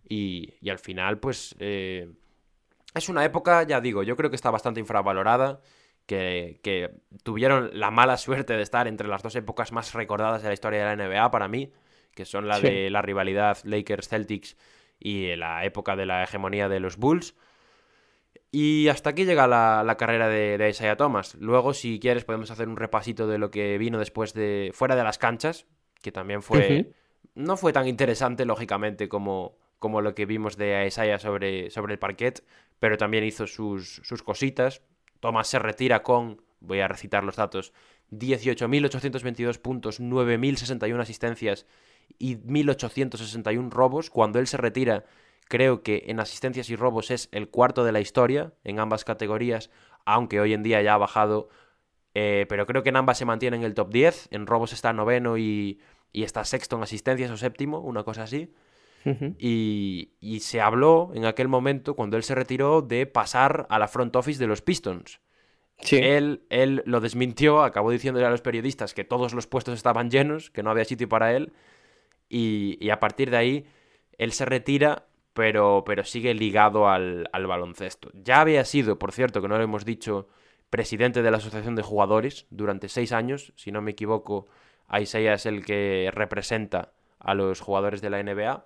Y, 0.10 0.56
y 0.62 0.70
al 0.70 0.80
final, 0.80 1.20
pues. 1.20 1.56
eh, 1.60 2.10
es 2.94 3.10
una 3.10 3.24
época, 3.26 3.64
ya 3.64 3.80
digo, 3.82 4.04
yo 4.04 4.16
creo 4.16 4.30
que 4.30 4.36
está 4.36 4.50
bastante 4.52 4.80
infravalorada. 4.80 5.62
Que, 6.08 6.60
que 6.64 6.90
tuvieron 7.24 7.70
la 7.74 7.92
mala 7.92 8.18
suerte 8.18 8.54
de 8.56 8.64
estar 8.64 8.88
entre 8.88 9.08
las 9.08 9.22
dos 9.22 9.36
épocas 9.36 9.72
más 9.72 9.94
recordadas 9.94 10.42
de 10.42 10.48
la 10.48 10.54
historia 10.56 10.80
de 10.88 10.96
la 10.96 11.08
NBA 11.08 11.30
para 11.30 11.48
mí, 11.48 11.72
que 12.16 12.26
son 12.26 12.48
la 12.48 12.56
Sí. 12.58 12.64
de 12.68 12.90
la 12.90 13.02
rivalidad 13.04 13.58
Lakers-Celtics 13.66 14.56
y 15.00 15.36
la 15.36 15.64
época 15.66 15.96
de 15.96 16.06
la 16.08 16.24
hegemonía 16.24 16.70
de 16.70 16.80
los 16.80 16.98
Bulls. 16.98 17.36
Y 18.52 18.88
hasta 18.88 19.10
aquí 19.10 19.26
llega 19.26 19.46
la, 19.48 19.84
la 19.86 19.98
carrera 19.98 20.30
de, 20.30 20.58
de 20.58 20.70
Isaiah 20.70 20.96
Thomas. 20.96 21.36
Luego, 21.36 21.74
si 21.74 22.00
quieres, 22.00 22.24
podemos 22.24 22.50
hacer 22.50 22.68
un 22.70 22.78
repasito 22.78 23.28
de 23.28 23.38
lo 23.38 23.52
que 23.52 23.78
vino 23.78 24.00
después 24.00 24.34
de. 24.34 24.72
fuera 24.74 24.96
de 24.96 25.04
las 25.04 25.18
canchas, 25.18 25.68
que 26.02 26.12
también 26.12 26.42
fue. 26.42 26.92
No 27.36 27.58
fue 27.58 27.74
tan 27.74 27.88
interesante, 27.88 28.46
lógicamente, 28.46 29.10
como, 29.10 29.58
como 29.80 30.02
lo 30.02 30.16
que 30.16 30.26
vimos 30.26 30.56
de 30.58 30.86
Isaiah 30.88 31.20
sobre, 31.20 31.70
sobre 31.70 31.94
el 31.94 32.00
parquet, 32.00 32.44
pero 32.80 32.98
también 32.98 33.26
hizo 33.26 33.46
sus, 33.46 34.02
sus 34.04 34.24
cositas. 34.24 34.82
Thomas 35.20 35.48
se 35.48 35.60
retira 35.60 36.04
con, 36.04 36.42
voy 36.60 36.80
a 36.80 36.88
recitar 36.88 37.24
los 37.24 37.36
datos, 37.36 37.74
18.822 38.12 39.60
puntos, 39.60 40.00
9.061 40.00 41.00
asistencias 41.02 41.66
y 42.18 42.38
1.861 42.38 43.70
robos. 43.70 44.10
Cuando 44.10 44.40
él 44.40 44.48
se 44.48 44.58
retira, 44.58 45.06
creo 45.48 45.84
que 45.84 46.06
en 46.08 46.20
asistencias 46.20 46.70
y 46.70 46.76
robos 46.76 47.12
es 47.12 47.30
el 47.32 47.50
cuarto 47.50 47.84
de 47.84 47.92
la 47.92 48.00
historia 48.00 48.54
en 48.64 48.80
ambas 48.80 49.04
categorías, 49.04 49.70
aunque 50.06 50.40
hoy 50.40 50.54
en 50.54 50.64
día 50.64 50.82
ya 50.82 50.94
ha 50.94 50.98
bajado. 50.98 51.50
eh, 52.14 52.46
pero 52.50 52.66
creo 52.66 52.84
que 52.84 52.90
en 52.90 52.96
ambas 52.98 53.18
se 53.18 53.26
mantiene 53.26 53.58
en 53.58 53.64
el 53.64 53.74
top 53.74 53.90
10. 53.92 54.30
En 54.32 54.48
robos 54.48 54.74
está 54.74 54.94
noveno 54.94 55.38
y, 55.38 55.80
y 56.12 56.24
está 56.24 56.44
sexto 56.46 56.78
en 56.78 56.84
asistencias 56.84 57.32
o 57.32 57.38
séptimo, 57.38 57.80
una 57.80 58.04
cosa 58.04 58.24
así. 58.24 58.54
Y, 59.38 60.12
y 60.20 60.42
se 60.42 60.60
habló 60.60 61.12
en 61.14 61.24
aquel 61.26 61.48
momento, 61.48 61.96
cuando 61.96 62.18
él 62.18 62.24
se 62.24 62.36
retiró, 62.36 62.82
de 62.82 63.06
pasar 63.06 63.66
a 63.70 63.80
la 63.80 63.88
front 63.88 64.16
office 64.16 64.40
de 64.40 64.48
los 64.48 64.62
Pistons. 64.62 65.22
Sí. 65.80 65.98
Él, 65.98 66.44
él 66.50 66.84
lo 66.86 67.00
desmintió, 67.00 67.64
acabó 67.64 67.92
diciéndole 67.92 68.26
a 68.26 68.30
los 68.30 68.42
periodistas 68.42 68.94
que 68.94 69.06
todos 69.06 69.34
los 69.34 69.48
puestos 69.48 69.76
estaban 69.76 70.10
llenos, 70.10 70.50
que 70.50 70.62
no 70.62 70.72
había 70.72 70.84
sitio 70.84 71.08
para 71.08 71.34
él. 71.34 71.54
Y, 72.28 72.78
y 72.82 72.90
a 72.90 73.00
partir 73.00 73.30
de 73.30 73.38
ahí, 73.38 73.66
él 74.18 74.34
se 74.34 74.46
retira, 74.46 75.08
pero, 75.34 75.84
pero 75.86 76.04
sigue 76.04 76.34
ligado 76.34 76.90
al, 76.90 77.30
al 77.32 77.48
baloncesto. 77.48 78.10
Ya 78.14 78.42
había 78.42 78.66
sido, 78.66 79.00
por 79.00 79.12
cierto, 79.12 79.42
que 79.42 79.48
no 79.48 79.58
lo 79.58 79.64
hemos 79.64 79.86
dicho, 79.86 80.28
presidente 80.70 81.22
de 81.22 81.32
la 81.32 81.38
Asociación 81.38 81.76
de 81.76 81.84
Jugadores 81.84 82.46
durante 82.50 82.90
seis 82.90 83.12
años. 83.12 83.54
Si 83.56 83.72
no 83.72 83.82
me 83.82 83.92
equivoco, 83.92 84.48
Isaiah 84.92 85.34
es 85.34 85.46
el 85.46 85.66
que 85.66 86.10
representa 86.14 86.92
a 87.20 87.34
los 87.34 87.62
jugadores 87.62 88.02
de 88.02 88.10
la 88.10 88.22
NBA. 88.22 88.66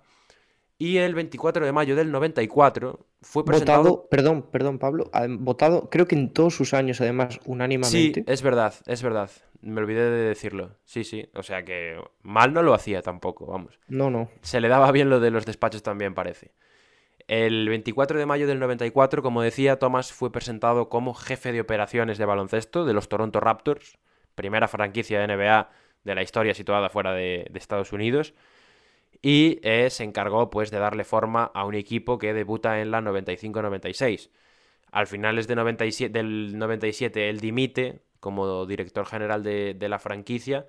Y 0.84 0.98
el 0.98 1.14
24 1.14 1.64
de 1.64 1.70
mayo 1.70 1.94
del 1.94 2.10
94 2.10 3.06
fue 3.20 3.44
presentado... 3.44 3.82
Votado, 3.84 4.08
perdón, 4.08 4.42
perdón, 4.50 4.78
Pablo, 4.80 5.10
ha 5.12 5.28
votado, 5.28 5.88
creo 5.90 6.08
que 6.08 6.16
en 6.16 6.32
todos 6.32 6.56
sus 6.56 6.74
años, 6.74 7.00
además, 7.00 7.34
Sí, 7.34 7.40
unánimemente. 7.46 8.24
es 8.26 8.42
verdad, 8.42 8.74
es 8.86 9.00
verdad. 9.00 9.30
Me 9.60 9.80
olvidé 9.80 10.10
de 10.10 10.24
decirlo. 10.24 10.70
Sí, 10.84 11.04
sí. 11.04 11.28
O 11.36 11.44
sea 11.44 11.64
que 11.64 12.02
mal 12.22 12.52
no 12.52 12.64
lo 12.64 12.74
hacía 12.74 13.00
tampoco, 13.00 13.46
vamos. 13.46 13.78
No, 13.86 14.10
no. 14.10 14.28
Se 14.40 14.60
le 14.60 14.66
daba 14.66 14.90
bien 14.90 15.08
lo 15.08 15.20
de 15.20 15.30
los 15.30 15.46
despachos 15.46 15.84
también, 15.84 16.14
parece. 16.14 16.50
El 17.28 17.68
24 17.68 18.18
de 18.18 18.26
mayo 18.26 18.48
del 18.48 18.58
94, 18.58 19.22
como 19.22 19.40
decía, 19.40 19.78
Thomas 19.78 20.12
fue 20.12 20.32
presentado 20.32 20.88
como 20.88 21.14
jefe 21.14 21.52
de 21.52 21.60
operaciones 21.60 22.18
de 22.18 22.24
baloncesto 22.24 22.84
de 22.84 22.92
los 22.92 23.08
Toronto 23.08 23.38
Raptors, 23.38 23.98
primera 24.34 24.66
franquicia 24.66 25.20
de 25.20 25.36
NBA 25.36 25.70
de 26.02 26.14
la 26.16 26.22
historia 26.22 26.54
situada 26.54 26.88
fuera 26.88 27.12
de, 27.12 27.46
de 27.48 27.58
Estados 27.60 27.92
Unidos, 27.92 28.34
y 29.22 29.60
eh, 29.62 29.88
se 29.90 30.04
encargó 30.04 30.50
pues 30.50 30.70
de 30.70 30.78
darle 30.78 31.04
forma 31.04 31.44
a 31.54 31.64
un 31.64 31.74
equipo 31.74 32.18
que 32.18 32.34
debuta 32.34 32.80
en 32.80 32.90
la 32.90 33.00
95-96. 33.00 34.30
Al 34.90 35.06
finales 35.06 35.46
de 35.48 35.54
97, 35.56 36.12
del 36.12 36.58
97 36.58 37.30
él 37.30 37.40
dimite 37.40 38.02
como 38.20 38.66
director 38.66 39.06
general 39.06 39.42
de, 39.42 39.74
de 39.74 39.88
la 39.88 39.98
franquicia. 39.98 40.66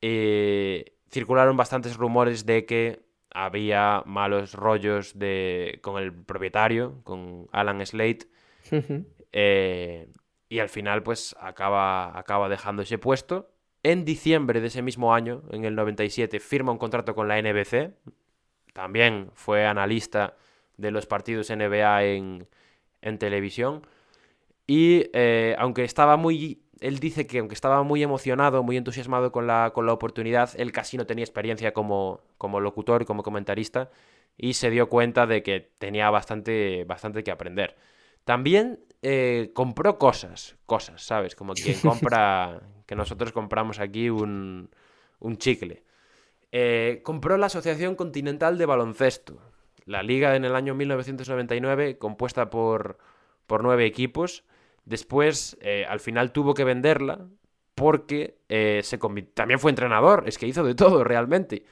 Eh, 0.00 0.96
circularon 1.10 1.56
bastantes 1.56 1.96
rumores 1.96 2.46
de 2.46 2.66
que 2.66 3.08
había 3.30 4.02
malos 4.06 4.54
rollos 4.54 5.18
de, 5.18 5.78
con 5.82 6.02
el 6.02 6.12
propietario, 6.12 7.00
con 7.04 7.48
Alan 7.52 7.84
Slate, 7.84 8.26
eh, 9.32 10.08
y 10.48 10.58
al 10.58 10.68
final 10.68 11.02
pues 11.02 11.36
acaba, 11.40 12.18
acaba 12.18 12.48
dejando 12.48 12.82
ese 12.82 12.98
puesto. 12.98 13.50
En 13.82 14.04
diciembre 14.04 14.60
de 14.60 14.66
ese 14.66 14.82
mismo 14.82 15.14
año, 15.14 15.42
en 15.50 15.64
el 15.64 15.74
97, 15.74 16.40
firma 16.40 16.72
un 16.72 16.78
contrato 16.78 17.14
con 17.14 17.28
la 17.28 17.40
NBC. 17.40 17.92
También 18.72 19.30
fue 19.34 19.66
analista 19.66 20.36
de 20.76 20.90
los 20.90 21.06
partidos 21.06 21.50
NBA 21.50 22.04
en, 22.04 22.48
en 23.02 23.18
televisión. 23.18 23.86
Y 24.66 25.06
eh, 25.12 25.56
aunque 25.58 25.84
estaba 25.84 26.16
muy... 26.16 26.62
Él 26.80 27.00
dice 27.00 27.26
que 27.26 27.38
aunque 27.38 27.54
estaba 27.54 27.82
muy 27.82 28.02
emocionado, 28.02 28.62
muy 28.62 28.76
entusiasmado 28.76 29.32
con 29.32 29.48
la, 29.48 29.72
con 29.74 29.86
la 29.86 29.92
oportunidad, 29.92 30.50
él 30.56 30.70
casi 30.70 30.96
no 30.96 31.06
tenía 31.06 31.24
experiencia 31.24 31.72
como, 31.72 32.20
como 32.36 32.60
locutor 32.60 33.02
y 33.02 33.04
como 33.04 33.22
comentarista. 33.22 33.90
Y 34.36 34.54
se 34.54 34.70
dio 34.70 34.88
cuenta 34.88 35.26
de 35.26 35.42
que 35.42 35.72
tenía 35.78 36.10
bastante, 36.10 36.84
bastante 36.84 37.24
que 37.24 37.32
aprender. 37.32 37.76
También 38.24 38.80
eh, 39.02 39.50
compró 39.54 39.98
cosas, 39.98 40.56
cosas, 40.66 41.02
¿sabes? 41.02 41.34
Como 41.34 41.54
quien 41.54 41.78
compra, 41.80 42.60
que 42.88 42.96
nosotros 42.96 43.32
compramos 43.32 43.80
aquí 43.80 44.08
un, 44.08 44.70
un 45.20 45.36
chicle. 45.36 45.84
Eh, 46.52 47.02
compró 47.04 47.36
la 47.36 47.46
Asociación 47.46 47.94
Continental 47.94 48.56
de 48.56 48.64
Baloncesto, 48.64 49.42
la 49.84 50.02
liga 50.02 50.34
en 50.36 50.46
el 50.46 50.56
año 50.56 50.74
1999, 50.74 51.98
compuesta 51.98 52.48
por, 52.48 52.96
por 53.46 53.62
nueve 53.62 53.84
equipos. 53.84 54.42
Después, 54.86 55.58
eh, 55.60 55.84
al 55.86 56.00
final 56.00 56.32
tuvo 56.32 56.54
que 56.54 56.64
venderla 56.64 57.28
porque 57.74 58.38
eh, 58.48 58.80
se 58.82 58.98
también 59.34 59.60
fue 59.60 59.70
entrenador, 59.70 60.24
es 60.26 60.38
que 60.38 60.46
hizo 60.46 60.64
de 60.64 60.74
todo 60.74 61.04
realmente. 61.04 61.64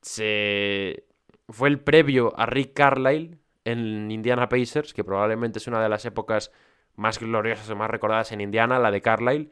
Se... 0.00 1.04
Fue 1.50 1.68
el 1.68 1.78
previo 1.78 2.32
a 2.38 2.46
Rick 2.46 2.72
Carlisle 2.72 3.36
en 3.66 4.10
Indiana 4.10 4.48
Pacers, 4.48 4.94
que 4.94 5.04
probablemente 5.04 5.58
es 5.58 5.66
una 5.66 5.82
de 5.82 5.90
las 5.90 6.06
épocas 6.06 6.50
más 6.96 7.20
gloriosas 7.20 7.68
o 7.68 7.76
más 7.76 7.90
recordadas 7.90 8.32
en 8.32 8.40
Indiana, 8.40 8.78
la 8.78 8.90
de 8.90 9.02
Carlisle, 9.02 9.50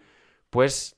pues 0.48 0.96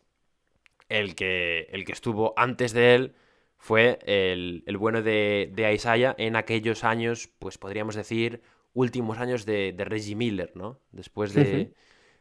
el 0.88 1.14
que, 1.14 1.68
el 1.72 1.84
que 1.84 1.92
estuvo 1.92 2.34
antes 2.36 2.72
de 2.72 2.94
él 2.94 3.14
fue 3.58 3.98
el, 4.04 4.62
el 4.66 4.76
bueno 4.76 5.02
de, 5.02 5.50
de 5.54 5.72
Isaiah 5.72 6.14
en 6.18 6.36
aquellos 6.36 6.84
años, 6.84 7.30
pues 7.38 7.58
podríamos 7.58 7.94
decir, 7.94 8.42
últimos 8.74 9.18
años 9.18 9.46
de, 9.46 9.72
de 9.72 9.84
Reggie 9.84 10.14
Miller, 10.16 10.52
¿no? 10.54 10.80
Después 10.92 11.32
de, 11.34 11.72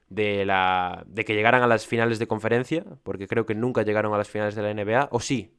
de, 0.10 0.46
la, 0.46 1.04
de 1.08 1.26
que 1.26 1.36
llegaran 1.36 1.64
a 1.64 1.68
las 1.68 1.88
finales 1.88 2.20
de 2.20 2.28
conferencia, 2.28 2.86
porque 3.04 3.28
creo 3.28 3.46
que 3.46 3.56
nunca 3.56 3.84
llegaron 3.84 4.14
a 4.14 4.18
las 4.18 4.30
finales 4.30 4.56
de 4.56 4.62
la 4.64 4.72
NBA, 4.72 5.10
o 5.12 5.20
sí, 5.20 5.58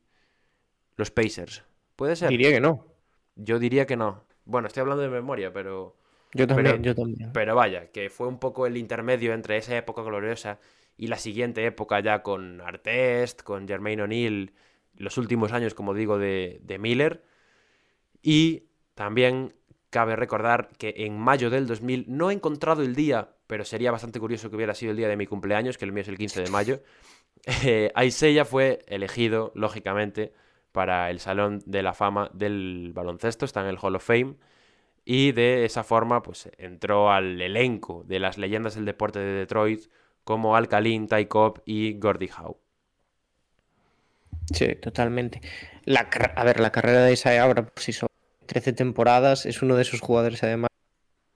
los 0.97 1.11
Pacers. 1.11 1.65
¿Puede 1.97 2.17
ser? 2.17 2.31
Diría 2.31 2.51
que 2.51 2.61
no. 2.61 2.85
Yo 3.37 3.59
diría 3.59 3.87
que 3.87 3.97
no. 3.97 4.25
Bueno, 4.45 4.69
estoy 4.69 4.83
hablando 4.83 5.03
de 5.03 5.09
memoria, 5.09 5.53
pero... 5.53 5.97
Yo 6.33 6.47
también, 6.47 6.67
pero- 6.73 6.83
yo 6.83 6.95
también. 6.95 7.33
Pero 7.33 7.55
vaya, 7.57 7.91
que 7.91 8.11
fue 8.11 8.29
un 8.29 8.39
poco 8.39 8.67
el 8.67 8.77
intermedio 8.77 9.35
entre 9.35 9.57
esa 9.57 9.77
época 9.77 10.03
gloriosa 10.03 10.61
y 10.97 11.09
la 11.09 11.19
siguiente 11.19 11.65
época 11.67 12.01
ya 12.01 12.23
con 12.23 12.61
Artest, 12.61 13.43
con 13.43 13.67
Jermaine 13.67 14.03
O'Neal, 14.03 14.53
los 14.97 15.19
últimos 15.19 15.53
años, 15.53 15.75
como 15.75 15.95
digo, 15.95 16.19
de, 16.19 16.61
de 16.63 16.79
Miller. 16.79 17.25
Y 18.23 18.65
también 18.95 19.55
cabe 19.91 20.17
recordar 20.17 20.71
que 20.77 20.93
en 20.99 21.17
mayo 21.19 21.51
del 21.51 21.67
2000, 21.69 22.07
no 22.09 22.31
he 22.31 22.35
encontrado 22.35 22.83
el 22.83 22.97
día, 22.97 23.29
pero 23.47 23.65
sería 23.65 23.93
bastante 23.93 24.19
curioso 24.19 24.51
que 24.51 24.57
hubiera 24.57 24.75
sido 24.75 24.91
el 24.91 24.97
día 24.97 25.09
de 25.09 25.17
mi 25.17 25.27
cumpleaños, 25.27 25.79
que 25.79 25.85
el 25.85 25.93
mío 25.93 26.03
es 26.03 26.09
el 26.09 26.19
15 26.19 26.43
de 26.43 26.51
mayo, 26.51 26.83
eh, 27.65 27.93
Isaiah 28.05 28.45
fue 28.45 28.81
elegido, 28.89 29.53
lógicamente, 29.55 30.33
para 30.73 31.11
el 31.11 31.21
Salón 31.21 31.63
de 31.67 31.85
la 31.85 31.95
Fama 31.95 32.29
del 32.35 32.91
Baloncesto, 32.93 33.45
está 33.45 33.61
en 33.61 33.69
el 33.69 33.79
Hall 33.81 33.95
of 33.95 34.05
Fame, 34.05 34.35
y 35.05 35.31
de 35.31 35.65
esa 35.65 35.85
forma 35.85 36.23
pues 36.23 36.51
entró 36.59 37.13
al 37.13 37.41
elenco 37.41 38.03
de 38.05 38.19
las 38.19 38.37
leyendas 38.37 38.75
del 38.75 38.87
deporte 38.87 39.21
de 39.21 39.33
Detroit, 39.33 39.83
como 40.25 40.57
Alcalín, 40.57 41.07
Ty 41.07 41.27
Cobb 41.27 41.63
y 41.65 41.99
Gordie 41.99 42.31
Howe. 42.37 42.59
Sí, 44.53 44.75
totalmente. 44.81 45.41
La, 45.85 46.01
a 46.37 46.45
ver, 46.45 46.61
la 46.61 46.71
carrera 46.71 47.05
de 47.05 47.13
Isaiah 47.13 47.45
ahora, 47.45 47.73
si 47.77 47.93
son 47.93 48.09
13 48.47 48.73
temporadas, 48.73 49.47
es 49.47 49.63
uno 49.63 49.77
de 49.77 49.83
esos 49.83 50.01
jugadores, 50.01 50.43
además, 50.43 50.69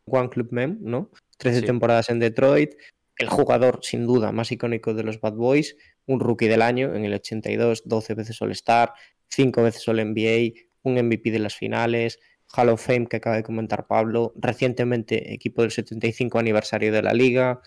One 0.07 0.29
Club 0.29 0.49
Mem, 0.51 0.79
¿no? 0.81 1.11
13 1.39 1.61
Sí. 1.61 1.67
temporadas 1.67 2.11
en 2.11 2.19
Detroit, 2.19 2.75
el 3.17 3.29
jugador, 3.29 3.81
sin 3.83 4.07
duda, 4.07 4.33
más 4.33 4.53
icónico 4.53 4.95
de 4.95 5.05
los 5.05 5.21
Bad 5.21 5.35
Boys, 5.35 5.77
un 6.07 6.21
rookie 6.21 6.49
del 6.49 6.63
año 6.63 6.95
en 6.95 7.05
el 7.05 7.15
82, 7.15 7.83
12 7.85 8.15
veces 8.15 8.41
All-Star, 8.43 8.93
5 9.29 9.63
veces 9.63 9.87
All-NBA, 9.89 10.53
un 10.83 10.95
MVP 10.95 11.31
de 11.31 11.39
las 11.39 11.55
finales, 11.55 12.19
Hall 12.57 12.71
of 12.71 12.85
Fame 12.85 13.07
que 13.07 13.17
acaba 13.17 13.37
de 13.37 13.43
comentar 13.43 13.87
Pablo, 13.87 14.33
recientemente 14.37 15.35
equipo 15.35 15.63
del 15.63 15.71
75 15.71 16.39
aniversario 16.39 16.93
de 16.93 17.03
la 17.03 17.13
liga, 17.13 17.61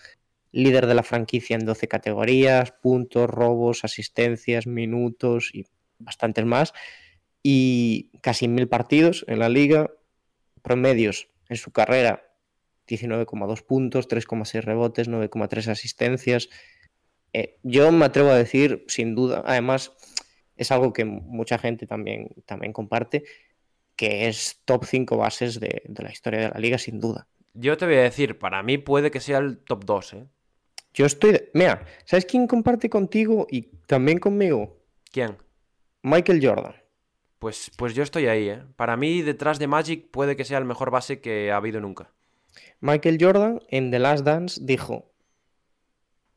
líder 0.52 0.86
de 0.86 0.94
la 0.94 1.02
franquicia 1.02 1.56
en 1.56 1.64
12 1.64 1.88
categorías, 1.88 2.72
puntos, 2.72 3.28
robos, 3.28 3.84
asistencias, 3.84 4.66
minutos 4.66 5.50
y 5.52 5.66
bastantes 5.98 6.44
más, 6.44 6.72
y 7.42 8.10
casi 8.20 8.48
mil 8.48 8.68
partidos 8.68 9.24
en 9.28 9.38
la 9.38 9.48
liga, 9.48 9.90
promedios 10.62 11.28
en 11.48 11.56
su 11.56 11.72
carrera 11.72 12.28
19,2 12.88 13.64
puntos, 13.64 14.08
3,6 14.08 14.62
rebotes, 14.62 15.08
9,3 15.08 15.68
asistencias. 15.68 16.48
Eh, 17.32 17.58
yo 17.62 17.90
me 17.92 18.04
atrevo 18.04 18.30
a 18.30 18.36
decir, 18.36 18.84
sin 18.88 19.14
duda, 19.14 19.42
además 19.46 19.92
es 20.56 20.70
algo 20.70 20.92
que 20.92 21.04
mucha 21.04 21.58
gente 21.58 21.86
también, 21.86 22.28
también 22.44 22.72
comparte, 22.72 23.24
que 23.96 24.28
es 24.28 24.60
top 24.64 24.84
5 24.84 25.16
bases 25.16 25.58
de, 25.60 25.82
de 25.86 26.02
la 26.02 26.12
historia 26.12 26.40
de 26.40 26.48
la 26.50 26.60
liga, 26.60 26.78
sin 26.78 27.00
duda. 27.00 27.26
Yo 27.54 27.76
te 27.76 27.86
voy 27.86 27.96
a 27.96 28.02
decir, 28.02 28.38
para 28.38 28.62
mí 28.62 28.78
puede 28.78 29.10
que 29.10 29.20
sea 29.20 29.38
el 29.38 29.58
top 29.58 29.84
2, 29.84 30.12
¿eh? 30.14 30.26
Yo 30.94 31.06
estoy... 31.06 31.48
Mira, 31.54 31.86
¿sabes 32.04 32.26
quién 32.26 32.46
comparte 32.46 32.90
contigo 32.90 33.46
y 33.50 33.62
también 33.86 34.18
conmigo? 34.18 34.78
¿Quién? 35.10 35.36
Michael 36.02 36.46
Jordan. 36.46 36.74
Pues, 37.38 37.70
pues 37.76 37.94
yo 37.94 38.02
estoy 38.02 38.26
ahí, 38.26 38.48
¿eh? 38.48 38.62
Para 38.76 38.96
mí, 38.96 39.22
detrás 39.22 39.58
de 39.58 39.66
Magic, 39.66 40.10
puede 40.10 40.36
que 40.36 40.44
sea 40.44 40.58
el 40.58 40.64
mejor 40.64 40.90
base 40.90 41.20
que 41.20 41.50
ha 41.50 41.56
habido 41.56 41.80
nunca. 41.80 42.12
Michael 42.80 43.18
Jordan 43.20 43.60
en 43.68 43.90
The 43.90 43.98
Last 43.98 44.24
Dance 44.24 44.60
dijo, 44.62 45.10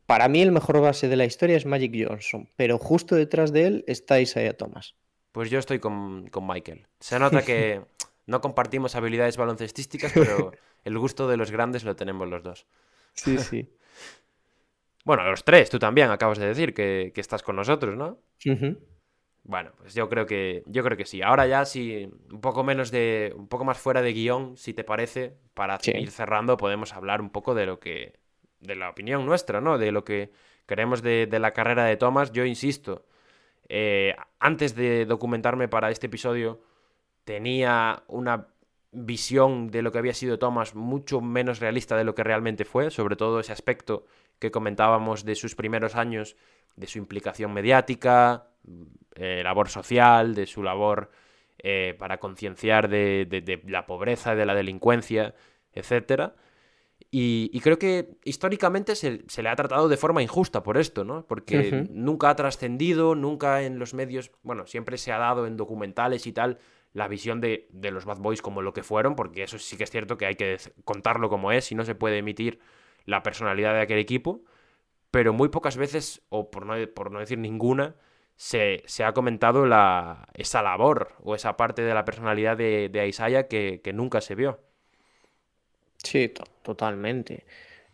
para 0.06 0.28
mí 0.30 0.42
el 0.42 0.52
mejor 0.52 0.82
base 0.82 1.08
de 1.08 1.16
la 1.16 1.26
historia 1.26 1.58
es 1.58 1.66
Magic 1.66 1.94
Johnson, 2.08 2.50
pero 2.56 2.78
justo 2.78 3.16
detrás 3.16 3.52
de 3.52 3.68
él 3.68 3.84
está 3.88 4.20
Isaiah 4.20 4.56
Thomas. 4.56 4.96
Pues 5.32 5.50
yo 5.50 5.60
estoy 5.60 5.80
con, 5.80 6.28
con 6.30 6.48
Michael. 6.48 6.88
Se 7.00 7.20
nota 7.20 7.44
que 7.44 7.82
no 8.26 8.42
compartimos 8.42 8.96
habilidades 8.96 9.38
baloncestísticas, 9.38 10.12
pero 10.14 10.54
el 10.84 10.98
gusto 10.98 11.28
de 11.28 11.38
los 11.38 11.52
grandes 11.52 11.84
lo 11.84 11.96
tenemos 11.96 12.30
los 12.30 12.44
dos. 12.44 12.68
Sí, 13.14 13.38
sí. 13.38 13.70
Bueno, 15.06 15.24
los 15.24 15.46
tres, 15.46 15.70
tú 15.70 15.80
también 15.80 16.10
acabas 16.12 16.38
de 16.40 16.48
decir 16.48 16.74
que, 16.74 17.12
que 17.16 17.22
estás 17.22 17.44
con 17.44 17.56
nosotros, 17.56 17.96
¿no? 17.96 18.20
Bueno, 19.44 19.72
pues 19.78 19.94
yo 19.94 20.10
creo 20.10 20.26
que 20.26 20.64
yo 20.66 20.84
creo 20.84 20.98
que 20.98 21.06
sí. 21.06 21.22
Ahora 21.22 21.46
ya 21.46 21.64
sí, 21.66 22.10
un 22.32 22.42
poco 22.42 22.64
menos 22.64 22.90
de 22.90 23.32
un 23.38 23.48
poco 23.48 23.64
más 23.64 23.78
fuera 23.78 24.02
de 24.02 24.12
guion, 24.14 24.58
si 24.58 24.74
te 24.74 24.84
parece, 24.84 25.38
para 25.54 25.78
Sí. 25.80 25.92
ir 25.92 26.10
cerrando 26.10 26.58
podemos 26.58 26.94
hablar 26.94 27.22
un 27.22 27.30
poco 27.30 27.54
de 27.54 27.68
lo 27.68 27.80
que 27.80 28.14
de 28.60 28.76
la 28.76 28.90
opinión 28.90 29.26
nuestra, 29.26 29.62
¿no? 29.62 29.78
De 29.78 29.92
lo 29.92 30.04
que 30.04 30.32
queremos 30.66 31.04
de, 31.04 31.28
de 31.28 31.40
la 31.40 31.52
carrera 31.52 31.86
de 31.86 31.96
Thomas. 31.98 32.32
Yo 32.32 32.44
insisto, 32.46 33.06
eh, 33.70 34.16
antes 34.40 34.76
de 34.76 35.06
documentarme 35.06 35.68
para 35.68 35.92
este 35.92 36.08
episodio 36.08 36.62
tenía 37.26 38.04
una 38.08 38.48
visión 38.96 39.70
de 39.70 39.82
lo 39.82 39.92
que 39.92 39.98
había 40.00 40.14
sido 40.14 40.40
Thomas 40.40 40.74
mucho 40.76 41.22
menos 41.22 41.60
realista 41.60 41.96
de 41.98 42.04
lo 42.04 42.16
que 42.16 42.24
realmente 42.24 42.66
fue, 42.66 42.90
sobre 42.92 43.16
todo 43.16 43.40
ese 43.40 43.52
aspecto 43.52 44.06
que 44.40 44.52
comentábamos 44.52 45.26
de 45.26 45.36
sus 45.36 45.56
primeros 45.56 45.96
años, 45.96 46.36
de 46.76 46.88
su 46.88 46.98
implicación 46.98 47.54
mediática, 47.54 48.48
eh, 49.16 49.42
labor 49.44 49.70
social, 49.70 50.34
de 50.36 50.46
su 50.46 50.64
labor 50.64 51.12
eh, 51.60 51.96
para 52.00 52.18
concienciar 52.20 52.90
de, 52.90 53.26
de- 53.30 53.42
de 53.42 53.62
la 53.68 53.86
pobreza, 53.86 54.36
de 54.36 54.46
la 54.46 54.56
delincuencia, 54.56 55.36
etcétera. 55.74 56.36
Y, 57.12 57.50
y 57.54 57.60
creo 57.62 57.78
que 57.80 58.18
históricamente 58.26 58.96
se, 58.96 59.24
se 59.28 59.42
le 59.44 59.50
ha 59.50 59.56
tratado 59.56 59.88
de 59.88 59.96
forma 59.98 60.22
injusta 60.22 60.64
por 60.64 60.78
esto, 60.78 61.04
¿no? 61.06 61.26
Porque 61.26 61.72
nunca 61.92 62.30
ha 62.30 62.36
trascendido, 62.36 63.16
nunca 63.16 63.64
en 63.64 63.80
los 63.80 63.94
medios, 63.94 64.32
bueno, 64.44 64.66
siempre 64.68 64.98
se 64.98 65.12
ha 65.14 65.18
dado 65.18 65.48
en 65.48 65.56
documentales 65.56 66.28
y 66.28 66.34
tal 66.34 66.58
la 66.96 67.10
visión 67.10 67.42
de, 67.42 67.70
de 67.72 67.92
los 67.92 68.06
Bad 68.06 68.20
Boys 68.20 68.42
como 68.42 68.64
lo 68.64 68.74
que 68.74 68.84
fueron, 68.84 69.16
porque 69.18 69.44
eso 69.44 69.60
sí 69.60 69.78
que 69.78 69.86
es 69.86 69.92
cierto 69.92 70.18
que 70.18 70.28
hay 70.28 70.36
que 70.38 70.58
contarlo 70.86 71.30
como 71.30 71.54
es 71.54 71.72
y 71.72 71.76
no 71.76 71.86
se 71.86 71.96
puede 71.96 72.20
emitir 72.20 72.60
la 73.06 73.24
personalidad 73.24 73.76
de 73.76 73.82
aquel 73.84 74.00
equipo, 74.00 74.44
pero 75.12 75.34
muy 75.34 75.50
pocas 75.50 75.78
veces, 75.78 76.22
o 76.30 76.52
por 76.52 76.66
no, 76.66 76.76
por 76.94 77.12
no 77.12 77.20
decir 77.20 77.38
ninguna, 77.40 77.96
se, 78.38 78.84
se 78.86 79.04
ha 79.06 79.14
comentado 79.14 79.66
la, 79.66 80.28
esa 80.34 80.62
labor 80.64 81.14
o 81.24 81.36
esa 81.36 81.58
parte 81.58 81.82
de 81.84 81.94
la 81.94 82.06
personalidad 82.06 82.58
de, 82.58 82.90
de 82.90 83.08
Isaiah 83.08 83.48
que, 83.48 83.82
que 83.84 83.94
nunca 83.94 84.22
se 84.22 84.36
vio. 84.36 84.60
Sí, 86.04 86.30
to- 86.30 86.44
totalmente. 86.64 87.46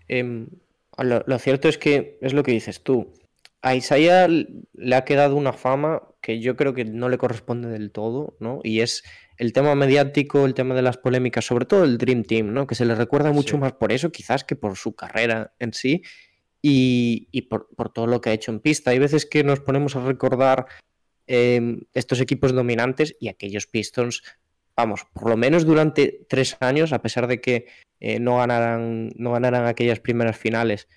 Em, 0.08 0.48
lo, 1.00 1.24
lo 1.28 1.40
cierto 1.40 1.70
es 1.70 1.78
que 1.78 2.20
es 2.22 2.34
lo 2.34 2.44
que 2.44 2.52
dices 2.54 2.84
tú. 2.84 3.14
A 3.62 3.76
Isaiah 3.76 4.28
le 4.28 4.96
ha 4.96 5.06
quedado 5.06 5.36
una 5.36 5.54
fama 5.54 6.04
que 6.22 6.40
yo 6.40 6.56
creo 6.56 6.74
que 6.74 6.86
no 6.86 7.10
le 7.10 7.18
corresponde 7.18 7.68
del 7.70 7.92
todo, 7.92 8.36
¿no? 8.40 8.60
Y 8.64 8.82
es 8.82 9.04
el 9.38 9.54
tema 9.54 9.74
mediático, 9.76 10.46
el 10.46 10.54
tema 10.54 10.76
de 10.76 10.84
las 10.84 10.98
polémicas, 10.98 11.46
sobre 11.46 11.66
todo 11.66 11.84
el 11.84 11.98
Dream 11.98 12.24
Team, 12.24 12.54
¿no? 12.54 12.68
Que 12.68 12.76
se 12.76 12.86
le 12.86 12.94
recuerda 12.96 13.32
mucho 13.32 13.56
Sí. 13.56 13.62
más 13.62 13.74
por 13.74 13.92
eso, 13.92 14.12
quizás, 14.12 14.44
que 14.44 14.56
por 14.56 14.78
su 14.78 14.96
carrera 14.96 15.54
en 15.60 15.74
sí 15.74 16.04
y, 16.62 17.28
y 17.32 17.44
por, 17.44 17.70
por 17.76 17.92
todo 17.92 18.06
lo 18.08 18.22
que 18.22 18.30
ha 18.30 18.34
hecho 18.34 18.52
en 18.52 18.60
pista. 18.60 18.92
Hay 18.92 19.00
veces 19.00 19.26
que 19.26 19.44
nos 19.44 19.60
ponemos 19.62 19.96
a 19.96 20.06
recordar 20.06 20.68
em, 21.28 21.82
estos 21.94 22.20
equipos 22.22 22.54
dominantes 22.54 23.16
y 23.20 23.28
aquellos 23.30 23.66
Pistons, 23.66 24.22
vamos, 24.76 25.06
por 25.14 25.30
lo 25.30 25.38
menos 25.38 25.66
durante 25.66 26.26
tres 26.30 26.58
años, 26.60 26.94
a 26.94 27.02
pesar 27.02 27.28
de 27.28 27.42
que 27.42 27.66
eh, 28.00 28.20
no, 28.20 28.38
ganaran, 28.38 29.12
no 29.16 29.32
ganaran 29.32 29.66
aquellas 29.66 30.00
primeras 30.00 30.38
finales, 30.38 30.88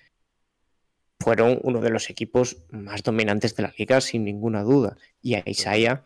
fueron 1.19 1.59
uno 1.63 1.81
de 1.81 1.89
los 1.89 2.09
equipos 2.09 2.57
más 2.71 3.03
dominantes 3.03 3.55
de 3.55 3.63
la 3.63 3.73
liga, 3.77 4.01
sin 4.01 4.23
ninguna 4.23 4.63
duda. 4.63 4.97
Y 5.21 5.35
a 5.35 5.43
Isaiah 5.45 6.03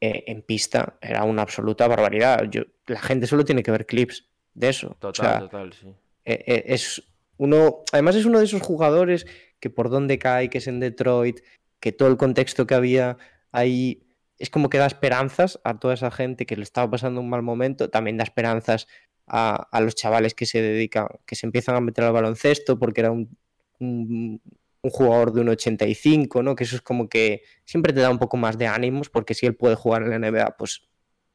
eh, 0.00 0.24
en 0.26 0.42
pista 0.42 0.96
era 1.00 1.24
una 1.24 1.42
absoluta 1.42 1.88
barbaridad. 1.88 2.44
Yo, 2.50 2.62
la 2.86 3.00
gente 3.00 3.26
solo 3.26 3.44
tiene 3.44 3.62
que 3.62 3.70
ver 3.70 3.86
clips 3.86 4.28
de 4.54 4.68
eso. 4.68 4.88
O 4.88 4.94
Total, 4.94 5.14
sea, 5.14 5.40
total, 5.40 5.72
sí. 5.72 5.88
eh, 6.24 6.44
eh, 6.46 6.64
es 6.66 7.02
uno, 7.36 7.82
además 7.92 8.16
es 8.16 8.24
uno 8.24 8.38
de 8.38 8.44
esos 8.44 8.62
jugadores 8.62 9.26
que 9.60 9.70
por 9.70 9.90
donde 9.90 10.18
cae, 10.18 10.50
que 10.50 10.58
es 10.58 10.66
en 10.66 10.80
Detroit, 10.80 11.40
que 11.80 11.92
todo 11.92 12.08
el 12.08 12.16
contexto 12.16 12.66
que 12.66 12.74
había 12.74 13.16
ahí 13.50 14.06
es 14.38 14.50
como 14.50 14.68
que 14.68 14.78
da 14.78 14.86
esperanzas 14.86 15.60
a 15.64 15.78
toda 15.78 15.94
esa 15.94 16.10
gente 16.10 16.44
que 16.46 16.56
le 16.56 16.62
estaba 16.62 16.90
pasando 16.90 17.20
un 17.20 17.30
mal 17.30 17.42
momento, 17.42 17.88
también 17.88 18.16
da 18.16 18.24
esperanzas 18.24 18.88
a, 19.26 19.68
a 19.70 19.80
los 19.80 19.94
chavales 19.94 20.34
que 20.34 20.44
se 20.44 20.60
dedican, 20.60 21.06
que 21.24 21.34
se 21.36 21.46
empiezan 21.46 21.76
a 21.76 21.80
meter 21.80 22.04
al 22.04 22.12
baloncesto 22.12 22.78
porque 22.78 23.00
era 23.00 23.10
un, 23.10 23.36
un, 23.80 24.40
un 24.84 24.90
jugador 24.90 25.32
de 25.32 25.40
un 25.40 25.48
85, 25.48 26.42
¿no? 26.42 26.54
Que 26.54 26.64
eso 26.64 26.76
es 26.76 26.82
como 26.82 27.08
que 27.08 27.42
siempre 27.64 27.92
te 27.94 28.00
da 28.00 28.10
un 28.10 28.18
poco 28.18 28.36
más 28.36 28.58
de 28.58 28.66
ánimos 28.66 29.08
porque 29.08 29.32
si 29.32 29.46
él 29.46 29.56
puede 29.56 29.76
jugar 29.76 30.02
en 30.02 30.10
la 30.10 30.18
NBA, 30.18 30.56
pues 30.58 30.88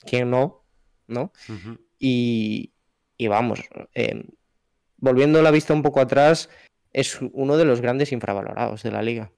quién 0.05 0.29
no, 0.29 0.63
¿no? 1.07 1.31
Y, 1.97 2.73
y 3.17 3.27
vamos, 3.27 3.59
eh, 3.95 4.23
volviendo 4.97 5.41
la 5.41 5.49
vista 5.49 5.73
un 5.73 5.81
poco 5.81 5.99
atrás, 5.99 6.49
es 6.93 7.19
uno 7.21 7.57
de 7.57 7.65
los 7.65 7.81
grandes 7.81 8.11
infravalorados 8.11 8.83
de 8.83 8.91
la 8.91 9.01
liga. 9.01 9.31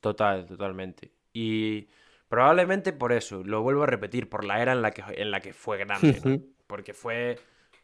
Total, 0.00 0.46
totalmente. 0.46 1.12
Y 1.34 1.88
probablemente 2.28 2.94
por 2.94 3.12
eso, 3.12 3.44
lo 3.44 3.62
vuelvo 3.62 3.82
a 3.82 3.86
repetir, 3.86 4.30
por 4.30 4.44
la 4.44 4.62
era 4.62 4.72
en 4.72 4.80
la 4.80 4.92
que, 4.92 5.04
en 5.08 5.30
la 5.30 5.40
que 5.40 5.52
fue 5.52 5.76
grande, 5.76 6.20
¿no? 6.24 6.40
Porque 6.66 6.94
fue 6.94 7.38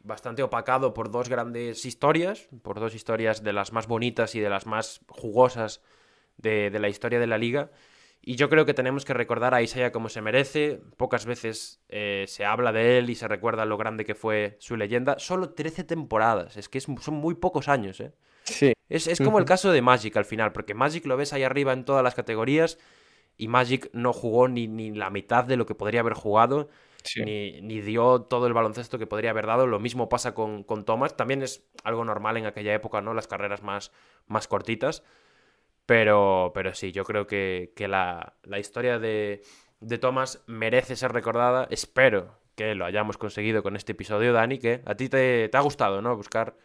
bastante 0.04 0.42
opacado 0.42 0.94
por 0.94 1.10
dos 1.10 1.28
grandes 1.28 1.84
historias, 1.84 2.48
por 2.62 2.78
dos 2.78 2.94
historias 2.94 3.42
de 3.42 3.52
las 3.52 3.72
más 3.72 3.86
bonitas 3.88 4.34
y 4.36 4.40
de 4.40 4.48
las 4.50 4.66
más 4.66 5.00
jugosas 5.08 5.80
de, 6.36 6.70
de 6.70 6.78
la 6.78 6.88
historia 6.88 7.18
de 7.18 7.26
la 7.26 7.38
liga. 7.38 7.70
Y 8.26 8.36
yo 8.36 8.48
creo 8.48 8.64
que 8.64 8.72
tenemos 8.72 9.04
que 9.04 9.12
recordar 9.12 9.52
a 9.54 9.60
Isaiah 9.60 9.92
como 9.92 10.08
se 10.08 10.22
merece. 10.22 10.80
Pocas 10.96 11.26
veces 11.26 11.80
eh, 11.90 12.24
se 12.26 12.44
habla 12.46 12.72
de 12.72 12.96
él 12.98 13.10
y 13.10 13.16
se 13.16 13.28
recuerda 13.28 13.66
lo 13.66 13.76
grande 13.76 14.04
que 14.06 14.14
fue 14.14 14.56
su 14.60 14.76
leyenda. 14.76 15.16
Solo 15.18 15.50
13 15.50 15.84
temporadas, 15.84 16.56
es 16.56 16.68
que 16.70 16.78
es- 16.78 16.86
son 17.00 17.14
muy 17.14 17.34
pocos 17.34 17.68
años, 17.68 18.00
¿eh? 18.00 18.12
Sí. 18.44 18.72
Es, 18.88 19.06
es 19.08 19.18
como 19.26 19.38
el 19.38 19.44
caso 19.46 19.72
de 19.72 19.82
Magic 19.82 20.16
al 20.16 20.24
final, 20.24 20.52
porque 20.52 20.72
Magic 20.74 21.04
lo 21.06 21.16
ves 21.18 21.32
ahí 21.32 21.42
arriba 21.42 21.72
en 21.72 21.84
todas 21.84 22.02
las 22.02 22.14
categorías 22.14 22.78
y 23.36 23.48
Magic 23.48 23.90
no 23.92 24.12
jugó 24.12 24.48
ni, 24.48 24.68
ni 24.68 24.90
la 24.92 25.10
mitad 25.10 25.44
de 25.44 25.56
lo 25.56 25.66
que 25.66 25.74
podría 25.74 26.00
haber 26.00 26.12
jugado, 26.14 26.68
ni, 27.16 27.60
ni 27.60 27.80
dio 27.80 28.22
todo 28.22 28.46
el 28.46 28.52
baloncesto 28.54 28.98
que 28.98 29.06
podría 29.06 29.30
haber 29.30 29.46
dado. 29.46 29.66
Lo 29.66 29.80
mismo 29.80 30.08
pasa 30.08 30.34
con, 30.34 30.64
con 30.64 30.84
Thomas. 30.84 31.16
También 31.16 31.42
es 31.42 31.68
algo 31.84 32.04
normal 32.04 32.36
en 32.36 32.46
aquella 32.46 32.74
época, 32.74 33.00
¿no? 33.00 33.14
Las 33.14 33.26
carreras 33.28 33.62
más, 33.62 33.92
más 34.26 34.48
cortitas. 34.48 35.02
Pero, 35.86 36.52
pero 36.54 36.74
sí, 36.74 36.92
yo 36.92 37.04
creo 37.04 37.26
que, 37.26 37.72
que 37.76 37.88
la, 37.88 38.34
la 38.42 38.58
historia 38.58 38.98
de, 38.98 39.42
de 39.80 39.98
Thomas 39.98 40.42
merece 40.46 40.96
ser 40.96 41.12
recordada. 41.12 41.66
Espero 41.70 42.38
que 42.54 42.74
lo 42.74 42.84
hayamos 42.86 43.18
conseguido 43.18 43.62
con 43.62 43.76
este 43.76 43.92
episodio, 43.92 44.32
Dani, 44.32 44.58
que 44.58 44.82
a 44.86 44.94
ti 44.94 45.08
te, 45.08 45.48
te 45.48 45.56
ha 45.56 45.60
gustado, 45.60 46.00
¿no? 46.00 46.16
Buscar 46.16 46.56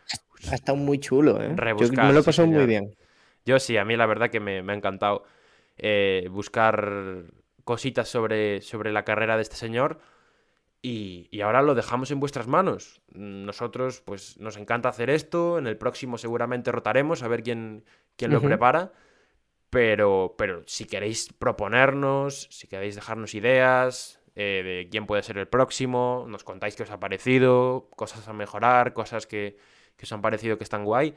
Ha 0.51 0.55
estado 0.55 0.77
muy 0.77 0.99
chulo, 0.99 1.41
¿eh? 1.41 1.61
Yo 1.75 1.87
me 2.03 2.13
lo 2.13 2.19
he 2.19 2.23
sí, 2.23 2.23
pasado 2.23 2.47
muy 2.47 2.63
señor. 2.63 2.67
bien. 2.67 2.95
Yo 3.45 3.59
sí, 3.59 3.77
a 3.77 3.85
mí 3.85 3.95
la 3.95 4.05
verdad 4.05 4.29
que 4.29 4.39
me, 4.39 4.61
me 4.63 4.73
ha 4.73 4.75
encantado 4.75 5.23
eh, 5.77 6.27
buscar 6.31 7.23
cositas 7.63 8.07
sobre, 8.09 8.61
sobre 8.61 8.91
la 8.91 9.03
carrera 9.05 9.35
de 9.35 9.43
este 9.43 9.55
señor. 9.55 9.99
Y, 10.81 11.27
y, 11.29 11.41
ahora 11.41 11.61
lo 11.61 11.75
dejamos 11.75 12.09
en 12.11 12.21
vuestras 12.21 12.47
manos. 12.47 13.01
Nosotros, 13.13 14.01
pues, 14.05 14.37
nos 14.39 14.55
encanta 14.55 14.87
hacer 14.87 15.09
esto. 15.09 15.57
En 15.57 15.67
el 15.67 15.77
próximo 15.77 16.17
seguramente 16.17 16.71
rotaremos 16.71 17.21
a 17.21 17.27
ver 17.27 17.43
quién, 17.43 17.83
quién 18.15 18.31
lo 18.31 18.41
prepara. 18.41 18.93
Pero, 19.69 20.35
pero 20.37 20.63
si 20.65 20.85
queréis 20.85 21.33
proponernos, 21.33 22.47
si 22.49 22.67
queréis 22.67 22.95
dejarnos 22.95 23.35
ideas 23.35 24.19
eh, 24.35 24.63
de 24.63 24.89
quién 24.89 25.05
puede 25.05 25.21
ser 25.21 25.37
el 25.37 25.47
próximo, 25.47 26.25
nos 26.27 26.43
contáis 26.43 26.75
qué 26.75 26.83
os 26.83 26.91
ha 26.91 26.99
parecido, 26.99 27.89
cosas 27.95 28.27
a 28.27 28.33
mejorar, 28.33 28.93
cosas 28.93 29.27
que, 29.27 29.57
que 29.95 30.05
os 30.05 30.11
han 30.11 30.21
parecido 30.21 30.57
que 30.57 30.63
están 30.63 30.85
guay. 30.85 31.13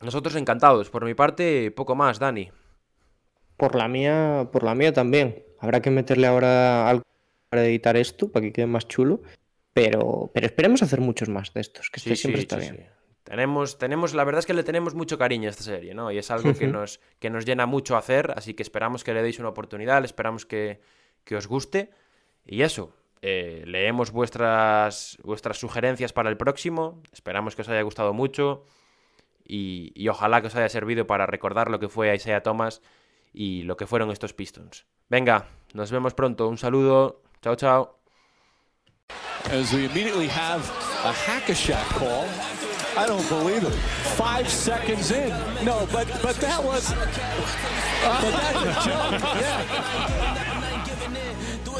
Nosotros 0.00 0.36
encantados. 0.36 0.90
Por 0.90 1.04
mi 1.04 1.14
parte, 1.14 1.70
poco 1.72 1.94
más, 1.96 2.18
Dani. 2.18 2.50
Por 3.56 3.74
la 3.74 3.88
mía, 3.88 4.48
por 4.52 4.62
la 4.62 4.74
mía 4.74 4.92
también. 4.92 5.44
Habrá 5.58 5.82
que 5.82 5.90
meterle 5.90 6.26
ahora 6.26 6.88
algo 6.88 7.09
para 7.50 7.66
editar 7.66 7.96
esto, 7.96 8.30
para 8.32 8.46
que 8.46 8.52
quede 8.52 8.66
más 8.66 8.88
chulo. 8.88 9.20
Pero, 9.74 10.30
pero 10.32 10.46
esperemos 10.46 10.82
hacer 10.82 11.00
muchos 11.00 11.28
más 11.28 11.52
de 11.52 11.60
estos, 11.60 11.90
que 11.90 11.98
este 11.98 12.16
siempre 12.16 12.42
está 12.42 12.56
bien. 12.56 12.88
Tenemos, 13.24 13.78
tenemos, 13.78 14.14
la 14.14 14.24
verdad 14.24 14.40
es 14.40 14.46
que 14.46 14.54
le 14.54 14.64
tenemos 14.64 14.94
mucho 14.94 15.18
cariño 15.18 15.48
a 15.48 15.50
esta 15.50 15.62
serie, 15.62 15.94
¿no? 15.94 16.10
Y 16.10 16.18
es 16.18 16.30
algo 16.30 16.54
que 16.54 16.66
nos, 16.66 17.00
que 17.20 17.30
nos 17.30 17.44
llena 17.44 17.66
mucho 17.66 17.96
hacer, 17.96 18.32
así 18.34 18.54
que 18.54 18.62
esperamos 18.62 19.04
que 19.04 19.14
le 19.14 19.22
deis 19.22 19.38
una 19.38 19.50
oportunidad, 19.50 20.04
esperamos 20.04 20.46
que, 20.46 20.80
que 21.24 21.36
os 21.36 21.46
guste. 21.46 21.90
Y 22.44 22.62
eso, 22.62 22.92
eh, 23.22 23.62
leemos 23.66 24.10
vuestras, 24.10 25.18
vuestras 25.22 25.58
sugerencias 25.58 26.12
para 26.12 26.30
el 26.30 26.36
próximo, 26.36 27.02
esperamos 27.12 27.54
que 27.54 27.62
os 27.62 27.68
haya 27.68 27.82
gustado 27.82 28.12
mucho 28.12 28.64
y, 29.46 29.92
y 29.94 30.08
ojalá 30.08 30.40
que 30.40 30.48
os 30.48 30.56
haya 30.56 30.68
servido 30.68 31.06
para 31.06 31.26
recordar 31.26 31.70
lo 31.70 31.78
que 31.78 31.88
fue 31.88 32.14
Isaiah 32.14 32.42
Thomas 32.42 32.82
y 33.32 33.62
lo 33.62 33.76
que 33.76 33.86
fueron 33.86 34.10
estos 34.10 34.32
Pistons. 34.32 34.86
Venga, 35.08 35.46
nos 35.74 35.92
vemos 35.92 36.14
pronto, 36.14 36.48
un 36.48 36.58
saludo, 36.58 37.22
chao 37.42 37.54
chao. 37.54 37.88
As 39.46 39.72
we 39.72 39.86
immediately 39.86 40.26
have 40.28 40.60
a 41.04 41.12
hack-a-shack 41.12 41.86
call. 41.96 42.28
I 42.96 43.06
don't 43.06 43.26
believe 43.28 43.62
it. 43.64 43.72
Five 44.16 44.48
seconds 44.48 45.10
in. 45.10 45.30
No, 45.64 45.86
but 45.92 46.06
but 46.22 46.36
that 46.36 46.62
was. 46.62 46.92
but 46.92 48.30
that's 48.36 48.60
a 48.60 48.72
joke. 48.84 49.20
Yeah. 49.40 49.64
The 51.70 51.76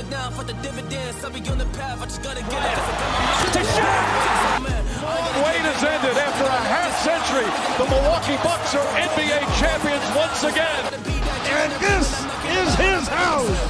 wait 5.44 5.60
has 5.60 5.84
ended 5.84 6.16
after 6.16 6.44
a 6.44 6.62
half 6.72 6.92
century. 7.04 7.44
The 7.76 7.84
Milwaukee 7.90 8.38
Bucks 8.42 8.74
are 8.74 8.86
NBA 8.96 9.44
champions 9.60 10.04
once 10.16 10.42
again. 10.44 10.94
And 11.52 11.72
this 11.82 12.08
is 12.56 12.74
his 12.76 13.08
house. 13.08 13.69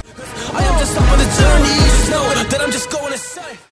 I 0.53 0.63
am 0.63 0.79
just 0.79 0.97
on 0.97 1.17
the 1.17 1.27
journey. 1.39 1.75
Just 1.87 2.11
know 2.11 2.23
that 2.49 2.61
I'm 2.61 2.71
just 2.71 2.89
going 2.91 3.11
to 3.11 3.17
say. 3.17 3.61